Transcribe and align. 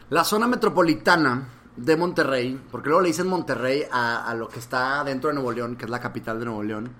La 0.10 0.26
zona 0.26 0.48
metropolitana 0.48 1.48
de 1.78 1.96
Monterrey, 1.96 2.60
porque 2.70 2.90
luego 2.90 3.04
le 3.04 3.08
dicen 3.08 3.28
Monterrey 3.28 3.84
a, 3.90 4.30
a 4.30 4.36
lo 4.36 4.50
que 4.50 4.60
está 4.60 5.06
dentro 5.06 5.30
de 5.30 5.36
Nuevo 5.36 5.54
León, 5.54 5.78
que 5.78 5.86
es 5.86 5.90
la 5.90 6.02
capital 6.02 6.38
de 6.40 6.46
Nuevo 6.48 6.62
León, 6.62 6.94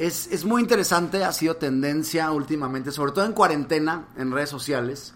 es, 0.00 0.26
es 0.32 0.44
muy 0.44 0.62
interesante, 0.62 1.22
ha 1.22 1.30
sido 1.30 1.54
tendencia 1.54 2.32
últimamente, 2.32 2.90
sobre 2.90 3.12
todo 3.12 3.24
en 3.24 3.34
cuarentena, 3.34 4.08
en 4.16 4.32
redes 4.32 4.50
sociales. 4.50 5.14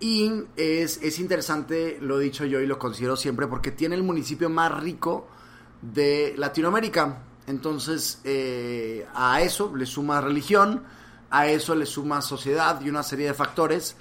Y 0.00 0.32
es, 0.56 0.98
es 1.02 1.18
interesante, 1.18 1.98
lo 2.00 2.18
he 2.18 2.24
dicho 2.24 2.46
yo 2.46 2.60
y 2.60 2.66
lo 2.66 2.78
considero 2.78 3.16
siempre, 3.16 3.46
porque 3.46 3.70
tiene 3.70 3.94
el 3.94 4.02
municipio 4.02 4.48
más 4.48 4.80
rico 4.80 5.28
de 5.82 6.34
Latinoamérica. 6.38 7.22
Entonces, 7.46 8.20
eh, 8.24 9.06
a 9.14 9.42
eso 9.42 9.74
le 9.76 9.84
suma 9.84 10.22
religión, 10.22 10.84
a 11.28 11.48
eso 11.48 11.74
le 11.74 11.84
suma 11.84 12.22
sociedad 12.22 12.80
y 12.80 12.88
una 12.88 13.02
serie 13.02 13.26
de 13.26 13.34
factores. 13.34 13.96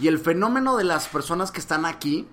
Y 0.00 0.08
el 0.08 0.18
fenómeno 0.18 0.76
de 0.76 0.84
las 0.84 1.06
personas 1.06 1.52
que 1.52 1.60
están 1.60 1.86
aquí 1.86 2.26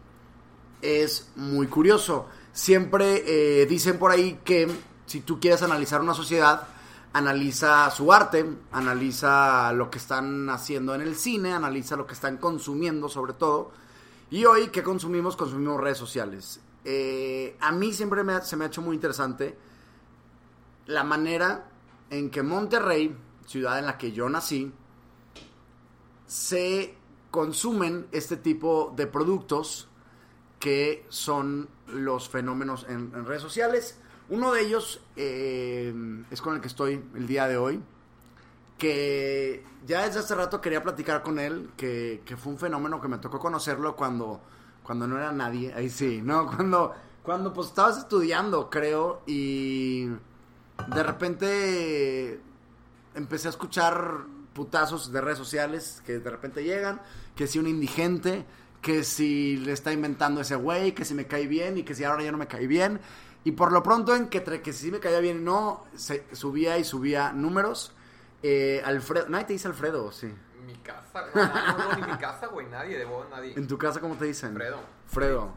es 0.81 1.29
muy 1.35 1.67
curioso. 1.67 2.27
Siempre 2.53 3.23
eh, 3.25 3.65
dicen 3.67 3.99
por 3.99 4.11
ahí 4.11 4.39
que 4.43 4.67
si 5.05 5.21
tú 5.21 5.39
quieres 5.39 5.61
analizar 5.61 6.01
una 6.01 6.13
sociedad, 6.13 6.67
analiza 7.13 7.89
su 7.91 8.11
arte, 8.11 8.45
analiza 8.71 9.73
lo 9.73 9.89
que 9.89 9.97
están 9.97 10.49
haciendo 10.49 10.95
en 10.95 11.01
el 11.01 11.15
cine, 11.15 11.53
analiza 11.53 11.95
lo 11.95 12.07
que 12.07 12.13
están 12.13 12.37
consumiendo 12.37 13.09
sobre 13.09 13.33
todo. 13.33 13.71
Y 14.29 14.45
hoy, 14.45 14.67
¿qué 14.67 14.81
consumimos? 14.81 15.35
Consumimos 15.35 15.81
redes 15.81 15.97
sociales. 15.97 16.61
Eh, 16.85 17.57
a 17.59 17.71
mí 17.71 17.93
siempre 17.93 18.23
se 18.43 18.55
me 18.55 18.63
ha 18.63 18.67
hecho 18.67 18.81
muy 18.81 18.95
interesante 18.95 19.57
la 20.87 21.03
manera 21.03 21.67
en 22.09 22.29
que 22.29 22.41
Monterrey, 22.41 23.15
ciudad 23.45 23.77
en 23.77 23.85
la 23.85 23.97
que 23.97 24.11
yo 24.13 24.29
nací, 24.29 24.71
se 26.25 26.95
consumen 27.29 28.07
este 28.11 28.37
tipo 28.37 28.93
de 28.95 29.07
productos 29.07 29.89
que 30.59 31.05
son 31.09 31.69
los 31.87 32.29
fenómenos 32.29 32.85
en, 32.87 33.11
en 33.13 33.25
redes 33.25 33.41
sociales. 33.41 34.00
Uno 34.31 34.53
de 34.53 34.61
ellos 34.61 35.01
eh, 35.17 35.93
es 36.31 36.41
con 36.41 36.55
el 36.55 36.61
que 36.61 36.69
estoy 36.69 37.03
el 37.15 37.27
día 37.27 37.49
de 37.49 37.57
hoy, 37.57 37.83
que 38.77 39.61
ya 39.85 40.05
desde 40.05 40.21
hace 40.21 40.33
rato 40.35 40.61
quería 40.61 40.81
platicar 40.81 41.21
con 41.21 41.37
él, 41.37 41.71
que, 41.75 42.23
fue 42.37 42.53
un 42.53 42.57
fenómeno 42.57 43.01
que 43.01 43.09
me 43.09 43.17
tocó 43.17 43.39
conocerlo 43.39 43.93
cuando, 43.93 44.39
cuando 44.83 45.05
no 45.05 45.17
era 45.17 45.33
nadie, 45.33 45.73
ahí 45.73 45.89
sí, 45.89 46.21
¿no? 46.23 46.47
Cuando, 46.55 46.93
cuando 47.23 47.51
pues 47.51 47.67
estabas 47.67 47.97
estudiando, 47.97 48.69
creo, 48.69 49.21
y 49.27 50.05
de 50.07 51.03
repente 51.03 52.39
empecé 53.13 53.49
a 53.49 53.51
escuchar 53.51 54.21
putazos 54.53 55.11
de 55.11 55.19
redes 55.19 55.39
sociales 55.39 56.01
que 56.05 56.19
de 56.19 56.29
repente 56.29 56.63
llegan, 56.63 57.01
que 57.35 57.47
si 57.47 57.59
un 57.59 57.67
indigente, 57.67 58.45
que 58.81 59.03
si 59.03 59.57
le 59.57 59.73
está 59.73 59.91
inventando 59.91 60.39
ese 60.39 60.55
güey, 60.55 60.93
que 60.93 61.03
si 61.03 61.13
me 61.13 61.27
cae 61.27 61.47
bien 61.47 61.77
y 61.77 61.83
que 61.83 61.93
si 61.95 62.05
ahora 62.05 62.23
ya 62.23 62.31
no 62.31 62.37
me 62.37 62.47
cae 62.47 62.65
bien. 62.65 63.01
Y 63.43 63.53
por 63.53 63.71
lo 63.71 63.81
pronto 63.81 64.15
en 64.15 64.27
que, 64.29 64.43
que 64.43 64.73
si 64.73 64.91
me 64.91 64.99
caía 64.99 65.19
bien 65.19 65.37
y 65.39 65.43
no, 65.43 65.85
se, 65.95 66.25
subía 66.35 66.77
y 66.77 66.83
subía 66.83 67.31
números. 67.33 67.93
Eh, 68.43 68.81
Alfredo, 68.85 69.27
nadie 69.29 69.45
te 69.45 69.53
dice 69.53 69.67
Alfredo, 69.67 70.11
sí. 70.11 70.33
Mi 70.65 70.75
casa. 70.77 71.25
No, 71.33 71.77
no, 71.89 71.95
ni 72.05 72.11
mi 72.11 72.17
casa, 72.17 72.47
güey. 72.47 72.67
Nadie, 72.67 72.97
de 72.97 73.05
vos, 73.05 73.25
nadie. 73.29 73.53
¿En 73.55 73.67
tu 73.67 73.77
casa 73.77 73.99
cómo 73.99 74.15
te 74.15 74.25
dicen? 74.25 74.53
Fredo. 74.53 74.77
Fredo. 75.07 75.53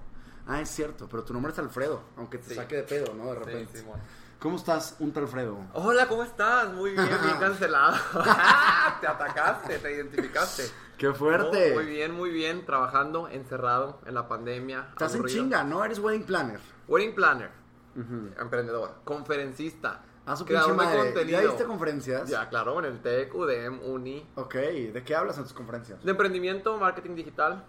Ah, 0.46 0.60
es 0.60 0.68
cierto, 0.70 1.08
pero 1.10 1.24
tu 1.24 1.32
nombre 1.32 1.52
es 1.52 1.58
Alfredo, 1.58 2.02
aunque 2.16 2.38
te 2.38 2.50
Sí. 2.50 2.54
saque 2.54 2.76
de 2.76 2.82
pedo, 2.82 3.14
¿no? 3.14 3.26
De 3.32 3.38
Sí, 3.38 3.44
repente. 3.44 3.78
Simón. 3.78 4.00
¿Cómo 4.38 4.56
estás, 4.56 4.96
un 4.98 5.10
tal 5.12 5.26
Fredo? 5.26 5.56
Hola, 5.72 6.06
¿cómo 6.06 6.22
estás? 6.22 6.70
Muy 6.74 6.90
bien, 6.90 7.06
bien 7.06 7.36
cancelado. 7.40 7.96
te 9.00 9.06
atacaste, 9.06 9.78
te 9.78 9.94
identificaste. 9.94 10.64
¡Qué 10.98 11.12
fuerte! 11.14 11.70
No, 11.70 11.76
muy 11.76 11.86
bien, 11.86 12.12
muy 12.12 12.30
bien. 12.30 12.66
Trabajando, 12.66 13.28
encerrado 13.28 14.00
en 14.04 14.14
la 14.14 14.28
pandemia. 14.28 14.88
Estás 14.90 15.12
en 15.14 15.20
aburrido. 15.20 15.42
chinga, 15.44 15.64
¿no? 15.64 15.82
Eres 15.84 15.98
wedding 15.98 16.24
planner. 16.24 16.60
Wedding 16.88 17.14
planner. 17.14 17.50
Emprendedor. 17.94 18.96
Conferencista. 19.04 20.02
A 20.26 20.36
su 20.36 20.46
creador 20.46 20.70
pinche 20.70 20.84
madre. 20.86 20.98
contenido. 21.12 21.40
¿Ya 21.42 21.46
diste 21.48 21.64
conferencias? 21.64 22.28
Ya, 22.30 22.48
claro, 22.48 22.78
en 22.78 22.86
el 22.86 23.02
TEC, 23.02 23.34
UDEM, 23.34 23.80
UNI. 23.84 24.26
Ok, 24.36 24.54
¿de 24.54 25.02
qué 25.04 25.14
hablas 25.14 25.36
en 25.36 25.44
tus 25.44 25.52
conferencias? 25.52 26.02
De 26.02 26.10
emprendimiento, 26.12 26.78
marketing 26.78 27.14
digital. 27.14 27.66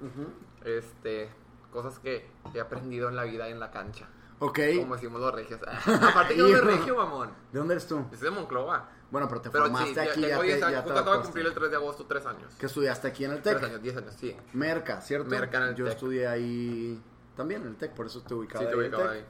Este, 0.64 1.30
cosas 1.72 2.00
que 2.00 2.26
he 2.54 2.60
aprendido 2.62 3.10
en 3.10 3.16
la 3.18 3.24
vida 3.24 3.50
en 3.50 3.60
la 3.60 3.72
cancha. 3.72 4.08
Ok. 4.40 4.60
Como 4.80 4.96
decimos 4.96 5.20
los 5.22 5.34
regios. 5.34 5.60
Aparte 5.86 6.36
que 6.36 6.42
no 6.42 6.48
Hijo. 6.50 6.60
soy 6.60 6.68
regio, 6.78 6.96
mamón. 6.96 7.30
¿De 7.52 7.60
dónde 7.60 7.74
eres 7.74 7.88
tú? 7.88 8.06
Yo 8.12 8.18
soy 8.18 8.30
de 8.30 8.36
Monclova. 8.36 8.90
Bueno, 9.12 9.28
pero 9.30 9.42
te 9.42 9.50
Pero 9.50 9.66
formaste 9.66 9.90
sí, 9.90 9.96
ya 9.96 10.02
aquí, 10.04 10.22
ya 10.22 10.28
tengo 10.30 10.42
te, 10.42 10.48
10 10.48 10.60
ya 10.60 10.68
años. 10.68 10.80
te 10.80 10.90
Justo 10.90 11.00
acabo 11.00 11.18
de 11.18 11.24
cumplir 11.24 11.46
el 11.46 11.54
3 11.54 11.70
de 11.72 11.76
agosto 11.78 12.06
3 12.06 12.26
años. 12.26 12.54
¿Que 12.60 12.66
estudiaste 12.66 13.08
aquí 13.08 13.26
en 13.26 13.32
el 13.32 13.42
3 13.42 13.56
TEC? 13.56 13.64
años, 13.66 13.82
10 13.82 13.98
años, 13.98 14.16
sí. 14.20 14.36
Merca, 14.54 15.02
¿cierto? 15.02 15.30
Merca 15.30 15.58
en 15.60 15.64
el 15.66 15.76
Yo 15.76 15.86
TEC. 15.86 15.94
estudié 15.94 16.28
ahí 16.28 17.02
también 17.38 17.62
en 17.62 17.68
el 17.70 17.76
TEC, 17.76 17.92
por 17.94 18.08
eso 18.08 18.22
te 18.24 18.34
ubicaba 18.34 18.64
Sí, 18.66 18.70
te 18.72 18.76
ubicaba 18.76 19.04
TEC. 19.04 19.12
ahí. 19.14 19.26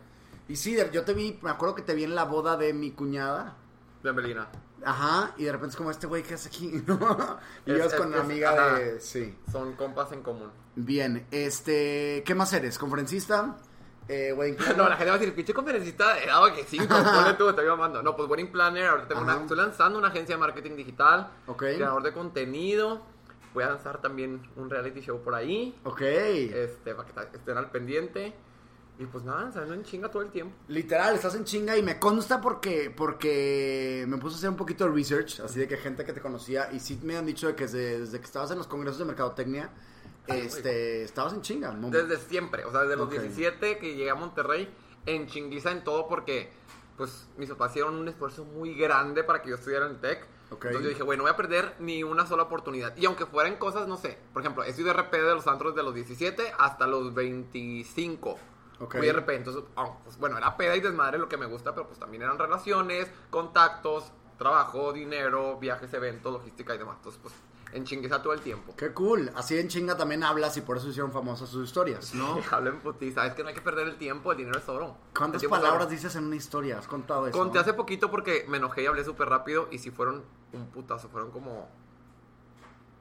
Y 0.47 0.55
sí, 0.55 0.77
yo 0.91 1.03
te 1.03 1.13
vi, 1.13 1.39
me 1.41 1.49
acuerdo 1.49 1.75
que 1.75 1.81
te 1.81 1.95
vi 1.95 2.03
en 2.03 2.15
la 2.15 2.23
boda 2.25 2.55
de 2.57 2.73
mi 2.73 2.91
cuñada. 2.91 3.55
De 4.03 4.13
Melina. 4.13 4.47
Ajá, 4.83 5.33
y 5.37 5.45
de 5.45 5.51
repente 5.51 5.71
es 5.71 5.75
como 5.77 5.89
este 5.89 6.05
güey 6.05 6.21
que 6.21 6.35
hace 6.35 6.49
aquí, 6.49 6.83
¿no? 6.87 7.39
Y 7.65 7.71
Es- 7.71 7.77
ibas 7.77 7.93
es- 7.93 7.99
con 7.99 8.07
una 8.09 8.21
amiga 8.21 8.51
ajá. 8.51 8.79
de... 8.79 8.99
Sí. 8.99 9.35
Son 9.51 9.73
compas 9.73 10.11
en 10.11 10.21
común. 10.21 10.51
Bien, 10.75 11.25
este... 11.31 12.21
¿Qué 12.25 12.35
más 12.35 12.53
eres? 12.53 12.77
¿Conferencista? 12.77 13.55
Eh, 14.07 14.31
wedding 14.33 14.55
planner? 14.57 14.77
No, 14.77 14.87
la 14.87 14.95
gente 14.97 15.09
va 15.09 15.15
a 15.15 15.19
decir, 15.19 15.33
pinche 15.33 15.53
conferencista, 15.55 16.15
dado 16.27 16.53
que 16.53 16.63
5, 16.63 16.85
ponle 16.87 17.33
tú, 17.33 17.51
te 17.53 17.63
iba 17.63 17.75
mamando. 17.75 18.03
No, 18.03 18.15
pues 18.15 18.29
Wedding 18.29 18.51
Planner, 18.51 18.85
ahorita 18.85 19.07
tengo 19.07 19.21
una, 19.21 19.37
estoy 19.41 19.57
lanzando 19.57 19.97
una 19.97 20.09
agencia 20.09 20.35
de 20.35 20.39
marketing 20.41 20.75
digital, 20.75 21.31
Ok. 21.47 21.57
creador 21.63 22.03
de 22.03 22.13
contenido, 22.13 23.01
voy 23.55 23.63
a 23.63 23.69
lanzar 23.69 24.01
también 24.01 24.47
un 24.57 24.69
reality 24.69 25.01
show 25.01 25.19
por 25.23 25.33
ahí, 25.33 25.75
Ok. 25.85 26.01
este, 26.01 26.93
para 26.93 27.31
que 27.31 27.37
estén 27.37 27.57
al 27.57 27.71
pendiente. 27.71 28.35
Y 28.97 29.05
pues 29.05 29.25
nada, 29.25 29.51
saliendo 29.51 29.75
en 29.75 29.83
chinga 29.83 30.09
todo 30.09 30.21
el 30.21 30.29
tiempo. 30.29 30.55
Literal, 30.69 31.15
estás 31.15 31.35
en 31.35 31.43
chinga 31.43 31.77
y 31.77 31.83
me 31.83 31.99
consta 31.99 32.39
porque 32.39 32.93
porque 32.95 34.05
me 34.07 34.17
puse 34.17 34.35
a 34.35 34.37
hacer 34.37 34.49
un 34.49 34.55
poquito 34.55 34.85
de 34.85 34.91
research, 34.91 35.41
así 35.41 35.59
de 35.59 35.67
que 35.67 35.75
gente 35.75 36.05
que 36.05 36.13
te 36.13 36.21
conocía 36.21 36.71
y 36.71 36.79
sí 36.79 36.99
me 37.03 37.17
han 37.17 37.25
dicho 37.25 37.47
de 37.47 37.55
que 37.55 37.65
desde, 37.65 37.99
desde 37.99 38.19
que 38.19 38.25
estabas 38.25 38.51
en 38.51 38.57
los 38.57 38.67
congresos 38.67 38.99
de 38.99 39.05
mercadotecnia, 39.05 39.69
este, 40.27 41.03
estabas 41.03 41.33
en 41.33 41.41
chinga. 41.41 41.71
¿no? 41.71 41.89
Desde 41.89 42.17
siempre, 42.17 42.63
o 42.65 42.71
sea, 42.71 42.81
desde 42.81 42.95
los 42.95 43.07
Ok. 43.07 43.19
17 43.19 43.77
que 43.79 43.95
llegué 43.95 44.09
a 44.09 44.15
Monterrey, 44.15 44.73
en 45.05 45.27
chinguiza 45.27 45.71
en 45.71 45.83
todo 45.83 46.07
porque, 46.07 46.51
pues, 46.97 47.27
mis 47.37 47.49
papás 47.49 47.71
hicieron 47.71 47.95
un 47.95 48.07
esfuerzo 48.07 48.45
muy 48.45 48.75
grande 48.75 49.23
para 49.23 49.41
que 49.41 49.49
yo 49.49 49.55
estudiara 49.55 49.85
en 49.85 49.91
el 49.91 49.99
TEC. 49.99 50.25
Ok. 50.51 50.65
Entonces 50.65 50.83
yo 50.83 50.89
dije, 50.89 51.03
bueno, 51.03 51.19
no 51.19 51.23
voy 51.25 51.33
a 51.33 51.37
perder 51.37 51.75
ni 51.79 52.03
una 52.03 52.25
sola 52.25 52.43
oportunidad. 52.43 52.95
Y 52.97 53.05
aunque 53.05 53.25
fueran 53.25 53.57
cosas, 53.57 53.87
no 53.87 53.97
sé, 53.97 54.17
por 54.31 54.41
ejemplo, 54.41 54.63
he 54.63 54.73
sido 54.73 54.93
RP 54.93 55.11
de 55.11 55.35
los 55.35 55.47
antros 55.47 55.75
de 55.75 55.83
los 55.83 55.93
17 55.93 56.53
hasta 56.57 56.87
los 56.87 57.13
25. 57.13 58.39
Ok. 58.79 58.97
Fui 58.97 59.09
RP, 59.09 59.29
entonces, 59.35 59.63
ah, 59.77 59.89
pues, 60.03 60.17
bueno, 60.17 60.37
era 60.37 60.57
peda 60.57 60.75
y 60.75 60.81
desmadre 60.81 61.17
lo 61.17 61.29
que 61.29 61.37
me 61.37 61.45
gusta, 61.45 61.73
pero 61.73 61.87
pues 61.87 61.99
también 61.99 62.23
eran 62.23 62.37
relaciones, 62.37 63.07
contactos, 63.29 64.11
trabajo, 64.37 64.91
dinero, 64.91 65.57
viajes, 65.57 65.93
eventos, 65.93 66.33
logística 66.33 66.75
y 66.75 66.77
demás. 66.77 66.97
Entonces, 66.97 67.21
pues, 67.23 67.33
en 67.71 67.83
chingueza 67.83 68.21
todo 68.21 68.31
el 68.33 68.39
tiempo. 68.41 68.73
Qué 68.77 68.91
cool. 68.93 69.31
Así 69.35 69.57
en 69.57 69.67
chinga 69.67 69.97
también 69.97 70.23
hablas 70.23 70.55
y 70.57 70.61
por 70.61 70.77
eso 70.77 70.87
hicieron 70.89 71.11
famosas 71.11 71.49
sus 71.49 71.67
historias, 71.67 72.13
¿no? 72.15 72.39
Hablo 72.51 72.69
en 72.69 72.79
putiza. 72.79 73.25
Es 73.25 73.33
que 73.33 73.43
no 73.43 73.49
hay 73.49 73.55
que 73.55 73.61
perder 73.61 73.87
el 73.87 73.97
tiempo, 73.97 74.31
el 74.31 74.37
dinero 74.37 74.57
es 74.59 74.69
oro. 74.69 74.95
¿Cuántas 75.17 75.43
palabras 75.45 75.89
dices 75.89 76.15
en 76.15 76.25
una 76.25 76.35
historia? 76.37 76.77
¿Has 76.79 76.87
contado 76.87 77.27
eso? 77.27 77.37
Conté 77.37 77.59
hace 77.59 77.73
poquito 77.73 78.09
porque 78.09 78.45
me 78.47 78.57
enojé 78.57 78.83
y 78.83 78.85
hablé 78.85 79.03
súper 79.03 79.27
rápido 79.29 79.67
y 79.71 79.79
si 79.79 79.91
fueron 79.91 80.23
un 80.53 80.67
putazo, 80.67 81.09
fueron 81.09 81.31
como 81.31 81.67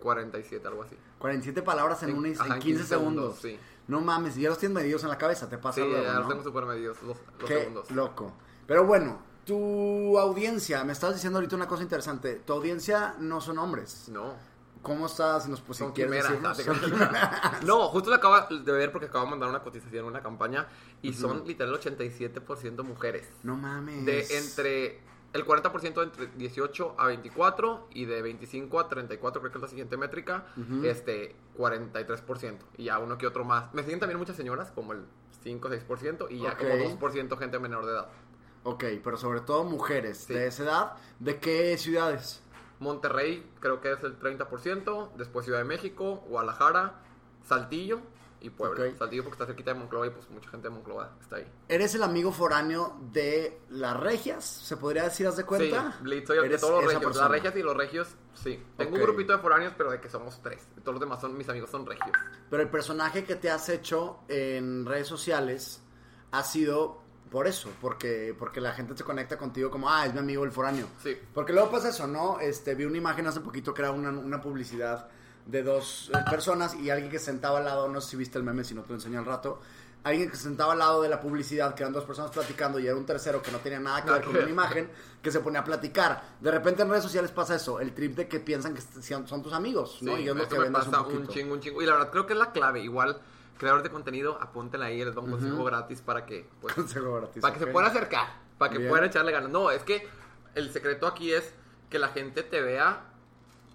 47, 0.01 0.67
algo 0.69 0.83
así. 0.83 0.97
47 1.19 1.63
palabras 1.63 2.03
en, 2.03 2.11
En- 2.11 2.17
una, 2.19 2.29
en 2.29 2.35
ajá, 2.35 2.45
15, 2.59 2.61
15 2.61 2.85
segundos. 2.85 3.37
segundos, 3.39 3.41
sí. 3.41 3.59
No 3.89 4.01
mames, 4.01 4.35
ya 4.37 4.49
los 4.49 4.59
tienes 4.59 4.75
medidos 4.75 5.03
en 5.03 5.11
la 5.11 5.19
cabeza, 5.19 5.49
te 5.49 5.59
pasa 5.59 5.83
Sí, 5.83 5.87
luego, 5.89 6.05
ya 6.05 6.13
¿no? 6.15 6.19
los 6.21 6.29
tengo 6.29 6.43
súper 6.43 6.65
medidos 6.67 7.03
los, 7.03 7.17
los 7.39 7.49
Qué 7.49 7.59
segundos. 7.61 7.91
loco. 7.91 8.33
Pero 8.67 8.85
bueno, 8.87 9.19
tu 9.45 10.19
audiencia, 10.19 10.85
me 10.85 10.93
estabas 10.95 11.17
diciendo 11.17 11.39
ahorita 11.39 11.55
una 11.57 11.69
cosa 11.69 11.83
interesante. 11.83 12.37
Tu 12.37 12.53
audiencia 12.53 13.15
no 13.19 13.41
son 13.43 13.59
hombres. 13.59 14.09
No. 14.09 14.33
¿Cómo 14.81 15.07
estás? 15.07 15.49
Nos 15.49 15.61
pues, 15.63 15.79
si 15.79 15.85
quieres 15.93 16.27
quimeras. 16.27 16.57
decirnos. 16.59 16.93
ah. 17.15 17.61
No, 17.65 17.89
justo 17.89 18.11
lo 18.11 18.17
acabo 18.17 18.37
de 18.55 18.73
ver 18.73 18.93
porque 18.93 19.07
acabo 19.07 19.25
de 19.25 19.31
mandar 19.31 19.49
una 19.49 19.63
cotización, 19.63 20.05
una 20.07 20.23
campaña, 20.23 20.67
y 21.03 21.13
son 21.15 21.47
literal 21.47 21.75
87% 21.79 22.83
mujeres. 22.83 23.27
No 23.43 23.57
mames. 23.57 24.05
De 24.05 24.27
entre 24.39 25.01
el 25.35 25.45
40% 25.45 26.03
entre 26.03 26.29
18 26.29 26.95
a 26.97 27.07
24 27.09 27.89
y 27.93 28.05
de 28.07 28.23
25 28.23 28.81
a 28.81 28.89
34, 28.89 29.41
creo 29.43 29.53
que 29.53 29.59
es 29.59 29.63
la 29.63 29.69
siguiente 29.69 29.97
métrica, 29.97 30.47
este 30.85 31.35
43%. 31.59 32.59
Y 32.79 32.85
ya 32.85 32.99
uno 33.01 33.19
que 33.19 33.27
otro 33.27 33.45
más. 33.45 33.75
Me 33.75 33.83
siguen 33.83 33.99
también 34.01 34.19
muchas 34.19 34.37
señoras, 34.37 34.71
como 34.71 34.93
el 34.93 35.05
5 35.43 35.69
o 35.69 35.71
6%, 35.71 36.27
y 36.31 36.39
ya 36.41 36.53
Ok. 36.53 36.59
como 36.59 36.75
2% 36.75 37.37
gente 37.37 37.59
menor 37.59 37.85
de 37.85 37.93
edad. 37.93 38.09
Ok, 38.63 38.85
pero 39.03 39.17
sobre 39.17 39.41
todo 39.41 39.65
mujeres 39.65 40.19
Sí. 40.19 40.33
de 40.35 40.47
esa 40.47 40.63
edad. 40.63 40.93
¿De 41.19 41.39
qué 41.41 41.77
ciudades? 41.79 42.41
Monterrey 42.79 43.45
creo 43.61 43.81
que 43.81 43.93
es 43.93 44.03
el 44.05 44.19
30%, 44.19 45.11
después 45.17 45.45
Ciudad 45.45 45.59
de 45.59 45.65
México, 45.65 46.25
Guadalajara, 46.29 46.95
Saltillo 47.45 48.01
y 48.45 48.51
Puebla. 48.51 48.87
Ok. 48.91 48.97
Saltillo 48.99 49.23
porque 49.25 49.35
está 49.35 49.47
cerquita 49.47 49.73
de 49.73 49.79
Monclova 49.81 50.07
y 50.07 50.11
pues 50.11 50.29
mucha 50.31 50.51
gente 50.51 50.69
de 50.69 50.75
Monclova 50.75 51.17
está 51.21 51.37
ahí. 51.37 51.51
¿Eres 51.69 51.95
el 51.95 52.03
amigo 52.03 52.31
foráneo 52.31 52.97
de 53.13 53.61
las 53.71 53.99
regias? 53.99 54.45
¿Se 54.45 54.77
podría 54.77 55.05
decir, 55.05 55.27
haz 55.27 55.37
de 55.37 55.45
cuenta? 55.45 55.93
Sí, 56.05 56.23
soy 56.27 56.49
de 56.49 56.59
todos 56.59 56.73
los 56.75 56.85
regios. 56.85 57.03
persona. 57.05 57.23
Las 57.25 57.31
regias 57.33 57.57
y 57.57 57.63
los 57.63 57.77
regios, 57.77 58.09
sí. 58.35 58.63
Tengo 58.77 58.91
Ok. 58.91 58.97
un 58.99 59.03
grupito 59.03 59.33
de 59.33 59.39
foráneos, 59.39 59.73
pero 59.77 59.91
de 59.91 60.01
que 60.01 60.09
somos 60.11 60.41
tres. 60.43 60.63
Todos 60.83 60.95
los 60.95 61.01
demás 61.01 61.21
son 61.21 61.37
mis 61.37 61.49
amigos 61.49 61.71
son 61.71 61.87
regios. 61.87 62.11
Pero 62.51 62.63
el 62.63 62.69
personaje 62.69 63.25
que 63.25 63.37
te 63.37 63.51
has 63.51 63.69
hecho 63.71 64.21
en 64.29 64.85
redes 64.85 65.07
sociales 65.09 65.83
ha 66.31 66.43
sido 66.43 67.03
por 67.31 67.47
eso, 67.49 67.69
porque, 67.81 68.37
porque 68.39 68.61
la 68.61 68.73
gente 68.75 68.97
se 68.97 69.03
conecta 69.03 69.37
contigo 69.39 69.71
como, 69.71 69.91
ah, 69.91 70.07
es 70.07 70.13
mi 70.13 70.21
amigo 70.21 70.45
el 70.45 70.53
foráneo. 70.53 70.87
Sí. 71.03 71.17
Porque 71.33 71.53
luego 71.53 71.71
pasa 71.71 71.89
eso, 71.89 72.07
¿no? 72.07 72.39
Este, 72.39 72.75
vi 72.77 72.85
una 72.85 72.99
imagen 72.99 73.27
hace 73.27 73.41
poquito 73.41 73.73
que 73.75 73.83
era 73.83 73.91
una, 73.91 74.11
una 74.11 74.41
publicidad 74.41 75.09
de 75.47 75.63
dos 75.63 76.11
eh, 76.13 76.19
personas 76.31 76.75
y 76.75 76.91
alguien 76.91 77.11
que 77.11 77.19
se 77.19 77.27
sentaba 77.27 77.59
al 77.59 77.65
lado, 77.65 77.89
no 77.89 78.01
sé 78.01 78.11
si 78.11 78.17
viste 78.17 78.39
el 78.39 78.45
meme, 78.45 78.65
si 78.65 78.75
no 78.75 78.83
te 78.83 78.89
lo 78.91 78.95
enseño 78.95 79.19
al 79.19 79.27
rato, 79.27 79.61
alguien 80.05 80.31
que 80.31 80.37
se 80.37 80.45
sentaba 80.45 80.73
al 80.73 80.79
lado 80.79 81.03
de 81.03 81.09
la 81.09 81.21
publicidad, 81.21 81.75
que 81.75 81.83
eran 81.83 81.93
dos 81.93 82.05
personas 82.05 82.31
platicando 82.31 82.79
y 82.79 82.87
era 82.87 82.95
un 82.95 83.07
tercero 83.07 83.43
que 83.43 83.51
no 83.51 83.59
tenía 83.59 83.81
nada 83.81 84.05
que 84.05 84.11
ver 84.11 84.23
con 84.23 84.37
una 84.37 84.49
imagen, 84.49 84.91
que 85.23 85.31
se 85.31 85.41
ponía 85.41 85.61
a 85.61 85.65
platicar. 85.65 86.23
De 86.41 86.51
repente 86.51 86.83
en 86.83 86.91
redes 86.91 87.03
sociales 87.03 87.31
pasa 87.31 87.55
eso, 87.57 87.81
el 87.81 87.95
trip 87.95 88.15
de 88.15 88.29
que 88.29 88.39
piensan 88.41 88.75
que 88.75 88.81
son 88.81 89.43
tus 89.43 89.53
amigos, 89.53 89.99
¿no? 90.03 90.17
Sí, 90.17 90.23
y 90.23 90.29
es 90.29 90.35
lo 90.35 90.49
que 90.49 90.59
me 90.59 90.67
un 90.67 90.73
pasa 90.73 91.01
un, 91.01 91.27
chingo, 91.29 91.55
un 91.55 91.61
chingo. 91.61 91.83
Y 91.83 91.87
la 91.87 91.93
verdad 91.93 92.11
creo 92.11 92.27
que 92.27 92.35
es 92.35 92.39
la 92.39 92.53
clave. 92.53 92.83
Igual, 92.83 93.19
creadores 93.59 93.85
de 93.85 93.91
contenido, 93.91 94.39
apúntenla 94.41 94.87
ahí, 94.87 95.03
les 95.03 95.15
doy 95.15 95.25
un 95.25 95.31
consejo 95.31 95.65
gratis 95.65 96.03
para 96.03 96.27
que, 96.27 96.49
pues, 96.61 96.75
Consejo 96.75 97.15
gratis, 97.15 97.41
para 97.41 97.55
que 97.55 97.61
se 97.61 97.67
puedan 97.69 97.91
acercar, 97.91 98.29
para 98.59 98.71
que 98.71 98.79
Bien. 98.79 98.91
puedan 98.91 99.07
echarle 99.07 99.33
ganas. 99.33 99.51
No, 99.51 99.71
es 99.71 99.83
que 99.83 100.07
el 100.55 100.71
secreto 100.71 101.07
aquí 101.07 101.33
es 101.33 101.51
que 101.89 101.99
la 101.99 102.09
gente 102.09 102.43
te 102.43 102.61
vea 102.61 103.14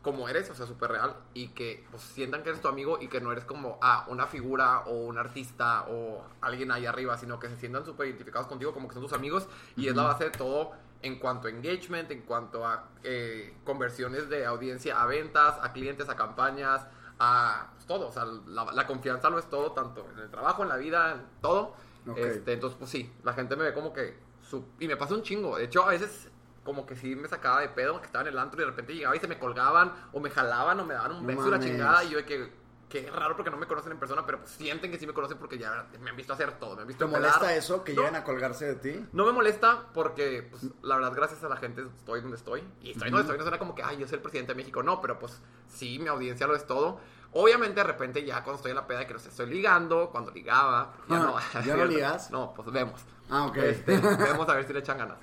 como 0.01 0.29
eres, 0.29 0.49
o 0.49 0.55
sea, 0.55 0.65
súper 0.65 0.91
real, 0.91 1.15
y 1.33 1.49
que 1.49 1.85
pues, 1.91 2.03
sientan 2.03 2.41
que 2.43 2.49
eres 2.49 2.61
tu 2.61 2.67
amigo 2.69 2.97
y 3.01 3.07
que 3.09 3.19
no 3.19 3.31
eres 3.31 3.43
como 3.43 3.77
ah, 3.81 4.05
una 4.07 4.27
figura 4.27 4.79
o 4.85 4.91
un 4.91 5.17
artista 5.17 5.85
o 5.89 6.23
alguien 6.41 6.71
ahí 6.71 6.85
arriba, 6.85 7.17
sino 7.17 7.39
que 7.39 7.49
se 7.49 7.57
sientan 7.57 7.85
súper 7.85 8.07
identificados 8.07 8.47
contigo 8.47 8.73
como 8.73 8.87
que 8.87 8.93
son 8.93 9.03
tus 9.03 9.13
amigos 9.13 9.47
y 9.75 9.87
es 9.87 9.95
la 9.95 10.03
base 10.03 10.25
de 10.25 10.31
todo 10.31 10.71
en 11.01 11.19
cuanto 11.19 11.47
a 11.47 11.51
engagement, 11.51 12.09
en 12.11 12.21
cuanto 12.21 12.65
a 12.65 12.89
eh, 13.03 13.55
conversiones 13.65 14.29
de 14.29 14.45
audiencia 14.45 15.01
a 15.01 15.05
ventas, 15.05 15.55
a 15.61 15.73
clientes, 15.73 16.07
a 16.09 16.15
campañas, 16.15 16.85
a 17.19 17.71
pues, 17.73 17.85
todo, 17.85 18.07
o 18.07 18.11
sea, 18.11 18.25
la, 18.25 18.71
la 18.71 18.87
confianza 18.87 19.29
lo 19.29 19.39
es 19.39 19.49
todo, 19.49 19.73
tanto 19.73 20.07
en 20.13 20.19
el 20.19 20.29
trabajo, 20.29 20.63
en 20.63 20.69
la 20.69 20.77
vida, 20.77 21.11
en 21.13 21.21
todo. 21.41 21.73
Ok. 22.07 22.17
Este, 22.17 22.53
entonces, 22.53 22.77
pues 22.79 22.89
sí, 22.89 23.13
la 23.23 23.33
gente 23.33 23.55
me 23.57 23.63
ve 23.65 23.73
como 23.73 23.91
que... 23.91 24.17
su- 24.41 24.65
y 24.79 24.87
me 24.87 24.95
pasa 24.95 25.13
un 25.13 25.21
chingo. 25.23 25.57
De 25.57 25.65
hecho, 25.65 25.83
a 25.83 25.89
veces 25.89 26.28
como 26.69 26.85
que 26.85 26.95
sí 26.95 27.15
me 27.15 27.27
sacaba 27.27 27.61
de 27.61 27.69
pedo, 27.69 27.99
que 27.99 28.05
estaba 28.05 28.21
en 28.21 28.27
el 28.27 28.37
antro 28.37 28.61
y 28.61 28.63
de 28.63 28.69
repente 28.69 28.93
llegaba 28.93 29.15
y 29.15 29.19
se 29.19 29.27
me 29.27 29.39
colgaban 29.39 29.91
o 30.13 30.19
me 30.19 30.29
jalaban 30.29 30.79
o 30.79 30.85
me 30.85 30.93
daban 30.93 31.13
un 31.13 31.21
No 31.23 31.27
beso 31.27 31.47
y 31.47 31.51
la 31.51 31.59
chingada. 31.59 32.03
Y 32.03 32.09
yo 32.11 32.17
de 32.19 32.25
que, 32.25 32.53
que 32.87 33.09
raro 33.09 33.35
porque 33.35 33.49
no 33.49 33.57
me 33.57 33.65
conocen 33.65 33.91
en 33.91 33.97
persona, 33.97 34.23
pero 34.23 34.37
pues 34.39 34.51
sienten 34.51 34.91
que 34.91 34.99
sí 34.99 35.07
me 35.07 35.13
conocen 35.13 35.39
porque 35.39 35.57
ya 35.57 35.87
me 35.99 36.11
han 36.11 36.15
visto 36.15 36.31
hacer 36.33 36.59
todo. 36.59 36.75
Me 36.75 36.83
han 36.83 36.87
visto 36.87 37.05
¿Te 37.07 37.11
pelar. 37.11 37.31
molesta 37.31 37.55
eso, 37.55 37.83
que 37.83 37.93
No. 37.95 38.01
lleguen 38.03 38.15
a 38.17 38.23
colgarse 38.23 38.65
de 38.65 38.75
ti? 38.75 39.05
No 39.13 39.25
me 39.25 39.31
molesta 39.31 39.87
porque, 39.95 40.47
pues, 40.51 40.67
la 40.83 40.95
verdad, 40.97 41.13
gracias 41.15 41.43
a 41.43 41.49
la 41.49 41.57
gente 41.57 41.81
estoy 41.81 42.21
donde 42.21 42.37
estoy. 42.37 42.61
Y 42.83 42.91
estoy 42.91 43.09
donde 43.09 43.21
estoy, 43.23 43.37
no 43.37 43.43
suena 43.43 43.57
como 43.57 43.73
que, 43.73 43.81
ay, 43.81 43.97
yo 43.97 44.07
soy 44.07 44.17
el 44.17 44.21
presidente 44.21 44.53
de 44.53 44.57
México. 44.57 44.83
No, 44.83 45.01
pero 45.01 45.17
pues 45.17 45.41
sí, 45.67 45.97
mi 45.97 46.07
audiencia 46.07 46.45
lo 46.45 46.55
es 46.55 46.67
todo. 46.67 46.99
Obviamente, 47.31 47.75
de 47.79 47.83
repente, 47.83 48.23
ya 48.25 48.43
cuando 48.43 48.57
estoy 48.57 48.71
en 48.71 48.75
la 48.77 48.87
peda, 48.87 49.05
que 49.07 49.13
los 49.13 49.25
estoy 49.25 49.47
ligando, 49.47 50.09
cuando 50.11 50.31
ligaba, 50.31 50.93
ya 51.07 51.15
Ah, 51.15 51.19
no. 51.53 51.61
¿ya 51.65 51.75
no 51.75 51.85
ligas? 51.85 52.31
No, 52.31 52.53
pues 52.55 52.71
vemos. 52.71 53.01
Ah, 53.29 53.45
ok. 53.47 53.57
Este, 53.57 53.97
vemos 53.99 54.47
a 54.49 54.53
ver 54.55 54.65
si 54.65 54.73
le 54.73 54.79
echan 54.79 54.97
ganas. 54.97 55.17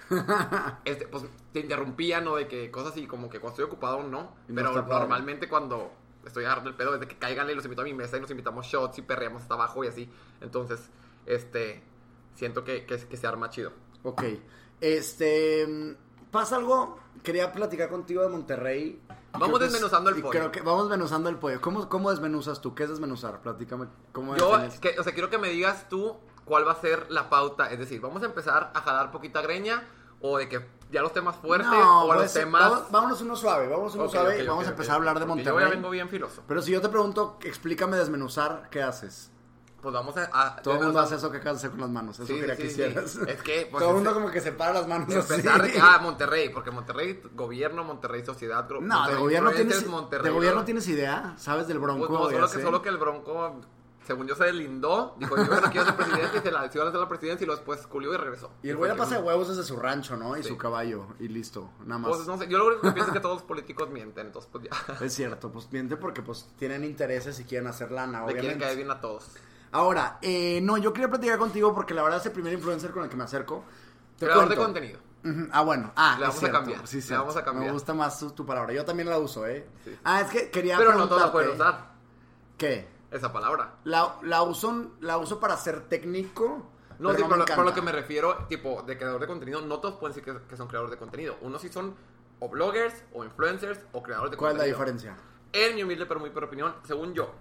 Este, 0.85 1.07
pues 1.09 1.25
te 1.53 1.61
interrumpían, 1.61 2.25
¿no? 2.25 2.37
De 2.37 2.47
que 2.47 2.71
cosas 2.71 2.93
así, 2.93 3.07
como 3.07 3.29
que 3.29 3.41
cuando 3.41 3.53
estoy 3.55 3.65
ocupado, 3.65 4.03
no. 4.03 4.35
Y 4.49 4.53
no 4.53 4.57
pero 4.57 4.69
está 4.69 4.83
padre. 4.87 4.99
normalmente 5.01 5.49
cuando 5.49 5.91
estoy 6.25 6.45
agarrando 6.45 6.71
el 6.71 6.77
pedo, 6.77 6.93
desde 6.93 7.07
que 7.09 7.19
caigan 7.19 7.49
y 7.51 7.55
los 7.55 7.65
invito 7.65 7.83
a 7.83 7.85
mi 7.85 7.95
mesa 7.95 8.17
y 8.17 8.21
nos 8.21 8.31
invitamos 8.31 8.67
shots 8.67 8.99
y 8.99 9.03
perreamos 9.03 9.43
hasta 9.43 9.55
abajo 9.55 9.85
y 9.85 9.89
así. 9.89 10.11
Entonces, 10.41 10.89
este, 11.27 11.83
siento 12.35 12.65
que, 12.65 12.85
que, 12.87 12.97
que 12.99 13.17
se 13.17 13.27
arma 13.27 13.51
chido. 13.51 13.73
Ok. 14.03 14.23
Este. 14.81 15.97
Pasa 16.31 16.57
algo. 16.57 16.99
Quería 17.23 17.51
platicar 17.53 17.89
contigo 17.89 18.23
de 18.23 18.29
Monterrey. 18.29 19.01
Vamos 19.33 19.49
Creo 19.49 19.67
es- 19.67 19.73
desmenuzando 19.73 20.11
el 20.11 20.17
pollo. 20.17 20.31
Creo 20.31 20.53
que 20.53 20.61
vamos 20.61 20.89
desmenuzando 20.89 21.29
el 21.29 21.37
pollo. 21.37 21.61
¿Cómo, 21.61 21.89
¿Cómo 21.89 22.11
desmenuzas 22.11 22.61
tú? 22.61 22.75
¿Qué 22.75 22.85
es 22.85 22.91
desmenuzar? 22.91 23.41
Platícame. 23.41 23.87
¿Cómo 24.13 24.37
Yo, 24.37 24.53
que, 24.81 24.99
o 24.99 25.03
sea, 25.03 25.13
quiero 25.13 25.29
que 25.31 25.39
me 25.39 25.49
digas 25.49 25.89
tú 25.89 26.17
cuál 26.47 26.67
va 26.67 26.73
a 26.73 26.81
ser 26.81 27.07
la 27.11 27.29
pauta. 27.29 27.71
Es 27.71 27.79
decir, 27.79 28.01
¿vamos 28.01 28.23
a 28.23 28.27
empezar 28.27 28.71
a 28.73 28.81
jalar 28.81 29.11
poquita 29.11 29.43
greña? 29.43 29.83
¿O 30.23 30.39
de 30.39 30.49
que 30.49 30.67
ya 30.91 31.03
los 31.03 31.13
temas 31.13 31.37
fuertes? 31.37 31.69
No, 31.69 32.05
¿O 32.07 32.13
a 32.13 32.15
los 32.15 32.23
pues, 32.25 32.33
temas...? 32.33 32.63
vamos- 32.71 32.91
vámonos 32.91 33.21
uno 33.21 33.37
suave. 33.37 33.69
Vámonos 33.69 33.95
uno 33.97 34.05
Ok, 34.05 34.13
suave 34.13 34.35
ok, 34.37 34.43
y 34.43 34.47
vamos 34.47 34.63
ok, 34.65 34.69
a 34.69 34.71
empezar 34.71 34.93
a 34.93 34.97
hablar 34.97 35.19
de 35.21 35.27
Monterrey. 35.27 35.53
Yo 35.65 35.69
ya 35.69 35.75
vengo 35.75 35.91
bien 35.91 36.09
filoso. 36.09 36.43
Pero 36.49 36.63
si 36.63 36.73
yo 36.73 36.81
te 36.81 36.89
pregunto, 36.89 37.37
explícame 37.43 37.99
desmenuzar, 37.99 38.69
¿qué 38.71 38.83
haces? 38.83 39.31
Pues 39.83 39.93
vamos 39.95 40.17
a... 40.17 40.31
a- 40.33 40.57
Todo 40.63 40.77
el 40.77 40.85
mundo 40.85 40.99
hace 41.01 41.17
eso 41.17 41.31
que 41.31 41.37
acabas 41.37 41.61
de 41.61 41.67
hacer 41.69 41.71
con 41.73 41.81
las 41.81 41.91
manos. 41.91 42.19
Eso 42.19 42.27
Sí, 42.27 42.41
quería 42.41 42.57
sí, 42.57 42.63
que 42.63 42.71
sí. 42.71 42.83
Es 43.29 43.43
que, 43.43 43.69
pues, 43.71 43.81
Todo 43.81 43.91
el 43.91 43.97
mundo 43.97 44.15
como 44.15 44.31
que 44.31 44.41
separa 44.41 44.73
las 44.73 44.89
manos 44.89 45.15
así. 45.15 45.35
Empezar 45.35 45.63
de 45.63 45.73
que, 45.73 45.79
ah, 45.81 45.99
Monterrey, 46.03 46.49
porque 46.49 46.71
Monterrey, 46.71 47.23
gobierno, 47.35 47.85
Monterrey, 47.85 48.25
sociedad. 48.25 48.67
No, 48.69 48.79
de 48.79 48.81
Monterrey 48.81 49.21
gobierno, 49.21 49.51
influencers, 49.51 49.79
tienes, 49.83 50.01
Monterrey, 50.01 50.25
de 50.25 50.31
gobierno 50.35 50.61
¿no? 50.61 50.65
tienes 50.65 50.89
idea, 50.89 51.35
¿sabes? 51.37 51.69
Del 51.69 51.79
bronco. 51.79 52.07
Pues 52.09 52.11
no, 52.19 52.25
solo 52.25 52.39
que, 52.39 52.45
así. 52.45 52.63
solo 52.63 52.83
que 52.83 52.89
el 52.89 52.97
Bronco, 52.97 53.61
según 54.07 54.27
yo, 54.27 54.35
se 54.37 54.45
deslindó. 54.45 55.17
Dijo, 55.19 55.37
yo 55.37 55.45
no 55.61 55.71
quiero 55.71 55.85
ser 55.87 55.97
presidente 55.97 56.39
y 56.39 56.41
se 56.41 56.51
la, 56.53 56.61
a 56.61 56.65
hacer 56.65 56.95
la 56.95 57.09
presidencia 57.09 57.45
y 57.45 57.47
luego 57.47 57.61
después 57.61 57.87
culió 57.87 58.15
y 58.15 58.17
regresó. 58.17 58.51
Y 58.63 58.71
el 58.71 58.77
güey 58.77 58.91
la 58.91 58.97
pasa 58.97 59.17
de 59.17 59.23
huevos 59.23 59.49
desde 59.49 59.63
su 59.65 59.77
rancho, 59.77 60.17
¿no? 60.17 60.37
Y 60.37 60.43
Sí. 60.43 60.49
su 60.51 60.57
caballo, 60.57 61.07
y 61.19 61.29
listo, 61.29 61.71
nada 61.85 61.99
más. 61.99 62.11
Pues 62.17 62.27
no 62.27 62.39
sé, 62.39 62.49
yo 62.49 62.59
lo 62.59 62.67
único 62.69 62.83
que 62.83 62.93
pienso 62.93 63.11
es 63.11 63.15
que 63.15 63.21
todos 63.21 63.37
los 63.37 63.45
políticos 63.45 63.91
mienten, 63.91 64.27
entonces 64.29 64.49
pues 64.53 64.65
ya. 64.65 65.05
Es 65.05 65.13
cierto, 65.15 65.51
pues 65.51 65.71
miente 65.73 65.97
porque 65.97 66.23
pues 66.23 66.49
tienen 66.59 66.85
intereses 66.85 67.39
y 67.41 67.45
quieren 67.45 67.67
hacer 67.69 67.91
lana, 67.91 68.21
Le 68.21 68.27
quieren 68.27 68.41
obviamente. 68.41 68.65
caer 68.65 68.77
bien 68.77 68.91
a 68.91 69.01
todos. 69.01 69.29
Ahora, 69.73 70.19
eh, 70.23 70.61
no, 70.63 70.79
yo 70.79 70.93
quería 70.93 71.09
platicar 71.09 71.39
contigo 71.39 71.75
porque 71.75 71.93
la 71.93 72.03
verdad 72.03 72.21
es 72.21 72.27
el 72.27 72.33
primer 72.33 72.53
influencer 72.53 72.93
con 72.93 73.03
el 73.03 73.09
que 73.11 73.17
me 73.17 73.25
acerco. 73.25 73.65
Te 74.19 74.25
Creador 74.27 74.49
de 74.49 74.57
contenido. 74.57 75.01
Ah, 75.51 75.63
bueno. 75.63 75.93
Ah, 75.97 76.15
Le 76.21 76.27
vamos 76.29 76.43
a 76.45 76.53
cambiar, 76.53 76.87
Sí, 76.87 77.01
le 77.11 77.17
vamos 77.19 77.37
a 77.37 77.45
cambiar. 77.45 77.67
Me 77.67 77.73
gusta 77.73 77.93
más 77.93 78.17
tu, 78.21 78.31
tu 78.31 78.47
palabra. 78.47 78.73
Yo 78.73 78.85
también 78.85 79.09
la 79.11 79.19
uso, 79.19 79.45
¿eh? 79.47 79.67
Sí. 79.85 79.99
Ah, 80.05 80.21
es 80.21 80.29
que 80.31 80.51
quería 80.51 80.79
Pero 80.79 80.95
no 80.95 81.09
todos 81.09 81.21
la 81.23 81.33
pueden 81.33 81.51
usar, 81.51 81.91
¿Qué? 82.57 82.89
Esa 83.11 83.33
palabra. 83.33 83.77
La, 83.85 84.17
la, 84.23 84.43
uso, 84.43 84.93
la 85.01 85.19
uso 85.19 85.39
para 85.41 85.57
ser 85.57 85.89
técnico. 85.89 86.71
No, 86.99 87.11
pero 87.11 87.15
sí, 87.19 87.23
por, 87.29 87.57
lo, 87.59 87.65
lo 87.65 87.75
que 87.75 87.83
me 87.83 87.93
refiero, 87.93 88.47
tipo, 88.49 88.83
de 88.83 88.97
creador 88.97 89.21
de 89.21 89.27
contenido, 89.27 89.61
no 89.61 89.81
todos 89.81 89.97
pueden 89.97 90.17
decir 90.17 90.25
que, 90.33 90.41
que 90.49 90.57
son 90.57 90.67
creadores 90.67 90.91
de 90.93 90.97
contenido. 90.99 91.37
Unos 91.43 91.61
sí 91.61 91.69
son 91.69 91.95
o 92.41 92.49
bloggers, 92.49 93.03
o 93.13 93.25
influencers, 93.25 93.81
o 93.93 94.03
creadores 94.03 94.31
de 94.31 94.37
¿Cuál 94.37 94.53
es 94.53 94.59
la 94.59 94.65
contenido. 94.77 94.79
diferencia? 95.03 95.17
En 95.53 95.75
mi 95.75 95.83
humilde 95.83 96.07
pero 96.07 96.21
muy 96.21 96.31
por 96.31 96.45
opinión, 96.45 96.75
según 96.85 97.15
yo, 97.15 97.33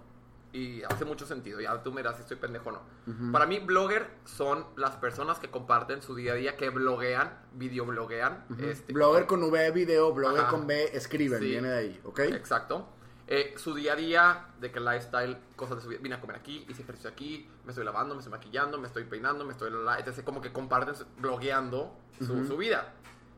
y 0.52 0.82
hace 0.84 1.04
mucho 1.04 1.26
sentido, 1.26 1.60
ya 1.60 1.82
tú 1.82 1.92
me 1.92 2.00
dirás 2.00 2.16
si 2.16 2.22
estoy 2.22 2.38
pendejo 2.38 2.70
o 2.70 2.72
no. 2.72 3.32
Para 3.32 3.44
mí, 3.46 3.58
blogger 3.58 4.08
son 4.24 4.64
las 4.76 4.96
personas 4.96 5.38
que 5.38 5.50
comparten 5.50 6.00
su 6.00 6.14
día 6.14 6.32
a 6.32 6.36
día, 6.36 6.56
que 6.56 6.70
bloguean, 6.70 7.30
videobloguean. 7.52 8.44
este, 8.60 8.92
Blogger 8.92 9.26
con 9.26 9.42
V, 9.42 9.70
video, 9.72 10.12
blogger 10.14 10.40
Ajá. 10.42 10.50
con 10.50 10.66
B, 10.66 10.90
escriben, 10.96 11.40
Sí. 11.40 11.46
viene 11.46 11.68
de 11.68 11.78
ahí, 11.78 12.00
¿ok? 12.04 12.20
Exacto. 12.20 12.88
Eh, 13.28 13.54
su 13.56 13.74
día 13.74 13.94
a 13.94 13.96
día, 13.96 14.46
de 14.60 14.70
que 14.70 14.78
lifestyle, 14.78 15.36
cosas 15.56 15.76
de 15.78 15.82
su 15.82 15.88
vida. 15.88 15.98
Vine 16.02 16.14
a 16.14 16.20
comer 16.20 16.36
aquí, 16.36 16.64
hice 16.68 16.82
ejercicio 16.82 17.10
aquí, 17.10 17.48
me 17.64 17.70
estoy 17.72 17.84
lavando, 17.84 18.14
me 18.14 18.20
estoy 18.20 18.30
maquillando, 18.30 18.78
me 18.78 18.86
estoy 18.86 19.02
peinando, 19.04 19.44
me 19.44 19.52
estoy. 19.52 19.72
Entonces, 19.98 20.24
como 20.24 20.40
que 20.40 20.52
comparten, 20.52 20.94
su- 20.94 21.06
blogueando 21.18 21.92
su, 22.18 22.46
su 22.46 22.56
vida. 22.56 22.92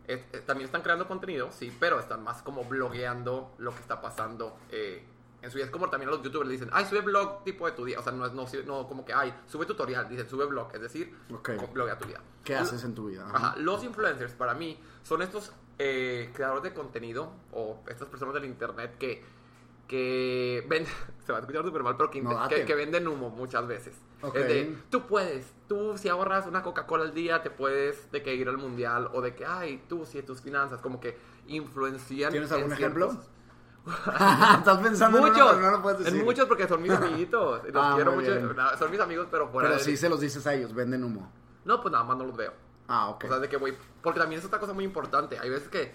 es- 0.06 0.20
eh, 0.32 0.42
también 0.46 0.64
están 0.66 0.80
creando 0.82 1.06
contenido, 1.06 1.50
sí, 1.52 1.74
pero 1.78 2.00
están 2.00 2.22
más 2.24 2.40
como 2.42 2.64
blogueando 2.64 3.52
lo 3.58 3.72
que 3.74 3.80
está 3.80 4.00
pasando 4.00 4.56
eh, 4.70 5.04
en 5.42 5.50
su 5.50 5.56
vida. 5.56 5.66
Es 5.66 5.70
como 5.70 5.88
también 5.90 6.08
a 6.08 6.12
los 6.12 6.22
youtubers 6.22 6.48
le 6.48 6.52
dicen, 6.54 6.70
ay, 6.72 6.86
sube 6.86 7.00
blog 7.02 7.44
tipo 7.44 7.66
de 7.66 7.72
tu 7.72 7.84
día. 7.84 7.98
O 7.98 8.02
sea, 8.02 8.12
no 8.12 8.24
es 8.26 8.32
no, 8.32 8.46
no 8.66 8.88
como 8.88 9.04
que, 9.04 9.12
ay, 9.12 9.34
sube 9.46 9.66
tutorial, 9.66 10.08
dicen, 10.08 10.26
sube 10.28 10.46
blog, 10.46 10.70
es 10.74 10.80
decir, 10.80 11.14
Ok. 11.32 11.50
co- 11.58 11.66
bloguea 11.68 11.98
tu 11.98 12.06
vida. 12.06 12.20
¿Qué 12.44 12.54
haces 12.56 12.84
en 12.84 12.94
tu 12.94 13.06
vida? 13.08 13.26
Ajá. 13.26 13.36
Ajá, 13.36 13.56
los 13.58 13.84
influencers 13.84 14.32
para 14.32 14.54
mí 14.54 14.78
son 15.02 15.20
estos 15.22 15.52
eh, 15.78 16.30
creadores 16.34 16.62
de 16.64 16.72
contenido 16.74 17.30
o 17.52 17.82
estas 17.86 18.08
personas 18.08 18.34
del 18.34 18.46
internet 18.46 18.96
que, 18.98 19.22
que 19.88 20.64
venden, 20.68 20.92
se 21.26 21.32
va 21.32 21.38
a 21.38 21.40
escuchar 21.40 21.64
súper 21.64 21.82
mal, 21.82 21.96
pero 21.96 22.10
que, 22.10 22.22
No, 22.22 22.48
que, 22.48 22.64
que 22.64 22.74
venden 22.76 23.08
humo 23.08 23.30
muchas 23.30 23.66
veces. 23.66 23.96
Ok. 24.22 24.36
Es 24.36 24.46
de, 24.48 24.76
tú 24.90 25.06
puedes, 25.06 25.52
tú 25.68 25.96
si 25.96 26.08
ahorras 26.08 26.46
una 26.46 26.62
Coca-Cola 26.62 27.04
al 27.04 27.14
día, 27.14 27.42
te 27.42 27.50
puedes 27.50 28.10
de 28.12 28.22
que 28.22 28.34
ir 28.34 28.48
al 28.48 28.58
mundial 28.58 29.08
o 29.12 29.20
de 29.22 29.34
que, 29.34 29.44
ay, 29.46 29.82
tú 29.88 30.04
si 30.06 30.22
tus 30.22 30.40
finanzas, 30.42 30.80
como 30.80 31.00
que 31.00 31.16
influencian. 31.46 32.30
¿Tienes 32.30 32.50
en 32.50 32.56
algún 32.58 32.72
ejemplo? 32.72 33.10
ciertos- 33.10 33.30
Estás 34.58 34.78
pensando 34.78 35.18
en 35.18 35.24
uno, 35.24 35.32
Muchos, 35.32 35.60
no 35.60 35.70
lo 35.70 35.82
puedes 35.82 35.98
decir. 36.00 36.18
en 36.18 36.24
muchos 36.24 36.46
porque 36.46 36.68
son 36.68 36.82
mis 36.82 36.90
amiguitos. 36.92 37.62
Los 37.72 37.84
Ah, 37.84 37.92
quiero 37.94 38.12
mucho. 38.12 38.38
no, 38.54 38.76
Son 38.76 38.90
mis 38.90 39.00
amigos, 39.00 39.28
pero 39.30 39.48
fuera 39.48 39.68
Pero 39.68 39.78
de- 39.78 39.84
sí 39.84 39.96
se 39.96 40.08
los 40.10 40.20
dices 40.20 40.46
a 40.46 40.54
ellos, 40.54 40.74
venden 40.74 41.04
humo. 41.04 41.32
No, 41.64 41.80
pues 41.80 41.92
nada 41.92 42.04
más 42.04 42.18
no 42.18 42.24
los 42.24 42.36
veo. 42.36 42.52
Ah, 42.88 43.08
ok. 43.08 43.24
O 43.24 43.28
sea, 43.28 43.38
de 43.38 43.48
que 43.48 43.56
voy. 43.56 43.74
Porque 44.02 44.20
también 44.20 44.40
es 44.40 44.44
otra 44.46 44.58
cosa 44.58 44.72
muy 44.72 44.84
importante. 44.84 45.38
Hay 45.38 45.48
veces 45.50 45.68
que 45.68 45.94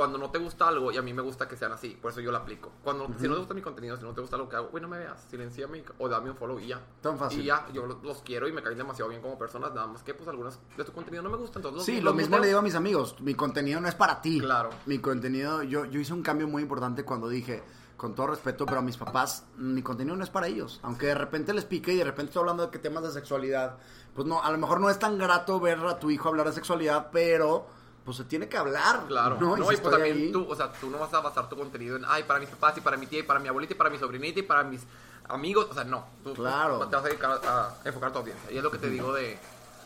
cuando 0.00 0.16
no 0.16 0.30
te 0.30 0.38
gusta 0.38 0.66
algo, 0.66 0.90
y 0.90 0.96
a 0.96 1.02
mí 1.02 1.12
me 1.12 1.20
gusta 1.20 1.46
que 1.46 1.56
sean 1.58 1.72
así, 1.72 1.90
por 1.90 2.10
eso 2.10 2.20
yo 2.22 2.30
lo 2.32 2.38
aplico. 2.38 2.72
Cuando, 2.82 3.06
Si 3.18 3.28
no 3.28 3.34
te 3.34 3.40
gusta 3.40 3.52
mi 3.52 3.60
contenido, 3.60 3.98
si 3.98 4.02
no 4.02 4.14
te 4.14 4.22
gusta 4.22 4.38
lo 4.38 4.48
que 4.48 4.56
hago, 4.56 4.68
güey, 4.68 4.80
no 4.80 4.88
me 4.88 4.96
veas, 4.98 5.20
silenciame 5.28 5.84
o 5.98 6.08
dame 6.08 6.30
un 6.30 6.36
follow 6.36 6.58
y 6.58 6.68
ya. 6.68 6.80
Tan 7.02 7.18
fácil. 7.18 7.40
Y 7.40 7.44
ya, 7.44 7.66
yo 7.72 7.84
los, 7.84 8.02
los 8.02 8.22
quiero 8.22 8.48
y 8.48 8.52
me 8.52 8.62
caen 8.62 8.78
demasiado 8.78 9.10
bien 9.10 9.20
como 9.20 9.38
personas, 9.38 9.74
nada 9.74 9.86
más 9.86 10.02
que 10.02 10.14
pues 10.14 10.26
algunos 10.28 10.58
de 10.76 10.84
tu 10.84 10.92
contenido 10.92 11.22
no 11.22 11.28
me 11.28 11.36
gustan. 11.36 11.60
Entonces, 11.60 11.76
los- 11.76 11.84
Sí, 11.84 11.96
los 11.96 12.04
lo 12.04 12.14
mismo 12.14 12.30
muteo. 12.30 12.40
le 12.40 12.46
digo 12.48 12.58
a 12.60 12.62
mis 12.62 12.74
amigos. 12.74 13.16
Mi 13.20 13.34
contenido 13.34 13.78
no 13.80 13.88
es 13.88 13.94
para 13.94 14.22
ti. 14.22 14.40
Claro. 14.40 14.70
Mi 14.86 14.98
contenido, 15.00 15.62
yo, 15.62 15.84
yo 15.84 16.00
hice 16.00 16.14
un 16.14 16.22
cambio 16.22 16.48
muy 16.48 16.62
importante 16.62 17.04
cuando 17.04 17.28
dije, 17.28 17.62
con 17.98 18.14
todo 18.14 18.28
respeto, 18.28 18.64
pero 18.64 18.78
a 18.78 18.82
mis 18.82 18.96
papás, 18.96 19.44
mi 19.58 19.82
contenido 19.82 20.16
no 20.16 20.24
es 20.24 20.30
para 20.30 20.46
ellos. 20.46 20.80
Aunque 20.82 21.04
de 21.06 21.14
repente 21.14 21.52
les 21.52 21.66
pique 21.66 21.92
y 21.92 21.96
de 21.96 22.04
repente 22.04 22.30
estoy 22.30 22.40
hablando 22.40 22.64
de 22.64 22.70
que 22.70 22.78
temas 22.78 23.02
de 23.02 23.10
sexualidad, 23.10 23.76
pues 24.14 24.26
no, 24.26 24.42
a 24.42 24.50
lo 24.50 24.56
mejor 24.56 24.80
no 24.80 24.88
es 24.88 24.98
tan 24.98 25.18
grato 25.18 25.60
ver 25.60 25.78
a 25.80 25.98
tu 25.98 26.10
hijo 26.10 26.28
hablar 26.30 26.46
de 26.46 26.52
sexualidad, 26.54 27.10
pero 27.12 27.66
pues 28.04 28.16
se 28.16 28.24
tiene 28.24 28.48
que 28.48 28.56
hablar. 28.56 29.04
Claro, 29.08 29.36
¿no? 29.40 29.56
no, 29.56 29.68
si 29.68 29.74
y 29.74 29.76
pues 29.78 29.90
también 29.92 30.16
ahí- 30.16 30.32
tú, 30.32 30.46
o 30.48 30.54
sea, 30.56 30.72
tú 30.72 30.88
no 30.90 30.98
vas 30.98 31.12
a 31.14 31.20
basar 31.20 31.48
tu 31.48 31.56
contenido 31.56 31.96
en, 31.96 32.04
ay, 32.06 32.22
para 32.24 32.40
mis 32.40 32.48
papás 32.48 32.76
y 32.78 32.80
para 32.80 32.96
mi 32.96 33.06
tía 33.06 33.20
y 33.20 33.22
para 33.22 33.38
mi 33.40 33.48
abuelita 33.48 33.74
y 33.74 33.76
para 33.76 33.90
mi 33.90 33.98
sobrinita 33.98 34.40
y 34.40 34.42
para 34.42 34.62
mis 34.64 34.82
amigos, 35.28 35.68
o 35.70 35.74
sea, 35.74 35.84
no. 35.84 36.06
Tú, 36.24 36.30
tú 36.34 36.42
Claro. 36.42 36.78
te 36.88 36.96
vas 36.96 37.04
a 37.04 37.08
dedicar 37.08 37.40
a, 37.44 37.68
a 37.68 37.74
enfocar 37.84 38.12
tu 38.12 38.18
audiencia. 38.18 38.50
Y 38.50 38.56
es 38.56 38.62
lo 38.62 38.70
que 38.70 38.78
te 38.78 38.88
digo 38.90 39.12
de, 39.12 39.38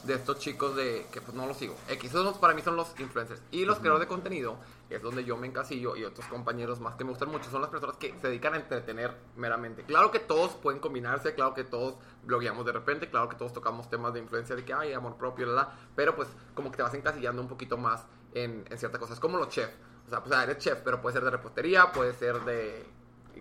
de 0.05 0.15
estos 0.15 0.39
chicos 0.39 0.75
de 0.77 1.07
que 1.13 1.21
pues 1.21 1.35
no 1.37 1.47
los 1.47 1.57
sigo. 1.57 1.77
X, 1.89 2.11
esos 2.11 2.39
para 2.39 2.55
mí 2.55 2.63
son 2.63 2.77
los 2.77 2.89
influencers. 2.99 3.41
Y 3.51 3.65
los 3.65 3.79
creadores 3.79 4.01
de 4.01 4.09
contenido, 4.09 4.57
es 4.97 5.03
donde 5.03 5.25
yo 5.25 5.37
me 5.37 5.47
encasillo 5.47 5.97
y 5.97 6.05
otros 6.05 6.27
compañeros 6.27 6.81
más 6.81 6.97
que 6.97 7.05
me 7.05 7.11
gustan 7.11 7.31
mucho, 7.31 7.51
son 7.51 7.61
las 7.61 7.71
personas 7.71 7.97
que 7.97 8.15
se 8.21 8.29
dedican 8.29 8.55
a 8.55 8.57
entretener 8.57 9.17
meramente. 9.37 9.85
Claro 9.85 10.11
que 10.11 10.19
todos 10.19 10.53
pueden 10.53 10.81
combinarse, 10.81 11.35
claro 11.35 11.55
que 11.55 11.65
todos 11.65 11.97
blogueamos 12.23 12.65
de 12.67 12.73
repente, 12.73 13.09
claro 13.09 13.29
que 13.29 13.37
todos 13.37 13.53
tocamos 13.53 13.89
temas 13.91 14.15
de 14.15 14.21
influencia 14.21 14.57
de 14.57 14.65
que 14.65 14.73
hay 14.73 14.93
amor 14.93 15.17
propio, 15.17 15.47
la, 15.47 15.53
la, 15.53 15.73
pero 15.95 16.15
pues 16.15 16.29
como 16.55 16.71
que 16.71 16.77
te 16.77 16.83
vas 16.83 16.95
encasillando 16.95 17.43
un 17.43 17.49
poquito 17.49 17.77
más 17.77 18.07
en, 18.35 18.65
ciertas 18.77 18.99
cosas, 19.01 19.21
como 19.21 19.39
los 19.39 19.49
chefs. 19.49 19.73
O 20.07 20.11
sea, 20.11 20.23
pues 20.23 20.35
ah, 20.35 20.43
eres 20.43 20.59
chef, 20.59 20.81
pero 20.85 21.01
puede 21.01 21.15
ser 21.15 21.25
de 21.25 21.31
repostería, 21.31 21.91
puede 21.93 22.13
ser 22.13 22.41
de 22.41 22.85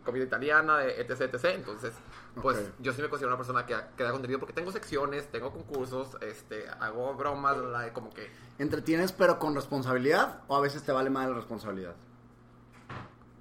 comida 0.04 0.24
italiana, 0.24 0.86
etc, 0.86 1.22
etc. 1.34 1.46
Entonces, 1.56 1.94
pues 2.42 2.72
yo 2.80 2.94
sí 2.94 3.02
me 3.02 3.10
considero 3.10 3.30
una 3.30 3.38
persona 3.38 3.66
que, 3.66 3.76
que 3.96 4.04
da 4.04 4.12
contenido 4.12 4.40
porque 4.40 4.54
tengo 4.54 4.72
secciones, 4.72 5.30
tengo 5.32 5.52
concursos, 5.52 6.18
este, 6.22 6.68
hago 6.80 7.14
bromas, 7.16 7.58
la- 7.58 7.94
como 7.94 8.10
que 8.12 8.30
¿Entretienes 8.60 9.12
pero 9.12 9.40
con 9.40 9.54
responsabilidad 9.56 10.42
o 10.48 10.56
a 10.56 10.62
veces 10.62 10.84
te 10.84 10.92
vale 10.92 11.10
más 11.10 11.28
la 11.30 11.36
responsabilidad? 11.36 11.96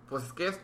Pues 0.09 0.25
es 0.25 0.33
que 0.33 0.49
es. 0.49 0.61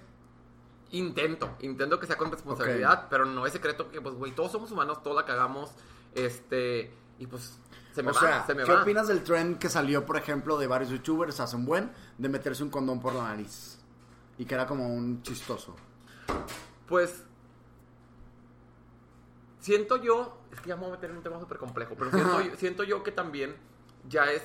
Intento, 0.90 1.54
intento 1.60 2.00
que 2.00 2.06
sea 2.06 2.16
con 2.16 2.30
responsabilidad, 2.30 3.08
pero 3.10 3.26
no 3.26 3.44
es 3.44 3.52
secreto 3.52 3.90
que, 3.90 4.00
pues, 4.00 4.14
güey, 4.14 4.32
todos 4.32 4.52
somos 4.52 4.70
humanos, 4.70 5.02
todos 5.02 5.16
la 5.16 5.26
cagamos, 5.26 5.70
este, 6.14 6.90
y 7.18 7.26
pues, 7.26 7.58
se 7.94 8.02
me 8.02 8.10
o 8.10 8.14
va, 8.14 8.20
sea, 8.20 8.46
se 8.46 8.54
me 8.54 8.64
¿qué 8.64 8.72
va. 8.72 8.82
opinas 8.82 9.06
del 9.06 9.22
trend 9.22 9.58
que 9.58 9.68
salió, 9.68 10.06
por 10.06 10.16
ejemplo, 10.16 10.56
de 10.56 10.66
varios 10.66 10.90
youtubers 10.90 11.40
hace 11.40 11.56
un 11.56 11.66
buen 11.66 11.92
de 12.16 12.28
meterse 12.30 12.62
un 12.62 12.70
condón 12.70 13.00
por 13.00 13.14
la 13.14 13.24
nariz? 13.24 13.78
Y 14.38 14.46
que 14.46 14.54
era 14.54 14.66
como 14.66 14.88
un 14.88 15.20
chistoso. 15.22 15.76
Pues, 16.86 17.22
siento 19.60 19.96
yo, 19.96 20.38
es 20.52 20.60
que 20.60 20.68
ya 20.68 20.76
me 20.76 20.82
voy 20.82 20.90
a 20.90 20.94
meter 20.94 21.10
en 21.10 21.16
un 21.18 21.22
tema 21.22 21.38
súper 21.40 21.58
complejo, 21.58 21.94
pero 21.98 22.10
siento, 22.10 22.40
yo- 22.42 22.56
siento 22.56 22.84
yo 22.84 23.02
que 23.02 23.12
también 23.12 23.56
ya 24.08 24.30
es 24.30 24.42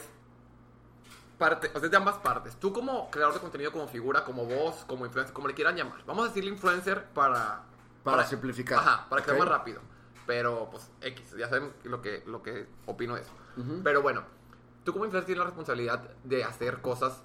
parte, 1.38 1.68
o 1.74 1.80
sea, 1.80 1.86
es 1.86 1.92
de 1.92 1.98
ambas 1.98 2.18
partes. 2.18 2.56
Tú 2.58 2.72
como 2.72 3.10
creador 3.12 3.34
de 3.34 3.40
contenido, 3.40 3.72
como 3.72 3.88
figura, 3.88 4.24
como 4.24 4.46
voz, 4.46 4.86
como 4.86 5.06
influencer, 5.06 5.34
como 5.34 5.48
le 5.48 5.54
quieran 5.54 5.76
llamar. 5.76 6.04
Vamos 6.06 6.26
a 6.26 6.28
decirle 6.30 6.50
influencer 6.52 7.06
para... 7.14 7.64
Para 8.04 8.26
simplificar. 8.26 8.80
Ajá, 8.80 9.08
para 9.10 9.22
que 9.24 9.30
sea 9.32 9.40
más 9.40 9.48
rápido. 9.48 9.82
Pero, 10.26 10.70
pues, 10.72 10.90
X, 11.02 11.36
ya 11.38 11.50
saben 11.50 11.74
lo 11.84 12.02
que, 12.02 12.24
lo 12.26 12.44
que 12.44 12.68
opino 12.86 13.16
de 13.16 13.22
eso. 13.22 13.32
Pero 13.84 14.02
bueno, 14.02 14.24
tú 14.84 14.94
como 14.94 15.06
influencer 15.06 15.26
tienes 15.26 15.40
la 15.40 15.46
responsabilidad 15.46 16.10
de 16.24 16.44
hacer 16.44 16.82
cosas 16.82 17.24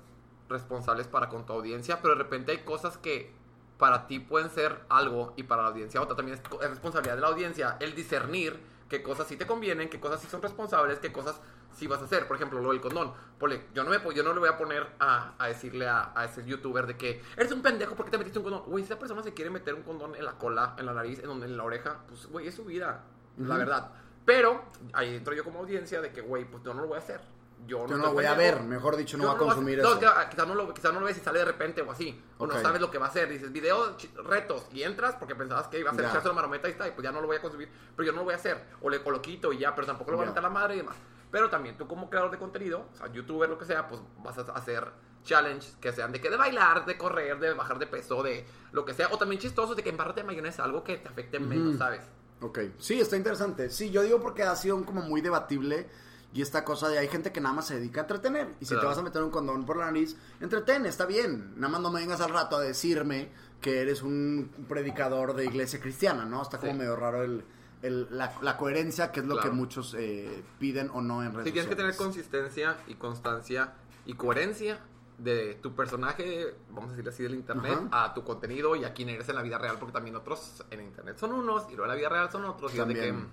responsables 0.48 1.06
para 1.08 1.28
con 1.28 1.46
tu 1.46 1.52
audiencia, 1.52 2.00
pero 2.02 2.14
de 2.14 2.22
repente 2.22 2.52
hay 2.52 2.58
cosas 2.64 2.96
que 2.98 3.32
para 3.78 4.06
ti 4.06 4.18
pueden 4.18 4.50
ser 4.50 4.80
algo 4.88 5.32
y 5.36 5.44
para 5.44 5.62
la 5.62 5.68
audiencia 5.68 6.02
otra. 6.02 6.16
También 6.16 6.38
es, 6.38 6.60
es 6.60 6.70
responsabilidad 6.70 7.14
de 7.14 7.20
la 7.20 7.28
audiencia 7.28 7.76
el 7.80 7.94
discernir 7.94 8.58
qué 8.88 9.02
cosas 9.02 9.26
sí 9.26 9.36
te 9.36 9.46
convienen, 9.46 9.88
qué 9.88 10.00
cosas 10.00 10.20
sí 10.20 10.26
son 10.28 10.42
responsables, 10.42 10.98
qué 10.98 11.12
cosas 11.12 11.40
sí 11.76 11.86
vas 11.86 12.00
a 12.00 12.04
hacer. 12.04 12.26
Por 12.26 12.36
ejemplo, 12.36 12.60
lo 12.60 12.70
del 12.70 12.80
condón. 12.80 13.12
Ponle, 13.38 13.66
yo 13.74 13.84
no, 13.84 13.90
me, 13.90 13.98
yo 14.14 14.22
no 14.22 14.32
le 14.32 14.40
voy 14.40 14.48
a 14.48 14.56
poner 14.58 14.86
a, 14.98 15.34
a 15.38 15.46
decirle 15.46 15.86
a, 15.88 16.12
a 16.14 16.24
ese 16.24 16.44
youtuber 16.44 16.86
de 16.86 16.96
que 16.96 17.22
eres 17.36 17.52
un 17.52 17.62
pendejo 17.62 17.94
porque 17.94 18.10
te 18.10 18.18
metiste 18.18 18.38
un 18.38 18.44
condón. 18.44 18.64
Güey, 18.66 18.84
si 18.84 18.90
esa 18.90 18.98
persona 18.98 19.22
se 19.22 19.32
quiere 19.32 19.50
meter 19.50 19.74
un 19.74 19.82
condón 19.82 20.16
en 20.16 20.24
la 20.24 20.32
cola, 20.32 20.74
en 20.78 20.86
la 20.86 20.94
nariz, 20.94 21.20
en 21.20 21.56
la 21.56 21.64
oreja, 21.64 22.00
pues, 22.08 22.26
güey, 22.26 22.48
es 22.48 22.54
su 22.54 22.64
vida, 22.64 23.04
la 23.36 23.56
verdad. 23.56 23.92
Pero 24.24 24.64
ahí 24.92 25.14
entro 25.14 25.34
yo 25.34 25.44
como 25.44 25.60
audiencia 25.60 26.00
de 26.00 26.12
que, 26.12 26.20
güey, 26.20 26.44
pues 26.44 26.62
yo 26.64 26.74
no 26.74 26.82
lo 26.82 26.88
voy 26.88 26.96
a 26.96 27.00
hacer. 27.00 27.20
Yo 27.66 27.86
Yo 27.86 27.96
no 27.96 28.06
lo 28.06 28.12
voy 28.12 28.24
a 28.24 28.34
ver, 28.34 28.62
mejor 28.62 28.96
dicho, 28.96 29.16
no 29.18 29.24
Yo 29.24 29.28
voy 29.30 29.36
a 29.36 29.38
consumir 29.38 29.78
no, 29.82 29.88
eso. 29.90 29.98
quizá- 29.98 30.28
Quizás 30.30 30.46
no, 30.48 30.54
lo, 30.54 30.72
quizá 30.72 30.90
no 30.92 31.00
lo 31.00 31.06
ves 31.06 31.18
y 31.18 31.20
sale 31.20 31.40
de 31.40 31.44
repente 31.44 31.82
o 31.82 31.90
así. 31.90 32.18
O 32.38 32.44
Ok. 32.44 32.54
no 32.54 32.60
sabes 32.60 32.80
lo 32.80 32.90
que 32.90 32.96
va 32.98 33.06
a 33.06 33.08
hacer. 33.10 33.28
Dices, 33.28 33.52
video, 33.52 33.96
retos. 34.24 34.66
Y 34.72 34.82
entras 34.84 35.16
porque 35.16 35.34
pensabas 35.34 35.68
que 35.68 35.78
iba 35.78 35.90
a 35.90 35.94
ser 35.94 36.04
Ya. 36.04 36.08
echarse 36.10 36.28
la 36.28 36.34
marometa 36.34 36.68
y 36.68 36.72
está. 36.72 36.88
Y 36.88 36.92
pues 36.92 37.02
ya 37.04 37.12
no 37.12 37.20
lo 37.20 37.26
voy 37.26 37.36
a 37.36 37.42
consumir. 37.42 37.68
Pero 37.96 38.06
yo 38.06 38.12
no 38.12 38.18
lo 38.18 38.24
voy 38.24 38.32
a 38.34 38.36
hacer. 38.36 38.64
O, 38.80 38.88
le, 38.88 38.98
o 39.04 39.10
lo 39.10 39.20
quito 39.20 39.52
y 39.52 39.58
ya. 39.58 39.74
Pero 39.74 39.86
tampoco 39.86 40.10
lo 40.12 40.16
voy 40.16 40.24
a 40.24 40.28
meter 40.30 40.38
a 40.38 40.42
la 40.42 40.50
madre 40.50 40.74
y 40.74 40.78
demás. 40.78 40.96
Pero 41.30 41.50
también 41.50 41.76
tú 41.76 41.86
como 41.86 42.08
creador 42.08 42.30
de 42.30 42.38
contenido, 42.38 42.86
o 42.90 42.96
sea, 42.96 43.12
youtuber, 43.12 43.50
lo 43.50 43.58
que 43.58 43.66
sea, 43.66 43.86
pues 43.86 44.00
vas 44.22 44.38
a 44.38 44.42
hacer 44.52 44.88
challenges 45.24 45.76
que 45.78 45.92
sean 45.92 46.10
de 46.10 46.22
que 46.22 46.30
de 46.30 46.36
bailar, 46.38 46.86
de 46.86 46.96
correr, 46.96 47.38
de 47.38 47.52
bajar 47.52 47.78
de 47.78 47.86
peso, 47.86 48.22
de 48.22 48.46
lo 48.72 48.84
que 48.86 48.94
sea. 48.94 49.08
O 49.10 49.18
también 49.18 49.38
chistosos 49.40 49.76
de 49.76 49.82
que 49.82 49.90
embárrate 49.90 50.20
de 50.22 50.26
mayonesa, 50.26 50.64
algo 50.64 50.82
que 50.82 50.96
te 50.96 51.08
afecte 51.08 51.38
menos, 51.38 51.76
¿sabes? 51.76 52.00
Ok, 52.40 52.60
sí, 52.78 52.98
está 53.00 53.16
interesante. 53.16 53.68
Sí, 53.68 53.90
yo 53.90 54.00
digo 54.02 54.20
porque 54.20 54.42
ha 54.44 54.56
sido 54.56 54.82
como 54.86 55.02
muy 55.02 55.20
debatible 55.20 55.90
y 56.34 56.42
esta 56.42 56.64
cosa 56.64 56.88
de 56.88 56.98
hay 56.98 57.08
gente 57.08 57.32
que 57.32 57.40
nada 57.40 57.54
más 57.54 57.66
se 57.66 57.76
dedica 57.76 58.00
a 58.00 58.04
entretener. 58.04 58.54
Y 58.60 58.64
si 58.64 58.68
Claro. 58.70 58.80
te 58.82 58.86
vas 58.88 58.98
a 58.98 59.02
meter 59.02 59.22
un 59.22 59.30
condón 59.30 59.64
por 59.64 59.76
la 59.78 59.86
nariz, 59.86 60.16
entretén, 60.40 60.84
está 60.86 61.06
bien. 61.06 61.54
Nada 61.56 61.68
más 61.72 61.80
no 61.80 61.90
me 61.90 62.00
vengas 62.00 62.20
al 62.20 62.30
rato 62.30 62.56
a 62.56 62.60
decirme 62.60 63.30
que 63.60 63.80
eres 63.80 64.02
un 64.02 64.50
predicador 64.68 65.34
de 65.34 65.46
iglesia 65.46 65.80
cristiana, 65.80 66.24
¿no? 66.26 66.42
Está 66.42 66.58
como 66.58 66.72
Sí. 66.72 66.78
medio 66.78 66.96
raro 66.96 67.22
el, 67.24 67.44
el- 67.82 68.06
la, 68.10 68.32
la 68.42 68.56
coherencia, 68.56 69.10
que 69.10 69.20
es 69.20 69.26
lo 69.26 69.34
Claro. 69.36 69.50
que 69.50 69.56
muchos 69.56 69.94
eh, 69.98 70.44
piden 70.58 70.90
o 70.92 71.00
no 71.00 71.22
en 71.22 71.32
redes 71.32 71.46
Sí, 71.46 71.52
tienes 71.52 71.68
que 71.68 71.76
tener 71.76 71.96
consistencia 71.96 72.76
y 72.86 72.94
constancia 72.94 73.72
y 74.06 74.14
coherencia 74.14 74.78
de 75.18 75.56
tu 75.56 75.74
personaje, 75.74 76.54
vamos 76.70 76.90
a 76.90 76.92
decirle 76.92 77.10
así, 77.10 77.24
del 77.24 77.34
internet, 77.34 77.78
Ajá. 77.90 78.04
a 78.04 78.14
tu 78.14 78.22
contenido 78.22 78.76
y 78.76 78.84
a 78.84 78.94
quién 78.94 79.08
eres 79.08 79.28
en 79.28 79.34
la 79.34 79.42
vida 79.42 79.58
real, 79.58 79.76
porque 79.78 79.92
también 79.92 80.14
otros 80.14 80.64
en 80.70 80.80
internet 80.80 81.18
son 81.18 81.32
unos 81.32 81.64
y 81.64 81.70
luego 81.70 81.84
en 81.84 81.88
la 81.88 81.94
vida 81.96 82.08
real 82.08 82.30
son 82.30 82.44
otros. 82.44 82.72
Y 82.72 82.78
es 82.78 82.86
de 82.86 82.94
que, 82.94 83.12
mm, 83.12 83.26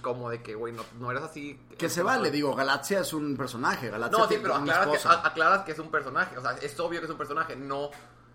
como 0.00 0.30
de 0.30 0.42
que, 0.42 0.54
güey, 0.54 0.72
no, 0.72 0.84
no 1.00 1.10
eres 1.10 1.24
así. 1.24 1.60
Que 1.76 1.88
se 1.88 2.04
vale, 2.04 2.30
digo, 2.30 2.54
Galaxia 2.54 3.00
es 3.00 3.12
un 3.12 3.36
personaje. 3.36 3.90
Galaxia 3.90 4.18
No, 4.18 4.28
sí, 4.28 4.38
pero 4.40 4.54
aclaras 4.54 5.02
que, 5.02 5.08
aclaras 5.08 5.68
es 5.68 5.78
un 5.80 5.90
personaje. 5.90 6.38
O 6.38 6.40
sea, 6.40 6.52
es 6.52 6.78
obvio 6.78 7.00
que 7.00 7.06
es 7.06 7.12
un 7.12 7.18
personaje. 7.18 7.56
No, 7.56 7.90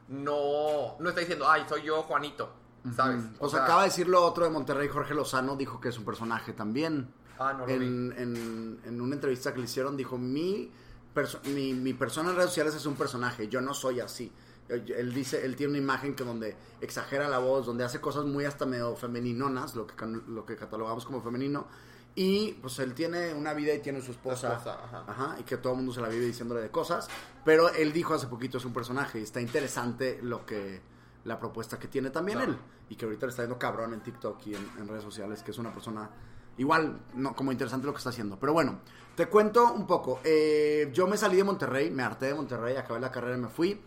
no, 0.10 0.98
no 1.00 1.10
está 1.10 1.22
diciendo, 1.22 1.50
ay, 1.50 1.63
soy 1.70 1.84
yo, 1.84 2.03
Juanito. 2.03 2.51
¿Sabes? 2.96 3.24
O 3.39 3.50
sea, 3.50 3.63
acaba 3.63 3.84
de 3.84 3.89
decirlo 3.89 4.24
otro 4.24 4.44
de 4.44 4.50
Monterrey, 4.50 4.88
Jorge 4.89 5.13
Lozano, 5.13 5.56
dijo 5.56 5.79
que 5.79 5.89
es 5.89 5.98
un 5.98 6.06
personaje 6.06 6.53
también. 6.53 7.13
Ah, 7.38 7.53
no 7.53 7.65
lo 7.65 7.72
en, 7.72 8.13
en, 8.18 8.82
en 8.84 9.01
una 9.01 9.15
entrevista 9.15 9.53
que 9.53 9.60
le 9.60 9.65
hicieron, 9.65 9.96
dijo, 9.96 10.18
mi, 10.18 10.72
perso- 11.23 11.41
mi, 11.53 11.73
mi 11.73 11.93
persona 11.93 12.29
en 12.29 12.35
redes 12.35 12.49
sociales 12.51 12.75
es 12.75 12.85
un 12.85 12.95
personaje, 12.95 13.47
yo 13.47 13.61
no 13.61 13.73
soy 13.73 13.99
así. 13.99 14.31
Él 14.69 15.13
dice, 15.15 15.43
él 15.43 15.55
tiene 15.55 15.71
una 15.71 15.79
imagen 15.79 16.13
que 16.15 16.23
donde 16.23 16.55
exagera 16.79 17.27
la 17.27 17.39
voz, 17.39 17.65
donde 17.65 17.83
hace 17.83 17.99
cosas 17.99 18.25
muy 18.25 18.45
hasta 18.45 18.65
medio 18.67 18.95
femeninonas, 18.95 19.75
lo 19.75 19.88
que, 19.88 19.95
lo 20.05 20.45
que 20.45 20.55
catalogamos 20.55 21.05
como 21.05 21.21
femenino. 21.23 21.67
Y 22.15 22.53
pues 22.61 22.77
él 22.79 22.93
tiene 22.93 23.33
una 23.33 23.53
vida 23.53 23.73
y 23.73 23.79
tiene 23.79 24.01
su 24.01 24.11
esposa. 24.11 24.53
esposa, 24.57 24.77
ajá. 25.07 25.38
y 25.39 25.43
que 25.43 25.57
todo 25.57 25.73
el 25.73 25.77
mundo 25.77 25.91
se 25.93 26.01
la 26.01 26.07
vive 26.09 26.25
diciéndole 26.25 26.61
de 26.61 26.69
cosas. 26.69 27.07
Pero 27.45 27.69
él 27.69 27.91
dijo 27.93 28.13
hace 28.13 28.27
poquito 28.27 28.57
es 28.59 28.65
un 28.65 28.73
personaje 28.73 29.19
y 29.19 29.23
está 29.23 29.41
interesante 29.41 30.19
lo 30.21 30.45
que 30.45 30.81
la 31.23 31.39
propuesta 31.39 31.79
que 31.79 31.88
tiene 31.88 32.09
también 32.11 32.38
Claro. 32.38 32.53
él. 32.53 32.59
Y 32.89 32.95
que 32.95 33.05
ahorita 33.05 33.25
le 33.25 33.29
está 33.31 33.43
yendo 33.43 33.57
cabrón 33.57 33.93
en 33.93 34.01
TikTok 34.01 34.45
y 34.47 34.53
en, 34.55 34.69
en 34.79 34.88
redes 34.88 35.03
sociales, 35.03 35.41
que 35.43 35.49
es 35.51 35.57
una 35.57 35.73
persona 35.73 36.09
igual, 36.59 36.99
no, 37.15 37.35
como 37.35 37.51
interesante 37.51 37.87
lo 37.87 37.93
que 37.93 37.97
está 37.97 38.11
haciendo. 38.11 38.37
Pero 38.39 38.53
bueno, 38.53 38.79
te 39.15 39.25
cuento 39.27 39.73
un 39.73 39.87
poco. 39.87 40.19
Eh, 40.23 40.91
yo 40.93 41.07
me 41.07 41.17
salí 41.17 41.37
de 41.37 41.43
Monterrey, 41.43 41.89
me 41.89 42.03
harté 42.03 42.27
de 42.27 42.35
Monterrey, 42.35 42.75
acabé 42.77 42.99
la 42.99 43.11
carrera 43.11 43.35
y 43.37 43.41
me 43.41 43.47
fui. 43.47 43.81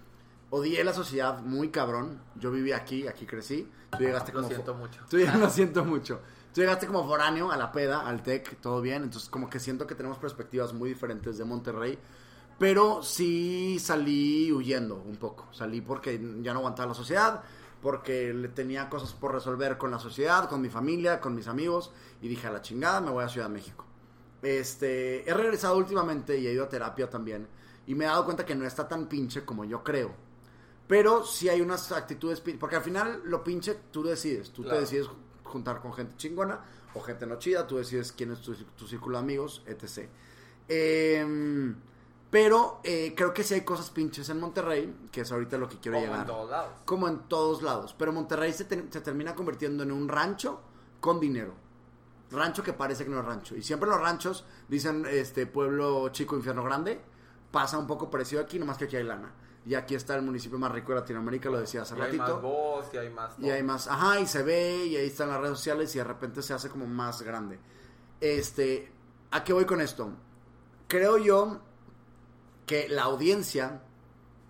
Odié 0.51 0.83
la 0.85 0.93
sociedad 0.93 1.41
muy 1.41 1.71
cabrón. 1.71 2.21
Yo 2.35 2.51
viví 2.51 2.73
aquí, 2.73 3.07
aquí 3.07 3.25
crecí. 3.25 3.71
Tú 3.93 3.99
llegaste 4.05 4.33
Lo 4.33 4.39
como... 4.41 4.49
siento 4.49 4.75
fo- 4.75 4.79
mucho. 4.79 5.01
Tú 5.09 5.19
ya 5.19 5.37
lo 5.39 5.49
siento 5.49 5.85
mucho. 5.85 6.21
Tú 6.53 6.61
llegaste 6.61 6.87
como 6.87 7.07
foráneo 7.07 7.51
a 7.51 7.57
la 7.57 7.73
peda, 7.73 8.07
al 8.07 8.23
TEC, 8.23 8.61
todo 8.61 8.83
bien. 8.83 9.05
Entonces 9.05 9.31
como 9.31 9.49
que 9.49 9.59
siento 9.61 9.87
que 9.87 9.95
tenemos 9.95 10.19
perspectivas 10.19 10.75
muy 10.75 10.91
diferentes 10.91 11.39
de 11.39 11.45
Monterrey. 11.45 11.99
Pero 12.59 13.03
sí 13.03 13.79
salí 13.81 14.53
huyendo 14.53 14.97
un 14.97 15.17
poco. 15.17 15.47
Salí 15.53 15.81
porque 15.81 16.21
ya 16.43 16.53
no 16.53 16.59
aguantaba 16.61 16.89
la 16.89 16.95
sociedad, 16.95 17.43
porque 17.83 18.33
le 18.33 18.49
tenía 18.49 18.89
cosas 18.89 19.13
por 19.13 19.33
resolver 19.33 19.77
con 19.77 19.91
la 19.91 19.99
sociedad, 19.99 20.49
con 20.49 20.63
mi 20.63 20.71
familia, 20.71 21.21
con 21.21 21.35
mis 21.35 21.49
amigos. 21.49 21.93
Y 22.23 22.29
dije, 22.29 22.47
a 22.47 22.53
la 22.53 22.63
chingada, 22.63 23.01
me 23.01 23.11
voy 23.11 23.25
a 23.25 23.29
Ciudad 23.29 23.49
de 23.49 23.55
México. 23.55 23.85
Este, 24.41 25.29
he 25.29 25.35
regresado 25.35 25.77
últimamente 25.77 26.39
y 26.39 26.47
he 26.47 26.53
ido 26.53 26.65
a 26.65 26.69
terapia 26.69 27.11
también. 27.11 27.47
Y 27.87 27.95
me 27.97 28.05
he 28.05 28.09
dado 28.09 28.25
cuenta 28.25 28.47
que 28.47 28.55
no 28.55 28.65
está 28.65 28.89
tan 28.89 29.09
pinche 29.09 29.45
como 29.45 29.65
yo 29.65 29.83
creo. 29.83 30.15
Pero 30.87 31.25
sí 31.25 31.49
hay 31.49 31.61
unas 31.61 31.91
actitudes, 31.91 32.41
porque 32.41 32.77
al 32.77 32.83
final 32.83 33.23
lo 33.25 33.43
pinche 33.43 33.77
tú 33.91 34.03
decides. 34.05 34.51
Tú 34.51 34.63
Claro. 34.63 34.77
te 34.79 34.81
decides 34.83 35.09
juntar 35.43 35.81
con 35.81 35.93
gente 35.93 36.17
chingona 36.17 36.61
o 36.95 37.01
gente 37.01 37.27
no 37.27 37.37
chida. 37.39 37.67
Tú 37.67 37.79
decides 37.79 38.13
quién 38.13 38.31
es 38.33 38.41
tu, 38.41 38.55
tu 38.55 38.87
círculo 38.87 39.19
de 39.19 39.25
amigos, 39.25 39.63
etc. 39.67 40.09
Em, 40.69 41.75
pero 42.33 42.81
eh, 42.83 43.13
creo 43.15 43.35
que 43.35 43.45
sí 43.45 43.53
hay 43.53 43.61
cosas 43.61 43.91
pinches 43.91 44.29
en 44.31 44.41
Monterrey, 44.41 44.93
que 45.13 45.21
es 45.21 45.31
ahorita 45.31 45.59
lo 45.59 45.69
que 45.69 45.77
quiero 45.79 45.99
Como 45.99 46.07
llegar. 46.07 46.21
en 46.23 46.27
todos 46.27 46.51
lados. 46.51 46.73
Como 46.87 47.09
en 47.09 47.19
todos 47.29 47.63
lados. 47.63 47.95
Pero 47.99 48.11
Monterrey 48.13 48.53
se, 48.55 48.65
te- 48.65 48.91
se 48.91 49.01
termina 49.03 49.35
convirtiendo 49.35 49.83
en 49.83 49.93
un 49.93 50.09
rancho 50.09 50.61
con 50.99 51.21
dinero. 51.21 51.53
Rancho 52.31 52.63
que 52.63 52.73
parece 52.73 53.05
que 53.05 53.11
no 53.11 53.21
es 53.21 53.27
rancho. 53.27 53.55
Y 53.55 53.63
siempre 53.63 53.87
los 53.91 54.01
ranchos 54.01 54.47
dicen 54.67 55.05
este 55.07 55.47
pueblo 55.47 56.09
chico, 56.09 56.35
infierno 56.35 56.65
grande. 56.65 57.03
Pasa 57.51 57.77
un 57.77 57.87
poco 57.87 58.09
parecido 58.11 58.41
aquí, 58.41 58.59
nomás 58.59 58.79
que 58.79 58.87
aquí 58.87 58.97
hay 58.97 59.05
lana. 59.05 59.31
Y 59.67 59.75
aquí 59.75 59.95
está 59.95 60.17
el 60.17 60.23
municipio 60.23 60.59
más 60.59 60.73
rico 60.73 60.95
de 60.95 61.01
Latinoamérica, 61.01 61.51
lo 61.51 61.61
decía 61.61 61.83
hace 61.83 61.95
Y 61.99 62.01
hay 62.01 62.17
más 62.17 62.29
ratito. 62.31 62.41
voz, 62.41 62.87
y 62.95 62.97
hay 62.97 63.11
más... 63.11 63.39
Y 63.39 63.51
hay 63.51 63.63
más, 63.63 63.87
ajá, 63.87 64.19
y 64.19 64.27
se 64.27 64.43
ve, 64.43 64.87
y 64.87 64.97
ahí 64.97 65.07
están 65.07 65.29
las 65.29 65.39
redes 65.41 65.59
sociales, 65.59 65.95
y 65.95 65.99
de 65.99 66.05
repente 66.05 66.41
se 66.43 66.55
hace 66.55 66.71
como 66.71 66.87
más 66.87 67.21
grande. 67.23 67.61
Este, 68.21 68.91
¿a 69.31 69.45
qué 69.45 69.53
voy 69.53 69.65
con 69.67 69.81
esto? 69.81 70.09
Creo 70.89 71.19
yo 71.19 71.61
que 72.73 72.89
la 72.89 73.03
audiencia, 73.03 73.83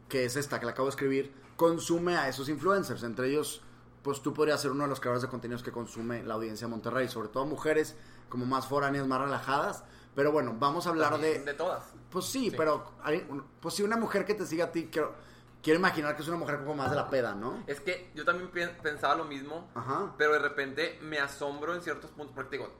que 0.08 0.24
es 0.24 0.36
esta 0.36 0.60
que 0.60 0.66
le 0.66 0.70
acabo 0.72 0.86
de 0.86 0.90
escribir, 0.90 1.32
consume 1.56 2.16
a 2.16 2.28
esos 2.28 2.48
influencers. 2.48 3.02
Entre 3.02 3.28
ellos, 3.28 3.62
pues 4.04 4.22
tú 4.22 4.32
podrías 4.32 4.60
ser 4.60 4.70
uno 4.70 4.84
de 4.84 4.88
los 4.90 5.00
creadores 5.00 5.22
de 5.22 5.28
contenidos 5.28 5.64
que 5.64 5.72
consume 5.72 6.22
la 6.22 6.34
audiencia 6.34 6.68
de 6.68 6.70
Monterrey, 6.70 7.08
sobre 7.08 7.28
todo 7.30 7.46
mujeres 7.46 7.96
como 8.28 8.46
más 8.46 8.68
foráneas, 8.68 9.08
más 9.08 9.20
relajadas. 9.20 9.82
Pero 10.14 10.30
bueno, 10.30 10.54
vamos 10.56 10.86
a 10.86 10.90
hablar 10.90 11.18
de... 11.18 11.40
De 11.40 11.54
todas. 11.54 11.82
Pues 12.10 12.26
sí, 12.26 12.50
Sí. 12.50 12.54
pero 12.56 12.92
hay 13.02 13.26
pues 13.60 13.74
si 13.74 13.82
una 13.82 13.96
mujer 13.96 14.24
que 14.24 14.34
te 14.34 14.46
siga 14.46 14.66
a 14.66 14.70
ti, 14.70 14.88
quiero, 14.92 15.14
quiero 15.60 15.80
imaginar 15.80 16.14
que 16.14 16.22
es 16.22 16.28
una 16.28 16.36
mujer 16.36 16.60
poco 16.60 16.74
más 16.74 16.90
de 16.90 16.96
la 16.96 17.10
peda, 17.10 17.34
¿no? 17.34 17.64
Es 17.66 17.80
que 17.80 18.12
yo 18.14 18.24
también 18.24 18.50
pen- 18.52 18.76
pensaba 18.84 19.16
lo 19.16 19.24
mismo, 19.24 19.68
Ajá. 19.74 20.14
pero 20.16 20.34
de 20.34 20.38
repente 20.38 20.98
me 21.02 21.18
asombro 21.18 21.74
en 21.74 21.82
ciertos 21.82 22.10
puntos, 22.12 22.34
porque 22.36 22.58
digo, 22.58 22.72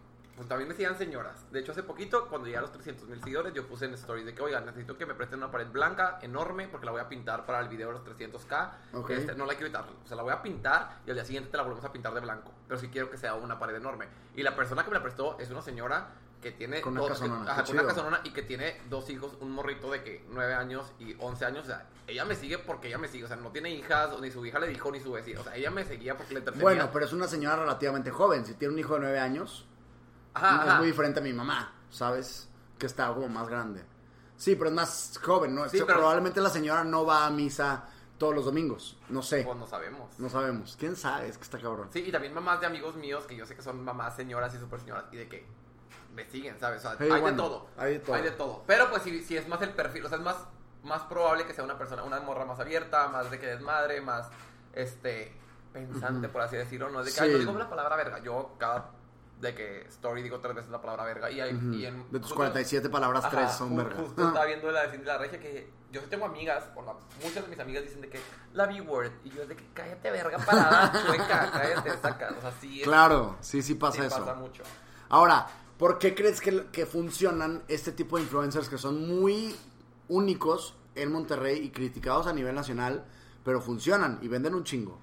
pues 0.43 0.49
también 0.49 0.69
me 0.69 0.75
sigan 0.75 0.99
señoras. 0.99 1.47
De 1.53 1.61
hecho, 1.61 1.71
hace 1.71 1.85
poquito, 1.85 2.27
cuando 2.29 2.47
llegué 2.47 2.59
a 2.59 2.63
los 2.63 2.73
300 2.73 3.07
mil 3.09 3.21
seguidores, 3.23 3.55
yo 3.55 3.65
puse 3.69 3.85
en 3.85 3.95
stories 3.95 4.27
de 4.27 4.35
que, 4.35 4.43
oigan, 4.43 4.67
necesito 4.67 4.99
que 4.99 5.07
me 5.07 5.15
presten 5.15 5.39
una 5.39 5.53
pared 5.53 5.69
blanca 5.69 6.19
enorme, 6.21 6.67
porque 6.67 6.85
la 6.87 6.91
voy 6.93 7.01
a 7.01 7.09
pintar 7.09 7.47
para 7.47 7.61
el 7.61 7.69
video 7.69 7.89
de 7.93 7.95
los 7.95 8.05
300k. 8.05 8.71
Ok. 8.95 9.11
Este, 9.11 9.35
no 9.37 9.47
la 9.47 9.53
quiero 9.55 9.69
quitar, 9.69 9.85
o 10.05 10.07
sea, 10.09 10.17
la 10.17 10.25
voy 10.25 10.33
a 10.33 10.43
pintar 10.43 10.99
y 11.07 11.11
al 11.11 11.15
día 11.17 11.25
siguiente 11.25 11.51
te 11.51 11.57
la 11.57 11.63
volvemos 11.63 11.85
a 11.85 11.93
pintar 11.93 12.13
de 12.13 12.21
blanco. 12.21 12.51
Pero 12.67 12.81
sí 12.81 12.89
quiero 12.89 13.09
que 13.09 13.19
sea 13.19 13.35
una 13.35 13.59
pared 13.59 13.77
enorme. 13.77 14.09
Y 14.35 14.43
la 14.43 14.57
persona 14.57 14.83
que 14.83 14.91
me 14.91 14.97
la 14.97 15.03
prestó 15.03 15.39
es 15.39 15.49
una 15.51 15.63
señora 15.63 16.09
que 16.41 16.51
tiene 16.51 16.81
Con 16.81 16.95
una 16.95 17.03
dos- 17.03 17.11
casonona, 17.11 17.45
que- 17.45 17.51
ajá, 17.53 17.63
con 17.65 17.75
una 17.79 17.87
casonona 17.87 18.21
y 18.25 18.31
que 18.33 18.43
tiene 18.43 18.81
dos 18.91 19.09
hijos, 19.11 19.37
un 19.41 19.53
morrito 19.53 19.93
de 19.93 20.03
que 20.03 20.25
9 20.29 20.55
años 20.55 20.93
y 20.99 21.15
11 21.21 21.45
años. 21.45 21.63
O 21.63 21.67
sea, 21.69 21.87
ella 22.09 22.25
me 22.25 22.35
sigue 22.35 22.59
porque 22.59 22.89
ella 22.89 22.99
me 22.99 23.07
sigue. 23.07 23.27
O 23.27 23.29
sea, 23.29 23.37
no 23.37 23.51
tiene 23.53 23.71
hijas, 23.71 24.19
ni 24.21 24.29
su 24.33 24.45
hija 24.45 24.59
le 24.59 24.67
dijo, 24.67 24.91
ni 24.91 24.99
su 24.99 25.13
vecino. 25.13 25.43
O 25.43 25.45
sea, 25.45 25.55
ella 25.55 25.71
me 25.71 25.85
seguía 25.85 26.17
porque 26.17 26.33
le 26.35 26.39
entretenía. 26.41 26.65
Bueno, 26.65 26.91
pero 26.93 27.05
es 27.05 27.13
una 27.13 27.29
señora 27.29 27.55
relativamente 27.55 28.11
joven. 28.11 28.45
Si 28.45 28.55
tiene 28.55 28.75
un 28.75 28.81
hijo 28.81 28.95
de 28.95 29.01
nueve 29.03 29.21
años, 29.21 29.69
Ajá, 30.35 30.73
es 30.73 30.79
muy 30.79 30.87
diferente 30.87 31.21
a 31.21 31.23
mi 31.23 31.33
mamá, 31.33 31.73
¿sabes? 31.91 32.49
Que 32.79 32.87
está 32.87 33.09
como 33.13 33.29
más 33.29 33.49
grande. 33.49 33.85
Sí, 34.37 34.57
pero 34.57 34.71
es 34.71 34.75
más 34.75 35.21
joven, 35.23 35.55
¿no? 35.55 35.69
Sí, 35.69 35.79
pero- 35.87 35.99
Probablemente 35.99 36.41
la 36.41 36.51
señora 36.51 36.83
no 36.85 37.05
va 37.05 37.27
a 37.27 37.31
misa 37.31 37.85
todos 38.19 38.35
los 38.35 38.45
domingos. 38.45 38.99
No 39.09 39.23
sé. 39.23 39.43
Pues 39.45 39.57
no 39.57 39.67
sabemos. 39.67 40.19
No 40.19 40.29
sabemos. 40.29 40.77
¿Quién 40.79 40.97
sabe? 40.97 41.29
Es 41.29 41.37
que 41.39 41.45
está 41.45 41.59
cabrón. 41.59 41.89
Sí, 41.93 42.01
y 42.07 42.11
también 42.13 42.33
mamás 42.35 42.61
de 42.61 42.67
amigos 42.67 42.95
míos 42.97 43.25
que 43.25 43.37
yo 43.37 43.47
sé 43.47 43.55
que 43.55 43.63
son 43.63 43.83
mamás 43.85 44.17
señoras 44.17 44.55
y 44.55 44.59
super 44.59 44.81
señoras 44.81 45.05
y 45.13 45.17
de 45.17 45.29
que 45.29 45.47
me 46.15 46.29
siguen, 46.31 46.59
¿sabes? 46.61 46.85
O 46.85 46.97
sea, 46.97 46.97
hay 46.99 47.09
bueno, 47.21 47.29
de 47.31 47.37
todo. 47.37 47.67
hay 47.77 47.93
de 47.95 47.99
todo. 48.01 48.15
Hay 48.17 48.23
de 48.23 48.31
todo. 48.33 48.65
Pero 48.67 48.91
pues 48.91 49.03
si, 49.03 49.23
si 49.23 49.37
es 49.37 49.49
más 49.49 49.61
el 49.63 49.71
perfil, 49.71 50.07
o 50.07 50.09
sea, 50.09 50.19
es 50.19 50.25
más, 50.25 50.37
más 50.83 51.03
probable 51.03 51.47
que 51.47 51.55
sea 51.55 51.65
una 51.65 51.79
persona, 51.79 52.03
una 52.05 52.21
morra 52.21 52.45
más 52.45 52.59
abierta, 52.61 53.09
más 53.09 53.31
de 53.31 53.39
que 53.39 53.47
desmadre, 53.47 54.01
más, 54.01 54.29
este, 54.73 55.33
pensante, 55.73 56.29
por 56.29 56.43
así 56.43 56.57
decirlo. 56.57 56.91
No 56.91 57.01
es 57.01 57.07
de 57.07 57.13
que, 57.13 57.27
Sí. 57.27 57.33
no 57.33 57.39
digo 57.39 57.59
la 57.59 57.69
palabra 57.71 57.97
verga. 57.97 58.19
Yo 58.21 58.55
cada 58.59 58.91
de 59.43 59.55
que 59.55 59.81
story 59.89 60.23
digo 60.23 60.39
tres 60.41 60.55
veces 60.55 60.71
la 60.71 60.81
palabra 60.81 61.05
verga 61.05 61.29
y, 61.31 61.41
hay, 61.41 61.51
y 61.75 61.85
en... 61.85 61.99
De 62.13 62.19
tus 62.21 62.29
justo- 62.29 62.37
47 62.37 62.89
palabras, 62.89 63.25
Ajá, 63.25 63.37
tres 63.37 63.53
son 63.53 63.77
verga. 63.77 63.97
Justo 63.97 64.27
estaba 64.29 64.45
viendo 64.47 64.71
la 64.71 64.87
de 64.87 64.99
la 64.99 65.19
Regia 65.19 65.41
que 65.41 65.69
yo 65.91 66.01
sí 66.01 66.07
tengo 66.09 66.25
amigas, 66.27 66.65
o 66.77 66.83
la- 66.83 66.95
muchas 67.23 67.43
de 67.43 67.49
mis 67.49 67.59
amigas 67.59 67.83
dicen 67.83 68.01
de 68.01 68.09
que 68.09 68.21
la 68.55 68.67
B-word 68.67 69.11
y 69.25 69.31
yo 69.31 69.43
es 69.43 69.49
de 69.49 69.57
que 69.57 69.65
cállate 69.75 70.11
verga 70.13 70.39
parada, 70.39 70.93
chueca, 71.07 71.51
cállate, 71.53 71.91
saca, 72.01 72.35
o 72.39 72.41
sea, 72.41 72.53
sí 72.61 72.81
es, 72.83 72.87
Claro, 72.87 73.37
sí, 73.41 73.63
sí 73.63 73.75
pasa 73.75 74.01
sí 74.01 74.07
eso. 74.07 74.19
pasa 74.21 74.35
mucho. 74.35 74.63
Ahora, 75.09 75.49
¿por 75.77 75.99
qué 75.99 76.15
crees 76.15 76.41
que, 76.41 76.67
que 76.71 76.87
funcionan 76.87 77.65
este 77.67 77.91
tipo 77.91 78.17
de 78.17 78.23
influencers 78.23 78.69
que 78.69 78.79
son 78.79 79.09
muy 79.09 79.57
únicos 80.09 80.77
en 80.95 81.11
Monterrey 81.13 81.59
y 81.65 81.71
criticados 81.71 82.27
a 82.29 82.33
nivel 82.33 82.55
nacional, 82.55 83.05
pero 83.45 83.61
funcionan 83.61 84.19
y 84.23 84.29
venden 84.29 84.55
un 84.55 84.63
chingo? 84.65 85.01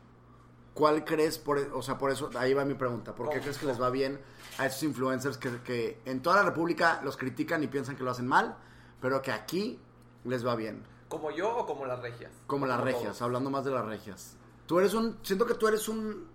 ¿Cuál 0.80 1.04
crees, 1.04 1.38
por, 1.38 1.58
o 1.58 1.82
sea, 1.82 1.98
por 1.98 2.10
eso, 2.10 2.30
ahí 2.40 2.54
va 2.54 2.64
mi 2.64 2.74
pregunta, 2.74 3.14
¿por 3.14 3.30
qué 3.30 3.42
crees 3.42 3.58
que 3.58 3.66
les 3.66 3.82
va 3.82 3.90
bien 3.90 4.18
a 4.58 4.66
esos 4.66 4.82
influencers 4.84 5.38
que, 5.38 5.62
que 5.62 6.00
en 6.06 6.22
toda 6.22 6.38
la 6.38 6.44
República 6.44 7.02
los 7.04 7.18
critican 7.18 7.62
y 7.64 7.68
piensan 7.68 7.98
que 7.98 8.04
lo 8.04 8.12
hacen 8.12 8.26
mal, 8.26 8.56
pero 9.02 9.22
que 9.22 9.34
aquí 9.34 9.78
les 10.24 10.46
va 10.48 10.56
bien? 10.56 10.82
¿Como 11.10 11.32
yo 11.32 11.50
o 11.58 11.66
como 11.66 11.86
las 11.86 12.00
regias? 12.00 12.32
Como 12.48 12.66
las 12.66 12.80
regias, 12.80 13.04
todos. 13.04 13.22
hablando 13.24 13.50
más 13.50 13.66
de 13.66 13.72
las 13.72 13.86
regias. 13.86 14.38
Tú 14.68 14.80
eres 14.80 14.94
un, 14.94 15.18
siento 15.22 15.46
que 15.46 15.56
tú 15.56 15.68
eres 15.68 15.90
un, 15.90 16.28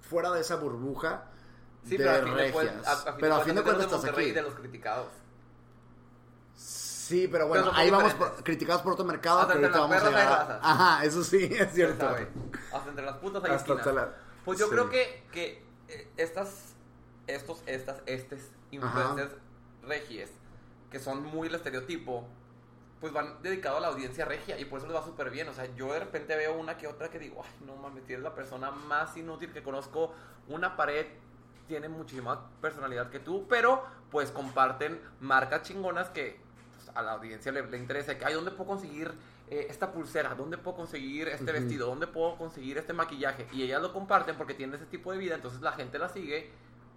fuera 0.00 0.30
de 0.30 0.40
esa 0.40 0.56
burbuja 0.56 1.24
Sí, 1.84 1.98
de 1.98 2.04
pero 2.04 2.10
a 2.10 2.14
fin 2.14 2.24
de 2.24 2.30
regias. 2.34 2.52
cuentas, 2.54 2.86
a- 2.86 2.92
a 2.92 2.96
fin 3.12 3.14
pero 3.20 3.34
a 3.34 3.38
de 3.40 3.44
fin 3.44 3.54
de 3.56 3.62
cuentas 3.62 3.86
cuentas 3.88 4.02
de 4.02 4.08
estás 4.08 4.22
aquí. 4.24 4.30
de 4.32 4.42
los 4.42 4.54
criticados. 4.54 5.06
Sí, 6.56 6.91
pero 7.30 7.46
bueno, 7.48 7.64
Pero 7.64 7.74
son 7.74 7.80
ahí 7.80 7.90
vamos 7.90 8.14
por- 8.14 8.42
criticados 8.44 8.82
por 8.82 8.92
otro 8.94 9.04
mercado 9.04 9.40
Hasta 9.40 9.52
que 9.54 9.58
entre 9.64 9.70
las 9.70 9.80
vamos 9.90 10.02
perras 10.02 10.48
a-. 10.50 10.60
Ajá, 10.62 11.04
eso 11.04 11.22
sí, 11.24 11.44
es 11.58 11.72
cierto. 11.72 12.06
Hasta 12.72 12.88
entre 12.90 13.04
las 13.04 13.16
putas 13.16 13.44
hay 13.44 13.50
Hasta 13.52 13.76
te 13.82 13.92
la- 13.92 14.14
Pues 14.44 14.58
yo 14.58 14.66
sí. 14.66 14.72
creo 14.72 14.90
que, 14.90 15.24
que 15.32 15.64
eh, 15.88 16.08
estas, 16.16 16.74
estos, 17.26 17.62
estas, 17.66 18.02
estes 18.06 18.50
influencers 18.70 19.32
regies, 19.82 20.30
que 20.90 20.98
son 20.98 21.22
muy 21.24 21.48
el 21.48 21.54
estereotipo, 21.54 22.26
pues 23.00 23.12
van 23.12 23.42
dedicados 23.42 23.78
a 23.78 23.80
la 23.82 23.88
audiencia 23.88 24.24
regia 24.24 24.58
y 24.60 24.64
por 24.64 24.78
eso 24.78 24.86
les 24.86 24.96
va 24.96 25.02
súper 25.04 25.30
bien. 25.30 25.48
O 25.48 25.52
sea, 25.54 25.66
yo 25.74 25.92
de 25.92 25.98
repente 26.00 26.36
veo 26.36 26.54
una 26.54 26.76
que 26.76 26.86
otra 26.86 27.08
que 27.10 27.18
digo, 27.18 27.42
ay, 27.44 27.66
no 27.66 27.76
mames, 27.76 28.04
tienes 28.04 28.22
la 28.22 28.34
persona 28.34 28.70
más 28.70 29.16
inútil 29.16 29.52
que 29.52 29.62
conozco. 29.62 30.12
Una 30.48 30.76
pared 30.76 31.06
tiene 31.66 31.88
muchísima 31.88 32.48
personalidad 32.60 33.10
que 33.10 33.18
tú, 33.18 33.46
pero 33.48 33.82
pues 34.10 34.30
comparten 34.30 35.00
marcas 35.20 35.62
chingonas 35.62 36.10
que 36.10 36.38
a 36.94 37.02
la 37.02 37.12
audiencia 37.12 37.52
le, 37.52 37.66
le 37.66 37.78
interesa. 37.78 38.16
Que, 38.18 38.24
ay, 38.24 38.34
¿dónde 38.34 38.50
puedo 38.50 38.68
conseguir 38.70 39.12
eh, 39.48 39.66
esta 39.68 39.92
pulsera? 39.92 40.34
¿Dónde 40.34 40.58
puedo 40.58 40.76
conseguir 40.76 41.28
este 41.28 41.52
vestido? 41.52 41.86
¿Dónde 41.86 42.06
puedo 42.06 42.36
conseguir 42.36 42.78
este 42.78 42.92
maquillaje? 42.92 43.46
Y 43.52 43.62
ellas 43.62 43.82
lo 43.82 43.92
comparten 43.92 44.36
porque 44.36 44.54
tienen 44.54 44.76
ese 44.76 44.86
tipo 44.86 45.12
de 45.12 45.18
vida, 45.18 45.34
entonces 45.34 45.60
la 45.60 45.72
gente 45.72 45.98
la 45.98 46.08
sigue 46.08 46.50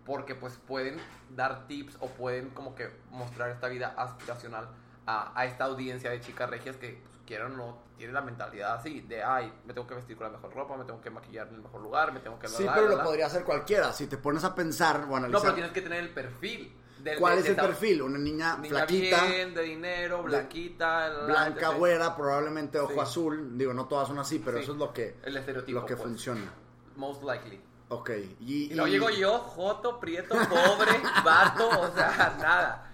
porque 0.06 0.36
pues 0.36 0.58
pueden 0.68 0.98
dar 1.36 1.68
tips 1.68 1.98
o 2.00 2.08
pueden 2.08 2.50
como 2.52 2.76
que 2.76 2.90
mostrar 3.12 3.50
esta 3.50 3.68
vida 3.68 3.94
aspiracional 3.98 4.70
a, 5.06 5.40
a 5.40 5.46
esta 5.46 5.66
audiencia 5.66 6.12
de 6.12 6.22
chicas 6.22 6.50
regias 6.50 6.78
que 6.78 7.02
pues, 7.04 7.16
quieran 7.26 7.54
o 7.54 7.58
no 7.58 7.78
tienen 7.98 8.14
la 8.14 8.22
mentalidad 8.22 8.76
así 8.76 9.02
de 9.02 9.24
ay 9.24 9.52
me 9.66 9.74
tengo 9.74 9.88
que 9.88 9.96
vestir 9.96 10.16
con 10.16 10.28
la 10.28 10.34
mejor 10.34 10.54
ropa 10.54 10.78
me 10.78 10.84
tengo 10.84 11.02
que 11.02 11.10
maquillar 11.10 11.48
en 11.48 11.56
el 11.56 11.62
mejor 11.62 11.82
lugar 11.82 12.12
me 12.14 12.20
tengo 12.20 12.38
que 12.38 12.48
Sí, 12.48 12.66
pero 12.74 12.88
lo 12.88 13.04
podría 13.04 13.26
hacer 13.26 13.44
cualquiera. 13.44 13.92
Si 13.92 14.08
te 14.08 14.18
pones 14.18 14.44
a 14.44 14.54
pensar 14.54 14.98
o 14.98 15.08
no 15.08 15.16
analizar. 15.16 15.42
pero 15.42 15.54
tienes 15.56 15.72
que 15.72 15.82
tener 15.82 16.00
el 16.00 16.10
perfil 16.10 16.74
de- 17.06 17.16
¿Cuál 17.18 17.34
de- 17.36 17.40
es 17.40 17.46
de 17.46 17.52
el 17.52 17.56
perfil? 17.58 18.02
Una 18.02 18.18
niña, 18.18 18.58
niña 18.58 18.70
flaquita, 18.70 19.26
bien 19.26 19.54
de 19.54 19.62
dinero 19.62 20.24
blanquita 20.24 21.08
la- 21.10 21.26
blanca, 21.26 21.70
güera, 21.70 22.16
probablemente 22.16 22.80
ojo 22.80 22.94
Sí. 22.94 23.00
azul. 23.00 23.58
Digo, 23.58 23.74
no 23.74 23.86
todas 23.88 24.08
son 24.08 24.20
así, 24.20 24.40
pero 24.40 24.58
Sí. 24.58 24.64
eso 24.64 24.74
es 24.74 24.78
lo 24.80 24.92
que, 24.92 25.16
el 25.24 25.38
estereotipo 25.38 25.80
lo 25.80 25.86
que 25.86 25.96
pues. 25.96 26.08
funciona. 26.08 26.52
most 26.98 27.24
likely 27.24 27.62
Ok. 27.90 28.10
Y, 28.40 28.74
y- 28.74 28.90
llego 28.90 29.10
yo 29.12 29.38
joto 29.38 30.00
prieto 30.00 30.34
pobre 30.34 31.00
vato 31.24 31.70
o 31.82 31.94
sea 31.94 32.36
nada 32.42 32.92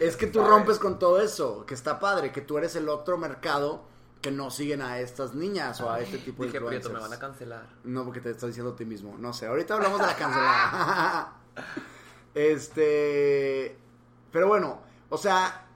Es 0.00 0.16
que 0.16 0.26
tú 0.26 0.42
rompes 0.42 0.78
con 0.78 0.98
todo 0.98 1.20
eso, 1.20 1.66
que 1.66 1.74
está 1.74 1.98
padre, 2.00 2.32
que 2.32 2.40
tú 2.40 2.56
eres 2.56 2.74
el 2.76 2.88
otro 2.88 3.18
mercado 3.18 3.84
que 4.22 4.30
no 4.30 4.50
siguen 4.50 4.80
a 4.80 5.00
estas 5.00 5.34
niñas 5.34 5.80
o 5.82 5.90
a 5.90 6.00
este 6.00 6.16
tipo 6.18 6.44
de 6.44 6.48
dije 6.48 6.58
prieto 6.60 6.88
influencers. 6.88 6.94
me 6.94 7.00
van 7.00 7.12
a 7.12 7.18
cancelar 7.18 7.66
No, 7.84 8.04
porque 8.04 8.20
te 8.20 8.30
estás 8.30 8.48
diciendo 8.48 8.72
a 8.72 8.76
ti 8.76 8.84
mismo. 8.86 9.18
No 9.18 9.32
sé, 9.34 9.46
ahorita 9.46 9.74
hablamos 9.74 10.00
de 10.00 10.06
la 10.06 10.16
cancelada. 10.16 11.32
Este. 12.34 13.76
Pero 14.32 14.48
bueno, 14.48 14.80
o 15.10 15.18
sea. 15.18 15.66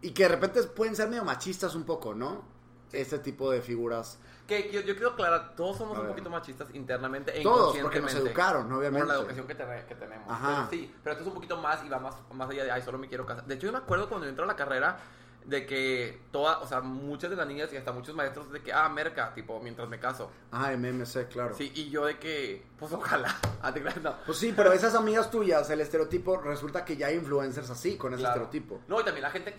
Y 0.00 0.12
que 0.12 0.24
de 0.24 0.28
repente 0.28 0.62
pueden 0.62 0.94
ser 0.94 1.08
medio 1.08 1.24
machistas 1.24 1.74
un 1.74 1.84
poco, 1.84 2.14
¿no? 2.14 2.44
Este 2.92 3.18
tipo 3.18 3.50
de 3.50 3.60
figuras. 3.60 4.18
Que 4.46 4.70
yo, 4.72 4.80
yo 4.80 4.94
quiero 4.94 5.10
aclarar, 5.10 5.54
todos 5.56 5.76
somos 5.76 5.98
un 5.98 6.06
poquito 6.06 6.30
machistas 6.30 6.68
internamente 6.72 7.38
e 7.38 7.42
Todos, 7.42 7.76
porque 7.78 8.00
nos 8.00 8.14
educaron, 8.14 8.72
obviamente. 8.72 9.06
Por 9.06 9.14
la 9.14 9.20
educación 9.20 9.46
que, 9.46 9.54
te- 9.54 9.84
que 9.86 9.94
tenemos. 9.94 10.26
Ajá. 10.30 10.68
Pero 10.70 10.82
sí, 10.82 10.94
pero 11.02 11.12
esto 11.12 11.22
es 11.24 11.28
un 11.28 11.34
poquito 11.34 11.56
más 11.58 11.84
y 11.84 11.88
va 11.88 11.98
más, 11.98 12.14
más 12.32 12.48
allá 12.48 12.64
de, 12.64 12.70
ay, 12.70 12.80
solo 12.80 12.96
me 12.96 13.08
quiero 13.08 13.26
casar. 13.26 13.44
De 13.44 13.56
hecho, 13.56 13.66
yo 13.66 13.72
me 13.72 13.78
acuerdo 13.78 14.08
cuando 14.08 14.24
yo 14.24 14.30
entré 14.30 14.44
a 14.44 14.46
la 14.48 14.56
carrera 14.56 14.96
de 15.44 15.64
que 15.64 16.20
toda, 16.30 16.58
o 16.58 16.66
sea, 16.66 16.80
muchas 16.82 17.30
de 17.30 17.36
las 17.36 17.46
niñas 17.46 17.72
y 17.72 17.76
hasta 17.76 17.90
muchos 17.92 18.14
maestros 18.14 18.52
de 18.52 18.60
que, 18.60 18.72
ah, 18.72 18.88
merca, 18.90 19.32
tipo, 19.34 19.58
mientras 19.60 19.88
me 19.88 19.98
caso. 19.98 20.30
Ah, 20.52 20.72
MMC, 20.72 21.28
claro. 21.28 21.54
Sí, 21.56 21.72
y 21.74 21.88
yo 21.88 22.04
de 22.04 22.18
que, 22.18 22.64
pues 22.78 22.92
ojalá. 22.92 23.34
Ah, 23.60 23.72
no. 24.02 24.14
Pues 24.24 24.38
sí, 24.38 24.52
pero 24.56 24.72
esas 24.72 24.94
amigas 24.94 25.30
tuyas, 25.32 25.68
el 25.70 25.80
estereotipo, 25.80 26.36
resulta 26.36 26.84
que 26.84 26.96
ya 26.96 27.08
hay 27.08 27.16
influencers 27.16 27.68
así, 27.70 27.96
con 27.96 28.12
ese 28.14 28.20
Claro. 28.22 28.42
estereotipo. 28.44 28.80
No, 28.86 29.00
y 29.00 29.04
también 29.04 29.22
la 29.24 29.30
gente, 29.30 29.56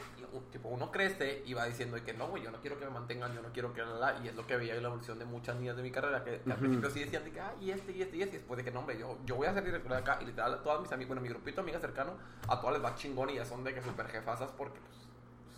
tipo, 0.51 0.69
uno 0.69 0.89
crece 0.89 1.43
y 1.45 1.53
va 1.53 1.65
diciendo 1.65 1.97
de 1.97 2.03
que 2.03 2.13
no, 2.13 2.29
güey, 2.29 2.43
yo 2.43 2.49
no 2.51 2.61
quiero 2.61 2.79
que 2.79 2.85
me 2.85 2.91
mantengan, 2.91 3.33
yo 3.35 3.41
no 3.41 3.49
quiero 3.51 3.73
que 3.73 3.81
la, 3.81 3.87
la, 3.89 4.13
la", 4.13 4.19
y 4.23 4.29
es 4.29 4.35
lo 4.35 4.47
que 4.47 4.55
veía 4.55 4.73
en 4.75 4.83
la 4.83 4.87
evolución 4.87 5.19
de 5.19 5.25
muchas 5.25 5.57
niñas 5.57 5.75
de 5.75 5.83
mi 5.83 5.91
carrera, 5.91 6.23
que, 6.23 6.39
que 6.39 6.51
al 6.51 6.57
principio 6.59 6.89
sí 6.91 7.01
decían 7.01 7.25
de 7.25 7.31
que, 7.31 7.41
ah, 7.41 7.53
y 7.59 7.71
este, 7.71 7.91
y 7.91 8.01
este, 8.01 8.15
y 8.17 8.21
este, 8.21 8.35
y 8.35 8.39
después 8.39 8.57
de 8.57 8.63
que 8.63 8.71
no, 8.71 8.79
hombre, 8.79 8.97
yo, 8.97 9.17
yo 9.25 9.35
voy 9.35 9.47
a 9.47 9.53
director 9.53 9.91
de 9.91 9.97
acá, 9.97 10.19
y 10.21 10.25
literal, 10.25 10.61
todas 10.63 10.79
mis 10.81 10.91
amigas, 10.91 11.07
bueno, 11.09 11.21
mi 11.21 11.27
grupito 11.29 11.57
de 11.57 11.61
amigas 11.63 11.81
cercano, 11.81 12.13
a 12.47 12.61
todas 12.61 12.77
les 12.77 12.85
va 12.85 12.95
chingón 12.95 13.29
y 13.31 13.35
ya 13.35 13.43
son 13.45 13.63
de 13.65 13.73
que 13.73 13.81
super 13.81 14.07
jefazas 14.07 14.49
porque, 14.57 14.79
pues, 14.79 15.08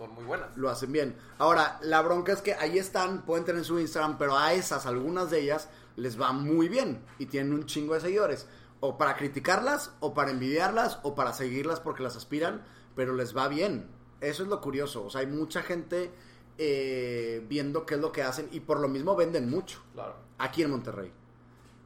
son 0.01 0.15
muy 0.15 0.23
buenas. 0.23 0.57
Lo 0.57 0.69
hacen 0.69 0.91
bien. 0.91 1.15
Ahora, 1.37 1.79
la 1.83 2.01
bronca 2.01 2.31
es 2.31 2.41
que 2.41 2.55
ahí 2.55 2.79
están, 2.79 3.21
pueden 3.23 3.45
tener 3.45 3.63
su 3.63 3.79
Instagram, 3.79 4.17
pero 4.17 4.35
a 4.35 4.53
esas, 4.53 4.87
algunas 4.87 5.29
de 5.29 5.41
ellas, 5.41 5.69
les 5.95 6.19
va 6.19 6.31
muy 6.31 6.69
bien 6.69 7.03
y 7.19 7.27
tienen 7.27 7.53
un 7.53 7.65
chingo 7.67 7.93
de 7.93 8.01
seguidores. 8.01 8.47
O 8.79 8.97
para 8.97 9.15
criticarlas, 9.15 9.91
o 9.99 10.15
para 10.15 10.31
envidiarlas, 10.31 10.99
o 11.03 11.13
para 11.13 11.33
seguirlas 11.33 11.79
porque 11.79 12.01
las 12.01 12.15
aspiran, 12.15 12.63
pero 12.95 13.13
les 13.13 13.37
va 13.37 13.47
bien. 13.47 13.91
Eso 14.21 14.41
es 14.41 14.49
lo 14.49 14.59
curioso. 14.59 15.05
O 15.05 15.09
sea, 15.11 15.21
hay 15.21 15.27
mucha 15.27 15.61
gente 15.61 16.11
eh, 16.57 17.45
viendo 17.47 17.85
qué 17.85 17.95
es 17.95 18.01
lo 18.01 18.11
que 18.11 18.23
hacen 18.23 18.49
y 18.51 18.61
por 18.61 18.79
lo 18.79 18.87
mismo 18.87 19.15
venden 19.15 19.51
mucho. 19.51 19.83
Claro. 19.93 20.15
Aquí 20.39 20.63
en 20.63 20.71
Monterrey. 20.71 21.11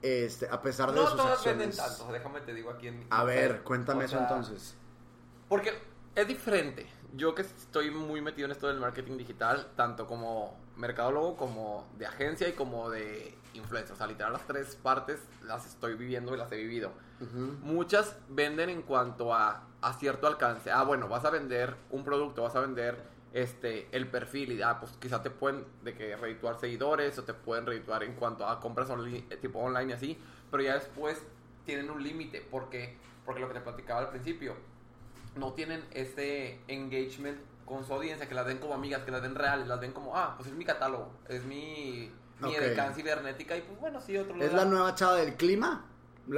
Este, 0.02 0.48
a 0.50 0.62
pesar 0.62 0.92
de 0.92 1.02
No 1.02 1.08
sus 1.08 1.18
todas 1.18 1.44
venden 1.44 1.70
acciones. 1.70 1.98
tanto, 1.98 2.14
déjame 2.14 2.42
te 2.42 2.54
digo 2.54 2.70
aquí 2.70 2.88
en... 2.88 3.08
A 3.10 3.26
ver, 3.26 3.64
cuéntame 3.64 4.04
o 4.04 4.06
eso 4.06 4.18
entonces. 4.20 4.76
Porque 5.50 5.74
es 6.16 6.28
diferente. 6.28 6.88
Yo 7.16 7.34
que 7.36 7.44
estoy 7.44 7.92
muy 7.92 8.22
metido 8.22 8.46
en 8.46 8.52
esto 8.52 8.68
del 8.68 8.80
marketing 8.80 9.18
digital, 9.18 9.68
tanto 9.76 10.06
como 10.08 10.58
mercadólogo, 10.76 11.38
como 11.38 11.88
de 11.98 12.06
agencia 12.06 12.48
y 12.50 12.54
como 12.54 12.90
de 12.90 13.36
influencer. 13.54 13.94
O 13.94 13.96
sea, 13.96 14.08
literal 14.08 14.34
las 14.34 14.46
tres 14.46 14.76
partes 14.76 15.20
las 15.44 15.66
estoy 15.66 15.96
viviendo 15.96 16.34
y 16.34 16.38
las 16.38 16.52
he 16.52 16.58
vivido. 16.58 16.92
Muchas 17.64 18.18
venden 18.28 18.70
en 18.70 18.82
cuanto 18.82 19.34
a, 19.34 19.64
a 19.82 19.94
cierto 19.94 20.28
alcance. 20.28 20.72
Ah, 20.72 20.84
bueno, 20.84 21.08
vas 21.08 21.24
a 21.26 21.30
vender 21.30 21.76
un 21.92 22.04
producto, 22.04 22.44
vas 22.44 22.56
a 22.56 22.60
vender 22.60 22.98
este 23.34 23.88
el 23.92 24.08
perfil 24.08 24.54
y 24.54 24.62
ah, 24.62 24.80
pues 24.80 24.94
quizá 24.94 25.22
te 25.22 25.30
pueden 25.30 25.66
de 25.84 25.94
que 25.94 26.16
redituar 26.16 26.58
seguidores 26.60 27.18
o 27.20 27.24
te 27.24 27.34
pueden 27.34 27.66
redituar 27.66 28.04
en 28.04 28.14
cuanto 28.14 28.48
a 28.48 28.60
compras 28.62 28.90
onli- 28.90 29.26
eh, 29.30 29.38
tipo 29.38 29.60
online 29.60 29.92
y 29.92 29.94
así, 29.94 30.20
pero 30.52 30.64
ya 30.64 30.74
después 30.76 31.22
tienen 31.66 31.90
un 31.90 32.02
límite 32.02 32.46
porque 32.50 32.98
porque 33.26 33.42
lo 33.42 33.48
que 33.50 33.56
te 33.56 33.62
platicaba 33.62 34.02
al 34.02 34.10
principio, 34.10 34.56
no 35.36 35.54
tienen 35.54 35.84
ese 35.92 36.60
engagement 36.68 37.38
con 37.66 37.84
su 37.86 37.94
audiencia, 37.94 38.28
que 38.30 38.36
las 38.36 38.46
ven 38.46 38.60
como 38.60 38.74
amigas, 38.74 39.04
que 39.04 39.12
las 39.12 39.22
ven 39.22 39.36
reales, 39.36 39.68
las 39.68 39.80
ven 39.80 39.92
como, 39.92 40.16
ah, 40.16 40.36
pues 40.38 40.50
es 40.50 40.56
mi 40.56 40.66
catálogo, 40.66 41.12
es 41.28 41.44
mi, 41.46 42.12
mi 42.40 42.50
Ok. 42.50 42.56
edecán 42.58 42.94
cibernética 42.94 43.58
y 43.58 43.62
pues 43.62 43.80
bueno, 43.80 44.00
sí, 44.00 44.18
otro 44.18 44.36
¿Es 44.36 44.52
lo 44.52 44.58
da. 44.58 44.64
la 44.64 44.70
nueva 44.70 44.94
chava 44.96 45.16
del 45.16 45.36
clima? 45.36 45.86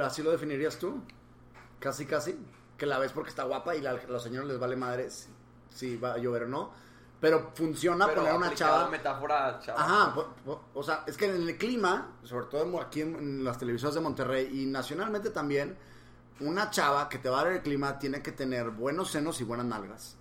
¿Así 0.02 0.22
lo 0.22 0.30
definirías 0.30 0.78
tú? 0.78 1.02
Casi, 1.78 2.06
casi. 2.06 2.38
Que 2.76 2.86
la 2.86 2.98
ves 2.98 3.12
porque 3.12 3.30
está 3.30 3.44
guapa 3.44 3.74
y 3.76 3.84
a 3.86 3.92
los 3.92 4.22
señores 4.22 4.48
les 4.48 4.58
vale 4.58 4.76
madre 4.76 5.10
si, 5.10 5.28
si 5.70 5.96
va 5.96 6.14
a 6.14 6.18
llover 6.18 6.44
o 6.44 6.48
no. 6.48 6.70
Pero 7.20 7.50
funciona 7.54 8.06
Pero 8.06 8.20
poner 8.22 8.36
una 8.36 8.54
chava. 8.54 8.88
metáfora 8.88 9.58
chava. 9.60 9.80
Ajá, 9.82 10.14
po- 10.14 10.60
o 10.74 10.82
sea, 10.84 11.02
es 11.06 11.16
que 11.16 11.26
en 11.26 11.48
el 11.48 11.58
clima, 11.58 12.12
sobre 12.22 12.46
todo 12.46 12.80
aquí 12.80 13.00
en, 13.00 13.16
en 13.16 13.44
las 13.44 13.58
televisoras 13.58 13.96
de 13.96 14.00
Monterrey 14.00 14.48
y 14.62 14.66
nacionalmente 14.66 15.30
también, 15.30 15.76
una 16.40 16.70
chava 16.70 17.08
que 17.08 17.18
te 17.18 17.28
va 17.28 17.40
a 17.40 17.44
dar 17.44 17.52
el 17.54 17.62
clima 17.62 17.98
tiene 17.98 18.22
que 18.22 18.32
tener 18.32 18.70
buenos 18.70 19.10
senos 19.10 19.40
y 19.40 19.44
buenas 19.44 19.66
nalgas. 19.66 20.16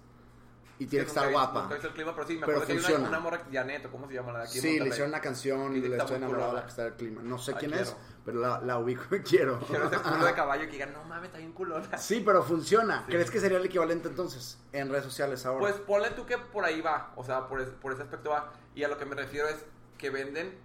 Y 0.80 0.86
tiene 0.86 1.06
que 1.06 1.10
estar 1.10 1.32
guapa. 1.32 1.64
nunca 1.64 1.76
he 1.76 1.80
el 1.88 1.94
clima, 1.94 2.14
pero 2.14 2.28
sí, 2.28 2.34
me 2.36 2.40
Pero 2.46 2.52
acuerdo 2.60 2.68
que 2.68 2.74
hay 2.74 2.78
funciona. 2.78 3.00
una, 3.10 3.18
una 3.18 3.20
morra, 3.20 3.42
Janet, 3.52 3.90
¿cómo 3.90 4.08
se 4.08 4.14
llama 4.14 4.32
la 4.34 4.40
de 4.42 4.46
aquí 4.46 4.60
Sí, 4.60 4.80
le 4.80 4.90
hicieron 4.90 5.10
una 5.10 5.22
canción 5.22 5.76
Y 5.76 5.82
le 5.82 5.98
estoy 5.98 6.18
enamorado 6.18 6.50
de 6.52 6.56
la 6.58 6.62
que 6.64 6.70
está 6.70 6.84
del 6.84 6.94
clima. 6.94 7.22
No 7.24 7.40
sé 7.40 7.54
Ay, 7.54 7.58
quién 7.62 7.72
quiero. 7.72 7.84
es, 7.88 7.96
pero 8.24 8.40
la, 8.40 8.60
la 8.62 8.78
ubico 8.78 9.16
y 9.16 9.22
quiero. 9.22 9.60
Quiero 9.68 9.86
ese 9.88 9.98
culo 9.98 10.24
de 10.26 10.34
caballo 10.36 10.66
que 10.66 10.72
digan, 10.74 10.94
no 10.94 11.04
mames, 11.06 11.26
está 11.30 11.40
bien 11.40 11.52
culona. 11.54 11.98
Sí, 11.98 12.22
pero 12.24 12.44
funciona. 12.44 13.06
¿Crees 13.08 13.32
que 13.32 13.40
sería 13.40 13.58
el 13.58 13.66
equivalente 13.66 14.08
entonces 14.08 14.60
en 14.72 14.90
redes 14.90 15.06
sociales 15.06 15.44
ahora? 15.48 15.62
Pues 15.62 15.74
ponle 15.78 16.12
tú 16.12 16.28
que 16.28 16.38
por 16.38 16.64
ahí 16.64 16.80
va, 16.82 17.12
o 17.16 17.24
sea, 17.24 17.48
por, 17.48 17.60
es- 17.60 17.70
por 17.70 17.94
ese 17.94 18.04
aspecto 18.04 18.30
va. 18.30 18.54
Y 18.76 18.84
a 18.84 18.88
lo 18.88 19.00
que 19.00 19.06
me 19.06 19.16
refiero 19.16 19.48
es 19.48 19.56
que 19.98 20.12
venden 20.12 20.60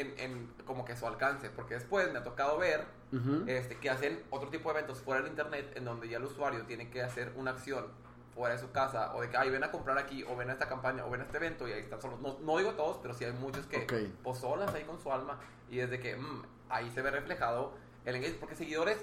en, 0.00 0.14
en 0.18 0.52
como 0.64 0.84
que 0.84 0.96
su 0.96 1.06
alcance, 1.06 1.50
porque 1.50 1.74
después 1.74 2.10
me 2.12 2.18
ha 2.18 2.24
tocado 2.24 2.58
ver 2.58 2.84
Ujú. 3.12 3.44
este, 3.46 3.76
que 3.78 3.90
hacen 3.90 4.22
otro 4.30 4.48
tipo 4.48 4.72
de 4.72 4.78
eventos 4.78 5.00
fuera 5.00 5.22
del 5.22 5.30
internet 5.30 5.72
en 5.76 5.84
donde 5.84 6.08
ya 6.08 6.18
el 6.18 6.24
usuario 6.24 6.64
tiene 6.66 6.90
que 6.90 7.02
hacer 7.02 7.32
una 7.36 7.52
acción 7.52 7.86
fuera 8.34 8.54
de 8.54 8.60
su 8.60 8.70
casa, 8.70 9.14
o 9.16 9.20
de 9.20 9.30
que, 9.30 9.36
ay, 9.36 9.50
ven 9.50 9.64
a 9.64 9.72
comprar 9.72 9.98
aquí, 9.98 10.22
o 10.22 10.36
ven 10.36 10.48
a 10.48 10.52
esta 10.52 10.68
campaña, 10.68 11.04
o 11.04 11.10
ven 11.10 11.22
a 11.22 11.24
este 11.24 11.38
evento, 11.38 11.66
y 11.66 11.72
ahí 11.72 11.80
están 11.80 12.00
solos. 12.00 12.20
No, 12.20 12.38
no 12.40 12.56
digo 12.58 12.72
todos, 12.74 12.98
pero 13.02 13.12
sí 13.12 13.24
hay 13.24 13.32
muchos 13.32 13.66
que, 13.66 13.78
Ok. 13.78 13.92
pues 14.22 14.38
solas 14.38 14.72
ahí 14.74 14.84
con 14.84 15.00
su 15.00 15.12
alma, 15.12 15.40
y 15.68 15.78
desde 15.78 15.98
que 15.98 16.16
mm, 16.16 16.42
ahí 16.68 16.88
se 16.90 17.02
ve 17.02 17.10
reflejado 17.10 17.72
el 18.04 18.14
engagement, 18.14 18.38
porque 18.38 18.54
seguidores, 18.54 18.98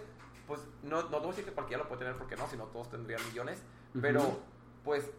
pues 0.47 0.61
no, 0.83 1.09
no 1.09 1.17
a 1.17 1.27
decir 1.27 1.43
que 1.43 1.51
cualquiera 1.51 1.83
lo 1.83 1.89
puede 1.89 1.99
tener, 1.99 2.15
porque 2.15 2.37
no, 2.37 2.47
si 2.47 2.55
no 2.55 2.63
todos 2.67 2.89
tendrían 2.89 3.19
millones, 3.27 3.61
pero 4.01 4.21
Ujú. 4.21 4.39
pues 4.85 5.11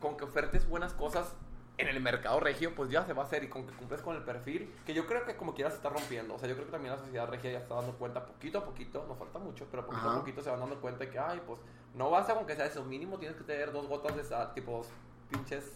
con 0.00 0.18
que 0.18 0.24
ofertes 0.24 0.68
buenas 0.68 0.92
cosas 0.92 1.32
en 1.78 1.88
el 1.88 2.00
mercado 2.00 2.38
regio, 2.38 2.74
pues 2.74 2.90
ya 2.90 3.04
se 3.04 3.12
va 3.12 3.22
a 3.22 3.26
hacer 3.26 3.44
y 3.44 3.48
con 3.48 3.66
que 3.66 3.72
cumples 3.74 4.02
con 4.02 4.14
el 4.14 4.22
perfil, 4.22 4.72
que 4.84 4.94
yo 4.94 5.06
creo 5.06 5.24
que 5.24 5.36
como 5.36 5.54
quiera 5.54 5.70
se 5.70 5.76
está 5.76 5.88
rompiendo. 5.88 6.34
O 6.34 6.38
sea, 6.38 6.48
yo 6.48 6.54
creo 6.54 6.66
que 6.66 6.72
también 6.72 6.94
la 6.94 7.00
sociedad 7.00 7.26
regia 7.28 7.50
ya 7.52 7.58
está 7.58 7.74
dando 7.74 7.92
cuenta 7.92 8.24
poquito 8.26 8.58
a 8.58 8.64
poquito, 8.64 9.04
nos 9.08 9.18
falta 9.18 9.38
mucho, 9.38 9.66
pero 9.70 9.86
poquito 9.86 10.08
Ajá. 10.08 10.16
a 10.16 10.20
poquito 10.20 10.42
se 10.42 10.50
van 10.50 10.60
dando 10.60 10.80
cuenta 10.80 11.04
de 11.04 11.10
que, 11.10 11.18
ay, 11.18 11.40
pues 11.46 11.60
no 11.94 12.10
basta 12.10 12.34
con 12.34 12.46
que 12.46 12.54
sea 12.56 12.66
eso, 12.66 12.84
mínimo 12.84 13.18
tienes 13.18 13.36
que 13.36 13.44
tener 13.44 13.72
dos 13.72 13.86
gotas 13.86 14.16
de 14.16 14.24
sal, 14.24 14.52
tipo 14.54 14.72
dos 14.72 14.88
pinches 15.30 15.72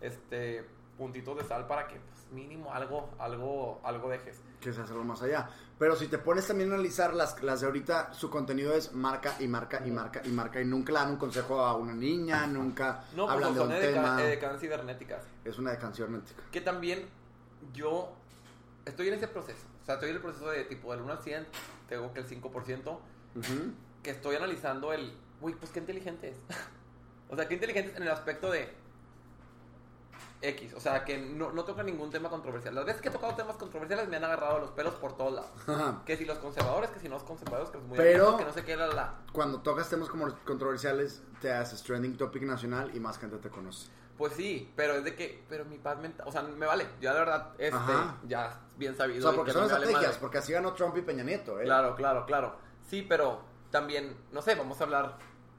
este 0.00 0.64
puntitos 0.98 1.38
de 1.38 1.44
sal 1.44 1.66
para 1.66 1.86
que 1.86 1.94
pues 2.00 2.30
mínimo 2.32 2.74
algo 2.74 3.08
algo 3.18 3.80
algo 3.84 4.10
dejes. 4.10 4.40
que 4.60 4.72
se 4.72 4.82
hacerlo 4.82 5.04
más 5.04 5.22
allá. 5.22 5.48
Pero 5.78 5.94
si 5.94 6.08
te 6.08 6.18
pones 6.18 6.46
también 6.46 6.72
a 6.72 6.74
analizar 6.74 7.14
las, 7.14 7.40
las 7.42 7.60
de 7.60 7.66
ahorita, 7.68 8.12
su 8.12 8.28
contenido 8.28 8.74
es 8.74 8.92
marca 8.92 9.36
y 9.38 9.46
marca 9.46 9.80
y 9.86 9.90
marca 9.92 10.20
y 10.24 10.28
marca 10.30 10.60
y 10.60 10.64
nunca 10.64 10.92
le 10.92 10.98
dan 10.98 11.10
un 11.12 11.16
consejo 11.16 11.60
a 11.60 11.76
una 11.76 11.94
niña, 11.94 12.46
nunca 12.48 13.04
No, 13.14 13.24
pues 13.26 13.34
hablan 13.36 13.54
de 13.54 13.60
son 13.60 13.72
un 13.72 13.80
tema. 13.80 14.58
cibernéticas. 14.58 15.22
Es 15.44 15.56
una 15.58 15.70
de 15.70 15.78
canción 15.78 16.14
ética. 16.16 16.42
Que 16.50 16.60
también 16.60 17.06
yo 17.72 18.12
estoy 18.84 19.08
en 19.08 19.14
ese 19.14 19.28
proceso. 19.28 19.64
O 19.82 19.84
sea, 19.86 19.94
estoy 19.94 20.10
en 20.10 20.16
el 20.16 20.22
proceso 20.22 20.50
de 20.50 20.64
tipo 20.64 20.90
del 20.92 21.02
1 21.02 21.12
al 21.12 21.18
100, 21.22 21.46
tengo 21.88 22.12
que 22.12 22.18
el 22.20 22.26
5%, 22.28 22.42
Ujú. 23.36 23.72
que 24.02 24.10
estoy 24.10 24.34
analizando 24.36 24.92
el, 24.92 25.16
uy, 25.40 25.54
pues 25.54 25.70
qué 25.70 25.78
inteligente 25.78 26.30
es. 26.30 26.36
o 27.30 27.36
sea, 27.36 27.46
qué 27.46 27.54
inteligente 27.54 27.92
es 27.92 27.96
en 27.96 28.02
el 28.02 28.10
aspecto 28.10 28.50
de 28.50 28.68
X. 30.40 30.74
O 30.74 30.80
sea, 30.80 31.04
que 31.04 31.18
no, 31.18 31.50
no 31.52 31.64
toca 31.64 31.82
ningún 31.82 32.10
tema 32.10 32.28
controversial. 32.30 32.74
Las 32.74 32.84
veces 32.84 33.02
que 33.02 33.08
he 33.08 33.10
tocado 33.12 33.34
temas 33.34 33.56
controversiales 33.56 34.08
me 34.08 34.16
han 34.16 34.24
agarrado 34.24 34.60
los 34.60 34.70
pelos 34.70 34.94
por 34.94 35.16
todos 35.16 35.32
lados. 35.34 35.50
Ajá. 35.66 36.02
Que 36.06 36.16
si 36.16 36.24
los 36.24 36.38
conservadores, 36.38 36.90
que 36.90 37.00
si 37.00 37.08
no 37.08 37.14
los 37.16 37.24
conservadores, 37.24 37.70
que 37.70 37.78
es 37.78 37.84
muy 37.84 37.96
Pero- 37.96 38.24
abierto, 38.28 38.36
que 38.38 38.44
no 38.44 38.52
sé 38.52 38.64
qué, 38.64 38.76
la, 38.76 38.86
la, 38.86 38.94
la. 38.94 39.14
Cuando 39.32 39.60
tocas 39.62 39.88
temas 39.88 40.08
como 40.08 40.26
los 40.26 40.34
controversiales, 40.46 41.22
te 41.40 41.52
haces 41.52 41.82
trending 41.82 42.16
topic 42.16 42.42
nacional 42.44 42.90
y 42.94 43.00
más 43.00 43.18
gente 43.18 43.36
te 43.38 43.50
conoce. 43.50 43.90
Pues 44.16 44.32
sí, 44.32 44.72
pero 44.74 44.94
es 44.94 45.04
de 45.04 45.14
que, 45.14 45.44
pero 45.48 45.64
mi 45.64 45.78
paz 45.78 45.98
mental, 46.00 46.26
o 46.26 46.32
sea, 46.32 46.42
me 46.42 46.66
vale. 46.66 46.86
Ya 47.00 47.12
de 47.12 47.20
verdad, 47.20 47.52
este, 47.58 47.76
Ajá. 47.76 48.16
ya 48.26 48.60
bien 48.76 48.94
O 48.94 48.96
sabido. 48.96 49.22
sea, 49.22 49.32
y 49.32 49.36
porque 49.36 49.50
que 49.50 49.58
son 49.58 49.62
no 49.68 49.72
vale 49.72 49.84
estrategias, 49.86 50.18
porque 50.18 50.38
así 50.38 50.52
ganó 50.52 50.72
Trump 50.72 50.96
y 50.96 51.02
Peña 51.02 51.22
Nieto, 51.22 51.60
¿eh? 51.60 51.64
Claro, 51.64 51.94
claro, 51.94 52.26
claro. 52.26 52.56
Sí, 52.88 53.06
pero 53.08 53.42
también, 53.70 54.16
no 54.32 54.42
sé, 54.42 54.56
vamos 54.56 54.80
a 54.80 54.84
hablar 54.84 55.18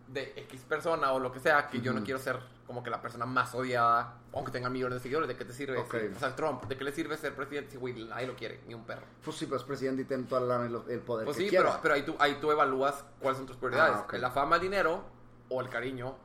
de 0.09 0.33
X 0.37 0.63
persona 0.67 1.11
o 1.13 1.19
lo 1.19 1.31
que 1.31 1.39
sea, 1.39 1.67
que 1.67 1.81
yo 1.81 1.93
no 1.93 2.03
quiero 2.03 2.19
ser 2.19 2.39
como 2.65 2.83
que 2.83 2.89
la 2.89 3.01
persona 3.01 3.25
más 3.25 3.53
odiada, 3.55 4.15
aunque 4.33 4.51
tenga 4.51 4.69
millones 4.69 4.95
de 4.95 5.01
seguidores, 5.03 5.27
¿de 5.27 5.35
qué 5.35 5.45
te 5.45 5.53
sirve? 5.53 5.77
Ok. 5.77 5.95
Si- 5.99 6.15
o 6.15 6.19
sea, 6.19 6.35
Trump, 6.35 6.63
¿de 6.65 6.77
qué 6.77 6.83
le 6.83 6.91
sirve 6.91 7.15
ser 7.17 7.35
presidente 7.35 7.71
si, 7.71 7.77
güey, 7.77 7.93
nadie 8.05 8.27
lo 8.27 8.35
quiere, 8.35 8.61
ni 8.67 8.73
un 8.73 8.83
perro? 8.85 9.03
Pues 9.23 9.37
sí, 9.37 9.45
pues 9.45 9.63
presidente 9.63 10.01
y 10.03 10.05
tiene 10.05 10.23
toda 10.23 10.41
la 10.41 10.65
el 10.65 10.99
poder 11.01 11.25
Pues 11.25 11.37
que 11.37 11.43
sí, 11.43 11.49
quiera. 11.49 11.65
pero, 11.69 11.79
pero 11.81 11.93
ahí, 11.95 12.01
tú, 12.03 12.15
ahí 12.19 12.37
tú 12.41 12.51
evalúas 12.51 13.03
cuáles 13.19 13.37
son 13.37 13.47
tus 13.47 13.55
prioridades. 13.57 13.95
Ah, 13.97 14.01
ok. 14.01 14.13
La 14.13 14.31
fama, 14.31 14.55
el 14.57 14.61
dinero 14.63 15.03
o 15.49 15.61
el 15.61 15.69
cariño. 15.69 16.15